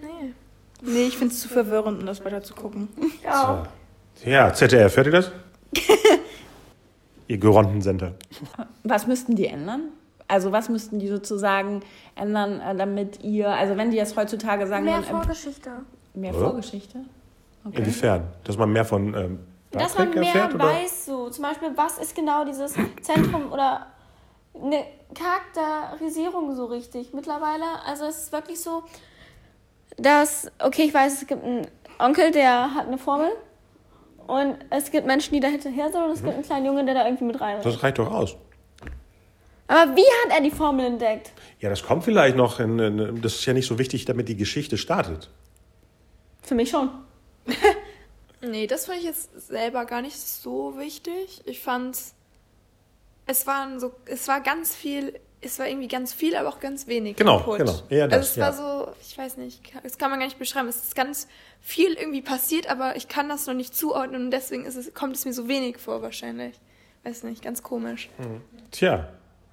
Nee. 0.00 0.32
Nee, 0.82 1.02
ich 1.06 1.16
finde 1.16 1.32
es 1.34 1.40
zu 1.40 1.48
verwirrend, 1.48 2.00
um 2.00 2.06
das 2.06 2.24
weiter 2.24 2.42
zu 2.42 2.54
gucken. 2.54 2.88
Ja. 3.22 3.68
Ja, 4.24 4.52
ZDF, 4.52 4.96
hört 4.96 5.06
ihr 5.06 5.12
das? 5.12 5.30
ihr 7.28 7.38
geronten 7.38 7.80
Sender. 7.80 8.14
Was 8.82 9.06
müssten 9.06 9.36
die 9.36 9.46
ändern? 9.46 9.90
Also 10.32 10.50
was 10.50 10.70
müssten 10.70 10.98
die 10.98 11.08
sozusagen 11.08 11.80
ändern, 12.14 12.58
äh, 12.60 12.74
damit 12.74 13.22
ihr, 13.22 13.50
also 13.50 13.76
wenn 13.76 13.90
die 13.90 13.98
jetzt 13.98 14.16
heutzutage 14.16 14.66
sagen, 14.66 14.86
Mehr 14.86 14.94
würden, 14.94 15.10
ähm, 15.10 15.16
Vorgeschichte. 15.16 15.70
mehr 16.14 16.34
Oder? 16.34 16.44
Vorgeschichte? 16.46 17.00
Okay. 17.66 17.80
Inwiefern? 17.80 18.22
Dass 18.42 18.56
man 18.56 18.72
mehr 18.72 18.86
von 18.86 19.12
ähm, 19.12 19.40
Dass 19.72 19.98
man 19.98 20.08
mehr 20.08 20.22
erfährt? 20.22 20.54
Oder? 20.54 20.64
weiß, 20.64 21.04
so 21.04 21.28
zum 21.28 21.44
Beispiel, 21.44 21.72
was 21.76 21.98
ist 21.98 22.16
genau 22.16 22.46
dieses 22.46 22.74
Zentrum 23.02 23.52
oder 23.52 23.88
eine 24.54 24.84
Charakterisierung 25.14 26.54
so 26.54 26.64
richtig 26.64 27.12
mittlerweile. 27.12 27.64
Also 27.86 28.06
es 28.06 28.22
ist 28.22 28.32
wirklich 28.32 28.58
so, 28.58 28.84
dass, 29.98 30.50
okay, 30.60 30.84
ich 30.84 30.94
weiß, 30.94 31.20
es 31.20 31.26
gibt 31.26 31.44
einen 31.44 31.66
Onkel, 31.98 32.30
der 32.30 32.74
hat 32.74 32.86
eine 32.86 32.96
Formel 32.96 33.28
und 34.26 34.56
es 34.70 34.90
gibt 34.90 35.06
Menschen, 35.06 35.34
die 35.34 35.40
da 35.40 35.48
hinterher 35.48 35.92
sind 35.92 36.02
und 36.02 36.10
es 36.12 36.22
gibt 36.22 36.32
einen 36.32 36.42
kleinen 36.42 36.64
Junge, 36.64 36.86
der 36.86 36.94
da 36.94 37.04
irgendwie 37.04 37.24
mit 37.24 37.38
rein 37.38 37.58
Das 37.62 37.82
reicht 37.82 37.98
doch 37.98 38.10
aus. 38.10 38.34
Aber 39.72 39.96
wie 39.96 40.02
hat 40.02 40.36
er 40.36 40.42
die 40.42 40.50
Formel 40.50 40.84
entdeckt? 40.84 41.32
Ja, 41.60 41.70
das 41.70 41.82
kommt 41.82 42.04
vielleicht 42.04 42.36
noch. 42.36 42.60
In, 42.60 42.78
in, 42.78 43.22
das 43.22 43.36
ist 43.36 43.46
ja 43.46 43.54
nicht 43.54 43.66
so 43.66 43.78
wichtig, 43.78 44.04
damit 44.04 44.28
die 44.28 44.36
Geschichte 44.36 44.76
startet. 44.76 45.30
Für 46.42 46.54
mich 46.54 46.70
schon. 46.70 46.90
Nee, 48.44 48.66
das 48.66 48.86
fand 48.86 48.98
ich 48.98 49.04
jetzt 49.04 49.30
selber 49.46 49.84
gar 49.84 50.02
nicht 50.02 50.18
so 50.18 50.76
wichtig. 50.76 51.42
Ich 51.44 51.60
fand's. 51.60 52.12
Es 53.24 53.46
waren 53.46 53.78
so, 53.78 53.92
es 54.06 54.26
war 54.26 54.40
ganz 54.40 54.74
viel, 54.74 55.16
es 55.40 55.60
war 55.60 55.68
irgendwie 55.68 55.86
ganz 55.86 56.12
viel, 56.12 56.34
aber 56.34 56.48
auch 56.48 56.58
ganz 56.58 56.88
wenig. 56.88 57.14
Genau, 57.14 57.38
Input. 57.38 57.58
genau. 57.58 57.82
Eher 57.88 58.08
das, 58.08 58.18
also 58.18 58.30
es 58.30 58.36
ja. 58.36 58.42
war 58.42 58.52
so, 58.52 58.92
ich 59.00 59.16
weiß 59.16 59.36
nicht, 59.36 59.62
das 59.84 59.96
kann 59.96 60.10
man 60.10 60.18
gar 60.18 60.26
nicht 60.26 60.40
beschreiben. 60.40 60.66
Es 60.66 60.82
ist 60.82 60.96
ganz 60.96 61.28
viel 61.60 61.92
irgendwie 61.92 62.20
passiert, 62.20 62.68
aber 62.68 62.96
ich 62.96 63.06
kann 63.06 63.28
das 63.28 63.46
noch 63.46 63.54
nicht 63.54 63.76
zuordnen 63.76 64.24
und 64.24 64.30
deswegen 64.32 64.64
ist 64.64 64.74
es, 64.74 64.92
kommt 64.92 65.14
es 65.14 65.24
mir 65.24 65.32
so 65.32 65.46
wenig 65.46 65.78
vor 65.78 66.02
wahrscheinlich. 66.02 66.58
Weiß 67.04 67.22
nicht, 67.22 67.44
ganz 67.44 67.62
komisch. 67.62 68.08
Tja, 68.72 69.08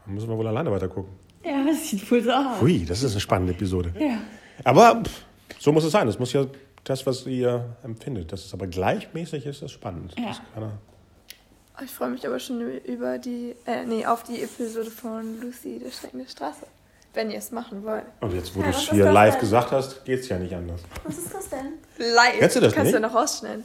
dann 0.05 0.15
müssen 0.15 0.29
wir 0.29 0.37
wohl 0.37 0.47
alleine 0.47 0.71
weiter 0.71 0.87
gucken. 0.87 1.11
Ja, 1.43 1.63
das 1.65 1.89
sieht 1.89 2.09
wohl 2.11 2.21
so 2.23 2.31
aus. 2.31 2.59
Hui, 2.61 2.85
das 2.85 3.03
ist 3.03 3.11
eine 3.11 3.19
spannende 3.21 3.53
Episode. 3.53 3.93
Ja. 3.99 4.17
Aber 4.63 5.01
pff, 5.03 5.23
so 5.59 5.71
muss 5.71 5.83
es 5.83 5.91
sein. 5.91 6.07
Das 6.07 6.19
muss 6.19 6.33
ja 6.33 6.45
das, 6.83 7.05
was 7.05 7.25
ihr 7.25 7.75
empfindet. 7.83 8.31
Dass 8.31 8.45
es 8.45 8.53
aber 8.53 8.67
gleichmäßig 8.67 9.45
ist, 9.45 9.61
ist 9.61 9.71
spannend. 9.71 10.13
Ja. 10.17 10.27
Das 10.29 10.41
kann 10.53 10.63
er- 10.63 11.83
Ich 11.83 11.91
freue 11.91 12.09
mich 12.09 12.25
aber 12.27 12.39
schon 12.39 12.59
über 12.79 13.17
die, 13.17 13.55
äh, 13.65 13.85
nee, 13.85 14.05
auf 14.05 14.23
die 14.23 14.41
Episode 14.41 14.91
von 14.91 15.39
Lucy, 15.41 15.79
der 15.79 15.91
Schrecken 15.91 16.19
der 16.19 16.27
Straße. 16.27 16.65
Wenn 17.13 17.31
ihr 17.31 17.39
es 17.39 17.51
machen 17.51 17.83
wollt. 17.85 18.03
Und 18.21 18.33
jetzt, 18.35 18.53
wo 18.55 18.59
Ja, 18.59 18.65
du 18.65 18.71
es 18.71 18.89
hier 18.91 19.11
live 19.11 19.33
denn? 19.35 19.39
gesagt 19.41 19.71
hast, 19.71 20.05
geht 20.05 20.19
es 20.19 20.29
ja 20.29 20.37
nicht 20.37 20.53
anders. 20.53 20.81
Was 21.05 21.17
ist 21.17 21.33
das 21.33 21.49
denn? 21.49 21.73
Live. 21.97 22.37
Kennst 22.37 22.55
du 22.57 22.59
das 22.59 22.73
Kannst 22.73 22.91
nicht? 22.93 23.03
du 23.03 23.07
noch 23.07 23.15
rausschneiden. 23.15 23.63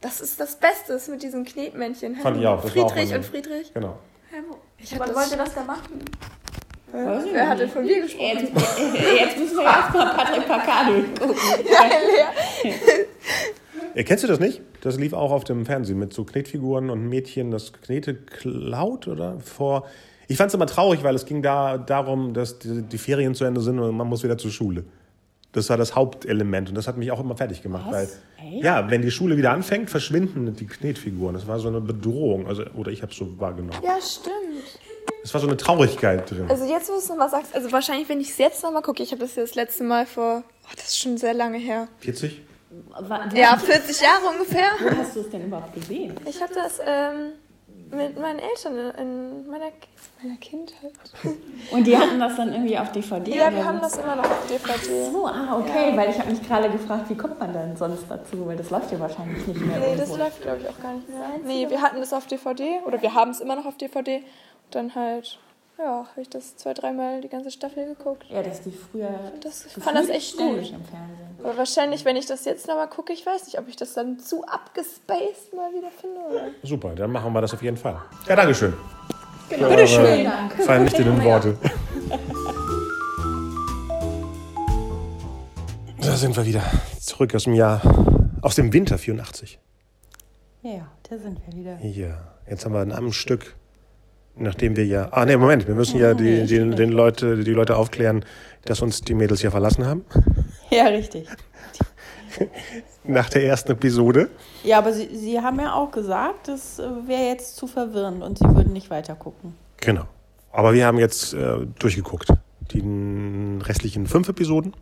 Das 0.00 0.20
ist 0.20 0.38
das 0.40 0.56
Beste 0.56 0.92
ist 0.94 1.08
mit 1.08 1.22
diesen 1.22 1.44
Knetmännchen. 1.44 2.16
Fand 2.16 2.38
ich 2.38 2.46
auch, 2.46 2.62
das 2.62 2.74
war 2.76 2.84
auch 2.84 2.92
Friedrich 2.92 3.14
und 3.14 3.24
Friedrich. 3.24 3.74
Genau. 3.74 3.98
Ich 4.78 4.92
hab 4.92 5.00
Was 5.00 5.08
das, 5.08 5.16
wollt 5.16 5.30
ihr 5.30 5.36
das 5.38 5.54
da 5.54 5.64
machen? 5.64 6.00
Wer 6.92 7.48
hat 7.48 7.58
denn 7.58 7.68
von 7.68 7.84
mir 7.84 8.02
gesprochen? 8.02 8.48
Jetzt, 8.54 8.78
jetzt 9.20 9.38
müssen 9.38 9.56
wir 9.56 9.64
erstmal 9.64 10.14
Patrick 10.14 10.46
Pacado 10.46 10.92
gucken. 11.18 11.36
Äh, 13.94 14.04
kennst 14.04 14.24
du 14.24 14.28
das 14.28 14.38
nicht? 14.38 14.60
Das 14.82 14.98
lief 14.98 15.14
auch 15.14 15.32
auf 15.32 15.44
dem 15.44 15.64
Fernsehen 15.64 15.98
mit 15.98 16.12
so 16.12 16.24
Knetfiguren 16.24 16.90
und 16.90 17.08
Mädchen, 17.08 17.50
das 17.50 17.72
Knete 17.72 18.14
klaut 18.14 19.08
oder 19.08 19.40
vor. 19.40 19.86
Ich 20.28 20.36
fand 20.36 20.48
es 20.48 20.54
immer 20.54 20.66
traurig, 20.66 21.02
weil 21.02 21.14
es 21.14 21.24
ging 21.24 21.40
da 21.40 21.78
darum, 21.78 22.34
dass 22.34 22.58
die, 22.58 22.82
die 22.82 22.98
Ferien 22.98 23.34
zu 23.34 23.46
Ende 23.46 23.62
sind 23.62 23.78
und 23.78 23.96
man 23.96 24.06
muss 24.06 24.22
wieder 24.22 24.36
zur 24.36 24.50
Schule. 24.50 24.84
Das 25.56 25.70
war 25.70 25.78
das 25.78 25.94
Hauptelement 25.94 26.68
und 26.68 26.74
das 26.74 26.86
hat 26.86 26.98
mich 26.98 27.10
auch 27.10 27.18
immer 27.18 27.34
fertig 27.34 27.62
gemacht. 27.62 27.86
Weil, 27.90 28.04
Echt? 28.04 28.62
ja, 28.62 28.90
wenn 28.90 29.00
die 29.00 29.10
Schule 29.10 29.38
wieder 29.38 29.52
anfängt, 29.52 29.88
verschwinden 29.88 30.54
die 30.54 30.66
Knetfiguren. 30.66 31.32
Das 31.32 31.46
war 31.46 31.58
so 31.58 31.68
eine 31.68 31.80
Bedrohung. 31.80 32.46
Also, 32.46 32.64
oder 32.74 32.92
ich 32.92 33.00
habe 33.00 33.10
es 33.10 33.16
so 33.16 33.40
wahrgenommen. 33.40 33.80
Ja, 33.82 33.96
stimmt. 33.98 34.36
Es 35.24 35.32
war 35.32 35.40
so 35.40 35.46
eine 35.46 35.56
Traurigkeit 35.56 36.30
drin. 36.30 36.44
Also 36.50 36.66
jetzt, 36.66 36.90
wo 36.90 36.92
du 36.92 36.98
es 36.98 37.08
nochmal 37.08 37.30
sagst, 37.30 37.54
also 37.54 37.72
wahrscheinlich, 37.72 38.06
wenn 38.10 38.20
ich 38.20 38.28
es 38.28 38.36
jetzt 38.36 38.62
nochmal 38.62 38.82
gucke, 38.82 39.02
ich 39.02 39.12
habe 39.12 39.22
das 39.22 39.34
ja 39.34 39.44
das 39.44 39.54
letzte 39.54 39.82
Mal 39.84 40.04
vor, 40.04 40.42
oh, 40.46 40.72
das 40.76 40.88
ist 40.88 40.98
schon 40.98 41.16
sehr 41.16 41.32
lange 41.32 41.56
her. 41.56 41.88
40? 42.00 42.42
Ja, 43.34 43.56
40 43.56 44.00
Jahre 44.02 44.26
ungefähr. 44.34 44.68
Wo 44.78 44.94
hast 44.94 45.16
du 45.16 45.20
es 45.20 45.30
denn 45.30 45.46
überhaupt 45.46 45.72
gesehen? 45.72 46.12
Ich 46.26 46.42
habe 46.42 46.52
das 46.52 46.80
ähm, 46.86 47.32
mit 47.90 48.18
meinen 48.18 48.38
Eltern 48.38 48.76
in 48.98 49.46
meiner, 49.48 49.66
meiner 50.22 50.36
Kindheit. 50.38 50.92
Und 51.70 51.86
die 51.86 51.96
hatten 51.96 52.18
das 52.18 52.36
dann 52.36 52.52
irgendwie 52.52 52.78
auf 52.78 52.90
DVD? 52.92 53.34
Ja, 53.36 53.54
wir 53.54 53.64
haben 53.64 53.80
das 53.80 53.96
immer 53.96 54.16
noch 54.16 54.24
auf 54.24 54.46
DVD. 54.48 55.10
So, 55.12 55.26
ah, 55.26 55.58
okay, 55.58 55.96
weil 55.96 56.10
ich 56.10 56.18
habe 56.18 56.30
mich 56.30 56.42
gerade 56.46 56.70
gefragt, 56.70 57.08
wie 57.08 57.14
kommt 57.16 57.38
man 57.38 57.52
denn 57.52 57.76
sonst 57.76 58.04
dazu? 58.08 58.46
Weil 58.46 58.56
das 58.56 58.70
läuft 58.70 58.90
ja 58.92 58.98
wahrscheinlich 59.00 59.46
nicht 59.46 59.60
mehr 59.60 59.78
Nee, 59.78 59.96
das 59.96 60.08
irgendwo. 60.08 60.16
läuft, 60.24 60.42
glaube 60.42 60.58
ich, 60.62 60.68
auch 60.68 60.80
gar 60.82 60.94
nicht 60.94 61.08
mehr. 61.08 61.18
Nee, 61.44 61.70
wir 61.70 61.80
hatten 61.82 62.00
das 62.00 62.12
auf 62.12 62.26
DVD 62.26 62.80
oder 62.86 63.00
wir 63.02 63.14
haben 63.14 63.30
es 63.30 63.40
immer 63.40 63.56
noch 63.56 63.66
auf 63.66 63.76
DVD. 63.76 64.16
Und 64.16 64.24
dann 64.74 64.94
halt, 64.94 65.38
ja, 65.78 66.06
habe 66.10 66.20
ich 66.20 66.28
das 66.28 66.56
zwei, 66.56 66.74
dreimal 66.74 67.20
die 67.20 67.28
ganze 67.28 67.50
Staffel 67.50 67.86
geguckt. 67.86 68.24
Ja, 68.30 68.42
dass 68.42 68.62
die 68.62 68.72
früher. 68.72 69.10
Das, 69.40 69.66
ich 69.66 69.72
fand 69.82 69.96
das 69.96 70.08
echt 70.08 70.36
gut. 70.36 70.46
ständig 70.46 70.72
im 70.72 70.84
Fernsehen. 70.84 71.25
Aber 71.46 71.58
wahrscheinlich, 71.58 72.04
wenn 72.04 72.16
ich 72.16 72.26
das 72.26 72.44
jetzt 72.44 72.66
nochmal 72.66 72.88
gucke, 72.88 73.12
ich 73.12 73.24
weiß 73.24 73.46
nicht, 73.46 73.56
ob 73.60 73.68
ich 73.68 73.76
das 73.76 73.94
dann 73.94 74.18
zu 74.18 74.44
abgespaced 74.46 75.54
mal 75.54 75.70
wieder 75.72 75.92
finde. 75.92 76.18
Oder? 76.28 76.48
Super, 76.64 76.92
dann 76.96 77.12
machen 77.12 77.32
wir 77.32 77.40
das 77.40 77.54
auf 77.54 77.62
jeden 77.62 77.76
Fall. 77.76 78.02
Ja, 78.26 78.34
Dankeschön. 78.34 78.74
Genau. 79.48 79.68
Bitteschön. 79.68 80.28
Vernichtenden 80.58 81.22
Worte. 81.22 81.56
Da 86.00 86.14
sind 86.14 86.36
wir 86.36 86.46
wieder 86.46 86.62
zurück 87.00 87.34
aus 87.34 87.44
dem 87.44 87.54
Jahr, 87.54 87.82
aus 88.40 88.54
dem 88.54 88.72
Winter 88.72 88.96
84. 88.96 89.58
Ja, 90.62 90.86
da 91.10 91.18
sind 91.18 91.40
wir 91.44 91.58
wieder. 91.58 91.78
Ja, 91.80 92.16
jetzt 92.48 92.64
haben 92.64 92.74
wir 92.74 92.82
in 92.82 92.92
einem 92.92 93.12
Stück 93.12 93.56
Nachdem 94.38 94.76
wir 94.76 94.84
ja. 94.84 95.08
Ah, 95.12 95.24
nee, 95.24 95.36
Moment, 95.36 95.66
wir 95.66 95.74
müssen 95.74 95.98
ja 95.98 96.12
die, 96.12 96.44
die, 96.44 96.58
den 96.58 96.92
Leute, 96.92 97.42
die 97.42 97.52
Leute 97.52 97.76
aufklären, 97.76 98.22
dass 98.66 98.82
uns 98.82 99.00
die 99.00 99.14
Mädels 99.14 99.40
ja 99.40 99.50
verlassen 99.50 99.86
haben. 99.86 100.04
Ja, 100.70 100.86
richtig. 100.86 101.28
Nach 103.04 103.28
der 103.30 103.44
ersten 103.44 103.72
Episode. 103.72 104.30
Ja, 104.64 104.78
aber 104.78 104.92
sie, 104.92 105.14
sie 105.16 105.40
haben 105.40 105.60
ja 105.60 105.74
auch 105.74 105.90
gesagt, 105.90 106.48
das 106.48 106.78
äh, 106.78 106.88
wäre 107.06 107.28
jetzt 107.28 107.56
zu 107.56 107.66
verwirrend 107.66 108.22
und 108.22 108.38
sie 108.38 108.44
würden 108.44 108.72
nicht 108.72 108.90
weiter 108.90 109.14
gucken. 109.14 109.54
Genau. 109.78 110.04
Aber 110.52 110.74
wir 110.74 110.86
haben 110.86 110.98
jetzt 110.98 111.34
äh, 111.34 111.66
durchgeguckt. 111.78 112.32
Die 112.72 112.82
restlichen 113.62 114.06
fünf 114.06 114.28
Episoden. 114.28 114.74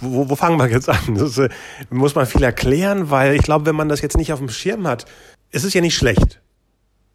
Wo, 0.00 0.28
wo 0.28 0.36
fangen 0.36 0.58
wir 0.58 0.68
jetzt 0.68 0.88
an? 0.88 0.98
Das 1.14 1.38
äh, 1.38 1.48
muss 1.90 2.14
man 2.14 2.26
viel 2.26 2.42
erklären, 2.42 3.10
weil 3.10 3.34
ich 3.34 3.42
glaube, 3.42 3.66
wenn 3.66 3.76
man 3.76 3.88
das 3.88 4.02
jetzt 4.02 4.16
nicht 4.16 4.32
auf 4.32 4.38
dem 4.38 4.48
Schirm 4.48 4.86
hat, 4.86 5.06
es 5.50 5.64
ist 5.64 5.74
ja 5.74 5.80
nicht 5.80 5.96
schlecht. 5.96 6.40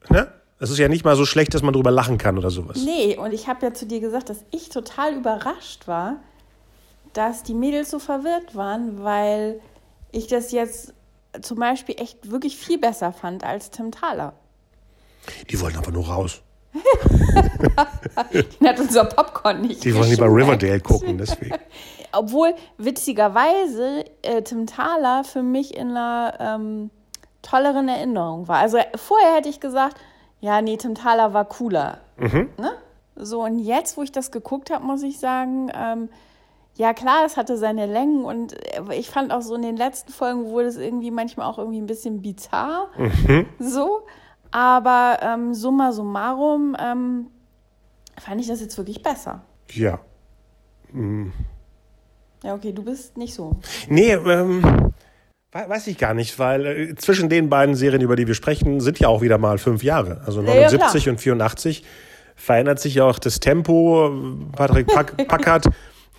Ne? 0.09 0.31
Es 0.59 0.69
ist 0.69 0.77
ja 0.77 0.87
nicht 0.87 1.03
mal 1.03 1.15
so 1.15 1.25
schlecht, 1.25 1.53
dass 1.53 1.63
man 1.63 1.73
drüber 1.73 1.91
lachen 1.91 2.17
kann 2.17 2.37
oder 2.37 2.49
sowas. 2.49 2.81
Nee, 2.83 3.17
und 3.17 3.33
ich 3.33 3.47
habe 3.47 3.65
ja 3.65 3.73
zu 3.73 3.85
dir 3.85 3.99
gesagt, 3.99 4.29
dass 4.29 4.45
ich 4.51 4.69
total 4.69 5.15
überrascht 5.15 5.87
war, 5.87 6.17
dass 7.13 7.43
die 7.43 7.53
Mädels 7.53 7.91
so 7.91 7.99
verwirrt 7.99 8.55
waren, 8.55 9.03
weil 9.03 9.61
ich 10.11 10.27
das 10.27 10.51
jetzt 10.51 10.93
zum 11.41 11.59
Beispiel 11.59 11.95
echt 11.99 12.31
wirklich 12.31 12.57
viel 12.57 12.77
besser 12.77 13.11
fand 13.13 13.43
als 13.43 13.71
Tim 13.71 13.91
Thaler. 13.91 14.33
Die 15.49 15.59
wollen 15.59 15.75
einfach 15.75 15.91
nur 15.91 16.07
raus. 16.07 16.41
Den 18.33 18.67
hat 18.67 18.79
unser 18.79 19.05
Popcorn 19.05 19.61
nicht 19.61 19.83
Die 19.83 19.93
wollen 19.95 20.09
lieber. 20.09 20.25
Riverdale 20.25 20.79
gucken, 20.79 21.17
deswegen. 21.17 21.55
Obwohl, 22.13 22.53
witzigerweise, 22.77 24.05
äh, 24.21 24.41
Tim 24.41 24.67
Thaler 24.67 25.23
für 25.23 25.43
mich 25.43 25.75
in 25.75 25.91
einer 25.91 26.33
ähm, 26.39 26.89
tolleren 27.41 27.87
Erinnerung 27.87 28.47
war. 28.47 28.57
Also 28.57 28.79
vorher 28.95 29.35
hätte 29.35 29.49
ich 29.49 29.59
gesagt, 29.59 29.97
ja, 30.39 30.61
nee, 30.61 30.77
Tim 30.77 30.95
Thaler 30.95 31.33
war 31.33 31.45
cooler. 31.45 31.99
Ne? 32.17 32.71
So, 33.15 33.43
und 33.43 33.59
jetzt, 33.59 33.97
wo 33.97 34.03
ich 34.03 34.11
das 34.11 34.31
geguckt 34.31 34.71
habe, 34.71 34.85
muss 34.85 35.03
ich 35.03 35.19
sagen, 35.19 35.71
ähm, 35.73 36.09
ja 36.75 36.93
klar, 36.93 37.23
es 37.25 37.37
hatte 37.37 37.57
seine 37.57 37.85
Längen 37.85 38.23
und 38.23 38.53
äh, 38.53 38.95
ich 38.95 39.09
fand 39.09 39.31
auch 39.31 39.41
so 39.41 39.55
in 39.55 39.61
den 39.61 39.77
letzten 39.77 40.11
Folgen 40.11 40.45
wurde 40.45 40.67
es 40.67 40.77
irgendwie 40.77 41.11
manchmal 41.11 41.47
auch 41.47 41.57
irgendwie 41.57 41.79
ein 41.81 41.85
bisschen 41.87 42.21
bizarr. 42.21 42.87
So. 43.59 44.01
Aber 44.51 45.19
ähm, 45.21 45.53
summa 45.53 45.91
summarum 45.93 46.75
ähm, 46.79 47.27
fand 48.19 48.41
ich 48.41 48.47
das 48.47 48.59
jetzt 48.61 48.77
wirklich 48.77 49.01
besser. 49.01 49.43
Ja. 49.71 49.99
Ja, 52.43 52.53
okay, 52.55 52.73
du 52.73 52.83
bist 52.83 53.17
nicht 53.17 53.33
so. 53.33 53.59
Nee, 53.87 54.11
ähm, 54.13 54.61
we- 55.51 55.69
weiß 55.69 55.87
ich 55.87 55.97
gar 55.97 56.13
nicht, 56.13 56.37
weil 56.39 56.65
äh, 56.65 56.95
zwischen 56.95 57.29
den 57.29 57.49
beiden 57.49 57.75
Serien, 57.75 58.01
über 58.01 58.15
die 58.15 58.27
wir 58.27 58.33
sprechen, 58.33 58.81
sind 58.81 58.99
ja 58.99 59.07
auch 59.07 59.21
wieder 59.21 59.37
mal 59.37 59.57
fünf 59.57 59.83
Jahre. 59.83 60.21
Also 60.25 60.41
Ja, 60.41 60.53
ja, 60.53 60.61
79 60.71 61.09
und 61.09 61.21
84 61.21 61.83
verändert 62.35 62.79
sich 62.79 62.95
ja 62.95 63.05
auch 63.05 63.19
das 63.19 63.39
Tempo. 63.39 64.11
Patrick 64.55 64.87
Pack 64.87 65.15
Packard 65.27 65.67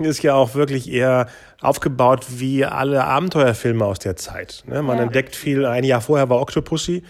ist 0.04 0.22
ja 0.22 0.34
auch 0.34 0.54
wirklich 0.54 0.90
eher 0.90 1.26
aufgebaut 1.60 2.26
wie 2.28 2.64
alle 2.64 3.04
Abenteuerfilme 3.04 3.84
aus 3.84 3.98
der 3.98 4.16
Zeit. 4.16 4.62
Ne? 4.66 4.82
Man 4.82 4.96
Ja. 4.98 5.04
entdeckt 5.04 5.36
viel, 5.36 5.64
ein 5.66 5.84
Jahr 5.84 6.00
vorher 6.00 6.28
war 6.28 6.40
Octopussy. 6.40 7.02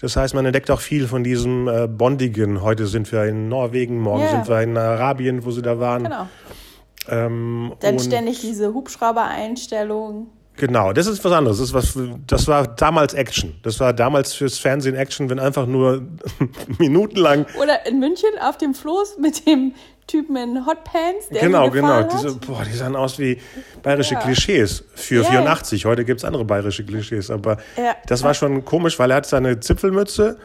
Das 0.00 0.14
heißt, 0.16 0.34
man 0.34 0.44
entdeckt 0.44 0.70
auch 0.70 0.80
viel 0.80 1.08
von 1.08 1.24
diesem 1.24 1.68
äh, 1.68 1.86
Bondigen. 1.88 2.60
Heute 2.62 2.86
sind 2.86 3.10
wir 3.12 3.24
in 3.24 3.48
Norwegen, 3.48 3.98
morgen 4.00 4.22
Ja. 4.24 4.30
sind 4.30 4.48
wir 4.48 4.60
in 4.60 4.76
Arabien, 4.76 5.44
wo 5.44 5.50
sie 5.50 5.62
da 5.62 5.78
waren. 5.80 6.04
Genau. 6.04 6.28
Ähm, 7.08 7.72
Dann 7.80 7.98
ständig 7.98 8.40
diese 8.40 8.74
Hubschrauber-Einstellungen. 8.74 10.26
Genau, 10.58 10.92
das 10.94 11.06
ist 11.06 11.22
was 11.24 11.32
anderes. 11.32 11.58
Das, 11.58 11.74
was, 11.74 11.98
das 12.26 12.48
war 12.48 12.66
damals 12.66 13.12
Action. 13.12 13.54
Das 13.62 13.78
war 13.78 13.92
damals 13.92 14.32
fürs 14.32 14.58
Fernsehen 14.58 14.94
Action, 14.96 15.28
wenn 15.28 15.38
einfach 15.38 15.66
nur 15.66 16.02
minutenlang. 16.78 17.44
Oder 17.60 17.84
in 17.86 17.98
München 18.00 18.30
auf 18.42 18.56
dem 18.56 18.74
Floß 18.74 19.18
mit 19.18 19.46
dem 19.46 19.74
Typen 20.06 20.36
in 20.36 20.66
Hotpants, 20.66 21.28
der 21.30 21.40
genau, 21.42 21.68
genau. 21.70 22.02
Diese, 22.04 22.36
boah, 22.36 22.62
die 22.64 22.76
sahen 22.76 22.94
aus 22.94 23.18
wie 23.18 23.40
bayerische 23.82 24.14
Ja. 24.14 24.20
Klischees 24.20 24.84
für 24.94 25.22
Ja. 25.22 25.30
84. 25.30 25.84
Heute 25.84 26.04
gibt's 26.04 26.24
andere 26.24 26.44
bayerische 26.44 26.84
Klischees. 26.84 27.30
Aber 27.30 27.56
Ja. 27.76 27.94
das 28.06 28.22
war 28.22 28.32
schon 28.34 28.64
komisch, 28.64 28.98
weil 28.98 29.10
er 29.10 29.16
hat 29.18 29.26
seine 29.26 29.58
Zipfelmütze, 29.60 30.38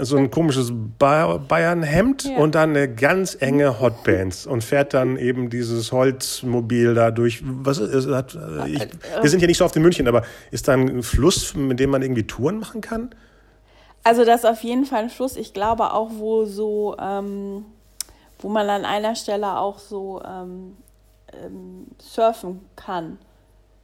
so 0.00 0.16
ein 0.16 0.30
komisches 0.30 0.72
ba 0.98 1.36
Bayernhemd 1.38 2.24
Ja. 2.24 2.36
und 2.38 2.54
dann 2.54 2.70
eine 2.70 2.92
ganz 2.92 3.36
enge 3.40 3.80
Hotpants 3.80 4.46
und 4.46 4.62
fährt 4.62 4.94
dann 4.94 5.16
eben 5.16 5.50
dieses 5.50 5.90
Holzmobil 5.92 6.94
da 6.94 7.10
durch. 7.10 7.42
Was 7.44 7.78
ist, 7.78 8.06
es 8.06 8.14
hat, 8.14 8.34
äh, 8.36 8.68
ich, 8.70 8.88
wir 9.20 9.28
sind 9.30 9.40
ja 9.40 9.46
nicht 9.48 9.58
so 9.58 9.64
oft 9.64 9.74
in 9.76 9.82
München, 9.82 10.06
aber 10.08 10.22
ist 10.52 10.68
da 10.68 10.72
ein 10.74 11.02
Fluss, 11.02 11.54
mit 11.54 11.80
dem 11.80 11.90
man 11.90 12.02
irgendwie 12.02 12.24
Touren 12.26 12.58
machen 12.60 12.80
kann? 12.80 13.10
Also 14.04 14.24
das 14.24 14.44
ist 14.44 14.46
auf 14.50 14.62
jeden 14.62 14.84
Fall 14.86 15.02
ein 15.04 15.10
Schluss. 15.10 15.36
Ich 15.36 15.52
glaube 15.52 15.92
auch, 15.92 16.10
wo 16.14 16.44
so, 16.44 16.96
ähm, 17.00 17.64
wo 18.40 18.48
man 18.48 18.68
an 18.68 18.84
einer 18.84 19.14
Stelle 19.14 19.58
auch 19.58 19.78
so 19.78 20.20
ähm, 20.24 20.76
ähm, 21.32 21.86
surfen 22.00 22.60
kann. 22.76 23.18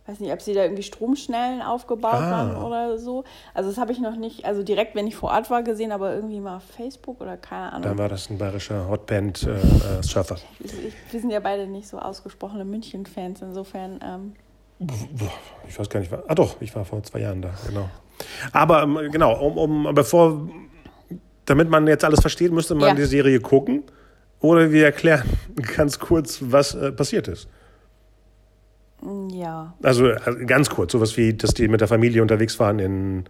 Weiß 0.08 0.20
nicht, 0.20 0.32
ob 0.32 0.40
sie 0.40 0.54
da 0.54 0.62
irgendwie 0.62 0.84
Stromschnellen 0.84 1.62
aufgebaut 1.62 2.14
Ah. 2.14 2.30
waren 2.30 2.56
oder 2.62 2.96
so. 2.96 3.24
Also 3.54 3.70
das 3.70 3.78
habe 3.78 3.90
ich 3.90 3.98
noch 3.98 4.14
nicht, 4.14 4.44
also 4.44 4.62
direkt, 4.62 4.94
wenn 4.94 5.06
ich 5.08 5.16
vor 5.16 5.30
Ort 5.30 5.50
war, 5.50 5.64
gesehen, 5.64 5.90
aber 5.90 6.14
irgendwie 6.14 6.38
mal 6.38 6.58
auf 6.58 6.62
Facebook 6.62 7.20
oder 7.20 7.36
keine 7.36 7.72
Ahnung. 7.72 7.82
Dann 7.82 7.98
war 7.98 8.08
das 8.08 8.30
ein 8.30 8.38
bayerischer 8.38 8.88
Hotband-Surfer. 8.88 10.36
Ich, 10.60 10.72
ich, 10.72 10.94
wir 11.10 11.20
sind 11.20 11.30
ja 11.30 11.40
beide 11.40 11.66
nicht 11.66 11.88
so 11.88 11.98
ausgesprochene 11.98 12.64
München-Fans, 12.64 13.42
insofern. 13.42 13.98
Ähm, 14.04 14.32
ich 15.66 15.78
weiß 15.78 15.88
gar 15.88 16.00
nicht, 16.00 16.12
war, 16.12 16.22
ah 16.28 16.34
doch, 16.34 16.60
ich 16.60 16.74
war 16.76 16.84
vor 16.84 17.02
zwei 17.02 17.20
Jahren 17.20 17.42
da, 17.42 17.50
genau. 17.66 17.88
Aber 18.52 18.82
ähm, 18.84 19.10
genau, 19.10 19.34
um, 19.44 19.58
um 19.86 19.94
bevor, 19.94 20.48
damit 21.46 21.68
man 21.68 21.86
jetzt 21.88 22.04
alles 22.04 22.20
versteht, 22.20 22.52
müsste 22.52 22.74
man 22.74 22.88
Ja. 22.90 22.94
die 22.94 23.04
Serie 23.06 23.40
gucken 23.40 23.82
oder 24.40 24.70
wir 24.70 24.84
erklären 24.84 25.24
ganz 25.76 25.98
kurz, 25.98 26.38
was 26.40 26.74
äh, 26.74 26.92
passiert 26.92 27.28
ist. 27.28 27.48
ja. 29.30 29.74
Also 29.82 30.08
äh, 30.08 30.44
ganz 30.46 30.70
kurz, 30.70 30.92
sowas 30.92 31.16
wie, 31.16 31.34
dass 31.34 31.54
die 31.54 31.68
mit 31.68 31.80
der 31.80 31.88
Familie 31.88 32.22
unterwegs 32.22 32.58
waren 32.58 32.78
in 32.78 33.24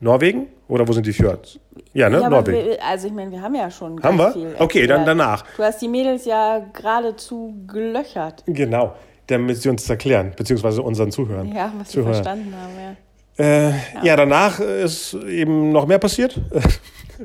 Norwegen 0.00 0.46
oder 0.68 0.86
wo 0.86 0.92
sind 0.92 1.06
die 1.06 1.12
Fjords? 1.12 1.58
Ja, 1.92 2.08
ne, 2.08 2.20
ja, 2.20 2.28
Norwegen. 2.28 2.68
wir, 2.68 2.84
also 2.84 3.08
ich 3.08 3.12
meine, 3.12 3.32
wir 3.32 3.42
haben 3.42 3.54
ja 3.54 3.70
schon 3.70 4.00
Haben 4.02 4.18
ganz 4.18 4.36
wir? 4.36 4.50
viel 4.50 4.54
Okay, 4.58 4.86
dann 4.86 5.04
danach. 5.04 5.44
Du 5.56 5.62
hast 5.62 5.82
die 5.82 5.88
Mädels 5.88 6.24
ja 6.24 6.64
geradezu 6.72 7.54
gelöchert. 7.66 8.44
Genau, 8.46 8.94
damit 9.26 9.56
sie 9.56 9.68
uns 9.68 9.82
das 9.82 9.90
erklären, 9.90 10.32
beziehungsweise 10.36 10.82
unseren 10.82 11.10
Zuhörern. 11.10 11.52
Ja, 11.52 11.72
was 11.76 11.88
sie 11.88 11.94
Zuhörer. 11.94 12.14
verstanden 12.14 12.54
haben, 12.54 12.72
ja. 12.78 12.96
Äh, 13.38 13.72
ja. 14.02 14.16
danach 14.16 14.58
ist 14.58 15.14
eben 15.14 15.70
noch 15.70 15.86
mehr 15.86 15.98
passiert. 15.98 16.40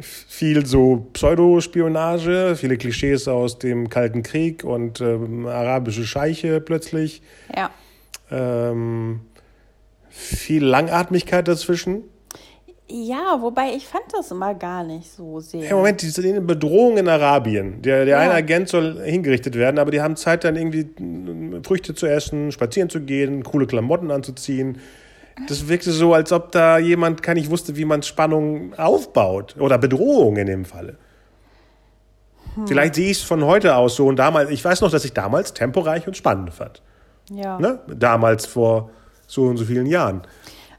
Viel 0.01 0.65
so 0.65 1.07
Pseudospionage, 1.13 2.55
viele 2.55 2.77
Klischees 2.77 3.27
aus 3.27 3.59
dem 3.59 3.89
Kalten 3.89 4.23
Krieg 4.23 4.63
und 4.63 5.01
ähm, 5.01 5.45
arabische 5.45 6.05
Scheiche 6.05 6.59
plötzlich. 6.61 7.21
Ja. 7.55 7.69
Ähm, 8.31 9.21
viel 10.09 10.63
Langatmigkeit 10.63 11.47
dazwischen. 11.47 12.03
Ja, 12.89 13.37
wobei 13.39 13.73
ich 13.75 13.87
fand 13.87 14.03
das 14.11 14.29
immer 14.31 14.53
gar 14.53 14.83
nicht 14.83 15.09
so 15.09 15.39
sehr. 15.39 15.69
Im 15.69 15.77
Moment, 15.77 16.01
die 16.01 16.09
sind 16.09 16.25
in 16.25 16.45
Bedrohung 16.45 16.97
in 16.97 17.07
Arabien. 17.07 17.81
Der, 17.81 18.05
der 18.05 18.17
Ja. 18.17 18.19
eine 18.19 18.33
Agent 18.33 18.69
soll 18.69 19.01
hingerichtet 19.03 19.55
werden, 19.55 19.79
aber 19.79 19.89
die 19.89 20.01
haben 20.01 20.15
Zeit, 20.15 20.43
dann 20.43 20.55
irgendwie 20.55 20.83
mm, 21.01 21.63
Früchte 21.63 21.95
zu 21.95 22.05
essen, 22.07 22.51
spazieren 22.51 22.89
zu 22.89 23.01
gehen, 23.01 23.43
coole 23.43 23.67
Klamotten 23.67 24.11
anzuziehen. 24.11 24.79
Das 25.47 25.67
wirkte 25.67 25.91
so, 25.91 26.13
als 26.13 26.31
ob 26.31 26.51
da 26.51 26.77
jemand 26.77 27.23
gar 27.23 27.33
nicht 27.33 27.49
wusste, 27.49 27.75
wie 27.75 27.85
man 27.85 28.03
Spannung 28.03 28.73
aufbaut. 28.75 29.55
Oder 29.59 29.77
Bedrohung 29.77 30.37
in 30.37 30.47
dem 30.47 30.65
Falle. 30.65 30.97
Vielleicht 32.65 32.95
sehe 32.95 33.09
ich 33.09 33.17
es 33.17 33.23
von 33.23 33.43
heute 33.43 33.75
aus 33.75 33.95
so 33.95 34.05
und 34.05 34.17
damals, 34.17 34.51
ich 34.51 34.63
weiß 34.63 34.81
noch, 34.81 34.91
dass 34.91 35.05
ich 35.05 35.13
damals 35.13 35.53
temporeich 35.53 36.05
und 36.07 36.15
spannend 36.15 36.53
fand. 36.53 36.81
Ja. 37.31 37.57
Ne? 37.59 37.79
Damals 37.87 38.45
vor 38.45 38.91
so 39.25 39.43
und 39.43 39.57
so 39.57 39.65
vielen 39.65 39.87
Jahren. 39.87 40.21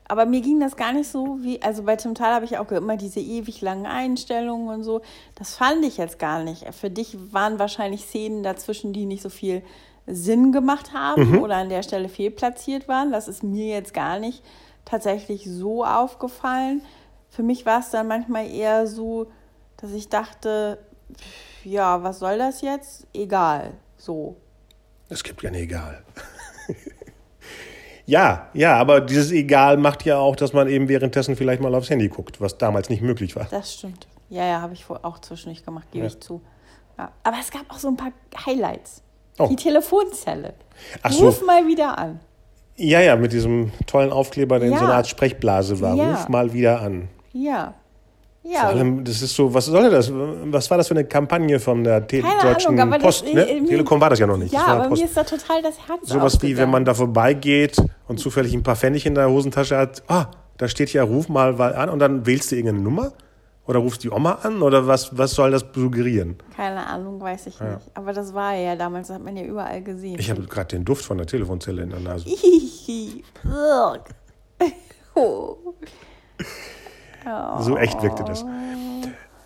Aber 0.06 0.26
mir 0.26 0.42
ging 0.42 0.60
das 0.60 0.76
gar 0.76 0.92
nicht 0.92 1.10
so 1.10 1.38
wie, 1.40 1.60
also 1.62 1.82
bei 1.82 1.96
Tim 1.96 2.14
Tal 2.14 2.34
habe 2.34 2.44
ich 2.44 2.58
auch 2.58 2.70
immer 2.70 2.96
diese 2.96 3.20
ewig 3.20 3.62
langen 3.62 3.86
Einstellungen 3.86 4.68
und 4.68 4.84
so. 4.84 5.00
Das 5.34 5.56
fand 5.56 5.84
ich 5.84 5.96
jetzt 5.96 6.18
gar 6.18 6.44
nicht. 6.44 6.66
Für 6.74 6.90
dich 6.90 7.16
waren 7.32 7.58
wahrscheinlich 7.58 8.02
Szenen 8.02 8.42
dazwischen, 8.42 8.92
die 8.92 9.06
nicht 9.06 9.22
so 9.22 9.30
viel 9.30 9.62
Sinn 10.06 10.52
gemacht 10.52 10.92
haben 10.92 11.38
oder 11.40 11.56
an 11.56 11.68
der 11.68 11.82
Stelle 11.82 12.08
fehlplatziert 12.08 12.88
waren. 12.88 13.12
Das 13.12 13.28
ist 13.28 13.42
mir 13.42 13.68
jetzt 13.68 13.94
gar 13.94 14.18
nicht 14.18 14.42
tatsächlich 14.84 15.44
so 15.46 15.84
aufgefallen. 15.84 16.82
Für 17.30 17.42
mich 17.42 17.66
war 17.66 17.80
es 17.80 17.90
dann 17.90 18.06
manchmal 18.06 18.48
eher 18.50 18.86
so, 18.86 19.30
dass 19.78 19.92
ich 19.92 20.08
dachte, 20.08 20.78
ja, 21.64 22.02
was 22.02 22.18
soll 22.18 22.38
das 22.38 22.60
jetzt? 22.60 23.06
Egal. 23.12 23.72
So. 23.96 24.36
Es 25.08 25.24
gibt 25.24 25.42
kein 25.42 25.54
Egal. 25.54 26.02
ja, 28.06 28.50
ja, 28.52 28.76
aber 28.76 29.00
dieses 29.00 29.32
Egal 29.32 29.76
macht 29.78 30.04
ja 30.04 30.18
auch, 30.18 30.36
dass 30.36 30.52
man 30.52 30.68
eben 30.68 30.88
währenddessen 30.88 31.36
vielleicht 31.36 31.62
mal 31.62 31.74
aufs 31.74 31.90
Handy 31.90 32.08
guckt, 32.08 32.40
was 32.40 32.58
damals 32.58 32.90
nicht 32.90 33.02
möglich 33.02 33.36
war. 33.36 33.46
Das 33.50 33.74
stimmt. 33.74 34.06
Ja, 34.28 34.44
ja, 34.44 34.60
habe 34.60 34.74
ich 34.74 34.84
auch 34.88 35.18
zwischendurch 35.18 35.64
gemacht, 35.64 35.86
gebe 35.92 36.06
ich 36.06 36.20
zu. 36.20 36.42
Ja. 36.98 37.12
Aber 37.22 37.36
es 37.40 37.50
gab 37.50 37.70
auch 37.70 37.78
so 37.78 37.88
ein 37.88 37.96
paar 37.96 38.12
Highlights. 38.46 39.02
Oh. 39.38 39.46
Die 39.48 39.56
Telefonzelle. 39.56 40.54
Ach 41.02 41.10
so. 41.12 41.26
Ruf 41.26 41.44
mal 41.44 41.66
wieder 41.66 41.98
an. 41.98 42.20
Ja, 42.76 43.00
ja, 43.00 43.16
mit 43.16 43.32
diesem 43.32 43.72
tollen 43.86 44.12
Aufkleber, 44.12 44.58
der 44.58 44.68
in 44.68 44.74
Ja. 44.74 44.80
so 44.80 44.84
einer 44.86 44.94
Art 44.94 45.06
Sprechblase 45.06 45.80
war. 45.80 45.94
Ja. 45.96 46.10
Ruf 46.12 46.28
mal 46.28 46.52
wieder 46.52 46.80
an. 46.80 47.08
Ja. 47.32 47.74
Ja, 48.46 48.60
Vor 48.60 48.68
allem, 48.70 49.04
das 49.04 49.22
ist 49.22 49.34
so, 49.34 49.54
was 49.54 49.64
soll 49.64 49.88
das? 49.90 50.12
Was 50.12 50.70
war 50.70 50.76
das 50.76 50.88
für 50.88 50.94
eine 50.94 51.06
Kampagne 51.06 51.58
von 51.58 51.82
der 51.82 52.06
Te 52.06 52.20
Keine 52.20 52.42
Deutschen 52.42 52.78
Ahnung, 52.78 52.92
aber 52.92 52.98
das- 53.02 53.22
Post? 53.22 53.34
ne? 53.34 53.48
äh, 53.48 53.64
Telekom 53.64 53.98
war 54.02 54.10
das 54.10 54.18
ja 54.18 54.26
noch 54.26 54.36
nicht. 54.36 54.52
ja, 54.52 54.66
aber 54.66 54.88
Post. 54.88 55.00
mir 55.00 55.08
ist 55.08 55.16
da 55.16 55.24
total 55.24 55.62
das 55.62 55.76
Herz 55.88 56.00
Sowas 56.08 56.42
wie, 56.42 56.54
wenn 56.58 56.68
man 56.70 56.84
da 56.84 56.92
vorbeigeht 56.92 57.78
und 58.06 58.20
zufällig 58.20 58.52
ein 58.52 58.62
paar 58.62 58.76
Pfennig 58.76 59.06
in 59.06 59.14
der 59.14 59.30
Hosentasche 59.30 59.78
hat, 59.78 60.02
ah, 60.08 60.26
da 60.58 60.68
steht 60.68 60.92
ja, 60.92 61.04
ruf 61.04 61.30
mal 61.30 61.58
an 61.74 61.88
und 61.88 62.00
dann 62.00 62.26
wählst 62.26 62.52
du 62.52 62.56
irgendeine 62.56 62.82
Nummer? 62.84 63.12
Oder 63.66 63.78
rufst 63.78 64.04
die 64.04 64.10
Oma 64.10 64.40
an? 64.42 64.60
Oder 64.60 64.86
was, 64.86 65.16
was 65.16 65.32
soll 65.32 65.50
das 65.50 65.64
suggerieren? 65.74 66.36
Keine 66.54 66.86
Ahnung, 66.86 67.20
weiß 67.20 67.46
ich 67.46 67.58
nicht. 67.60 67.90
Aber 67.94 68.12
das 68.12 68.34
war 68.34 68.54
ja 68.54 68.76
damals, 68.76 69.08
das 69.08 69.16
hat 69.16 69.24
man 69.24 69.36
ja 69.36 69.44
überall 69.44 69.82
gesehen. 69.82 70.18
Ich 70.18 70.30
habe 70.30 70.42
gerade 70.42 70.68
den 70.68 70.84
Duft 70.84 71.04
von 71.04 71.16
der 71.16 71.26
Telefonzelle 71.26 71.82
in 71.82 71.90
der 71.90 72.00
Nase. 72.00 72.28
Oh. 75.16 75.74
So 77.60 77.78
echt 77.78 78.02
wirkte 78.02 78.22
das. 78.22 78.44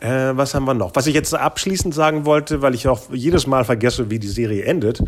Äh, 0.01 0.37
was 0.37 0.53
haben 0.53 0.65
wir 0.65 0.75
noch? 0.75 0.97
Was 0.97 1.07
ich 1.07 1.15
jetzt 1.15 1.33
abschließend 1.33 1.95
sagen 1.95 2.25
wollte, 2.25 2.61
weil 2.61 2.75
ich 2.75 2.89
auch 2.89 3.03
jedes 3.13 3.47
Mal 3.47 3.65
vergesse, 3.65 4.11
wie 4.11 4.19
die 4.19 4.27
Serie 4.27 4.65
endet, 4.65 5.05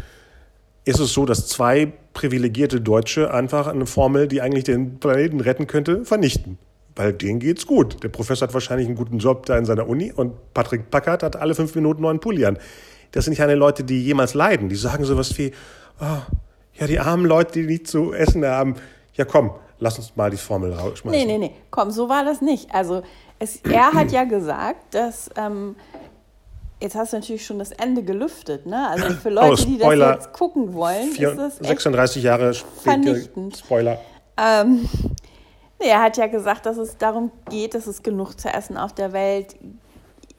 ist 0.84 1.00
es 1.00 1.12
so, 1.12 1.26
dass 1.26 1.48
zwei 1.48 1.92
privilegierte 2.12 2.80
Deutsche 2.80 3.34
einfach 3.34 3.66
eine 3.66 3.86
Formel, 3.86 4.28
die 4.28 4.40
eigentlich 4.40 4.62
den 4.64 5.00
Planeten 5.00 5.40
retten 5.40 5.66
könnte, 5.66 6.04
vernichten. 6.04 6.58
Weil 6.96 7.12
denen 7.12 7.38
geht's 7.38 7.66
gut. 7.66 8.02
Der 8.02 8.08
Professor 8.08 8.48
hat 8.48 8.54
wahrscheinlich 8.54 8.86
einen 8.88 8.96
guten 8.96 9.18
Job 9.18 9.46
da 9.46 9.56
in 9.56 9.64
seiner 9.64 9.88
Uni 9.88 10.12
und 10.12 10.52
Patrick 10.54 10.90
Packard 10.90 11.22
hat 11.22 11.36
alle 11.36 11.54
fünf 11.54 11.74
Minuten 11.74 12.02
neuen 12.02 12.20
Pulli 12.20 12.44
an. 12.44 12.58
Das 13.12 13.24
sind 13.24 13.36
keine 13.36 13.54
Leute, 13.54 13.84
die 13.84 14.02
jemals 14.04 14.34
leiden. 14.34 14.68
Die 14.68 14.76
sagen 14.76 15.04
sowas 15.04 15.36
wie, 15.38 15.52
oh, 16.00 16.04
ja, 16.74 16.86
die 16.86 16.98
armen 16.98 17.26
Leute, 17.26 17.52
die 17.60 17.66
nichts 17.66 17.90
zu 17.90 18.12
essen 18.12 18.44
haben. 18.44 18.74
Ja, 19.14 19.24
komm, 19.24 19.52
lass 19.78 19.98
uns 19.98 20.14
mal 20.16 20.30
die 20.30 20.36
Formel 20.36 20.72
rausschmeißen. 20.72 21.18
Nee, 21.26 21.26
nee, 21.26 21.38
nee. 21.38 21.52
Komm, 21.70 21.90
so 21.90 22.08
war 22.08 22.24
das 22.24 22.40
nicht. 22.40 22.72
Also, 22.74 23.02
es, 23.38 23.56
er 23.62 23.92
hat 23.92 24.10
ja 24.12 24.24
gesagt, 24.24 24.94
dass. 24.94 25.30
Ähm, 25.36 25.76
jetzt 26.80 26.94
hast 26.94 27.12
du 27.12 27.18
natürlich 27.18 27.44
schon 27.44 27.58
das 27.58 27.72
Ende 27.72 28.02
gelüftet, 28.02 28.66
ne? 28.66 28.88
Also 28.88 29.10
für 29.10 29.30
Leute, 29.30 29.66
die 29.66 29.76
das 29.78 29.86
Oh, 29.86 29.90
Spoiler. 29.90 30.12
jetzt 30.14 30.32
gucken 30.32 30.72
wollen, 30.72 31.10
Vier- 31.12 31.30
ist 31.30 31.38
das 31.38 31.60
echt 31.60 31.66
36 31.68 32.22
Jahre 32.22 32.54
später. 32.54 32.80
vernichtend. 32.82 33.56
Spoiler. 33.58 34.00
Ähm, 34.38 34.88
er 35.80 36.02
hat 36.02 36.16
ja 36.16 36.26
gesagt, 36.26 36.66
dass 36.66 36.76
es 36.76 36.98
darum 36.98 37.32
geht, 37.48 37.74
dass 37.74 37.86
es 37.86 38.02
genug 38.02 38.38
zu 38.38 38.48
essen 38.48 38.76
auf 38.76 38.92
der 38.92 39.12
Welt 39.12 39.56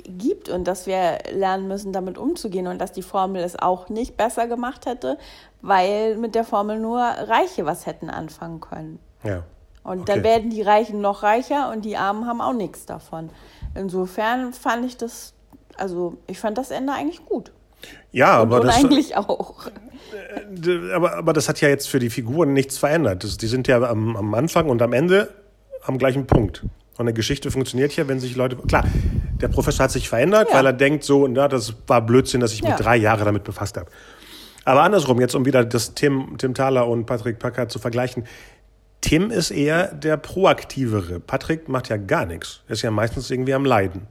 gibt 0.06 0.50
und 0.50 0.66
dass 0.68 0.88
wir 0.88 1.20
lernen 1.32 1.68
müssen, 1.68 1.94
damit 1.94 2.18
umzugehen 2.18 2.68
und 2.68 2.80
dass 2.80 2.92
die 2.92 3.02
Formel 3.04 3.44
es 3.44 3.58
auch 3.58 3.90
nicht 3.90 4.18
besser 4.18 4.48
gemacht 4.48 4.86
hätte, 4.86 5.18
weil 5.62 6.18
mit 6.18 6.36
der 6.36 6.44
Formel 6.44 6.80
nur 6.80 7.00
Reiche 7.02 7.66
was 7.66 7.86
hätten 7.86 8.10
anfangen 8.10 8.62
können. 8.62 9.00
Ja. 9.24 9.44
Und 9.84 10.02
Okay. 10.02 10.14
dann 10.14 10.24
werden 10.24 10.50
die 10.52 10.62
Reichen 10.62 11.02
noch 11.02 11.24
reicher 11.24 11.72
und 11.72 11.86
die 11.86 11.98
Armen 11.98 12.28
haben 12.28 12.42
auch 12.42 12.54
nichts 12.54 12.86
davon. 12.86 13.30
Insofern 13.74 14.54
fand 14.54 14.86
ich 14.86 14.98
das, 14.98 15.34
also 15.78 16.18
ich 16.28 16.40
fand 16.40 16.58
das 16.58 16.72
Ende 16.72 16.94
eigentlich 16.94 17.26
gut. 17.26 17.52
Ja, 18.12 18.38
aber 18.38 18.62
und 18.62 18.68
das, 18.68 18.76
eigentlich 18.84 19.16
auch. 19.16 19.70
d- 20.50 20.92
aber, 20.94 21.16
aber 21.16 21.34
das 21.34 21.48
hat 21.50 21.62
ja 21.62 21.70
jetzt 21.70 21.88
für 21.90 22.00
die 22.00 22.10
Figuren 22.10 22.54
nichts 22.54 22.78
verändert. 22.78 23.24
Das, 23.24 23.38
die 23.38 23.48
sind 23.48 23.68
ja 23.68 23.82
am, 23.82 24.16
am 24.16 24.34
Anfang 24.34 24.70
und 24.70 24.82
am 24.82 24.94
Ende 24.94 25.30
am 25.84 25.98
gleichen 25.98 26.28
Punkt. 26.28 26.64
Und 26.64 26.72
eine 27.08 27.14
Geschichte 27.14 27.50
funktioniert 27.52 27.96
ja, 27.96 28.08
wenn 28.08 28.20
sich 28.20 28.36
Leute. 28.36 28.56
Klar, 28.58 28.84
der 29.42 29.48
Professor 29.48 29.86
hat 29.86 29.92
sich 29.92 30.10
verändert, 30.10 30.50
Ja. 30.50 30.58
weil 30.58 30.66
er 30.68 30.74
denkt 30.74 31.04
so, 31.04 31.28
na, 31.28 31.48
das 31.48 31.74
war 31.88 32.02
Blödsinn, 32.06 32.42
dass 32.42 32.54
ich 32.54 32.62
mich 32.62 32.72
Ja. 32.72 32.78
drei 32.78 32.98
Jahre 32.98 33.26
damit 33.26 33.44
befasst 33.44 33.78
habe. 33.78 33.90
Aber 34.66 34.84
andersrum, 34.84 35.20
jetzt 35.20 35.34
um 35.34 35.46
wieder 35.46 35.66
das 35.66 35.96
Tim, 35.96 36.36
Tim 36.38 36.54
Thaler 36.54 36.88
und 36.88 37.06
Patrick 37.06 37.40
Packard 37.40 37.72
zu 37.72 37.80
vergleichen. 37.80 38.26
Tim 39.00 39.32
ist 39.32 39.50
eher 39.50 39.88
der 39.88 40.18
Proaktivere. 40.18 41.20
Patrick 41.20 41.68
macht 41.68 41.90
ja 41.90 41.98
gar 41.98 42.28
nichts. 42.28 42.62
Er 42.68 42.74
ist 42.74 42.84
ja 42.84 42.92
meistens 42.92 43.32
irgendwie 43.32 43.56
am 43.56 43.66
Leiden. 43.66 44.06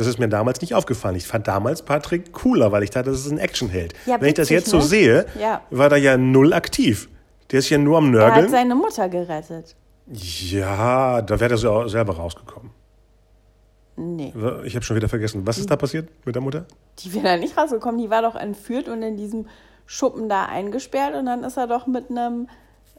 Das 0.00 0.06
ist 0.08 0.18
mir 0.18 0.28
damals 0.30 0.62
nicht 0.62 0.74
aufgefallen. 0.74 1.14
Ich 1.16 1.26
fand 1.26 1.46
damals 1.46 1.82
Patrick 1.82 2.32
cooler, 2.32 2.72
weil 2.72 2.82
ich 2.82 2.88
dachte, 2.88 3.10
das 3.10 3.20
ist 3.20 3.30
ein 3.30 3.36
Actionheld. 3.38 3.92
Ja, 4.06 4.18
Wenn 4.18 4.28
ich 4.28 4.34
das 4.34 4.48
jetzt 4.48 4.70
so 4.70 4.78
ne? 4.78 4.82
sehe, 4.82 5.26
Ja. 5.38 5.60
war 5.70 5.90
der 5.90 5.98
ja 5.98 6.16
null 6.16 6.54
aktiv. 6.54 7.10
Der 7.50 7.58
ist 7.58 7.68
ja 7.68 7.76
nur 7.76 7.98
am 7.98 8.14
Er 8.14 8.22
hat 8.28 8.32
Nörgeln. 8.34 8.50
seine 8.50 8.74
Mutter 8.74 9.10
gerettet. 9.10 9.76
Ja, 10.10 11.20
da 11.20 11.38
wäre 11.38 11.52
er 11.54 11.58
so 11.58 11.86
selber 11.86 12.16
rausgekommen. 12.16 12.70
Nee. 13.96 14.32
Ich 14.64 14.74
habe 14.74 14.84
schon 14.84 14.96
wieder 14.96 15.08
vergessen. 15.10 15.46
Was 15.46 15.58
ist 15.58 15.70
da 15.70 15.76
passiert 15.76 16.08
mit 16.24 16.34
der 16.34 16.40
Mutter? 16.42 16.64
Die 17.00 17.12
wäre 17.12 17.24
da 17.24 17.36
nicht 17.36 17.58
rausgekommen. 17.58 18.00
Die 18.00 18.08
war 18.08 18.22
doch 18.22 18.34
entführt 18.36 18.88
und 18.88 19.02
in 19.02 19.18
diesem 19.18 19.48
Schuppen 19.84 20.28
da 20.30 20.46
eingesperrt. 20.46 21.14
Und 21.14 21.26
dann 21.26 21.44
ist 21.44 21.58
er 21.58 21.66
doch 21.66 21.86
mit 21.86 22.08
einem, 22.08 22.48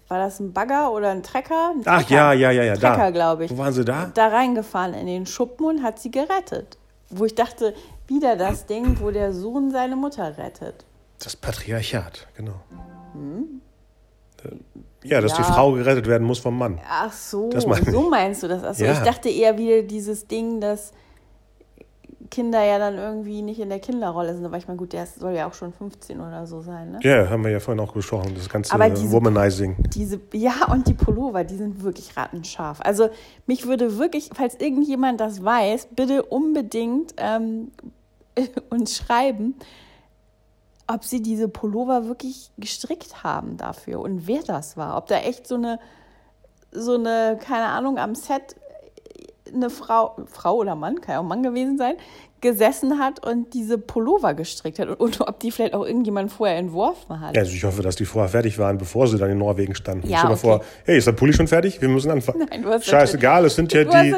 war 0.08 0.20
das 0.20 0.40
ein 0.40 0.54
Bagger 0.54 0.92
oder 0.92 1.10
ein 1.10 1.24
Trecker? 1.24 1.72
Ein 1.76 1.82
Ach 1.86 2.04
Trecker. 2.04 2.34
ja, 2.34 2.34
ja, 2.34 2.52
ja, 2.52 2.64
ja. 2.64 2.74
Trecker, 2.76 2.98
da. 2.98 3.10
glaube 3.10 3.46
ich. 3.46 3.52
Wo 3.52 3.58
waren 3.58 3.74
sie 3.74 3.84
da? 3.86 4.12
Da 4.14 4.28
reingefahren 4.28 4.94
in 4.94 5.08
den 5.08 5.26
Schuppen 5.26 5.66
und 5.66 5.82
hat 5.84 5.98
sie 6.00 6.12
gerettet. 6.12 6.78
Wo 7.12 7.26
ich 7.26 7.36
dachte, 7.36 7.74
wieder 8.08 8.36
das 8.36 8.66
Ding, 8.66 8.98
wo 9.02 9.12
der 9.12 9.34
Sohn 9.34 9.72
seine 9.72 9.96
Mutter 9.96 10.38
rettet. 10.38 10.86
Das 11.24 11.36
Patriarchat, 11.36 12.28
genau. 12.36 12.62
Äh, 14.44 14.56
Ja, 15.08 15.20
dass 15.22 15.34
die 15.34 15.40
Hm? 15.40 15.46
Ja. 15.48 15.54
Frau 15.54 15.72
gerettet 15.74 16.08
werden 16.08 16.26
muss 16.26 16.40
vom 16.40 16.58
Mann. 16.58 16.80
Ach 16.88 17.12
so, 17.12 17.50
Das 17.50 17.66
ich. 17.66 17.92
so 17.92 18.10
meinst 18.10 18.44
du 18.44 18.48
das. 18.48 18.64
Achso, 18.64 18.84
Ja. 18.86 18.94
ich 18.94 19.00
dachte 19.00 19.30
eher 19.30 19.58
wieder 19.58 19.82
dieses 19.84 20.28
Ding, 20.28 20.62
dass 20.62 20.94
Kinder 22.32 22.64
ja 22.64 22.80
dann 22.80 22.98
irgendwie 22.98 23.44
nicht 23.44 23.60
in 23.60 23.70
der 23.70 23.80
Kinderrolle 23.80 24.34
sind. 24.34 24.44
Aber 24.46 24.58
ich 24.58 24.68
meine, 24.68 24.78
gut, 24.78 24.94
der 24.94 25.06
soll 25.06 25.34
ja 25.34 25.48
auch 25.48 25.54
schon 25.54 25.74
15 25.74 26.20
oder 26.20 26.48
so 26.48 26.62
sein, 26.62 26.92
ne? 26.94 27.00
Ja, 27.04 27.30
haben 27.30 27.44
wir 27.44 27.52
ja 27.52 27.60
vorhin 27.60 27.80
auch 27.84 27.94
gesprochen, 27.94 28.34
das 28.36 28.50
ganze 28.50 28.74
Aber 28.74 28.90
diese- 28.90 29.12
Womanizing. 29.12 29.76
Diese, 29.94 30.20
ja, 30.34 30.66
und 30.72 30.88
die 30.88 30.94
Pullover, 30.96 31.44
die 31.44 31.58
sind 31.58 31.84
wirklich 31.84 32.18
rattenscharf. 32.18 32.80
Also 32.82 33.10
mich 33.46 33.68
würde 33.68 34.00
wirklich, 34.00 34.30
falls 34.34 34.56
irgendjemand 34.56 35.20
das 35.20 35.44
weiß, 35.44 35.90
bitte 35.96 36.24
unbedingt 36.24 37.14
ähm, 37.18 37.72
uns 38.72 38.96
schreiben, 38.98 39.56
ob 40.88 41.04
sie 41.04 41.22
diese 41.22 41.48
Pullover 41.48 42.08
wirklich 42.08 42.50
gestrickt 42.58 43.24
haben 43.24 43.58
dafür 43.58 44.00
und 44.00 44.26
wer 44.28 44.42
das 44.44 44.76
war. 44.78 44.98
Ob 44.98 45.08
da 45.08 45.18
echt 45.20 45.48
so 45.48 45.56
eine, 45.56 45.80
so 46.72 46.96
eine, 46.96 47.38
keine 47.42 47.66
Ahnung, 47.68 47.98
am 47.98 48.16
Set 48.16 48.56
eine 49.54 49.70
Frau, 49.70 50.16
Frau 50.28 50.56
oder 50.56 50.76
Mann, 50.76 51.02
kann 51.02 51.14
ja 51.14 51.20
auch 51.20 51.26
Mann 51.26 51.44
gewesen 51.44 51.78
sein, 51.78 51.96
gesessen 52.42 53.00
hat 53.00 53.26
und 53.26 53.54
diese 53.54 53.78
Pullover 53.78 54.34
gestrickt 54.34 54.80
hat. 54.80 54.90
Und, 54.90 55.00
und 55.00 55.22
ob 55.22 55.40
die 55.40 55.52
vielleicht 55.52 55.74
auch 55.74 55.86
irgendjemand 55.86 56.32
vorher 56.32 56.58
entworfen 56.58 57.20
hat. 57.20 57.36
Ja, 57.36 57.42
also 57.42 57.54
ich 57.54 57.64
hoffe, 57.64 57.82
dass 57.82 57.96
die 57.96 58.06
vorher 58.06 58.30
fertig 58.30 58.58
waren, 58.58 58.78
bevor 58.78 59.08
sie 59.08 59.18
dann 59.18 59.30
in 59.30 59.38
Norwegen 59.38 59.76
standen. 59.76 60.08
Ja, 60.10 60.24
mal 60.24 60.32
okay. 60.32 60.40
vor, 60.40 60.62
hey, 60.86 60.98
ist 60.98 61.08
der 61.08 61.12
Pulli 61.14 61.34
schon 61.34 61.48
fertig? 61.48 61.82
Wir 61.82 61.90
müssen 61.90 62.10
anfangen. 62.12 62.46
Nein, 62.50 62.64
du 62.64 62.70
hast 62.70 62.86
Scheißegal, 62.86 63.46
es 63.46 63.56
sind 63.56 63.72
ja 63.74 63.84
die, 64.04 64.16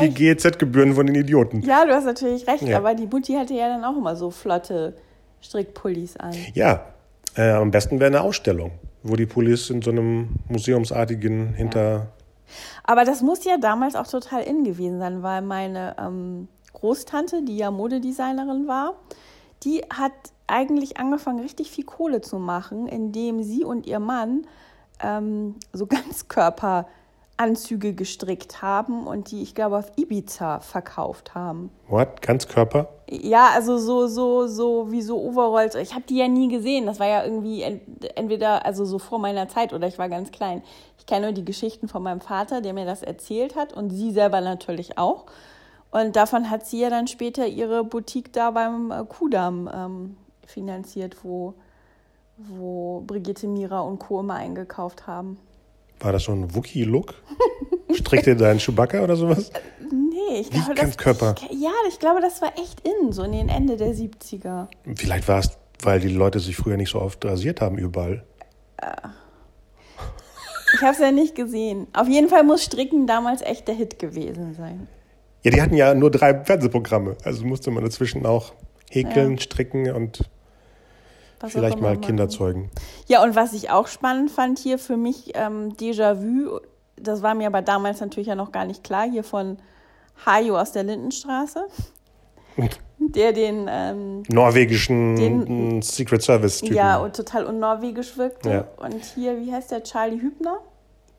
die. 0.00 0.14
GEZ-Gebühren 0.14 0.94
von 0.94 1.06
den 1.06 1.16
Idioten. 1.16 1.62
Ja, 1.62 1.84
du 1.84 1.92
hast 1.92 2.04
natürlich 2.04 2.46
recht, 2.46 2.62
Ja. 2.62 2.78
aber 2.78 2.94
die 2.94 3.06
Mutti 3.06 3.34
hatte 3.34 3.54
ja 3.54 3.68
dann 3.68 3.84
auch 3.84 3.96
immer 3.96 4.14
so 4.14 4.30
flotte 4.30 4.96
Strickpullis 5.40 6.16
an. 6.16 6.32
Ja, 6.54 6.86
äh, 7.36 7.50
am 7.50 7.70
besten 7.70 7.98
wäre 7.98 8.08
eine 8.08 8.20
Ausstellung, 8.22 8.70
wo 9.02 9.16
die 9.16 9.26
Pullis 9.26 9.70
in 9.70 9.82
so 9.82 9.90
einem 9.90 10.28
museumsartigen 10.48 11.54
hinter. 11.54 12.12
Aber 12.82 13.04
das 13.04 13.22
muss 13.22 13.44
ja 13.44 13.56
damals 13.58 13.96
auch 13.96 14.06
total 14.06 14.42
in 14.42 14.64
gewesen 14.64 14.98
sein, 14.98 15.22
weil 15.22 15.42
meine 15.42 15.96
ähm, 15.98 16.48
Großtante, 16.72 17.42
die 17.42 17.56
ja 17.56 17.70
Modedesignerin 17.70 18.66
war, 18.68 18.94
die 19.62 19.82
hat 19.90 20.12
eigentlich 20.46 20.98
angefangen, 20.98 21.40
richtig 21.40 21.70
viel 21.70 21.84
Kohle 21.84 22.20
zu 22.20 22.38
machen, 22.38 22.86
indem 22.86 23.42
sie 23.42 23.64
und 23.64 23.86
ihr 23.86 23.98
Mann 24.00 24.46
ähm, 25.00 25.54
so 25.72 25.86
Ganzkörperanzüge 27.38 27.94
gestrickt 27.94 28.60
haben 28.62 29.06
und 29.06 29.30
die, 29.30 29.42
ich 29.42 29.54
glaube, 29.54 29.78
auf 29.78 29.92
Ibiza 29.96 30.60
verkauft 30.60 31.34
haben. 31.34 31.70
What? 31.88 32.20
Ganzkörper? 32.22 32.88
Ja, 33.22 33.50
also 33.54 33.78
so, 33.78 34.06
so, 34.06 34.46
so 34.46 34.90
wie 34.90 35.02
so 35.02 35.20
Overalls. 35.20 35.74
Ich 35.74 35.94
habe 35.94 36.04
die 36.08 36.16
ja 36.16 36.28
nie 36.28 36.48
gesehen. 36.48 36.86
Das 36.86 37.00
war 37.00 37.06
ja 37.06 37.24
irgendwie 37.24 37.62
ent 37.62 37.82
entweder 38.16 38.64
also 38.64 38.84
so 38.84 38.98
vor 38.98 39.18
meiner 39.18 39.48
Zeit 39.48 39.72
oder 39.72 39.86
ich 39.86 39.98
war 39.98 40.08
ganz 40.08 40.30
klein. 40.30 40.62
Ich 40.98 41.06
kenne 41.06 41.26
nur 41.26 41.32
die 41.32 41.44
Geschichten 41.44 41.88
von 41.88 42.02
meinem 42.02 42.20
Vater, 42.20 42.60
der 42.60 42.72
mir 42.72 42.86
das 42.86 43.02
erzählt 43.02 43.56
hat 43.56 43.72
und 43.72 43.90
sie 43.90 44.10
selber 44.10 44.40
natürlich 44.40 44.98
auch. 44.98 45.26
Und 45.90 46.16
davon 46.16 46.50
hat 46.50 46.66
sie 46.66 46.80
ja 46.80 46.90
dann 46.90 47.06
später 47.06 47.46
ihre 47.46 47.84
Boutique 47.84 48.32
da 48.32 48.50
beim 48.50 48.90
äh, 48.90 49.04
Kudamm 49.04 49.70
ähm, 49.72 50.16
finanziert, 50.46 51.18
wo, 51.22 51.54
wo 52.36 53.02
Brigitte 53.06 53.46
Mira 53.46 53.80
und 53.80 54.00
Co. 54.00 54.20
immer 54.20 54.34
eingekauft 54.34 55.06
haben. 55.06 55.38
War 56.00 56.12
das 56.12 56.24
so 56.24 56.32
ein 56.32 56.54
Wookie-Look? 56.54 57.14
Strickt 57.94 58.26
ihr 58.26 58.34
deinen 58.34 58.58
Chewbacca 58.58 59.04
oder 59.04 59.14
sowas? 59.14 59.52
Nee, 60.28 60.40
ich 60.40 60.50
glaube, 60.50 60.74
das, 60.74 60.90
ich, 60.90 61.60
ja, 61.60 61.72
ich 61.88 61.98
glaube, 61.98 62.20
das 62.20 62.40
war 62.40 62.52
echt 62.58 62.80
in, 62.86 63.12
so 63.12 63.22
in 63.22 63.32
den 63.32 63.48
Ende 63.48 63.76
der 63.76 63.94
70er. 63.94 64.68
Vielleicht 64.96 65.28
war 65.28 65.40
es, 65.40 65.50
weil 65.82 66.00
die 66.00 66.08
Leute 66.08 66.40
sich 66.40 66.56
früher 66.56 66.76
nicht 66.76 66.90
so 66.90 67.00
oft 67.00 67.24
rasiert 67.24 67.60
haben 67.60 67.78
überall. 67.78 68.24
Ich 70.74 70.80
habe 70.80 70.92
es 70.92 70.98
ja 70.98 71.12
nicht 71.12 71.34
gesehen. 71.34 71.86
Auf 71.92 72.08
jeden 72.08 72.28
Fall 72.28 72.42
muss 72.42 72.64
Stricken 72.64 73.06
damals 73.06 73.42
echt 73.42 73.68
der 73.68 73.74
Hit 73.74 73.98
gewesen 73.98 74.54
sein. 74.54 74.88
Ja, 75.42 75.50
die 75.50 75.62
hatten 75.62 75.76
ja 75.76 75.94
nur 75.94 76.10
drei 76.10 76.42
Fernsehprogramme. 76.42 77.16
Also 77.24 77.44
musste 77.44 77.70
man 77.70 77.84
dazwischen 77.84 78.24
auch 78.26 78.52
häkeln, 78.90 79.38
stricken 79.38 79.92
und 79.92 80.28
Was 81.40 81.52
vielleicht 81.52 81.80
mal 81.80 81.92
immer 81.92 82.00
Kinder 82.00 82.24
machen. 82.24 82.36
zeugen. 82.36 82.70
Ja, 83.06 83.22
und 83.22 83.36
was 83.36 83.52
ich 83.52 83.70
auch 83.70 83.86
spannend 83.86 84.30
fand 84.30 84.58
hier 84.58 84.78
für 84.78 84.96
mich, 84.96 85.32
ähm, 85.34 85.74
Déjà-vu, 85.76 86.60
das 86.96 87.22
war 87.22 87.34
mir 87.34 87.46
aber 87.46 87.62
damals 87.62 88.00
natürlich 88.00 88.28
ja 88.28 88.34
noch 88.34 88.52
gar 88.52 88.64
nicht 88.64 88.82
klar, 88.82 89.08
hier 89.08 89.24
von 89.24 89.58
Hajo 90.26 90.58
aus 90.58 90.72
der 90.72 90.84
Lindenstraße, 90.84 91.66
der 92.98 93.32
den, 93.32 93.66
ähm, 93.68 94.22
Norwegischen 94.28 95.16
Den- 95.16 95.82
Secret 95.82 96.22
Service-Typen. 96.22 96.76
ja, 96.76 96.98
und 96.98 97.14
total 97.16 97.44
unnorwegisch 97.46 98.16
wirkte. 98.16 98.50
Ja. 98.50 98.64
Und 98.76 99.04
hier, 99.14 99.36
wie 99.40 99.52
heißt 99.52 99.70
der, 99.72 99.82
Charlie 99.82 100.20
Hübner? 100.20 100.58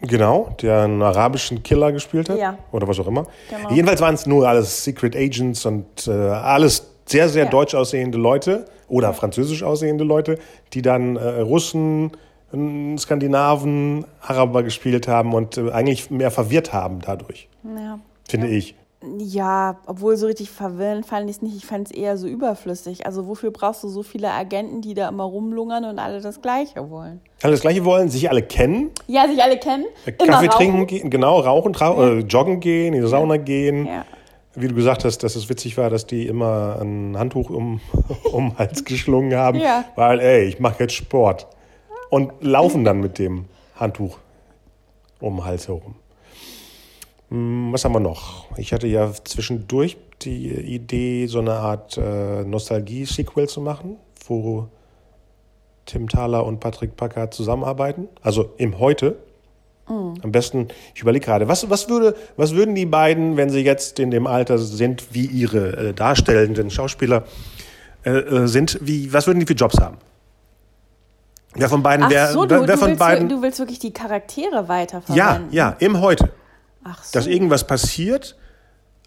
Genau, 0.01 0.49
der 0.61 0.83
einen 0.83 1.01
arabischen 1.01 1.63
Killer 1.63 1.91
gespielt 1.91 2.29
hat. 2.29 2.37
Ja. 2.37 2.57
Oder 2.71 2.87
was 2.87 2.99
auch 2.99 3.07
immer. 3.07 3.27
Genau. 3.49 3.69
Jedenfalls 3.71 4.01
waren 4.01 4.15
es 4.15 4.25
nur 4.25 4.47
alles 4.47 4.83
Secret 4.83 5.15
Agents 5.15 5.65
und 5.65 6.07
äh, 6.07 6.11
alles 6.11 6.91
sehr, 7.05 7.29
sehr 7.29 7.45
Ja. 7.45 7.49
deutsch 7.49 7.75
aussehende 7.75 8.17
Leute 8.17 8.65
oder 8.87 9.13
französisch 9.13 9.63
aussehende 9.63 10.03
Leute, 10.03 10.37
die 10.73 10.81
dann 10.81 11.15
äh, 11.15 11.39
Russen, 11.41 12.11
äh, 12.53 12.97
Skandinaven, 12.97 14.05
Araber 14.21 14.63
gespielt 14.63 15.07
haben 15.07 15.33
und 15.33 15.57
äh, 15.57 15.71
eigentlich 15.71 16.09
mehr 16.11 16.29
verwirrt 16.31 16.73
haben 16.73 16.99
dadurch, 17.01 17.47
Ja. 17.63 17.99
finde 18.27 18.47
ich. 18.47 18.75
Ja, 19.19 19.77
obwohl 19.85 20.15
so 20.17 20.25
richtig 20.27 20.49
verwirrend 20.49 21.05
fand 21.05 21.29
ich 21.29 21.37
es 21.37 21.41
nicht. 21.41 21.55
Ich 21.55 21.65
fand 21.65 21.87
es 21.89 21.93
eher 21.95 22.17
so 22.17 22.27
überflüssig. 22.27 23.05
Also 23.05 23.27
wofür 23.27 23.51
brauchst 23.51 23.83
du 23.83 23.87
so 23.89 24.03
viele 24.03 24.31
Agenten, 24.31 24.81
die 24.81 24.93
da 24.93 25.09
immer 25.09 25.23
rumlungern 25.23 25.85
und 25.85 25.99
alle 25.99 26.21
das 26.21 26.41
Gleiche 26.41 26.89
wollen? 26.89 27.21
Alle 27.41 27.51
das 27.53 27.61
Gleiche 27.61 27.83
wollen, 27.85 28.09
sich 28.09 28.29
alle 28.29 28.41
kennen, 28.41 28.91
Ja, 29.07 29.27
sich 29.27 29.41
alle 29.41 29.57
kennen. 29.57 29.85
äh, 30.05 30.11
Kaffee 30.11 30.47
trinken 30.47 30.87
gehen, 30.87 31.09
genau, 31.09 31.39
rauchen, 31.39 31.73
trau 31.73 32.01
äh, 32.03 32.19
joggen 32.19 32.59
gehen, 32.59 32.93
in 32.93 33.01
die 33.01 33.07
Sauna 33.07 33.37
gehen. 33.37 33.85
Ja. 33.85 34.05
Wie 34.57 34.67
du 34.69 34.73
gesagt 34.75 35.03
hast, 35.03 35.19
dass 35.23 35.35
es 35.35 35.49
witzig 35.49 35.77
war, 35.77 35.89
dass 35.89 36.05
die 36.07 36.27
immer 36.27 36.77
ein 36.81 37.17
Handtuch 37.17 37.49
um, 37.49 37.81
um 38.31 38.49
den 38.51 38.57
Hals 38.57 38.85
geschlungen 38.85 39.35
haben, 39.37 39.59
Ja. 39.59 39.85
weil, 39.95 40.19
ey, 40.19 40.45
ich 40.45 40.59
mache 40.59 40.83
jetzt 40.83 40.93
Sport. 40.93 41.47
Und 42.09 42.31
laufen 42.41 42.85
dann 42.85 42.99
mit 43.01 43.19
dem 43.19 43.45
Handtuch 43.75 44.17
um 45.19 45.37
den 45.37 45.45
Hals 45.45 45.67
herum. 45.67 45.95
Hm, 47.29 47.73
Was 47.73 47.85
haben 47.85 47.93
wir 47.93 47.99
noch? 47.99 48.45
Ich 48.57 48.73
hatte 48.73 48.87
ja 48.87 49.11
zwischendurch 49.23 49.97
die 50.21 50.49
Idee, 50.49 51.27
so 51.27 51.39
eine 51.39 51.53
Art 51.53 51.97
äh, 51.97 52.43
Nostalgie-Sequel 52.43 53.47
zu 53.49 53.61
machen, 53.61 53.97
wo 54.27 54.67
Tim 55.85 56.09
Thaler 56.09 56.45
und 56.45 56.59
Patrick 56.59 56.95
Packard 56.95 57.33
zusammenarbeiten. 57.33 58.07
Also 58.21 58.51
im 58.57 58.79
Heute. 58.79 59.17
Am 59.87 60.31
besten, 60.31 60.69
ich 60.95 61.01
überlege 61.03 61.25
gerade, 61.25 61.47
was, 61.47 61.69
was, 61.69 61.87
würde, 61.89 62.15
was 62.37 62.55
würden 62.55 62.73
die 62.73 62.87
beiden, 62.87 63.37
wenn 63.37 63.51
sie 63.51 63.59
jetzt 63.59 63.99
in 63.99 64.09
dem 64.09 64.25
Alter 64.25 64.57
sind, 64.57 65.13
wie 65.13 65.27
ihre 65.27 65.89
äh, 65.89 65.93
darstellenden 65.93 66.71
Schauspieler 66.71 67.25
äh, 68.03 68.09
äh, 68.09 68.47
sind, 68.47 68.79
wie, 68.81 69.13
was 69.13 69.27
würden 69.27 69.39
die 69.39 69.45
für 69.45 69.53
Jobs 69.53 69.79
haben? 69.79 69.97
Wer 71.53 71.69
von 71.69 71.83
beiden 71.83 72.09
wer, 72.09 72.31
so, 72.31 72.45
du, 72.45 72.61
wer 72.61 72.65
du, 72.65 72.77
von 72.77 72.87
willst, 72.89 72.99
beiden? 72.99 73.29
du 73.29 73.43
willst 73.43 73.59
wirklich 73.59 73.77
die 73.77 73.93
Charaktere 73.93 74.55
ja, 74.55 74.67
weiterverwenden. 74.67 75.51
ja, 75.51 75.75
im 75.79 76.01
Heute. 76.01 76.31
So. 76.85 76.91
Dass 77.13 77.27
irgendwas 77.27 77.65
passiert 77.65 78.35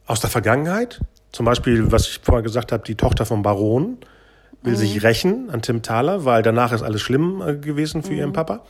aus 0.06 0.20
der 0.20 0.30
Vergangenheit. 0.30 1.00
Zum 1.32 1.46
Beispiel, 1.46 1.92
was 1.92 2.08
ich 2.08 2.20
vorher 2.22 2.42
gesagt 2.42 2.72
habe, 2.72 2.82
die 2.84 2.96
Tochter 2.96 3.24
vom 3.26 3.42
Baron 3.42 3.98
will 4.62 4.76
sich 4.76 5.04
rächen 5.04 5.50
an 5.50 5.62
Tim 5.62 5.82
Thaler, 5.82 6.24
weil 6.24 6.42
danach 6.42 6.72
ist 6.72 6.82
alles 6.82 7.00
schlimm 7.00 7.42
äh, 7.46 7.56
gewesen 7.56 8.02
für 8.02 8.14
ihren 8.14 8.32
Papa. 8.32 8.64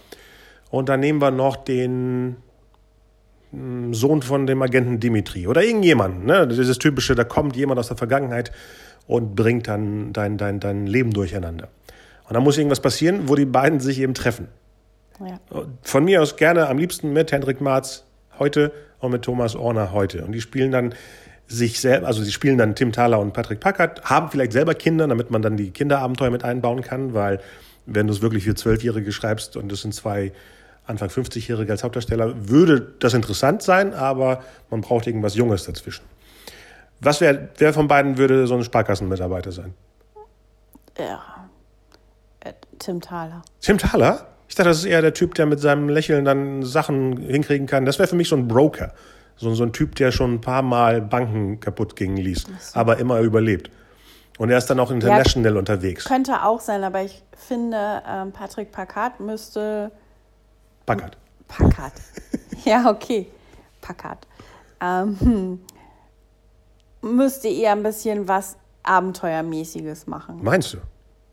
Und 0.70 0.90
dann 0.90 1.00
nehmen 1.00 1.20
wir 1.20 1.30
noch 1.30 1.56
den 1.56 2.36
mm, 3.52 3.94
Sohn 3.94 4.20
von 4.20 4.46
dem 4.46 4.61
Agenten 4.61 5.00
Dimitri 5.00 5.46
oder 5.46 5.62
irgendjemanden. 5.62 6.26
Ne? 6.26 6.46
Dieses 6.46 6.78
typische, 6.78 7.14
da 7.14 7.24
kommt 7.24 7.56
jemand 7.56 7.80
aus 7.80 7.88
der 7.88 7.96
Vergangenheit 7.96 8.52
und 9.06 9.34
bringt 9.34 9.66
dann 9.68 10.12
dein, 10.12 10.36
dein, 10.36 10.61
dein 10.61 10.86
Leben 10.86 11.12
durcheinander. 11.12 11.68
Und 12.28 12.34
dann 12.34 12.42
muss 12.42 12.59
irgendwas 12.59 12.80
passieren, 12.80 13.28
wo 13.28 13.34
die 13.34 13.46
beiden 13.46 13.80
sich 13.80 14.00
eben 14.00 14.12
treffen. 14.12 14.48
Ja. 15.24 15.40
Von 15.82 16.04
mir 16.04 16.20
aus 16.20 16.36
gerne 16.36 16.68
am 16.68 16.76
liebsten 16.76 17.12
mit 17.14 17.32
Hendrik 17.32 17.62
Marz 17.62 18.04
heute 18.39 18.72
und 19.01 19.12
mit 19.12 19.22
Thomas 19.22 19.55
Orner 19.55 19.93
heute. 19.93 20.24
Und 20.24 20.32
die 20.32 20.41
spielen 20.41 20.72
dann 20.72 20.95
sich 21.47 21.80
selber, 21.80 22.07
also 22.07 22.22
sie 22.22 22.32
spielen 22.32 22.59
dann 22.59 22.74
Tim 22.74 22.93
Thaler 22.93 23.18
und 23.18 23.32
Patrick 23.32 23.61
Packard, 23.61 24.05
haben 24.05 24.30
vielleicht 24.30 24.53
selber 24.53 24.74
Kinder, 24.74 25.09
damit 25.09 25.30
man 25.30 25.41
dann 25.43 25.57
die 25.57 25.70
Kinderabenteuer 25.70 26.30
mit 26.30 26.45
einbauen 26.45 26.82
kann, 26.82 27.14
weil 27.14 27.41
wenn 27.86 28.07
du 28.07 28.12
es 28.12 28.20
wirklich 28.20 28.45
für 28.45 28.55
Zwölfjährige 28.55 29.12
schreibst 29.12 29.57
und 29.57 29.72
es 29.72 29.80
sind 29.80 29.95
zwei 29.95 30.32
Anfang 30.86 31.09
50-Jährige 31.09 31.72
als 31.72 31.84
Hauptdarsteller, 31.84 32.49
würde 32.49 32.95
das 32.99 33.14
interessant 33.14 33.62
sein, 33.62 33.95
aber 33.95 34.43
man 34.70 34.82
braucht 34.82 35.07
irgendwas 35.07 35.34
Junges 35.34 35.64
dazwischen. 35.64 36.05
Was 37.01 37.20
wär, 37.20 37.49
wer 37.59 37.72
von 37.72 37.89
beiden 37.89 38.18
würde 38.18 38.47
so 38.47 38.55
ein 38.55 38.64
Sparkassenmitarbeiter 38.64 39.53
sein? 39.53 39.74
ja. 40.99 41.20
Äh, 42.41 42.53
Tim 42.78 43.01
Thaler. 43.01 43.43
Tim 43.61 43.78
Thaler? 43.78 44.26
Ich 44.49 44.55
dachte, 44.55 44.70
das 44.70 44.78
ist 44.78 44.86
eher 44.86 45.03
der 45.03 45.14
Typ, 45.14 45.34
der 45.34 45.46
mit 45.46 45.61
seinem 45.61 45.88
Lächeln 45.88 46.24
dann 46.24 46.62
Sachen 46.62 47.18
hinkriegen 47.18 47.66
kann. 47.66 47.84
Das 47.84 47.99
wäre 47.99 48.09
für 48.09 48.16
mich 48.16 48.28
so 48.28 48.36
ein 48.36 48.49
Broker. 48.49 48.92
So, 49.36 49.55
so 49.55 49.62
ein 49.62 49.72
Typ, 49.72 49.94
der 49.94 50.11
schon 50.11 50.34
ein 50.34 50.40
paar 50.40 50.62
Mal 50.62 51.01
Banken 51.01 51.61
kaputt 51.61 51.94
gingen 51.94 52.16
ließ, 52.16 52.46
aber 52.74 52.99
immer 52.99 53.20
überlebt. 53.20 53.70
Und 54.38 54.51
er 54.51 54.59
ist 54.59 54.66
dann 54.66 54.80
auch 54.80 54.90
international 54.90 55.57
unterwegs. 55.57 56.05
Könnte 56.05 56.42
auch 56.42 56.61
sein, 56.61 56.82
aber 56.82 57.03
ich 57.03 57.22
finde, 57.36 58.03
ähm, 58.09 58.32
Patrick 58.32 58.72
Packard 58.72 59.20
müsste. 59.20 59.92
Packard. 60.86 61.16
Packard. 61.46 61.92
ja, 62.64 62.90
okay. 62.90 63.28
Packard. 63.80 64.26
Ähm, 64.80 65.18
hm. 65.20 67.16
müsste 67.16 67.49
eher 67.49 67.72
ein 67.72 67.82
bisschen 67.82 68.26
was 68.28 68.57
Abenteuermäßiges 68.82 70.07
machen. 70.07 70.40
Meinst 70.42 70.74
du? 70.74 70.78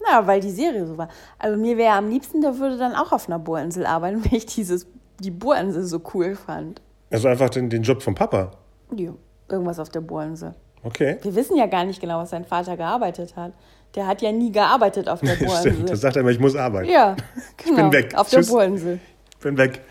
Na, 0.07 0.27
weil 0.27 0.39
die 0.39 0.51
Serie 0.51 0.85
so 0.85 0.97
war. 0.97 1.09
Also 1.39 1.57
mir 1.57 1.77
wäre 1.77 1.93
am 1.95 2.09
liebsten, 2.09 2.41
der 2.41 2.59
würde 2.59 2.77
dann 2.77 2.93
auch 2.93 3.11
auf 3.11 3.27
einer 3.27 3.39
Bohrinsel 3.39 3.85
arbeiten, 3.85 4.23
weil 4.25 4.35
ich 4.37 4.45
dieses, 4.45 4.87
die 5.19 5.31
Bohrinsel 5.31 5.83
so 5.83 6.01
cool 6.13 6.35
fand. 6.35 6.81
Also 7.11 7.27
einfach 7.27 7.49
den, 7.49 7.69
den 7.69 7.83
Job 7.83 8.01
vom 8.01 8.15
Papa. 8.15 8.51
Ja, 8.95 9.11
irgendwas 9.49 9.79
auf 9.79 9.89
der 9.89 10.01
Bohrinsel. 10.01 10.53
Okay. 10.83 11.17
Wir 11.21 11.35
wissen 11.35 11.57
ja 11.57 11.65
gar 11.65 11.83
nicht 11.85 11.99
genau, 11.99 12.19
was 12.19 12.29
sein 12.29 12.45
Vater 12.45 12.77
gearbeitet 12.77 13.35
hat. 13.35 13.53
Der 13.95 14.05
hat 14.05 14.21
ja 14.21 14.31
nie 14.31 14.51
gearbeitet 14.51 15.07
auf 15.09 15.21
der 15.21 15.29
Stimmt. 15.35 15.49
Bohrinsel. 15.49 15.85
Das 15.85 16.01
sagt 16.01 16.15
er 16.15 16.21
immer, 16.21 16.31
ich 16.31 16.39
muss 16.39 16.55
arbeiten. 16.55 16.89
ja, 16.89 17.15
genau. 17.57 17.91
weg. 17.91 18.13
Auf 18.15 18.29
der 18.29 18.39
Tschüss. 18.39 18.49
Bohrinsel. 18.49 18.99
Bin 19.41 19.57
weg. 19.57 19.81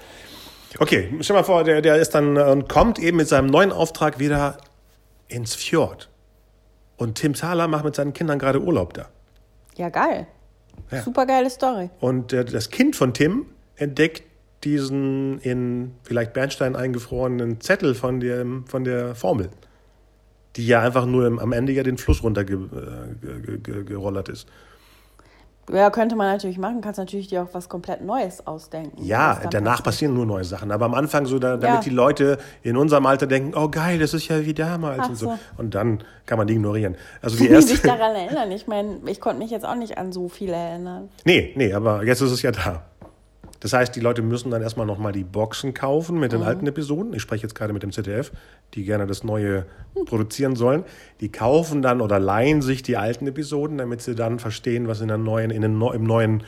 Okay, 0.79 1.09
stell 1.21 1.37
mal 1.37 1.45
vor, 1.45 1.63
der, 1.65 1.81
der 1.83 1.97
ist 1.97 2.15
dann 2.15 2.37
äh, 2.37 2.43
und 2.43 2.69
kommt 2.69 2.99
eben 2.99 3.17
mit 3.17 3.29
seinem 3.29 3.47
neuen 3.47 3.73
Auftrag 3.73 4.19
wieder 4.19 4.59
ins 5.29 5.55
Fjord. 5.55 6.11
Und 6.97 7.17
Tim 7.17 7.35
Thaler 7.35 7.69
macht 7.69 7.85
mit 7.85 7.95
seinen 7.95 8.13
Kindern 8.13 8.39
gerade 8.39 8.61
Urlaub 8.61 8.95
da. 8.95 9.07
Ja, 9.77 9.89
geil. 9.89 10.27
Ja. 10.91 11.03
Super 11.03 11.27
geile 11.27 11.51
Story. 11.51 11.91
Und 12.01 12.33
äh, 12.33 12.45
das 12.45 12.71
Kind 12.71 12.97
von 12.97 13.15
Tim 13.15 13.47
entdeckt 13.77 14.25
diesen 14.65 15.39
in 15.41 15.93
vielleicht 16.03 16.33
Bernstein 16.33 16.77
eingefrorenen 16.77 17.61
Zettel 17.61 17.95
von, 17.95 18.21
dem, 18.21 18.67
von 18.67 18.85
der 18.85 19.15
Formel, 19.15 19.51
die 20.57 20.67
ja 20.67 20.81
einfach 20.81 21.07
nur 21.07 21.27
am 21.27 21.53
Ende 21.53 21.73
ja 21.73 21.83
den 21.83 21.99
Fluss 21.99 22.23
runtergerollert 22.23 23.21
ge, 23.21 23.59
ge, 23.59 23.85
gerollert 23.85 24.29
ist. 24.29 24.49
Ja, 25.73 25.91
könnte 25.91 26.15
man 26.17 26.27
natürlich 26.31 26.59
machen. 26.59 26.81
Kannst 26.81 26.99
natürlich 26.99 27.29
dir 27.29 27.43
auch 27.43 27.49
was 27.53 27.69
komplett 27.69 28.03
Neues 28.05 28.47
ausdenken. 28.47 29.03
Ja, 29.03 29.41
danach 29.51 29.71
passiert. 29.79 29.85
passieren 29.85 30.15
nur 30.15 30.27
neue 30.27 30.45
Sachen. 30.45 30.71
Aber 30.71 30.85
am 30.85 30.95
Anfang 30.95 31.25
so, 31.27 31.39
da, 31.39 31.57
damit 31.57 31.77
Ja. 31.77 31.81
die 31.81 31.91
Leute 31.91 32.39
in 32.63 32.77
unserem 32.77 33.07
Alter 33.07 33.27
denken, 33.27 33.53
oh 33.57 33.69
geil, 33.69 33.99
das 33.99 34.13
ist 34.15 34.29
ja 34.29 34.45
wie 34.45 34.53
damals 34.55 35.01
Ach 35.03 35.09
und 35.09 35.17
so. 35.17 35.27
so. 35.27 35.39
Und 35.57 35.75
dann 35.75 36.03
kann 36.27 36.37
man 36.39 36.47
die 36.47 36.55
ignorieren. 36.55 36.97
Also 37.23 37.37
die 37.43 37.49
erste. 37.49 37.77
daran 37.87 38.15
erinnern. 38.15 38.51
Ich 38.53 38.67
meine, 38.67 38.99
ich 39.07 39.21
konnte 39.21 39.39
mich 39.39 39.51
jetzt 39.51 39.65
auch 39.65 39.75
nicht 39.77 39.97
an 39.97 40.13
so 40.13 40.29
viel 40.29 40.51
erinnern. 40.51 41.09
Nee, 41.25 41.53
nee, 41.57 41.73
aber 41.73 42.05
jetzt 42.05 42.21
ist 42.21 42.31
es 42.33 42.43
ja 42.43 42.51
da. 42.53 42.83
Das 43.65 43.73
heißt, 43.73 43.97
die 43.97 44.01
Leute 44.01 44.21
müssen 44.21 44.51
dann 44.51 44.61
erstmal 44.61 44.85
nochmal 44.85 45.13
die 45.13 45.25
Boxen 45.25 45.73
kaufen 45.73 46.21
mit 46.21 46.33
den 46.33 46.41
Mhm. 46.41 46.47
alten 46.47 46.67
Episoden. 46.67 47.15
Ich 47.15 47.23
spreche 47.23 47.45
jetzt 47.45 47.55
gerade 47.55 47.73
mit 47.73 47.83
dem 47.83 47.93
ZDF, 47.93 48.31
die 48.75 48.85
gerne 48.85 49.07
das 49.07 49.25
Neue 49.25 49.65
produzieren 50.05 50.55
sollen. 50.55 50.85
Die 51.23 51.33
kaufen 51.33 51.81
dann 51.81 52.03
oder 52.03 52.19
leihen 52.19 52.61
sich 52.61 52.83
die 52.83 52.99
alten 52.99 53.27
Episoden, 53.27 53.79
damit 53.79 54.03
sie 54.03 54.15
dann 54.15 54.39
verstehen, 54.39 54.87
was 54.87 55.01
in 55.01 55.09
der 55.09 55.17
neuen, 55.17 55.51
in 55.51 55.63
den, 55.63 55.81
im 55.81 56.05
neuen, 56.05 56.43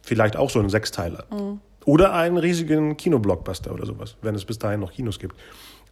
vielleicht 0.00 0.38
auch 0.38 0.48
so 0.48 0.58
ein 0.58 0.70
Sechsteiler. 0.70 1.24
Mhm. 1.30 1.60
Oder 1.84 2.14
einen 2.14 2.38
riesigen 2.38 2.96
Kinoblockbuster 2.96 3.70
oder 3.70 3.84
sowas, 3.84 4.16
wenn 4.22 4.34
es 4.34 4.46
bis 4.46 4.58
dahin 4.58 4.80
noch 4.80 4.90
Kinos 4.90 5.18
gibt. 5.18 5.36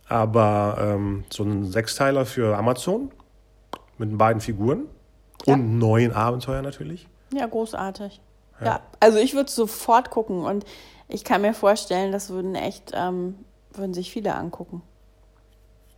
Aber 0.08 0.78
ähm, 0.80 1.24
so 1.28 1.42
ein 1.44 1.66
Sechsteiler 1.66 2.24
für 2.24 2.56
Amazon 2.56 3.10
mit 3.98 4.16
beiden 4.16 4.40
Figuren 4.40 4.84
und 5.44 5.78
neuen 5.78 6.12
Abenteuer 6.12 6.62
natürlich. 6.62 7.06
Ja, 7.34 7.44
großartig. 7.46 8.22
Ja, 8.64 8.80
also 9.00 9.18
ich 9.18 9.34
würde 9.34 9.50
sofort 9.50 10.10
gucken 10.10 10.44
und 10.44 10.64
ich 11.08 11.24
kann 11.24 11.42
mir 11.42 11.54
vorstellen, 11.54 12.12
das 12.12 12.30
würden 12.30 12.54
echt, 12.54 12.92
ähm, 12.94 13.34
würden 13.72 13.94
sich 13.94 14.10
viele 14.10 14.34
angucken. 14.34 14.82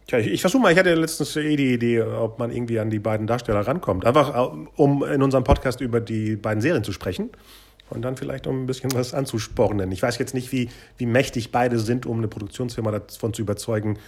Tja, 0.07 0.19
ich, 0.19 0.27
ich 0.27 0.41
versuche 0.41 0.63
mal, 0.63 0.73
ich 0.73 0.79
hatte 0.79 0.95
letztens 0.95 1.35
eh 1.37 1.57
die 1.57 1.75
Idee, 1.75 2.03
ob 2.03 2.39
man 2.39 2.51
irgendwie 2.51 2.79
an 2.79 2.91
die 2.91 2.99
beiden 2.99 3.27
Darsteller 3.27 3.67
rankommt. 3.67 4.05
Einfach 4.05 4.35
äh, 4.35 4.57
um 4.77 5.03
in 5.05 5.23
unserem 5.23 5.45
Podcast 5.45 5.81
über 5.81 6.01
die 6.01 6.37
beiden 6.37 6.61
Serien 6.61 6.85
zu 6.85 6.93
sprechen 6.93 7.31
und 7.91 8.03
dann 8.03 8.17
vielleicht 8.17 8.47
um 8.47 8.65
ein 8.65 8.67
bisschen 8.67 8.93
was 8.93 9.15
anzuspornen. 9.15 9.91
Ich 9.93 10.03
weiß 10.03 10.19
jetzt 10.19 10.35
nicht, 10.35 10.53
wie, 10.53 10.69
wie 10.99 11.07
mächtig 11.07 11.53
beide 11.53 11.79
sind, 11.79 12.07
um 12.07 12.19
eine 12.19 12.29
Produktionsfirma 12.29 12.91
davon 12.91 13.33
zu 13.33 13.43
überzeugen, 13.43 13.99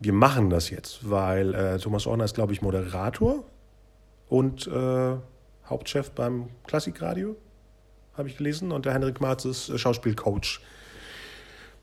wir 0.00 0.12
machen 0.12 0.50
das 0.50 0.70
jetzt, 0.70 1.08
weil 1.08 1.54
äh, 1.54 1.78
Thomas 1.78 2.06
Orner 2.06 2.24
ist, 2.24 2.34
glaube 2.34 2.52
ich, 2.52 2.62
Moderator 2.62 3.44
und 4.28 4.66
äh, 4.66 5.16
Hauptchef 5.66 6.10
beim 6.10 6.48
Klassikradio, 6.66 7.36
habe 8.16 8.28
ich 8.28 8.36
gelesen, 8.36 8.72
und 8.72 8.86
der 8.86 8.92
Henrik 8.94 9.20
Marz 9.20 9.44
ist 9.44 9.68
äh, 9.68 9.78
Schauspielcoach 9.78 10.60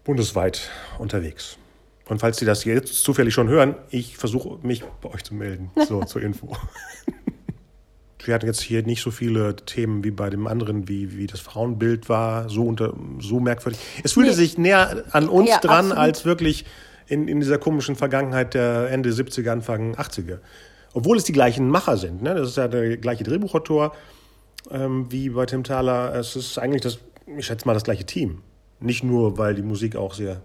bundesweit 0.04 0.70
unterwegs. 1.00 1.58
Und 2.10 2.20
falls 2.20 2.38
Sie 2.38 2.46
das 2.46 2.66
jetzt 2.66 3.04
zufällig 3.04 3.34
schon 3.34 3.48
hören, 3.48 3.76
ich 3.90 4.18
versuche 4.18 4.66
mich 4.66 4.84
bei 5.02 5.10
euch 5.14 5.24
zu 5.24 5.36
melden, 5.36 5.72
so 5.88 6.04
zur 6.04 6.22
Info. 6.22 6.56
Wir 8.24 8.36
hatten 8.36 8.46
jetzt 8.46 8.62
hier 8.62 8.84
nicht 8.84 9.02
so 9.02 9.10
viele 9.10 9.56
Themen 9.56 10.04
wie 10.04 10.12
bei 10.12 10.30
dem 10.30 10.46
anderen, 10.46 10.88
wie, 10.88 11.18
wie 11.18 11.26
das 11.26 11.40
Frauenbild 11.40 12.08
war, 12.08 12.50
so, 12.50 12.66
unter, 12.66 12.94
so 13.20 13.40
merkwürdig. 13.40 13.80
Es 14.04 14.14
fühlte 14.14 14.30
Nee. 14.30 14.36
sich 14.36 14.60
näher 14.60 15.06
an 15.12 15.28
uns 15.28 15.50
Ja, 15.50 15.58
dran, 15.60 15.86
absolut. 15.86 15.98
als 15.98 16.26
wirklich 16.26 16.66
in, 17.08 17.28
in 17.28 17.40
dieser 17.40 17.58
komischen 17.58 17.96
Vergangenheit 17.96 18.54
der 18.54 18.92
Ende 18.92 19.10
70er, 19.10 19.50
Anfang 19.50 19.96
80er. 19.96 20.38
Obwohl 20.94 21.18
es 21.18 21.24
die 21.24 21.32
gleichen 21.32 21.68
Macher 21.68 21.98
sind. 21.98 22.22
Ne? 22.22 22.36
Das 22.36 22.50
ist 22.50 22.58
ja 22.58 22.68
der 22.68 22.98
gleiche 22.98 23.24
Drehbuchautor 23.24 23.96
ähm, 24.70 25.12
wie 25.12 25.30
bei 25.30 25.46
Tim 25.46 25.64
Thaler. 25.64 26.14
Es 26.16 26.36
ist 26.36 26.58
eigentlich 26.58 26.82
das, 26.82 27.00
ich 27.26 27.46
schätze 27.46 27.66
mal, 27.66 27.74
das 27.74 27.84
gleiche 27.84 28.06
Team. 28.06 28.44
Nicht 28.80 29.04
nur, 29.04 29.38
weil 29.38 29.56
die 29.56 29.62
Musik 29.62 29.96
auch 29.96 30.14
sehr 30.14 30.42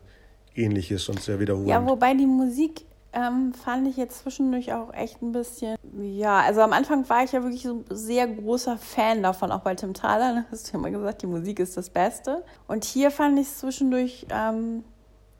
ähnlich 0.55 0.91
ist 0.91 1.09
und 1.09 1.21
sehr 1.21 1.41
wiederholend. 1.41 1.69
Ja, 1.69 1.87
wobei 1.87 2.14
die 2.14 2.27
Musik 2.27 2.85
ähm, 3.12 3.55
fand 3.55 3.89
ich 3.89 3.97
jetzt 3.97 4.21
zwischendurch 4.21 4.73
auch 4.73 4.93
echt 4.93 5.23
ein 5.23 5.33
bisschen. 5.33 5.77
Ja, 6.01 6.41
also 6.41 6.61
am 6.61 6.73
Anfang 6.73 7.09
war 7.09 7.25
ich 7.25 7.33
ja 7.33 7.43
wirklich 7.43 7.62
so 7.62 7.85
ein 7.89 7.97
sehr 7.97 8.27
großer 8.29 8.77
Fan 8.77 9.23
davon, 9.23 9.51
auch 9.53 9.61
bei 9.61 9.75
Tim 9.75 9.95
Thaler. 9.95 10.35
ne? 10.35 10.45
Hast 10.51 10.69
du 10.69 10.73
ja 10.73 10.79
immer 10.79 10.91
gesagt, 10.91 11.23
die 11.23 11.27
Musik 11.27 11.59
ist 11.59 11.77
das 11.77 11.89
Beste. 11.89 12.45
Und 12.67 12.85
hier 12.85 13.11
fand 13.11 13.39
ich 13.39 13.47
es 13.47 13.59
zwischendurch 13.59 14.27
ähm, 14.31 14.85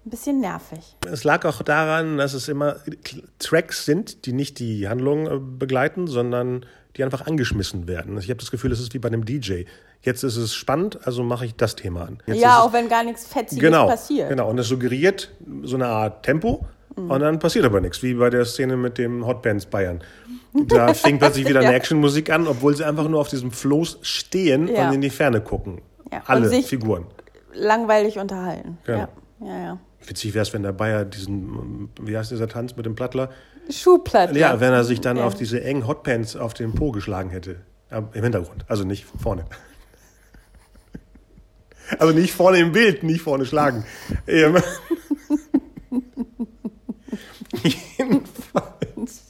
ein 0.07 0.11
bisschen 0.11 0.41
nervig. 0.41 0.97
Es 1.07 1.25
lag 1.25 1.45
auch 1.45 1.63
daran, 1.63 2.17
dass 2.17 2.33
es 2.33 2.49
immer 2.49 2.77
Tracks 3.39 3.85
sind, 3.85 4.25
die 4.25 4.33
nicht 4.33 4.59
die 4.59 4.89
Handlung 4.89 5.27
äh, 5.27 5.39
begleiten, 5.39 6.07
sondern 6.07 6.65
die 6.97 7.05
einfach 7.05 7.27
angeschmissen 7.27 7.87
werden. 7.87 8.19
Ich 8.19 8.31
habe 8.31 8.39
das 8.39 8.51
Gefühl, 8.51 8.73
es 8.73 8.81
ist 8.81 8.95
wie 8.95 8.99
bei 8.99 9.09
einem 9.09 9.25
DJ. 9.25 9.65
Jetzt 10.03 10.23
ist 10.23 10.37
es 10.37 10.55
spannend, 10.55 11.07
also 11.07 11.23
mache 11.23 11.45
ich 11.47 11.55
das 11.57 11.77
Thema 11.77 12.03
an. 12.03 12.19
Jetzt 12.27 12.41
ja, 12.41 12.61
auch 12.61 12.73
wenn 12.73 12.89
gar 12.89 13.05
nichts 13.05 13.27
Fetziges 13.27 13.63
genau, 13.63 13.87
passiert. 13.87 14.29
Genau, 14.29 14.49
und 14.49 14.59
es 14.59 14.69
suggeriert 14.69 15.33
so 15.63 15.77
eine 15.77 15.87
Art 15.87 16.25
Tempo 16.25 16.67
und 16.97 17.21
dann 17.21 17.39
passiert 17.39 17.67
aber 17.67 17.81
nichts, 17.83 18.03
wie 18.03 18.15
bei 18.15 18.31
der 18.31 18.47
Szene 18.47 18.77
mit 18.77 18.97
dem 18.97 19.27
Hotbands 19.27 19.67
Bayern. 19.67 20.03
Da 20.55 20.95
fing 20.95 21.19
plötzlich 21.19 21.47
wieder 21.47 21.61
eine 21.61 21.75
Actionmusik 21.75 22.31
an, 22.31 22.47
obwohl 22.47 22.75
sie 22.75 22.85
einfach 22.85 23.07
nur 23.07 23.21
auf 23.21 23.29
diesem 23.29 23.51
Floß 23.51 23.99
stehen 24.01 24.69
Ja. 24.69 24.89
und 24.89 24.95
in 24.95 25.01
die 25.03 25.11
Ferne 25.11 25.43
gucken. 25.43 25.83
Ja, 26.11 26.23
Alle 26.27 26.51
Figuren. 26.63 27.07
Langweilig 27.53 28.19
unterhalten. 28.19 28.79
Genau. 28.85 29.09
Ja, 29.41 29.47
ja, 29.47 29.59
ja. 29.63 29.79
Witzig 30.07 30.33
wäre 30.33 30.43
es, 30.43 30.55
wenn 30.55 30.63
der 30.63 30.73
Bayer 30.73 31.05
diesen, 31.05 31.91
wie 32.01 32.17
heißt 32.17 32.31
dieser 32.31 32.49
Tanz 32.49 32.77
mit 32.77 32.87
dem 32.87 32.95
Plattler? 32.95 33.31
Schuhplatte. 33.71 34.39
Ja, 34.39 34.61
wenn 34.61 34.73
er 34.73 34.85
sich 34.85 35.01
dann 35.01 35.19
auf 35.19 35.35
diese 35.35 35.63
engen 35.63 35.87
Hotpants 35.87 36.37
auf 36.37 36.55
den 36.55 36.75
Po 36.75 36.93
geschlagen 36.93 37.31
hätte. 37.31 37.61
Im 37.91 38.23
Hintergrund, 38.23 38.65
also 38.69 38.85
nicht 38.85 39.07
vorne. 39.21 39.45
Also 42.01 42.13
nicht 42.13 42.35
vorne 42.35 42.59
im 42.59 42.73
Bild, 42.73 43.05
nicht 43.05 43.21
vorne 43.23 43.47
schlagen. 43.47 43.85
Ähm, 44.27 44.57
Jedenfalls. 47.97 49.25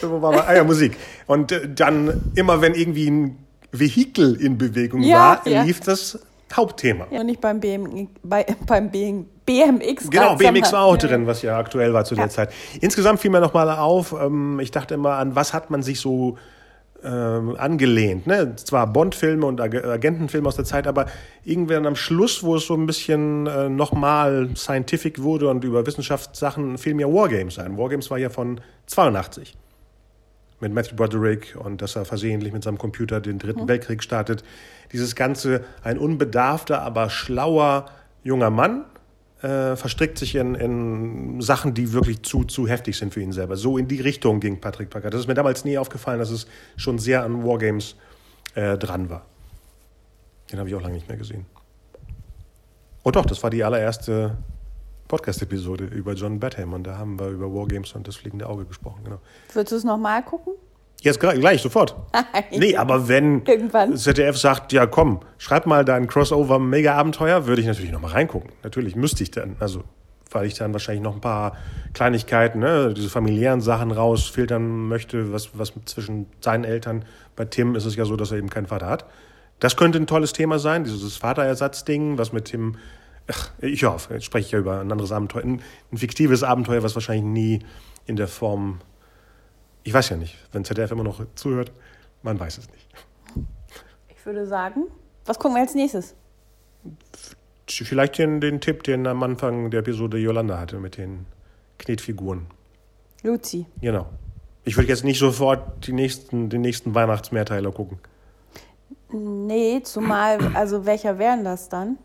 Wo 0.00 0.22
war 0.22 0.32
wir? 0.32 0.48
Ah 0.48 0.54
ja, 0.54 0.64
Musik. 0.64 0.96
Und 1.26 1.52
äh, 1.52 1.68
dann 1.68 2.32
immer, 2.34 2.62
wenn 2.62 2.72
irgendwie 2.74 3.10
ein 3.10 3.38
Vehikel 3.72 4.36
in 4.40 4.56
Bewegung 4.56 5.02
Ja, 5.02 5.42
war, 5.44 5.46
ja. 5.48 5.62
lief 5.64 5.80
das 5.80 6.18
Hauptthema. 6.56 7.06
Und 7.10 7.26
nicht 7.26 7.40
beim, 7.40 7.60
BM, 7.60 8.08
bei, 8.22 8.46
beim 8.66 8.90
BM, 8.90 9.26
BMX. 9.46 10.10
Genau, 10.10 10.36
BMX 10.36 10.72
war 10.72 10.84
auch 10.84 10.96
drin, 10.96 11.26
was 11.26 11.42
ja 11.42 11.58
aktuell 11.58 11.92
war 11.92 12.04
zu 12.04 12.14
der 12.14 12.28
Zeit. 12.28 12.52
Insgesamt 12.80 13.20
fiel 13.20 13.30
mir 13.30 13.40
nochmal 13.40 13.70
auf, 13.70 14.14
ähm, 14.18 14.60
ich 14.60 14.70
dachte 14.70 14.94
immer, 14.94 15.16
an 15.16 15.34
was 15.34 15.52
hat 15.52 15.70
man 15.70 15.82
sich 15.82 16.00
so 16.00 16.38
ähm, 17.04 17.56
angelehnt. 17.58 18.26
Ne? 18.26 18.56
Zwar 18.56 18.86
Bond-Filme 18.86 19.44
und 19.44 19.60
Ag 19.60 19.74
Agentenfilme 19.84 20.48
aus 20.48 20.56
der 20.56 20.64
Zeit, 20.64 20.86
aber 20.86 21.06
irgendwann 21.44 21.86
am 21.86 21.96
Schluss, 21.96 22.42
wo 22.42 22.56
es 22.56 22.66
so 22.66 22.74
ein 22.74 22.86
bisschen 22.86 23.46
äh, 23.46 23.68
nochmal 23.68 24.48
scientific 24.56 25.22
wurde 25.22 25.50
und 25.50 25.64
über 25.64 25.86
Wissenschaftssachen, 25.86 26.78
fiel 26.78 26.94
mir 26.94 27.08
Wargames 27.08 27.58
ein. 27.58 27.76
Wargames 27.76 28.10
war 28.10 28.18
ja 28.18 28.30
von 28.30 28.60
82 28.86 29.54
mit 30.60 30.72
Matthew 30.72 30.96
Broderick 30.96 31.56
und 31.58 31.82
dass 31.82 31.96
er 31.96 32.04
versehentlich 32.04 32.52
mit 32.52 32.62
seinem 32.62 32.78
Computer 32.78 33.20
den 33.20 33.38
Dritten 33.38 33.68
Weltkrieg 33.68 34.02
startet. 34.02 34.44
Dieses 34.92 35.14
Ganze, 35.14 35.64
ein 35.82 35.98
unbedarfter, 35.98 36.82
aber 36.82 37.10
schlauer 37.10 37.86
junger 38.22 38.50
Mann 38.50 38.84
äh, 39.42 39.76
verstrickt 39.76 40.18
sich 40.18 40.36
in, 40.36 40.54
in 40.54 41.40
Sachen, 41.40 41.74
die 41.74 41.92
wirklich 41.92 42.22
zu, 42.22 42.44
zu 42.44 42.66
heftig 42.66 42.96
sind 42.96 43.12
für 43.12 43.20
ihn 43.20 43.32
selber. 43.32 43.56
So 43.56 43.76
in 43.76 43.88
die 43.88 44.00
Richtung 44.00 44.40
ging 44.40 44.60
Patrick 44.60 44.90
Packard. 44.90 45.12
Das 45.12 45.20
ist 45.20 45.26
mir 45.26 45.34
damals 45.34 45.64
nie 45.64 45.76
aufgefallen, 45.76 46.18
dass 46.18 46.30
es 46.30 46.46
schon 46.76 46.98
sehr 46.98 47.24
an 47.24 47.44
Wargames 47.44 47.96
äh, 48.54 48.78
dran 48.78 49.10
war. 49.10 49.26
Den 50.50 50.58
habe 50.58 50.68
ich 50.68 50.74
auch 50.74 50.80
lange 50.80 50.94
nicht 50.94 51.08
mehr 51.08 51.18
gesehen. 51.18 51.46
Oh 53.02 53.10
doch, 53.10 53.26
das 53.26 53.42
war 53.42 53.50
die 53.50 53.62
allererste 53.62 54.38
Podcast-Episode 55.08 55.84
über 55.84 56.14
John 56.14 56.40
Batham 56.40 56.72
und 56.72 56.84
da 56.84 56.98
haben 56.98 57.18
wir 57.18 57.28
über 57.28 57.52
Wargames 57.52 57.92
und 57.92 58.08
das 58.08 58.16
fliegende 58.16 58.48
Auge 58.48 58.64
gesprochen. 58.64 59.02
Genau. 59.04 59.18
Würdest 59.52 59.72
du 59.72 59.76
es 59.76 59.84
nochmal 59.84 60.22
gucken? 60.22 60.54
Jetzt 61.00 61.20
gleich, 61.20 61.60
sofort. 61.60 61.96
Nee, 62.50 62.76
aber 62.76 63.08
wenn 63.08 63.44
Irgendwann. 63.44 63.94
ZDF 63.94 64.38
sagt, 64.38 64.72
ja 64.72 64.86
komm, 64.86 65.20
schreib 65.36 65.66
mal 65.66 65.84
dein 65.84 66.06
Crossover-Mega-Abenteuer, 66.06 67.46
würde 67.46 67.60
ich 67.60 67.66
natürlich 67.66 67.92
noch 67.92 68.00
mal 68.00 68.12
reingucken. 68.12 68.50
Natürlich 68.62 68.96
müsste 68.96 69.22
ich 69.22 69.30
dann, 69.30 69.56
also 69.60 69.84
weil 70.30 70.46
ich 70.46 70.54
dann 70.54 70.72
wahrscheinlich 70.72 71.02
noch 71.02 71.14
ein 71.14 71.20
paar 71.20 71.56
Kleinigkeiten, 71.92 72.58
ne, 72.58 72.92
diese 72.94 73.08
familiären 73.08 73.60
Sachen 73.60 73.90
rausfiltern 73.92 74.88
möchte, 74.88 75.32
was, 75.32 75.50
was 75.58 75.72
zwischen 75.84 76.26
seinen 76.40 76.64
Eltern. 76.64 77.04
Bei 77.36 77.44
Tim 77.44 77.76
ist 77.76 77.84
es 77.84 77.96
ja 77.96 78.04
so, 78.04 78.16
dass 78.16 78.32
er 78.32 78.38
eben 78.38 78.50
keinen 78.50 78.66
Vater 78.66 78.86
hat. 78.88 79.04
Das 79.60 79.76
könnte 79.76 79.98
ein 79.98 80.06
tolles 80.06 80.32
Thema 80.32 80.58
sein, 80.58 80.84
dieses 80.84 81.16
Vaterersatzding, 81.16 82.18
was 82.18 82.32
mit 82.32 82.46
Tim, 82.46 82.76
ach, 83.30 83.50
ich 83.60 83.84
hoffe, 83.84 84.14
jetzt 84.14 84.24
spreche 84.24 84.46
ich 84.46 84.52
ja 84.52 84.58
über 84.58 84.80
ein 84.80 84.90
anderes 84.90 85.12
Abenteuer, 85.12 85.44
ein, 85.44 85.62
ein 85.92 85.96
fiktives 85.96 86.42
Abenteuer, 86.42 86.82
was 86.82 86.94
wahrscheinlich 86.94 87.24
nie 87.24 87.58
in 88.06 88.16
der 88.16 88.28
Form 88.28 88.80
ich 89.84 89.92
weiß 89.92 90.08
ja 90.08 90.16
nicht, 90.16 90.36
wenn 90.50 90.64
ZDF 90.64 90.90
immer 90.90 91.04
noch 91.04 91.24
zuhört, 91.34 91.70
man 92.22 92.40
weiß 92.40 92.58
es 92.58 92.70
nicht. 92.70 92.88
Ich 94.08 94.26
würde 94.26 94.46
sagen, 94.46 94.84
was 95.26 95.38
gucken 95.38 95.56
wir 95.56 95.60
als 95.60 95.74
nächstes? 95.74 96.14
Vielleicht 97.68 98.18
den, 98.18 98.40
den 98.40 98.60
Tipp, 98.60 98.82
den 98.82 99.06
am 99.06 99.22
Anfang 99.22 99.70
der 99.70 99.80
Episode 99.80 100.16
Yolanda 100.18 100.58
hatte 100.58 100.78
mit 100.78 100.96
den 100.96 101.26
Knetfiguren. 101.78 102.46
Luzi. 103.22 103.66
Genau. 103.80 104.06
Ich 104.64 104.76
würde 104.76 104.88
jetzt 104.88 105.04
nicht 105.04 105.18
sofort 105.18 105.86
die 105.86 105.92
nächsten, 105.92 106.48
den 106.48 106.62
nächsten 106.62 106.94
Weihnachtsmehrteiler 106.94 107.70
gucken. 107.70 107.98
Nee, 109.10 109.82
zumal, 109.82 110.38
also 110.54 110.86
welcher 110.86 111.18
wären 111.18 111.44
das 111.44 111.68
dann? 111.68 111.98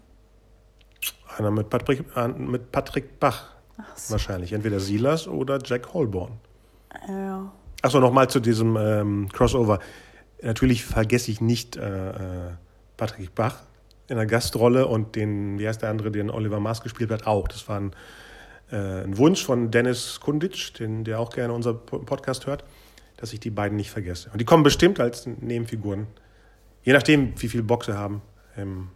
Einer 1.40 1.52
mit 1.52 1.70
Patrick, 1.70 2.04
äh, 2.16 2.28
mit 2.28 2.72
Patrick 2.72 3.20
Bach 3.20 3.56
wahrscheinlich. 4.10 4.52
Entweder 4.52 4.82
Silas 4.82 5.26
oder 5.28 5.58
Jack 5.64 5.94
Holborn. 5.94 6.34
Ja. 7.08 7.50
Achso, 7.82 8.02
nochmal 8.02 8.30
zu 8.30 8.42
diesem 8.42 8.76
ähm, 8.76 9.30
Crossover. 9.32 9.80
Natürlich 10.42 10.84
vergesse 10.84 11.32
ich 11.32 11.40
nicht 11.40 11.78
äh, 11.78 12.10
äh, 12.10 12.52
Patrick 12.98 13.34
Bach 13.36 13.64
in 14.10 14.18
der 14.18 14.26
Gastrolle 14.26 14.88
und 14.88 15.16
den, 15.16 15.60
wie 15.60 15.68
heißt 15.68 15.82
der 15.82 15.90
andere, 15.90 16.12
den 16.12 16.30
Oliver 16.30 16.60
Maas 16.60 16.82
gespielt 16.82 17.10
hat, 17.10 17.26
auch. 17.26 17.48
Das 17.48 17.70
war 17.70 17.80
ein, 17.80 17.94
äh, 18.72 19.04
ein 19.04 19.18
Wunsch 19.18 19.46
von 19.46 19.72
Dennis 19.72 20.20
Kunditsch, 20.20 20.78
den, 20.78 21.06
der 21.06 21.22
auch 21.22 21.30
gerne 21.30 21.54
unser 21.54 21.74
Po- 21.74 22.00
Podcast 22.00 22.48
hört, 22.48 22.66
dass 23.16 23.32
ich 23.32 23.40
die 23.40 23.50
beiden 23.52 23.78
nicht 23.78 23.92
vergesse. 23.92 24.30
Und 24.32 24.42
die 24.42 24.46
kommen 24.46 24.64
bestimmt 24.64 25.00
als 25.00 25.26
Nebenfiguren, 25.26 26.08
je 26.84 26.92
nachdem, 26.92 27.34
wie 27.42 27.48
viel 27.48 27.64
Bock 27.64 27.86
sie 27.86 27.96
haben, 27.98 28.22
im 28.58 28.90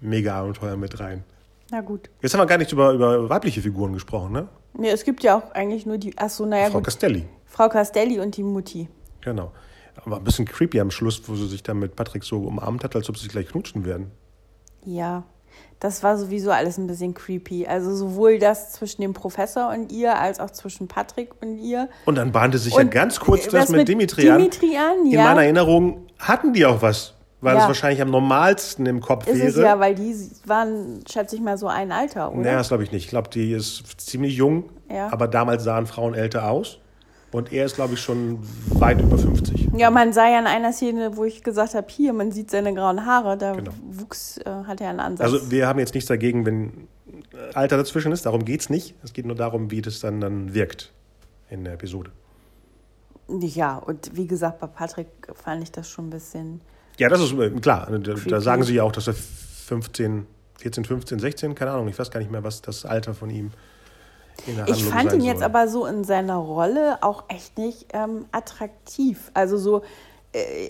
Mega-Abenteuer 0.00 0.76
mit 0.76 0.98
rein. 0.98 1.22
Na 1.70 1.80
gut. 1.80 2.08
Jetzt 2.22 2.32
haben 2.34 2.40
wir 2.40 2.46
gar 2.46 2.58
nicht 2.58 2.72
über, 2.72 2.92
über 2.92 3.28
weibliche 3.28 3.60
Figuren 3.60 3.92
gesprochen, 3.92 4.32
ne? 4.32 4.48
Nee, 4.74 4.90
es 4.90 5.04
gibt 5.04 5.22
ja 5.22 5.36
auch 5.36 5.50
eigentlich 5.52 5.86
nur 5.86 5.98
die. 5.98 6.16
Achso, 6.16 6.46
naja, 6.46 6.66
Frau 6.66 6.78
gut. 6.78 6.84
Castelli. 6.84 7.26
Frau 7.46 7.68
Castelli 7.68 8.20
und 8.20 8.36
die 8.36 8.42
Mutti. 8.42 8.88
Genau. 9.20 9.52
Aber 10.04 10.16
ein 10.16 10.24
bisschen 10.24 10.46
creepy 10.46 10.80
am 10.80 10.90
Schluss, 10.90 11.22
wo 11.26 11.34
sie 11.34 11.48
sich 11.48 11.62
dann 11.62 11.78
mit 11.78 11.96
Patrick 11.96 12.24
so 12.24 12.38
umarmt 12.38 12.84
hat, 12.84 12.94
als 12.94 13.08
ob 13.08 13.16
sie 13.16 13.24
sich 13.24 13.32
gleich 13.32 13.48
knutschen 13.48 13.84
werden. 13.84 14.10
Ja. 14.84 15.24
Das 15.80 16.02
war 16.02 16.16
sowieso 16.16 16.50
alles 16.50 16.78
ein 16.78 16.86
bisschen 16.86 17.14
creepy. 17.14 17.66
Also 17.66 17.94
sowohl 17.94 18.38
das 18.38 18.72
zwischen 18.72 19.02
dem 19.02 19.12
Professor 19.12 19.70
und 19.70 19.92
ihr, 19.92 20.18
als 20.18 20.40
auch 20.40 20.50
zwischen 20.50 20.88
Patrick 20.88 21.30
und 21.40 21.58
ihr. 21.58 21.88
Und 22.04 22.16
dann 22.16 22.32
bahnte 22.32 22.58
sich 22.58 22.74
ja 22.74 22.80
Und 22.80 22.90
ganz 22.90 23.20
kurz 23.20 23.44
das 23.44 23.52
das 23.52 23.68
mit 23.70 23.78
mit 23.80 23.88
Dimitri 23.88 24.28
an. 24.30 24.38
Dimitri 24.38 24.76
an, 24.76 25.04
In 25.04 25.12
ja. 25.12 25.24
meiner 25.24 25.42
Erinnerung 25.42 26.06
hatten 26.18 26.52
die 26.52 26.64
auch 26.66 26.82
was, 26.82 27.14
weil 27.40 27.54
Ja. 27.56 27.62
es 27.62 27.66
wahrscheinlich 27.68 28.00
am 28.02 28.10
normalsten 28.10 28.86
im 28.86 29.00
Kopf 29.00 29.26
Ist 29.26 29.38
wäre. 29.38 29.48
es 29.48 29.56
ja, 29.56 29.78
weil 29.78 29.94
die 29.94 30.14
waren, 30.46 31.00
schätze 31.08 31.36
ich 31.36 31.42
mal, 31.42 31.56
so 31.58 31.68
ein 31.68 31.92
Alter, 31.92 32.32
oder? 32.32 32.40
naja, 32.42 32.58
das 32.58 32.68
glaube 32.68 32.82
ich 32.84 32.92
nicht. 32.92 33.04
Ich 33.04 33.10
glaube, 33.10 33.28
die 33.30 33.52
ist 33.52 34.00
ziemlich 34.00 34.34
jung, 34.36 34.64
Ja. 34.90 35.12
aber 35.12 35.28
damals 35.28 35.64
sahen 35.64 35.86
Frauen 35.86 36.14
älter 36.14 36.48
aus. 36.50 36.78
Und 37.30 37.52
er 37.52 37.66
ist, 37.66 37.74
glaube 37.74 37.92
ich, 37.92 38.00
schon 38.00 38.38
weit 38.70 39.00
über 39.02 39.18
50. 39.18 39.68
Ja, 39.76 39.90
man 39.90 40.14
sah 40.14 40.28
ja 40.30 40.38
in 40.40 40.46
einer 40.46 40.72
Szene, 40.72 41.14
wo 41.18 41.24
ich 41.24 41.42
gesagt 41.44 41.74
habe, 41.74 41.86
hier, 41.90 42.14
man 42.14 42.32
sieht 42.32 42.50
seine 42.50 42.72
grauen 42.72 43.04
Haare, 43.04 43.36
da 43.36 43.52
Genau. 43.52 43.70
wuchs, 43.90 44.38
äh, 44.38 44.44
hat 44.66 44.80
er 44.80 44.88
einen 44.88 45.00
Ansatz. 45.00 45.30
Also 45.34 45.50
wir 45.50 45.66
haben 45.68 45.78
jetzt 45.78 45.92
nichts 45.94 46.08
dagegen, 46.08 46.46
wenn 46.46 46.88
äh, 47.34 47.52
Alter 47.54 47.76
dazwischen 47.76 48.12
ist. 48.12 48.24
Darum 48.24 48.46
geht 48.46 48.62
es 48.62 48.70
nicht. 48.70 48.94
Es 49.04 49.12
geht 49.12 49.26
nur 49.26 49.36
darum, 49.36 49.70
wie 49.70 49.82
das 49.82 50.00
dann, 50.00 50.22
dann 50.22 50.54
wirkt 50.54 50.90
in 51.50 51.64
der 51.64 51.74
Episode. 51.74 52.10
ja, 53.28 53.76
und 53.76 54.10
wie 54.16 54.26
gesagt, 54.26 54.58
bei 54.60 54.66
Patrick 54.66 55.08
fand 55.34 55.62
ich 55.62 55.70
das 55.70 55.88
schon 55.88 56.06
ein 56.06 56.10
bisschen. 56.10 56.60
Ja, 56.98 57.08
das 57.08 57.20
ist 57.20 57.32
äh, 57.32 57.50
klar. 57.50 57.88
Da, 57.90 58.14
da 58.14 58.40
sagen 58.40 58.62
sie 58.64 58.74
ja 58.74 58.82
auch, 58.82 58.92
dass 58.92 59.06
er 59.06 59.14
15, 59.14 60.26
14, 60.58 60.84
15, 60.84 61.18
16, 61.18 61.54
keine 61.54 61.70
Ahnung, 61.70 61.88
ich 61.88 61.98
weiß 61.98 62.10
gar 62.10 62.20
nicht 62.20 62.30
mehr, 62.30 62.44
was 62.44 62.62
das 62.62 62.84
Alter 62.84 63.14
von 63.14 63.30
ihm 63.30 63.52
in 64.46 64.56
der 64.56 64.68
Ich 64.68 64.84
fand 64.84 65.12
ihn 65.12 65.20
jetzt 65.20 65.38
soll. 65.38 65.44
aber 65.46 65.68
so 65.68 65.86
in 65.86 66.04
seiner 66.04 66.36
Rolle 66.36 66.98
auch 67.02 67.24
echt 67.28 67.58
nicht 67.58 67.86
ähm, 67.92 68.26
attraktiv. 68.32 69.30
Also 69.34 69.56
so, 69.56 69.82
äh, 70.32 70.68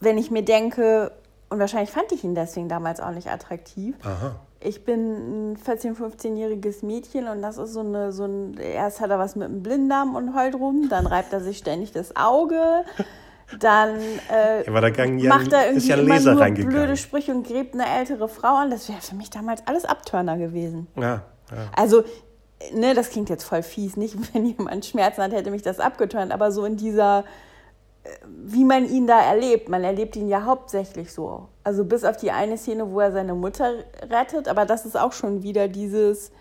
wenn 0.00 0.18
ich 0.18 0.30
mir 0.30 0.42
denke, 0.42 1.12
und 1.48 1.58
wahrscheinlich 1.58 1.90
fand 1.90 2.10
ich 2.12 2.24
ihn 2.24 2.34
deswegen 2.34 2.68
damals 2.68 3.00
auch 3.00 3.10
nicht 3.10 3.28
attraktiv. 3.28 3.94
Aha. 4.02 4.36
Ich 4.60 4.84
bin 4.84 5.52
ein 5.52 5.56
14-, 5.56 5.96
15-jähriges 5.96 6.84
Mädchen 6.84 7.26
und 7.26 7.42
das 7.42 7.58
ist 7.58 7.72
so 7.72 7.80
eine, 7.80 8.12
so 8.12 8.24
ein, 8.24 8.56
erst 8.58 9.00
hat 9.00 9.10
er 9.10 9.18
was 9.18 9.34
mit 9.34 9.48
dem 9.48 9.62
Blinddarm 9.62 10.14
und 10.14 10.36
heult 10.36 10.54
rum, 10.54 10.88
dann 10.88 11.06
reibt 11.06 11.32
er 11.32 11.40
sich 11.40 11.58
ständig 11.58 11.92
das 11.92 12.14
Auge, 12.14 12.84
dann 13.60 13.98
äh, 14.30 14.64
Ja, 14.64 14.80
da 14.80 15.36
macht 15.36 15.52
er 15.52 15.66
irgendwie 15.68 15.88
ja 15.88 15.96
immer 15.96 16.20
nur 16.20 16.50
blöde 16.66 16.96
Sprüche 16.96 17.32
und 17.32 17.46
gräbt 17.46 17.74
eine 17.74 17.86
ältere 17.86 18.28
Frau 18.28 18.56
an. 18.56 18.70
Das 18.70 18.88
wäre 18.88 19.00
für 19.00 19.14
mich 19.14 19.30
damals 19.30 19.66
alles 19.66 19.84
Abtörner 19.84 20.38
gewesen. 20.38 20.86
Ja, 20.96 21.22
ja. 21.50 21.70
Also, 21.76 22.04
ne, 22.72 22.94
das 22.94 23.10
klingt 23.10 23.28
jetzt 23.28 23.44
voll 23.44 23.62
fies, 23.62 23.96
nicht 23.96 24.16
wenn 24.34 24.46
jemand 24.46 24.84
Schmerzen 24.86 25.22
hat, 25.22 25.32
hätte 25.32 25.50
mich 25.50 25.62
das 25.62 25.80
abgeturnt, 25.80 26.32
aber 26.32 26.52
so 26.52 26.64
in 26.64 26.76
dieser, 26.76 27.24
äh, 28.04 28.08
wie 28.26 28.64
man 28.64 28.88
ihn 28.88 29.06
da 29.06 29.20
erlebt, 29.20 29.68
man 29.68 29.84
erlebt 29.84 30.16
ihn 30.16 30.28
ja 30.28 30.44
hauptsächlich 30.44 31.12
so. 31.12 31.48
Also 31.64 31.84
bis 31.84 32.04
auf 32.04 32.16
die 32.16 32.30
eine 32.30 32.56
Szene, 32.58 32.90
wo 32.90 33.00
er 33.00 33.12
seine 33.12 33.34
Mutter 33.34 33.72
rettet, 34.10 34.48
aber 34.48 34.66
das 34.66 34.86
ist 34.86 34.98
auch 34.98 35.12
schon 35.12 35.42
wieder 35.42 35.68
dieses 35.68 36.32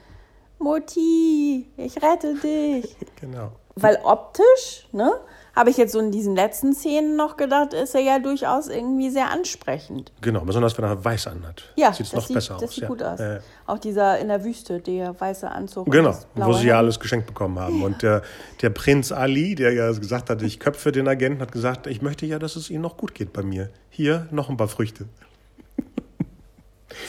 Mutti, 0.60 1.68
ich 1.78 2.02
rette 2.02 2.36
dich. 2.36 2.96
Genau. 3.22 3.52
Weil 3.76 4.00
optisch, 4.04 4.88
ne, 4.92 5.14
habe 5.56 5.70
ich 5.70 5.78
jetzt 5.78 5.92
so 5.92 6.00
in 6.00 6.12
diesen 6.12 6.36
letzten 6.36 6.74
Szenen 6.74 7.16
noch 7.16 7.38
gedacht, 7.38 7.74
ist 7.74 7.94
er 7.94 8.02
ja 8.02 8.20
durchaus 8.20 8.68
irgendwie 8.68 9.10
sehr 9.10 9.30
ansprechend. 9.32 10.12
Genau, 10.22 10.42
besonders 10.42 10.78
wenn 10.78 10.86
er 10.86 11.04
weiß 11.04 11.28
anhat. 11.28 11.64
Ja, 11.76 11.92
sieht 11.92 12.06
es 12.06 12.12
das 12.12 12.22
noch 12.22 12.28
sieht, 12.28 12.36
besser 12.36 12.54
das 12.54 12.64
aus. 12.64 12.76
sieht 12.76 12.84
ja. 12.84 12.88
gut 12.88 13.04
aus. 13.04 13.20
Äh, 13.20 13.40
Auch 13.68 13.78
dieser 13.78 14.20
in 14.20 14.30
der 14.30 14.44
Wüste, 14.44 14.80
der 14.80 15.20
weiße 15.20 15.50
Anzug. 15.50 15.92
Genau, 15.92 16.12
das 16.12 16.28
wo 16.36 16.54
sie 16.54 16.68
ja 16.68 16.78
alles 16.78 17.00
geschenkt 17.00 17.28
bekommen 17.28 17.60
haben. 17.60 17.84
Und 17.84 18.02
der, 18.02 18.22
der 18.62 18.70
Prinz 18.70 19.12
Ali, 19.12 19.56
der 19.56 19.74
ja 19.74 19.92
gesagt 19.92 20.30
hat, 20.30 20.42
ich 20.42 20.60
köpfe 20.60 20.92
den 20.92 21.08
Agenten, 21.08 21.42
hat 21.42 21.52
gesagt, 21.52 21.88
ich 21.88 22.02
möchte 22.02 22.26
ja, 22.26 22.40
dass 22.40 22.56
es 22.56 22.70
ihnen 22.70 22.82
noch 22.82 22.98
gut 22.98 23.14
geht 23.14 23.34
bei 23.34 23.44
mir. 23.44 23.70
Hier 23.90 24.28
noch 24.32 24.50
ein 24.50 24.58
paar 24.58 24.70
Früchte. 24.70 25.06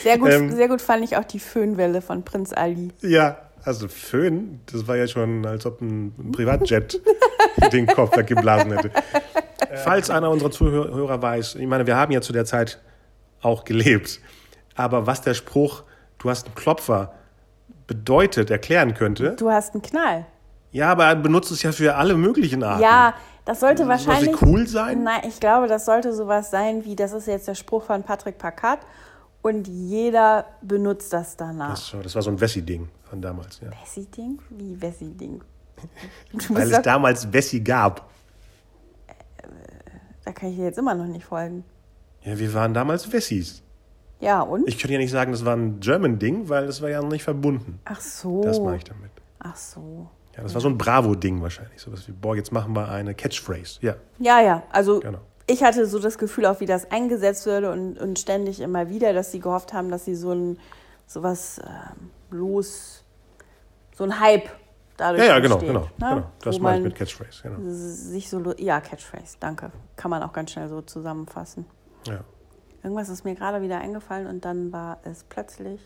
Sehr 0.01 0.17
gut, 0.17 0.31
Ähm, 0.31 0.51
sehr 0.51 0.67
gut 0.67 0.81
fand 0.81 1.03
ich 1.03 1.17
auch 1.17 1.25
die 1.25 1.39
Föhnwelle 1.39 2.01
von 2.01 2.23
Prinz 2.23 2.53
Ali. 2.53 2.91
Ja, 3.01 3.37
also 3.65 3.87
Föhn, 3.87 4.59
das 4.71 4.87
war 4.87 4.95
ja 4.97 5.07
schon, 5.07 5.45
als 5.45 5.65
ob 5.65 5.81
ein, 5.81 6.31
Privatjet 6.31 7.01
den 7.71 7.87
Kopf 7.87 8.15
weggeblasen 8.17 8.71
hätte. 8.73 8.91
Falls 9.83 10.09
einer 10.09 10.29
unserer 10.29 10.51
Zuhörer 10.51 11.21
weiß, 11.21 11.55
ich 11.55 11.67
meine, 11.67 11.87
wir 11.87 11.95
haben 11.95 12.11
ja 12.11 12.21
zu 12.21 12.33
der 12.33 12.45
Zeit 12.45 12.79
auch 13.41 13.63
gelebt, 13.63 14.19
aber 14.75 15.07
was 15.07 15.21
der 15.21 15.33
Spruch, 15.33 15.83
du 16.19 16.29
hast 16.29 16.45
einen 16.47 16.55
Klopfer, 16.55 17.13
bedeutet, 17.87 18.49
erklären 18.49 18.93
könnte, 18.93 19.35
Du 19.37 19.49
hast 19.51 19.73
einen 19.73 19.81
Knall. 19.81 20.25
ja, 20.71 20.89
aber 20.91 21.05
er 21.05 21.15
benutzt 21.15 21.51
es 21.51 21.61
ja 21.63 21.71
für 21.71 21.95
alle 21.95 22.15
möglichen 22.15 22.63
Arten. 22.63 22.81
Ja, 22.81 23.13
das 23.45 23.59
sollte 23.59 23.79
Soll 23.83 23.89
wahrscheinlich. 23.89 24.41
cool 24.41 24.65
sein? 24.67 25.03
Nein, 25.03 25.21
ich 25.27 25.39
glaube, 25.39 25.67
das 25.67 25.85
sollte 25.85 26.13
sowas 26.13 26.49
sein 26.49 26.85
wie, 26.85 26.95
das 26.95 27.11
ist 27.11 27.27
jetzt 27.27 27.47
der 27.47 27.55
Spruch 27.55 27.83
von 27.83 28.03
Patrick 28.03 28.37
Packard 28.37 28.79
und 29.41 29.67
jeder 29.67 30.45
benutzt 30.61 31.11
das 31.11 31.35
danach. 31.35 31.71
Das, 31.71 31.87
so- 31.87 32.01
das 32.01 32.15
war 32.15 32.21
so 32.21 32.29
ein 32.31 32.39
Wessi-Ding 32.39 32.87
von 33.13 33.21
damals, 33.21 33.59
ja. 33.61 33.69
Wessi-Ding? 33.69 34.39
Wie 34.49 34.81
Wessi-Ding? 34.81 35.43
Weil 36.49 36.71
es 36.71 36.81
damals 36.81 37.31
Wessi 37.31 37.59
gab. 37.59 38.09
da 40.25 40.31
kann 40.31 40.49
ich 40.49 40.55
dir 40.55 40.63
jetzt 40.65 40.79
immer 40.79 40.95
noch 40.95 41.05
nicht 41.05 41.25
folgen. 41.25 41.63
Ja, 42.23 42.39
wir 42.39 42.51
waren 42.55 42.73
damals 42.73 43.11
Wessis. 43.13 43.61
Ja, 44.19 44.41
und? 44.41 44.67
Ich 44.67 44.79
könnte 44.79 44.93
ja 44.93 44.99
nicht 44.99 45.11
sagen, 45.11 45.31
das 45.31 45.45
war 45.45 45.55
ein 45.55 45.79
German-Ding, 45.79 46.49
weil 46.49 46.65
das 46.65 46.81
war 46.81 46.89
ja 46.89 47.03
noch 47.03 47.11
nicht 47.11 47.23
verbunden. 47.23 47.79
Ach 47.85 48.01
so. 48.01 48.41
Das 48.41 48.59
mache 48.59 48.77
ich 48.77 48.83
damit. 48.85 49.11
Ach 49.37 49.55
so. 49.55 50.09
Ja, 50.35 50.41
das 50.41 50.55
war 50.55 50.61
so 50.61 50.69
ein 50.69 50.77
Bravo-Ding 50.79 51.39
wahrscheinlich. 51.43 51.79
So 51.79 51.91
was 51.91 52.07
wie, 52.07 52.13
boah, 52.13 52.35
jetzt 52.35 52.51
machen 52.51 52.73
wir 52.75 52.89
eine 52.89 53.13
Catchphrase. 53.13 53.77
Ja, 53.81 53.95
Ja, 54.17 54.41
ja, 54.41 54.63
also 54.71 55.01
Genau. 55.01 55.19
ich 55.45 55.61
hatte 55.63 55.85
so 55.85 55.99
das 55.99 56.17
Gefühl, 56.17 56.47
auch 56.47 56.61
wie 56.61 56.65
das 56.65 56.89
eingesetzt 56.89 57.45
würde 57.45 57.71
und, 57.71 57.99
und 57.99 58.17
ständig 58.17 58.59
immer 58.59 58.89
wieder, 58.89 59.13
dass 59.13 59.31
sie 59.31 59.39
gehofft 59.39 59.71
haben, 59.71 59.91
dass 59.91 60.05
sie 60.05 60.15
so 60.15 60.31
ein 60.31 60.57
sowas 61.05 61.61
ähm, 61.63 62.09
los, 62.31 63.02
so 63.95 64.03
ein 64.03 64.19
Hype 64.19 64.49
dadurch 64.97 65.23
ja, 65.23 65.33
ja 65.35 65.39
genau, 65.39 65.55
entsteht, 65.55 65.73
genau, 65.73 65.81
ne? 65.81 66.15
genau. 66.15 66.31
Das 66.39 66.59
meine 66.59 66.77
ich 66.77 66.83
mit 66.83 66.95
Catchphrase. 66.95 67.43
Genau. 67.43 67.57
sich 67.61 68.29
so, 68.29 68.53
ja, 68.57 68.81
Catchphrase, 68.81 69.37
danke. 69.39 69.71
Kann 69.95 70.11
man 70.11 70.23
auch 70.23 70.33
ganz 70.33 70.51
schnell 70.51 70.69
so 70.69 70.81
zusammenfassen. 70.81 71.65
Ja. 72.07 72.23
Irgendwas 72.83 73.09
ist 73.09 73.23
mir 73.23 73.35
gerade 73.35 73.61
wieder 73.61 73.79
eingefallen 73.79 74.27
und 74.27 74.43
dann 74.45 74.71
war 74.71 74.99
es 75.03 75.23
plötzlich 75.23 75.81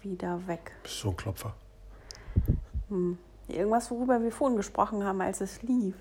wieder 0.00 0.46
weg. 0.46 0.72
Bist 0.82 1.00
so 1.00 1.10
ein 1.10 1.16
Klopfer. 1.16 1.54
Irgendwas, 3.48 3.90
worüber 3.90 4.22
wir 4.22 4.32
vorhin 4.32 4.56
gesprochen 4.56 5.04
haben, 5.04 5.20
als 5.20 5.40
es 5.40 5.62
lief. 5.62 5.94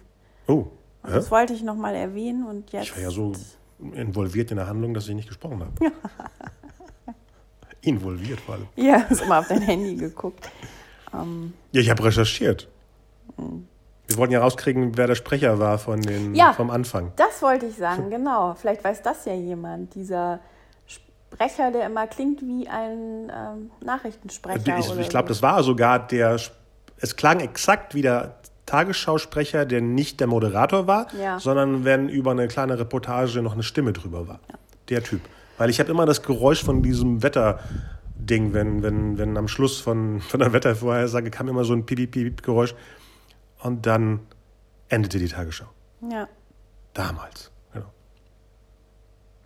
Oh, 0.47 0.67
hä? 1.03 1.13
Das 1.13 1.31
wollte 1.31 1.53
ich 1.53 1.63
nochmal 1.63 1.95
erwähnen 1.95 2.45
und 2.45 2.71
jetzt. 2.71 2.85
ich 2.85 2.95
war 2.95 3.03
ja 3.03 3.09
so 3.09 3.33
involviert 3.93 4.51
in 4.51 4.57
der 4.57 4.67
Handlung, 4.67 4.93
dass 4.93 5.07
ich 5.07 5.15
nicht 5.15 5.27
gesprochen 5.27 5.61
habe. 5.61 5.73
Involviert 7.83 8.39
vor 8.41 8.55
allem. 8.55 8.67
Ja, 8.75 9.09
hast 9.09 9.23
immer 9.23 9.39
auf 9.39 9.47
dein 9.47 9.61
Handy 9.61 9.95
geguckt. 9.95 10.51
Ähm, 11.14 11.53
Ja, 11.72 11.82
ich 11.82 11.89
habe 11.89 12.03
recherchiert. 12.03 12.68
Wir 14.07 14.18
wollten 14.18 14.34
ja 14.34 14.41
rauskriegen, 14.41 14.97
wer 14.97 15.07
der 15.07 15.16
Sprecher 15.16 15.57
war 15.59 15.78
von 15.78 16.01
den, 16.01 16.36
Ja. 16.36 16.53
vom 16.53 16.70
Anfang. 16.70 17.12
das 17.16 17.41
wollte 17.41 17.66
ich 17.68 17.76
sagen, 17.78 18.09
genau. 18.09 18.55
Vielleicht 18.55 18.84
weiß 18.84 19.01
das 19.01 19.26
ja 19.26 19.34
jemand. 19.34 19.95
Dieser 19.95 20.39
Sprecher, 20.86 21.72
der 21.72 21.86
immer 21.86 22.07
klingt 22.07 22.41
wie 22.41 22.68
ein 22.68 23.32
ähm, 23.34 23.72
Nachrichtensprecher. 23.84 24.78
Ich, 24.80 24.89
oder 24.89 24.99
ich 24.99 25.09
glaube, 25.09 25.28
so. 25.30 25.34
das 25.34 25.41
war 25.41 25.64
sogar 25.64 25.99
der. 26.07 26.38
Es 27.03 27.16
klang 27.16 27.39
exakt 27.39 27.95
wie 27.95 28.01
der 28.01 28.36
Tagesschausprecher, 28.66 29.66
der 29.66 29.82
nicht 29.82 30.20
der 30.20 30.28
Moderator 30.28 30.88
war, 30.88 31.07
Ja. 31.20 31.39
sondern 31.39 31.84
wenn 31.84 32.09
über 32.09 32.32
eine 32.32 32.47
kleine 32.47 32.78
Reportage 32.80 33.41
noch 33.41 33.53
eine 33.53 33.64
Stimme 33.64 33.91
drüber 33.93 34.28
war. 34.28 34.39
Der 34.89 35.03
Typ. 35.03 35.22
Weil 35.57 35.70
ich 35.70 35.80
habe 35.80 35.89
immer 35.91 36.05
das 36.05 36.22
Geräusch 36.22 36.64
von 36.64 36.82
diesem 36.84 37.22
Wetterding, 38.32 38.53
wenn, 38.53 38.82
wenn, 38.82 39.17
wenn 39.17 39.38
am 39.38 39.47
Schluss 39.47 39.79
von, 39.79 40.21
von 40.21 40.39
der 40.39 40.53
Wettervorhersage 40.53 41.29
kam 41.29 41.47
immer 41.49 41.63
so 41.63 41.73
ein 41.73 41.86
Piep-Piep-Piep-Geräusch 41.86 42.75
und 43.63 43.86
dann 43.86 44.21
endete 44.89 45.19
die 45.19 45.27
Tagesschau. 45.27 45.65
Ja. 46.09 46.27
Damals. 46.93 47.51
Genau. 47.73 47.88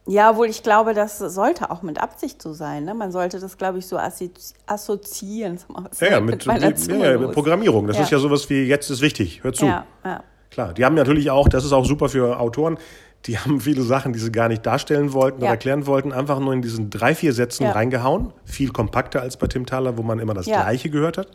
Ja, 0.07 0.31
obwohl 0.31 0.47
ich 0.47 0.63
glaube, 0.63 0.93
das 0.93 1.17
sollte 1.17 1.71
auch 1.71 1.81
mit 1.81 1.99
Absicht 2.01 2.41
so 2.41 2.53
sein. 2.53 2.85
Ne? 2.85 2.93
Man 2.93 3.11
sollte 3.11 3.39
das, 3.39 3.57
glaube 3.57 3.79
ich, 3.79 3.87
so 3.87 3.97
assozi 3.97 4.31
assoziieren. 4.65 5.59
Ja, 5.99 6.07
ja, 6.11 6.19
mit, 6.21 6.45
mit 6.45 6.87
ja, 6.87 7.15
ja? 7.19 7.27
Programmierung. 7.29 7.87
Das 7.87 7.97
Ja. 7.97 8.03
ist 8.03 8.11
ja 8.11 8.19
sowas 8.19 8.49
wie 8.49 8.63
jetzt 8.63 8.89
ist 8.89 9.01
wichtig. 9.01 9.43
Hör 9.43 9.53
zu. 9.53 9.65
Ja, 9.65 9.85
ja. 10.03 10.23
Klar, 10.51 10.73
die 10.73 10.85
haben 10.85 10.95
natürlich 10.95 11.31
auch, 11.31 11.49
das 11.49 11.65
ist 11.65 11.73
auch 11.73 11.85
super 11.85 12.07
für 12.07 12.39
Autoren, 12.39 12.77
die 13.25 13.39
haben 13.39 13.59
viele 13.59 13.81
Sachen, 13.81 14.13
die 14.13 14.19
sie 14.19 14.31
gar 14.31 14.47
nicht 14.47 14.65
darstellen 14.65 15.13
wollten 15.13 15.39
Ja. 15.39 15.45
oder 15.45 15.51
erklären 15.51 15.87
wollten, 15.87 16.11
einfach 16.11 16.39
nur 16.39 16.53
in 16.53 16.61
diesen 16.61 16.89
drei, 16.89 17.15
vier 17.15 17.33
Sätzen 17.33 17.63
Ja. 17.63 17.71
reingehauen. 17.71 18.31
Viel 18.45 18.71
kompakter 18.71 19.21
als 19.21 19.37
bei 19.37 19.47
Tim 19.47 19.65
Thaler, 19.65 19.97
wo 19.97 20.03
man 20.03 20.19
immer 20.19 20.33
das 20.33 20.45
Ja. 20.45 20.61
Gleiche 20.61 20.89
gehört 20.89 21.17
hat. 21.17 21.27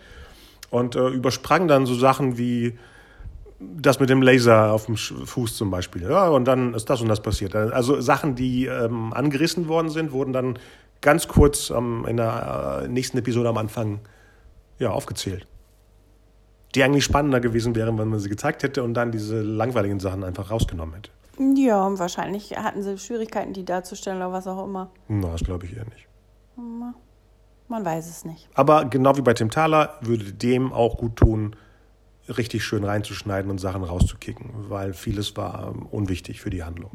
Und 0.70 0.94
äh, 0.94 1.08
übersprang 1.08 1.66
dann 1.66 1.86
so 1.86 1.94
Sachen 1.94 2.38
wie 2.38 2.78
das 3.58 4.00
mit 4.00 4.08
dem 4.08 4.22
Laser 4.22 4.72
auf 4.72 4.86
dem 4.86 4.96
Fuß 4.96 5.56
zum 5.56 5.70
Beispiel. 5.70 6.02
Ja, 6.02 6.28
und 6.28 6.46
dann 6.46 6.72
ist 6.74 6.88
das 6.88 7.02
und 7.02 7.08
das 7.08 7.20
passiert. 7.20 7.54
Also 7.54 8.00
Sachen, 8.00 8.34
die 8.34 8.66
ähm, 8.66 9.12
angerissen 9.12 9.68
worden 9.68 9.90
sind, 9.90 10.12
wurden 10.12 10.32
dann 10.32 10.58
ganz 11.02 11.28
kurz 11.28 11.70
ähm, 11.70 12.06
in 12.08 12.16
der 12.16 12.82
äh, 12.84 12.88
nächsten 12.88 13.18
Episode 13.18 13.48
am 13.50 13.58
Anfang 13.58 14.00
ja, 14.78 14.90
aufgezählt. 14.90 15.46
Die 16.74 16.82
eigentlich 16.84 17.04
spannender 17.04 17.40
gewesen 17.40 17.74
wären, 17.74 17.98
wenn 17.98 18.08
man 18.08 18.20
sie 18.20 18.28
gezeigt 18.30 18.62
hätte 18.62 18.82
und 18.82 18.94
dann 18.94 19.10
diese 19.12 19.42
langweiligen 19.42 19.98
Sachen 20.00 20.24
einfach 20.24 20.50
rausgenommen 20.50 20.94
hätte. 20.94 21.10
Ja, 21.40 21.86
und 21.86 21.98
wahrscheinlich 21.98 22.56
hatten 22.56 22.82
sie 22.82 22.98
Schwierigkeiten, 22.98 23.54
die 23.54 23.64
darzustellen 23.64 24.18
oder 24.18 24.32
was 24.32 24.46
auch 24.46 24.62
immer. 24.62 24.90
Na, 25.08 25.32
das 25.32 25.42
glaube 25.42 25.64
ich 25.64 25.74
eher 25.74 25.86
nicht. 25.86 26.06
Man 26.56 27.84
weiß 27.84 28.08
es 28.08 28.24
nicht. 28.24 28.48
Aber 28.54 28.84
genau 28.84 29.16
wie 29.16 29.22
bei 29.22 29.32
Tim 29.32 29.48
Thaler 29.48 29.94
würde 30.02 30.32
dem 30.32 30.72
auch 30.72 30.98
gut 30.98 31.16
tun, 31.16 31.56
richtig 32.28 32.64
schön 32.64 32.84
reinzuschneiden 32.84 33.50
und 33.50 33.58
Sachen 33.58 33.84
rauszukicken, 33.84 34.68
weil 34.68 34.92
vieles 34.92 35.36
war 35.36 35.68
ähm, 35.68 35.86
unwichtig 35.86 36.40
für 36.40 36.50
die 36.50 36.62
Handlung. 36.62 36.90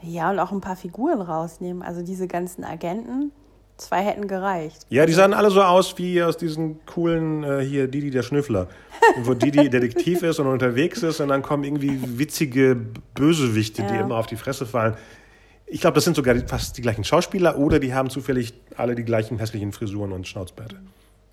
Ja, 0.00 0.30
und 0.30 0.38
auch 0.38 0.52
ein 0.52 0.60
paar 0.60 0.76
Figuren 0.76 1.20
rausnehmen. 1.20 1.82
Also 1.82 2.02
diese 2.02 2.28
ganzen 2.28 2.62
Agenten, 2.62 3.32
zwei 3.76 4.02
hätten 4.04 4.28
gereicht. 4.28 4.86
Ja, 4.88 5.04
die 5.06 5.12
sahen 5.12 5.34
alle 5.34 5.50
so 5.50 5.62
aus 5.62 5.96
wie 5.98 6.22
aus 6.22 6.36
diesen 6.36 6.84
coolen, 6.86 7.42
äh, 7.44 7.60
hier 7.64 7.88
Didi 7.88 8.10
der 8.10 8.22
Schnüffler, 8.22 8.68
wo 9.22 9.34
Didi 9.34 9.68
Detektiv 9.70 10.22
ist 10.22 10.38
und 10.38 10.46
unterwegs 10.46 11.02
ist 11.02 11.20
und 11.20 11.28
dann 11.28 11.42
kommen 11.42 11.64
irgendwie 11.64 12.18
witzige 12.18 12.76
Bösewichte, 13.14 13.82
die 13.82 13.94
Ja. 13.94 14.00
immer 14.00 14.16
auf 14.16 14.26
die 14.26 14.36
Fresse 14.36 14.66
fallen. 14.66 14.94
Ich 15.66 15.80
glaube, 15.80 15.94
das 15.94 16.04
sind 16.04 16.14
sogar 16.14 16.34
die- 16.34 16.46
fast 16.46 16.76
die 16.76 16.82
gleichen 16.82 17.04
Schauspieler 17.04 17.58
oder 17.58 17.78
die 17.78 17.94
haben 17.94 18.10
zufällig 18.10 18.54
alle 18.76 18.94
die 18.94 19.04
gleichen 19.04 19.38
hässlichen 19.38 19.72
Frisuren 19.72 20.12
und 20.12 20.26
Schnauzbärte. 20.28 20.76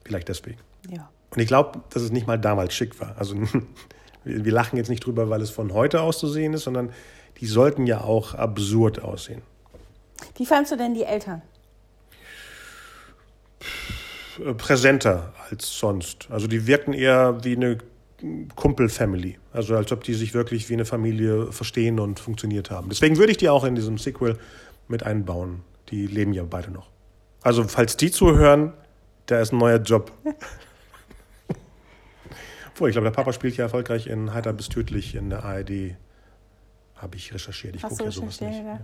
Vielleicht 0.06 0.30
deswegen. 0.30 0.60
Ja. 0.90 1.10
Und 1.34 1.40
ich 1.42 1.48
glaube, 1.48 1.82
dass 1.92 2.02
es 2.02 2.12
nicht 2.12 2.28
mal 2.28 2.38
damals 2.40 2.74
schick 2.74 3.00
war. 3.00 3.16
Also 3.18 3.36
wir 4.24 4.46
wir 4.46 4.52
lachen 4.52 4.78
jetzt 4.78 4.90
nicht 4.90 5.06
drüber, 5.06 5.30
weil 5.30 5.42
es 5.42 5.50
von 5.50 5.74
heute 5.74 6.02
aus 6.02 6.18
zu 6.20 6.28
sehen 6.28 6.54
ist, 6.54 6.64
sondern 6.64 6.92
die 7.40 7.46
sollten 7.46 7.86
ja 7.88 8.02
auch 8.02 8.34
absurd 8.36 9.02
aussehen. 9.02 9.42
Wie 10.38 10.46
fandst 10.46 10.72
du 10.72 10.78
denn 10.78 10.94
die 10.94 11.04
Eltern? 11.04 11.42
Äh, 14.46 14.54
präsenter 14.54 15.34
als 15.50 15.78
sonst. 15.78 16.28
Also 16.30 16.48
die 16.48 16.68
wirken 16.68 16.94
eher 16.94 17.44
wie 17.44 17.56
eine 17.56 17.78
Kumpel-Family. 18.56 19.38
Also 19.54 19.76
als 19.76 19.92
ob 19.92 20.04
die 20.04 20.14
sich 20.14 20.34
wirklich 20.34 20.70
wie 20.70 20.74
eine 20.74 20.86
Familie 20.86 21.52
verstehen 21.52 22.00
und 22.00 22.20
funktioniert 22.20 22.70
haben. 22.72 22.90
Deswegen 22.90 23.18
würde 23.18 23.32
ich 23.32 23.38
die 23.38 23.50
auch 23.50 23.64
in 23.64 23.76
diesem 23.76 23.98
Sequel 23.98 24.38
mit 24.88 25.04
einbauen. 25.04 25.62
Die 25.90 26.08
leben 26.08 26.34
ja 26.34 26.44
beide 26.44 26.72
noch. 26.72 26.90
Also 27.42 27.64
falls 27.64 27.98
die 27.98 28.12
zuhören, 28.12 28.74
da 29.26 29.42
ist 29.42 29.52
ein 29.52 29.58
neuer 29.58 29.80
Job. 29.80 30.12
Obwohl, 32.74 32.90
ich 32.90 32.94
glaube, 32.94 33.06
der 33.06 33.12
Papa 33.12 33.34
spielt 33.34 33.58
ja 33.58 33.66
erfolgreich 33.66 34.08
in 34.08 34.34
Heiter 34.34 34.54
bis 34.54 34.70
tödlich 34.70 35.16
in 35.16 35.30
der 35.30 35.44
ARD. 35.44 35.96
Habe 36.96 37.16
ich 37.16 37.34
recherchiert. 37.34 37.76
Ich 37.76 37.82
gucke 37.82 38.04
ja 38.04 38.12
sowas 38.12 38.40
nicht. 38.42 38.64
ja? 38.64 38.80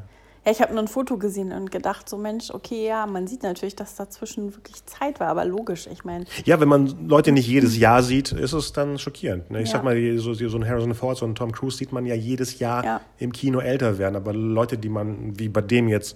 Ja. 0.47 0.51
Ich 0.51 0.61
habe 0.61 0.73
nur 0.73 0.81
ein 0.83 0.87
Foto 0.87 1.17
gesehen 1.17 1.51
und 1.51 1.71
gedacht, 1.71 2.07
so 2.09 2.17
Mensch, 2.17 2.49
okay, 2.51 2.87
ja, 2.87 3.05
man 3.05 3.27
sieht 3.27 3.43
natürlich, 3.43 3.75
dass 3.75 3.95
dazwischen 3.95 4.55
wirklich 4.55 4.85
Zeit 4.85 5.19
war, 5.19 5.27
aber 5.27 5.45
logisch, 5.45 5.87
ich 5.91 6.05
meine, 6.05 6.25
Ja, 6.45 6.59
wenn 6.59 6.67
man 6.69 7.07
Leute 7.07 7.31
nicht 7.31 7.47
jedes 7.47 7.77
Jahr 7.77 8.01
sieht, 8.01 8.31
ist 8.31 8.53
es 8.53 8.71
dann 8.73 8.97
schockierend. 8.97 9.51
Ne? 9.51 9.61
Ich 9.61 9.69
Ja. 9.69 9.73
sag 9.77 9.83
mal, 9.83 10.17
so, 10.17 10.33
so 10.33 10.57
ein 10.57 10.67
Harrison 10.67 10.93
Ford, 10.95 11.17
so 11.17 11.25
ein 11.25 11.35
Tom 11.35 11.51
Cruise 11.51 11.77
sieht 11.77 11.91
man 11.91 12.05
ja 12.05 12.15
jedes 12.15 12.59
Jahr 12.59 12.83
Ja. 12.83 13.01
im 13.19 13.31
Kino 13.33 13.59
älter 13.59 13.97
werden. 13.97 14.15
Aber 14.15 14.33
Leute, 14.33 14.77
die 14.77 14.89
man, 14.89 15.37
wie 15.37 15.49
bei 15.49 15.61
dem 15.61 15.87
jetzt 15.89 16.15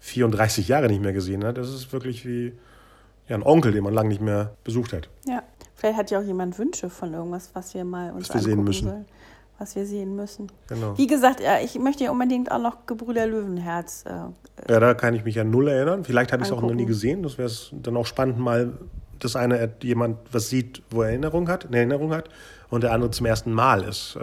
34 0.00 0.68
Jahre 0.68 0.88
nicht 0.88 1.02
mehr 1.02 1.12
gesehen 1.12 1.44
hat, 1.44 1.58
das 1.58 1.68
ist 1.68 1.92
wirklich 1.92 2.24
wie 2.26 2.52
ja, 3.28 3.36
ein 3.36 3.42
Onkel, 3.42 3.72
den 3.72 3.84
man 3.84 3.94
lange 3.94 4.08
nicht 4.08 4.20
mehr 4.20 4.52
besucht 4.64 4.92
hat. 4.92 5.08
ja, 5.26 5.42
vielleicht 5.74 5.96
hat 5.98 6.10
ja 6.10 6.18
auch 6.20 6.24
jemand 6.24 6.58
Wünsche 6.58 6.90
von 6.90 7.14
irgendwas, 7.14 7.50
was 7.54 7.72
wir 7.74 7.84
mal 7.84 8.12
uns 8.12 8.28
Was 8.28 8.34
wir 8.34 8.42
sehen 8.42 8.64
müssen. 8.64 8.88
sollen, 8.88 9.04
was 9.58 9.76
wir 9.76 9.86
sehen 9.86 10.16
müssen. 10.16 10.48
Genau. 10.68 10.96
Wie 10.98 11.06
gesagt, 11.06 11.40
ja, 11.40 11.60
ich 11.62 11.78
möchte 11.78 12.04
ja 12.04 12.10
unbedingt 12.10 12.50
auch 12.50 12.58
noch 12.60 12.86
Gebrüder 12.86 13.26
Löwenherz. 13.26 14.04
Äh, 14.06 14.70
Ja, 14.72 14.80
da 14.80 14.94
kann 14.94 15.14
ich 15.14 15.24
mich 15.24 15.38
an 15.38 15.50
null 15.50 15.68
erinnern. 15.68 16.04
Vielleicht 16.04 16.32
habe 16.32 16.42
ich 16.42 16.48
es 16.48 16.52
auch 16.52 16.62
noch 16.62 16.74
nie 16.74 16.86
gesehen. 16.86 17.22
Das 17.22 17.38
wäre 17.38 17.50
dann 17.72 17.96
auch 17.96 18.06
spannend, 18.06 18.38
mal, 18.38 18.72
dass 19.20 19.36
einer 19.36 19.68
jemand 19.82 20.18
was 20.32 20.48
sieht, 20.48 20.82
wo 20.90 21.02
er 21.02 21.10
Erinnerung 21.10 21.48
hat, 21.48 21.66
eine 21.66 21.76
Erinnerung 21.76 22.12
hat, 22.12 22.28
und 22.70 22.82
der 22.82 22.92
andere 22.92 23.10
zum 23.12 23.26
ersten 23.26 23.52
Mal 23.52 23.84
ist. 23.84 24.16
Äh, 24.16 24.20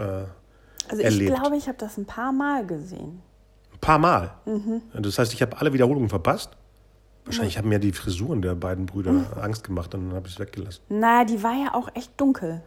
also 0.89 1.03
Erlebt. 1.03 1.31
ich 1.35 1.39
glaube, 1.41 1.55
ich 1.55 1.67
habe 1.67 1.77
das 1.77 1.97
ein 1.97 2.05
paar 2.05 2.31
Mal 2.33 2.65
gesehen. 2.65 3.21
Ein 3.73 3.79
paar 3.79 3.99
Mal. 3.99 4.31
Mhm. 4.45 4.81
Das 4.99 5.19
heißt, 5.19 5.33
ich 5.33 5.41
habe 5.41 5.57
alle 5.59 5.71
Wiederholungen 5.71 6.09
verpasst. 6.09 6.51
Wahrscheinlich 7.25 7.57
haben 7.59 7.69
mir 7.69 7.77
die 7.79 7.91
Frisuren 7.91 8.41
der 8.41 8.55
beiden 8.55 8.87
Brüder 8.87 9.11
Mhm. 9.11 9.25
Angst 9.39 9.63
gemacht 9.63 9.93
und 9.93 10.07
dann 10.07 10.15
habe 10.15 10.27
ich 10.27 10.33
es 10.33 10.39
weggelassen. 10.39 10.81
Na, 10.89 11.23
die 11.25 11.43
war 11.43 11.53
ja 11.53 11.75
auch 11.75 11.87
echt 11.93 12.19
dunkel. 12.19 12.61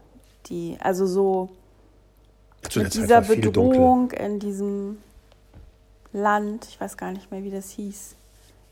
Die, 0.47 0.77
also 0.81 1.05
so 1.07 1.51
Zu 2.69 2.81
mit 2.81 2.95
dieser. 2.95 3.21
Bedrohung 3.23 4.11
in 4.13 4.39
diesem 4.39 4.99
Land. 6.13 6.67
Ich 6.71 6.81
weiß 6.81 6.97
gar 6.97 7.13
nicht 7.13 7.31
mehr, 7.31 7.43
wie 7.43 7.51
das 7.51 7.71
hieß. 7.71 8.17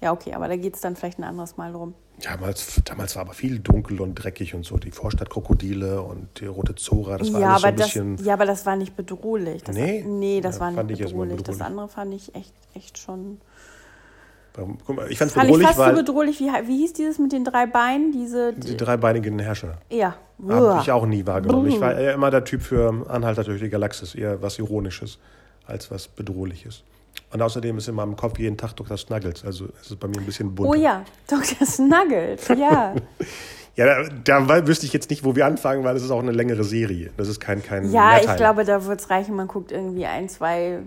Ja, 0.00 0.12
okay, 0.12 0.32
aber 0.34 0.48
da 0.48 0.56
geht 0.56 0.74
es 0.76 0.80
dann 0.80 0.96
vielleicht 0.96 1.18
ein 1.18 1.24
anderes 1.24 1.56
Mal 1.56 1.72
drum. 1.72 1.94
Damals, 2.22 2.80
damals 2.84 3.16
war 3.16 3.22
aber 3.22 3.32
viel 3.32 3.58
dunkel 3.60 4.00
und 4.00 4.14
dreckig 4.14 4.54
und 4.54 4.64
so. 4.64 4.76
Die 4.76 4.90
Vorstadtkrokodile 4.90 6.02
und 6.02 6.28
die 6.40 6.46
rote 6.46 6.74
Zora, 6.74 7.16
das 7.18 7.32
war 7.32 7.40
ja, 7.40 7.48
alles 7.52 7.60
so 7.62 7.66
aber 7.66 7.72
ein 7.72 7.76
das, 7.78 7.86
bisschen. 7.86 8.16
ja, 8.24 8.34
aber 8.34 8.44
das 8.46 8.66
war 8.66 8.76
nicht 8.76 8.94
bedrohlich. 8.94 9.62
Das, 9.62 9.74
Nee? 9.74 10.04
nee, 10.06 10.40
das 10.42 10.56
Ja, 10.56 10.60
war 10.62 10.72
fand 10.72 10.90
nicht 10.90 10.98
ich 10.98 11.02
erst 11.04 11.14
mal 11.14 11.22
bedrohlich. 11.24 11.44
Das 11.46 11.56
bedrohlich. 11.56 11.66
andere 11.78 11.88
fand 11.88 12.14
ich 12.14 12.34
echt, 12.34 12.52
echt 12.74 12.98
schon. 12.98 13.40
Ich 15.08 15.18
fand 15.18 15.30
es 15.30 15.34
Fand 15.34 15.48
ich 15.48 15.52
bedrohlich, 15.52 15.66
fast 15.68 15.90
so 15.90 15.96
bedrohlich. 15.96 16.40
Wie, 16.40 16.46
wie 16.66 16.78
hieß 16.78 16.92
dieses 16.92 17.18
mit 17.18 17.32
den 17.32 17.44
drei 17.44 17.66
Beinen? 17.66 18.12
Diese. 18.12 18.52
die 18.52 18.76
dreibeinigen 18.76 19.38
Herrscher. 19.38 19.78
ja. 19.90 20.16
Habe 20.48 20.78
ich 20.80 20.90
auch 20.90 21.04
nie 21.04 21.26
wahrgenommen. 21.26 21.68
Ich 21.68 21.80
war 21.80 21.94
eher 21.94 22.14
immer 22.14 22.30
der 22.30 22.44
Typ 22.44 22.62
für 22.62 23.04
Anhalter 23.08 23.44
durch 23.44 23.60
die 23.60 23.68
Galaxis, 23.68 24.14
eher 24.14 24.40
was 24.40 24.58
Ironisches 24.58 25.18
als 25.66 25.90
was 25.90 26.08
Bedrohliches. 26.08 26.82
Und 27.32 27.42
außerdem 27.42 27.76
ist 27.78 27.88
in 27.88 27.94
meinem 27.94 28.16
Kopf 28.16 28.38
jeden 28.38 28.56
Tag 28.56 28.74
Dr. 28.74 28.96
Snuggles, 28.96 29.44
also 29.44 29.66
es 29.80 29.90
ist 29.90 30.00
bei 30.00 30.08
mir 30.08 30.18
ein 30.18 30.26
bisschen 30.26 30.54
bunt. 30.54 30.70
Oh 30.70 30.74
ja, 30.74 31.04
Dr. 31.28 31.66
Snuggles, 31.66 32.48
ja. 32.48 32.94
Ja, 33.76 34.02
da, 34.24 34.40
da 34.40 34.66
wüsste 34.66 34.84
ich 34.84 34.92
jetzt 34.92 35.08
nicht, 35.10 35.24
wo 35.24 35.36
wir 35.36 35.46
anfangen, 35.46 35.84
weil 35.84 35.96
es 35.96 36.02
ist 36.02 36.10
auch 36.10 36.20
eine 36.20 36.32
längere 36.32 36.64
Serie. 36.64 37.12
Das 37.16 37.28
ist 37.28 37.40
kein 37.40 37.62
kein 37.62 37.90
ja, 37.90 38.16
ich 38.16 38.26
Mehrteil. 38.26 38.36
glaube, 38.36 38.64
da 38.64 38.84
wird 38.84 39.00
es 39.00 39.08
reichen. 39.08 39.36
Man 39.36 39.46
guckt 39.46 39.70
irgendwie 39.72 40.04
ein, 40.06 40.28
zwei. 40.28 40.80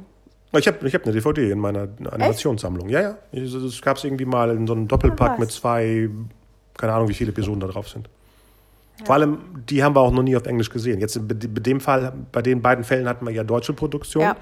Ich 0.56 0.68
habe 0.68 0.88
ich 0.88 0.94
hab 0.94 1.04
eine 1.04 1.14
DVD 1.14 1.52
in 1.52 1.60
meiner 1.60 1.88
Animationssammlung. 2.12 2.90
Ja, 2.90 3.02
ja. 3.02 3.18
Das 3.32 3.82
gab 3.82 3.98
es 3.98 4.04
irgendwie 4.04 4.26
mal 4.26 4.52
in 4.52 4.68
so 4.68 4.74
einem 4.74 4.88
Doppelpack 4.88 5.40
mit 5.40 5.52
zwei, 5.52 6.10
keine 6.78 6.94
Ahnung, 6.94 7.08
wie 7.10 7.14
viele 7.14 7.32
Episoden 7.32 7.60
da 7.60 7.68
drauf 7.68 7.90
sind. 7.90 8.08
Vor 9.04 9.16
allem, 9.16 9.40
die 9.70 9.84
haben 9.84 9.96
wir 9.96 10.02
auch 10.02 10.12
noch 10.12 10.22
nie 10.22 10.36
auf 10.38 10.46
Englisch 10.46 10.70
gesehen. 10.70 11.00
Jetzt 11.00 11.20
bei 11.28 11.34
dem 11.34 11.80
Fall, 11.82 12.14
bei 12.32 12.42
den 12.44 12.62
beiden 12.62 12.84
Fällen 12.84 13.08
hatten 13.10 13.26
wir 13.26 13.34
ja 13.34 13.44
deutsche 13.44 13.74
Produktion. 13.74 14.22
Ja. 14.24 14.36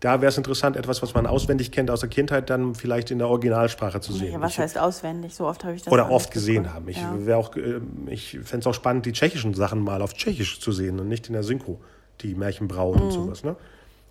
Da 0.00 0.20
wäre 0.20 0.28
es 0.30 0.36
interessant, 0.38 0.76
etwas, 0.76 1.00
was 1.02 1.14
man 1.14 1.26
auswendig 1.26 1.70
kennt 1.70 1.90
aus 1.90 2.00
der 2.00 2.08
Kindheit, 2.08 2.50
dann 2.50 2.74
vielleicht 2.74 3.10
in 3.10 3.18
der 3.18 3.28
Originalsprache 3.28 4.00
zu 4.00 4.12
sehen. 4.12 4.32
Ja, 4.32 4.40
was 4.40 4.52
Ich- 4.52 4.58
heißt 4.58 4.78
auswendig? 4.78 5.34
So 5.34 5.46
oft 5.46 5.64
habe 5.64 5.74
ich 5.76 5.82
das 5.82 5.92
oder 5.92 6.10
oft 6.10 6.30
gesehen 6.30 6.64
geguckt. 6.64 6.74
haben. 6.74 6.88
Ich, 6.88 6.96
ja. 6.96 7.14
wär 7.26 7.38
auch, 7.38 7.54
äh, 7.56 7.80
ich 8.08 8.38
fände 8.42 8.58
es 8.60 8.66
auch 8.66 8.74
spannend, 8.74 9.06
die 9.06 9.12
tschechischen 9.12 9.54
Sachen 9.54 9.80
mal 9.80 10.02
auf 10.02 10.14
Tschechisch 10.14 10.60
zu 10.60 10.72
sehen 10.72 10.98
und 11.00 11.08
nicht 11.08 11.28
in 11.28 11.32
der 11.34 11.42
Synchro, 11.42 11.80
die 12.22 12.34
Märchenbraut 12.34 12.96
Mhm. 12.96 13.02
und 13.02 13.10
sowas. 13.12 13.44
Ne? 13.44 13.56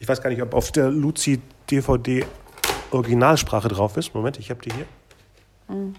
Ich 0.03 0.09
weiß 0.09 0.21
gar 0.21 0.29
nicht, 0.29 0.41
ob 0.41 0.53
auf 0.53 0.69
der 0.73 0.91
Luzi 0.91 1.39
DVD 1.71 2.25
Originalsprache 2.91 3.69
drauf 3.69 3.95
ist. 3.95 4.13
Moment, 4.13 4.37
ich 4.37 4.49
habe 4.49 4.61
die 4.61 4.69
hier. 4.73 4.85
Mhm. 5.69 5.95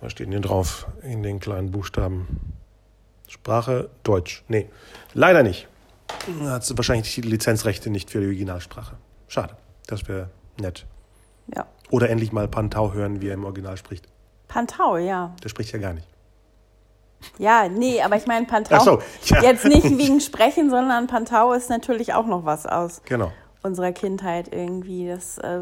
Was 0.00 0.10
steht 0.10 0.26
denn 0.26 0.32
hier 0.32 0.40
drauf 0.40 0.88
in 1.04 1.22
den 1.22 1.38
kleinen 1.38 1.70
Buchstaben? 1.70 2.26
Sprache 3.28 3.90
Deutsch. 4.02 4.42
Nee, 4.48 4.68
leider 5.14 5.44
nicht. 5.44 5.68
Da 6.40 6.50
Hat 6.50 6.64
sie 6.64 6.76
wahrscheinlich 6.76 7.14
die 7.14 7.20
Lizenzrechte 7.20 7.90
nicht 7.90 8.10
für 8.10 8.18
die 8.18 8.26
Originalsprache. 8.26 8.96
Schade. 9.28 9.56
Das 9.86 10.08
wäre 10.08 10.30
nett. 10.60 10.84
ja. 11.54 11.64
Oder 11.90 12.10
endlich 12.10 12.32
mal 12.32 12.48
Pantau 12.48 12.92
hören, 12.92 13.20
wie 13.22 13.28
er 13.28 13.34
im 13.34 13.44
Original 13.44 13.76
spricht. 13.76 14.08
Pantau, 14.48 14.96
ja. 14.96 15.32
Der 15.44 15.48
spricht 15.48 15.70
ja 15.70 15.78
gar 15.78 15.92
nicht. 15.92 16.08
Ja, 17.38 17.68
nee, 17.68 18.00
aber 18.02 18.16
ich 18.16 18.26
meine 18.26 18.46
Pantau. 18.46 18.78
So, 18.80 18.98
ja. 19.34 19.42
Jetzt 19.42 19.64
nicht 19.64 19.84
wegen 19.98 20.20
Sprechen, 20.20 20.70
sondern 20.70 21.06
Pantau 21.06 21.52
ist 21.52 21.70
natürlich 21.70 22.14
auch 22.14 22.26
noch 22.26 22.44
was 22.44 22.66
aus 22.66 23.02
Genau. 23.04 23.32
unserer 23.62 23.92
Kindheit 23.92 24.48
irgendwie. 24.54 25.08
Das 25.08 25.38
äh, 25.38 25.58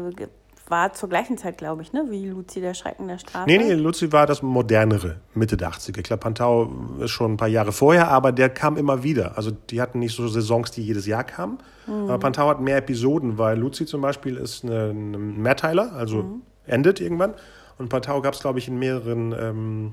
war 0.67 0.93
zur 0.93 1.09
gleichen 1.09 1.37
Zeit, 1.37 1.57
glaube 1.57 1.81
ich, 1.83 1.93
ne? 1.93 2.05
Wie 2.09 2.27
Luzi 2.27 2.59
der 2.59 2.73
Schrecken 2.73 3.07
der 3.07 3.19
Straße. 3.19 3.45
Nee, 3.47 3.57
nee, 3.57 3.73
Luzi 3.73 4.11
war 4.11 4.25
das 4.25 4.41
modernere, 4.41 5.17
Mitte 5.33 5.57
der 5.57 5.69
80er. 5.71 6.01
Klar, 6.01 6.17
Pantau 6.17 6.71
ist 6.99 7.11
schon 7.11 7.33
ein 7.33 7.37
paar 7.37 7.47
Jahre 7.47 7.71
vorher, 7.71 8.09
aber 8.09 8.31
der 8.31 8.49
kam 8.49 8.75
immer 8.77 9.03
wieder. 9.03 9.37
Also 9.37 9.51
die 9.51 9.79
hatten 9.81 9.99
nicht 9.99 10.15
so 10.15 10.27
Saisons, 10.27 10.71
die 10.71 10.81
jedes 10.83 11.05
Jahr 11.05 11.23
kamen. 11.23 11.59
Aber 11.87 12.17
Pantau 12.17 12.47
hat 12.49 12.61
mehr 12.61 12.77
Episoden, 12.77 13.37
weil 13.37 13.59
Luzi 13.59 13.85
zum 13.85 14.01
Beispiel 14.01 14.37
ist 14.37 14.63
ein 14.63 15.39
Mehrteiler, 15.41 15.93
also 15.93 16.25
endet 16.65 16.99
irgendwann. 16.99 17.35
Und 17.77 17.89
Pantau 17.89 18.21
gab 18.21 18.33
es, 18.33 18.39
glaube 18.39 18.57
ich, 18.57 18.67
in 18.67 18.79
mehreren 18.79 19.35
ähm, 19.39 19.91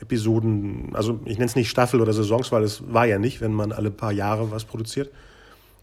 Episoden, 0.00 0.90
also 0.94 1.20
ich 1.24 1.38
nenne 1.38 1.46
es 1.46 1.56
nicht 1.56 1.70
Staffel 1.70 2.00
oder 2.00 2.12
Saisons, 2.12 2.52
weil 2.52 2.62
es 2.62 2.92
war 2.92 3.06
ja 3.06 3.18
nicht, 3.18 3.40
wenn 3.40 3.52
man 3.52 3.72
alle 3.72 3.90
paar 3.90 4.12
Jahre 4.12 4.50
was 4.50 4.64
produziert. 4.64 5.10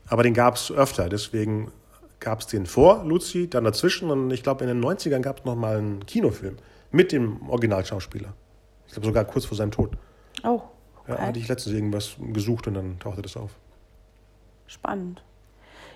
Aber 0.08 0.24
den 0.24 0.34
gab 0.34 0.56
es 0.56 0.72
öfter, 0.72 1.10
deswegen 1.10 1.72
gab 2.20 2.40
es 2.40 2.48
den 2.48 2.66
vor 2.66 3.04
Luzi, 3.04 3.50
dann 3.50 3.64
dazwischen 3.66 4.10
und 4.10 4.32
ich 4.32 4.44
glaube 4.44 4.64
in 4.64 4.68
den 4.70 4.84
90ern 4.84 5.20
gab 5.20 5.40
es 5.40 5.46
nochmal 5.46 5.78
einen 5.78 6.06
Kinofilm 6.06 6.56
mit 6.92 7.12
dem 7.12 7.50
Originalschauspieler. 7.50 8.34
Ich 8.88 8.94
glaube 8.94 9.08
sogar 9.08 9.26
kurz 9.26 9.46
vor 9.46 9.58
seinem 9.58 9.72
Tod. 9.72 9.98
Oh, 10.44 10.62
Ja, 11.08 11.14
okay. 11.14 11.22
hatte 11.22 11.40
ich 11.40 11.48
letztens 11.48 11.76
irgendwas 11.76 12.16
gesucht 12.34 12.68
und 12.68 12.76
dann 12.76 13.00
tauchte 13.00 13.22
das 13.22 13.36
auf. 13.36 13.52
spannend. 14.68 15.24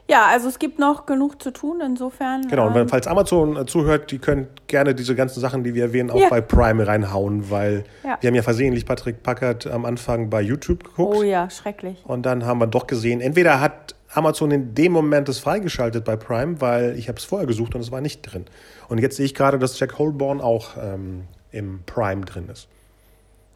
Ja, 0.09 0.25
also 0.25 0.47
es 0.47 0.57
gibt 0.57 0.79
noch 0.79 1.05
genug 1.05 1.39
zu 1.41 1.51
tun, 1.51 1.81
insofern. 1.85 2.47
Genau, 2.47 2.65
und 2.67 2.73
wenn, 2.73 2.81
ähm, 2.81 2.89
falls 2.89 3.05
Amazon 3.05 3.55
äh, 3.55 3.65
zuhört, 3.67 4.09
die 4.09 4.17
können 4.17 4.47
gerne 4.65 4.95
diese 4.95 5.13
ganzen 5.13 5.39
Sachen, 5.39 5.63
die 5.63 5.75
wir 5.75 5.83
erwähnen, 5.83 6.09
auch 6.09 6.19
Ja. 6.19 6.29
bei 6.29 6.41
Prime 6.41 6.85
reinhauen, 6.87 7.51
weil 7.51 7.83
Ja. 8.03 8.17
wir 8.19 8.27
haben 8.29 8.35
ja 8.35 8.41
versehentlich 8.41 8.87
Patrick 8.87 9.21
Packard 9.21 9.67
am 9.67 9.85
Anfang 9.85 10.31
bei 10.31 10.41
YouTube 10.41 10.83
geguckt. 10.83 11.15
oh 11.17 11.21
ja, 11.21 11.47
schrecklich. 11.51 12.03
Und 12.05 12.23
dann 12.25 12.43
haben 12.43 12.59
wir 12.59 12.65
doch 12.65 12.87
gesehen, 12.87 13.21
entweder 13.21 13.61
hat 13.61 13.93
Amazon 14.11 14.49
in 14.49 14.73
dem 14.73 14.91
Moment 14.93 15.29
das 15.29 15.37
freigeschaltet 15.37 16.03
bei 16.05 16.15
Prime, 16.15 16.59
weil 16.59 16.97
ich 16.97 17.07
habe 17.07 17.19
es 17.19 17.25
vorher 17.25 17.45
gesucht 17.45 17.75
und 17.75 17.81
es 17.81 17.91
war 17.91 18.01
nicht 18.01 18.21
drin. 18.23 18.45
Und 18.87 18.97
jetzt 18.97 19.17
sehe 19.17 19.25
ich 19.27 19.35
gerade, 19.35 19.59
dass 19.59 19.79
Jack 19.79 19.99
Holborn 19.99 20.41
auch 20.41 20.69
ähm, 20.81 21.25
im 21.51 21.81
Prime 21.85 22.25
drin 22.25 22.49
ist. 22.51 22.67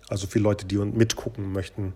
Also 0.07 0.27
für 0.27 0.37
Leute, 0.37 0.65
die 0.67 0.77
mitgucken 0.77 1.51
möchten 1.51 1.93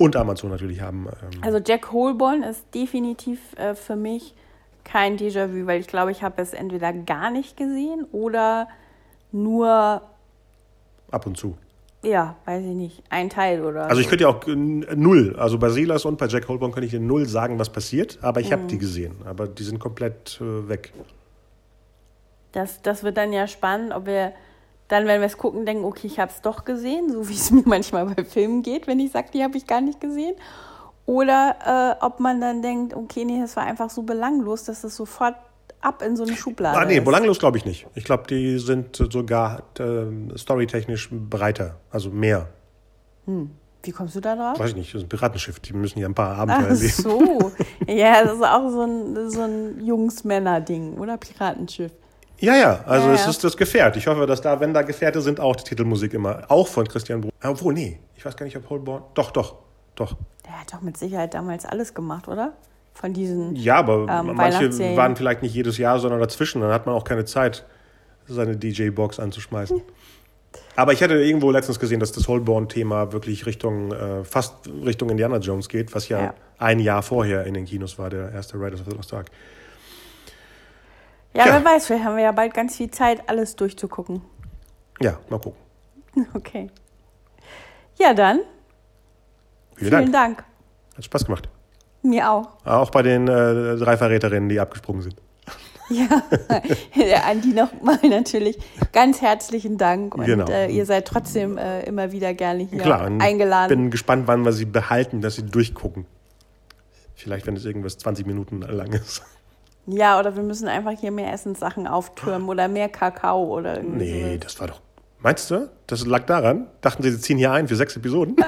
und 0.00 0.16
Amazon 0.16 0.50
natürlich 0.50 0.80
haben. 0.80 1.06
Ähm, 1.22 1.42
Also 1.42 1.58
Jack 1.64 1.92
Holborn 1.92 2.42
ist 2.42 2.64
definitiv 2.74 3.38
äh, 3.56 3.74
für 3.74 3.96
mich 3.96 4.34
kein 4.82 5.18
Déjà-vu, 5.18 5.66
weil 5.66 5.78
ich 5.80 5.86
glaube, 5.88 6.10
ich 6.10 6.22
habe 6.22 6.40
es 6.40 6.54
entweder 6.54 6.92
gar 6.92 7.30
nicht 7.30 7.56
gesehen 7.58 8.06
oder 8.10 8.66
nur, 9.30 10.00
ab 11.10 11.26
und 11.26 11.36
zu. 11.36 11.56
ja, 12.02 12.36
weiß 12.46 12.64
ich 12.64 12.74
nicht, 12.74 13.02
ein 13.10 13.28
Teil 13.28 13.62
oder 13.62 13.90
Also 13.90 14.00
ich 14.00 14.08
könnte 14.08 14.24
ja 14.24 14.30
auch 14.30 14.46
äh, 14.46 14.56
null, 14.56 15.36
also 15.38 15.58
bei 15.58 15.68
Silas 15.68 16.06
und 16.06 16.16
bei 16.16 16.26
Jack 16.28 16.48
Holborn 16.48 16.72
könnte 16.72 16.86
ich 16.86 16.92
dir 16.92 17.00
null 17.00 17.26
sagen, 17.26 17.58
was 17.58 17.68
passiert, 17.70 18.18
aber 18.22 18.40
ich 18.40 18.52
habe 18.52 18.62
die 18.68 18.78
gesehen. 18.78 19.16
Aber 19.26 19.46
die 19.48 19.64
sind 19.64 19.78
komplett 19.80 20.40
äh, 20.40 20.66
weg. 20.68 20.92
Das, 22.52 22.80
das 22.80 23.04
wird 23.04 23.18
dann 23.18 23.32
ja 23.34 23.46
spannend, 23.46 23.92
ob 23.92 24.06
wir 24.06 24.32
dann, 24.90 25.06
wenn 25.06 25.20
wir 25.20 25.26
es 25.26 25.38
gucken, 25.38 25.64
denken, 25.64 25.84
okay, 25.84 26.06
ich 26.06 26.18
habe 26.18 26.30
es 26.30 26.40
doch 26.42 26.64
gesehen, 26.64 27.10
so 27.10 27.28
wie 27.28 27.34
es 27.34 27.50
mir 27.50 27.62
manchmal 27.64 28.06
bei 28.06 28.24
Filmen 28.24 28.62
geht, 28.62 28.86
wenn 28.86 28.98
ich 29.00 29.12
sage, 29.12 29.28
die 29.32 29.42
habe 29.42 29.56
ich 29.56 29.66
gar 29.66 29.80
nicht 29.80 30.00
gesehen. 30.00 30.34
Oder 31.06 31.96
äh, 32.00 32.04
ob 32.04 32.20
man 32.20 32.40
dann 32.40 32.60
denkt, 32.60 32.94
okay, 32.94 33.24
nee, 33.24 33.40
das 33.40 33.56
war 33.56 33.64
einfach 33.64 33.88
so 33.88 34.02
belanglos, 34.02 34.64
dass 34.64 34.84
es 34.84 34.96
sofort 34.96 35.36
ab 35.80 36.02
in 36.02 36.16
so 36.16 36.24
eine 36.24 36.36
Schublade. 36.36 36.76
Ah, 36.76 36.84
nee, 36.84 37.00
belanglos 37.00 37.38
glaube 37.38 37.56
ich 37.56 37.64
nicht. 37.64 37.86
Ich 37.94 38.04
glaube, 38.04 38.24
die 38.28 38.58
sind 38.58 38.96
sogar 38.96 39.62
ähm, 39.78 40.36
storytechnisch 40.36 41.08
breiter, 41.10 41.76
also 41.90 42.10
mehr. 42.10 42.48
Wie 43.82 43.92
kommst 43.92 44.16
du 44.16 44.20
da 44.20 44.34
drauf? 44.34 44.58
Weiß 44.58 44.70
ich 44.70 44.76
nicht, 44.76 44.92
das 44.92 45.02
ist 45.02 45.06
ein 45.06 45.08
Piratenschiff, 45.08 45.60
die 45.60 45.72
müssen 45.72 46.00
ja 46.00 46.08
ein 46.08 46.14
paar 46.14 46.36
Abenteuer 46.36 46.66
Ach 46.66 46.70
erleben. 46.70 46.92
so. 46.92 47.52
Ja, 47.86 48.24
das 48.24 48.34
ist 48.34 48.44
auch 48.44 48.68
so 48.70 48.82
ein, 48.82 49.30
so 49.30 49.42
ein 49.42 49.84
Jungs-Männer-Ding, 49.84 50.98
oder? 50.98 51.16
Piratenschiff. 51.16 51.92
Ja, 52.40 52.56
ja, 52.56 52.80
also 52.86 53.08
Ja, 53.08 53.14
es 53.14 53.24
ja. 53.24 53.30
ist 53.30 53.44
das 53.44 53.56
Gefährt. 53.56 53.96
Ich 53.96 54.06
hoffe, 54.06 54.26
dass 54.26 54.40
da, 54.40 54.60
wenn 54.60 54.72
da 54.74 54.82
Gefährte 54.82 55.20
sind, 55.20 55.40
auch 55.40 55.56
die 55.56 55.64
Titelmusik 55.64 56.14
immer, 56.14 56.42
auch 56.48 56.66
von 56.66 56.88
Christian 56.88 57.20
Bruch. 57.20 57.30
Obwohl, 57.42 57.74
nee, 57.74 58.00
ich 58.16 58.24
weiß 58.24 58.36
gar 58.36 58.44
nicht, 58.44 58.56
ob 58.56 58.68
Holborn. 58.70 59.02
Doch, 59.14 59.30
doch, 59.30 59.56
doch. 59.94 60.16
Der 60.46 60.60
hat 60.60 60.72
doch 60.72 60.80
mit 60.80 60.96
Sicherheit 60.96 61.34
damals 61.34 61.64
alles 61.66 61.94
gemacht, 61.94 62.28
oder? 62.28 62.54
Von 62.94 63.12
diesen. 63.12 63.54
Ja, 63.56 63.76
aber 63.76 64.06
Ähm, 64.08 64.34
manche 64.34 64.96
waren 64.96 65.16
vielleicht 65.16 65.42
nicht 65.42 65.54
jedes 65.54 65.78
Jahr, 65.78 65.98
sondern 66.00 66.20
dazwischen. 66.20 66.60
Dann 66.60 66.72
hat 66.72 66.86
man 66.86 66.94
auch 66.94 67.04
keine 67.04 67.24
Zeit, 67.24 67.64
seine 68.26 68.56
DJ-Box 68.56 69.20
anzuschmeißen. 69.20 69.80
Aber 70.76 70.92
ich 70.92 71.02
hatte 71.02 71.14
irgendwo 71.14 71.50
letztens 71.52 71.78
gesehen, 71.78 72.00
dass 72.00 72.10
das 72.10 72.26
Holborn-Thema 72.26 73.12
wirklich 73.12 73.46
Richtung, 73.46 73.92
äh, 73.92 74.24
fast 74.24 74.54
Richtung 74.84 75.08
Indiana 75.10 75.36
Jones 75.36 75.68
geht, 75.68 75.94
was 75.94 76.08
ja, 76.08 76.20
Ja. 76.20 76.34
ein 76.58 76.80
Jahr 76.80 77.02
vorher 77.02 77.44
in 77.44 77.54
den 77.54 77.66
Kinos 77.66 77.98
war, 77.98 78.10
der 78.10 78.32
erste 78.32 78.56
Riders 78.58 78.80
of 78.80 78.86
the 78.88 78.96
Lost 78.96 79.12
Ark. 79.14 79.26
Ja, 81.34 81.46
Ja. 81.46 81.52
wer 81.54 81.64
weiß, 81.64 81.86
vielleicht 81.86 82.04
haben 82.04 82.16
wir 82.16 82.24
ja 82.24 82.32
bald 82.32 82.54
ganz 82.54 82.76
viel 82.76 82.90
Zeit, 82.90 83.28
alles 83.28 83.56
durchzugucken. 83.56 84.22
Ja, 85.00 85.18
mal 85.28 85.38
gucken. 85.40 85.58
Okay. 86.34 86.68
Ja, 87.98 88.14
dann. 88.14 88.40
Vielen, 89.76 89.90
Dank. 89.90 90.12
Dank. 90.12 90.44
Hat 90.96 91.04
Spaß 91.04 91.24
gemacht. 91.26 91.48
Mir 92.02 92.30
auch. 92.30 92.48
Auch 92.64 92.90
bei 92.90 93.02
den 93.02 93.28
äh, 93.28 93.76
drei 93.76 93.96
Verräterinnen, 93.96 94.48
die 94.48 94.58
abgesprungen 94.60 95.02
sind. 95.02 95.16
Ja, 95.90 97.22
an 97.28 97.40
die 97.40 97.52
nochmal 97.52 97.98
natürlich 98.08 98.56
ganz 98.92 99.20
herzlichen 99.20 99.76
Dank. 99.76 100.14
Und 100.14 100.24
Genau. 100.24 100.46
äh, 100.48 100.70
ihr 100.70 100.86
seid 100.86 101.06
trotzdem 101.08 101.58
äh, 101.58 101.82
immer 101.82 102.12
wieder 102.12 102.32
gerne 102.32 102.62
hier 102.62 102.78
Klar, 102.80 103.02
eingeladen. 103.18 103.68
bin 103.76 103.90
gespannt, 103.90 104.28
wann 104.28 104.44
wir 104.44 104.52
sie 104.52 104.66
behalten, 104.66 105.20
dass 105.20 105.34
sie 105.34 105.42
durchgucken. 105.44 106.06
Vielleicht, 107.16 107.46
wenn 107.48 107.56
es 107.56 107.64
irgendwas 107.64 107.98
20 107.98 108.24
Minuten 108.26 108.60
lang 108.62 108.92
ist. 108.92 109.22
Ja, 109.92 110.18
oder 110.18 110.34
wir 110.36 110.42
müssen 110.42 110.68
einfach 110.68 110.92
hier 110.92 111.10
mehr 111.10 111.32
Essenssachen 111.32 111.86
auftürmen 111.86 112.48
oder 112.48 112.68
mehr 112.68 112.88
Kakao 112.88 113.44
oder 113.56 113.76
irgendwie 113.76 114.04
Nee, 114.04 114.22
sowas. 114.34 114.40
das 114.44 114.60
war 114.60 114.66
doch. 114.68 114.80
Meinst 115.20 115.50
du? 115.50 115.68
Das 115.86 116.06
lag 116.06 116.24
daran? 116.26 116.66
Dachten 116.80 117.02
sie, 117.02 117.10
sie 117.10 117.20
ziehen 117.20 117.38
hier 117.38 117.52
ein 117.52 117.68
für 117.68 117.76
sechs 117.76 117.96
Episoden? 117.96 118.36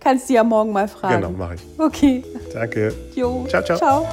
Kannst 0.00 0.28
du 0.28 0.34
ja 0.34 0.42
morgen 0.44 0.72
mal 0.72 0.88
fragen. 0.88 1.20
genau, 1.22 1.30
mache 1.30 1.54
ich. 1.54 1.62
Okay. 1.78 2.24
Danke. 2.52 2.92
Jo. 3.14 3.46
Ciao, 3.48 3.62
ciao. 3.62 3.78
Ciao. 3.78 4.06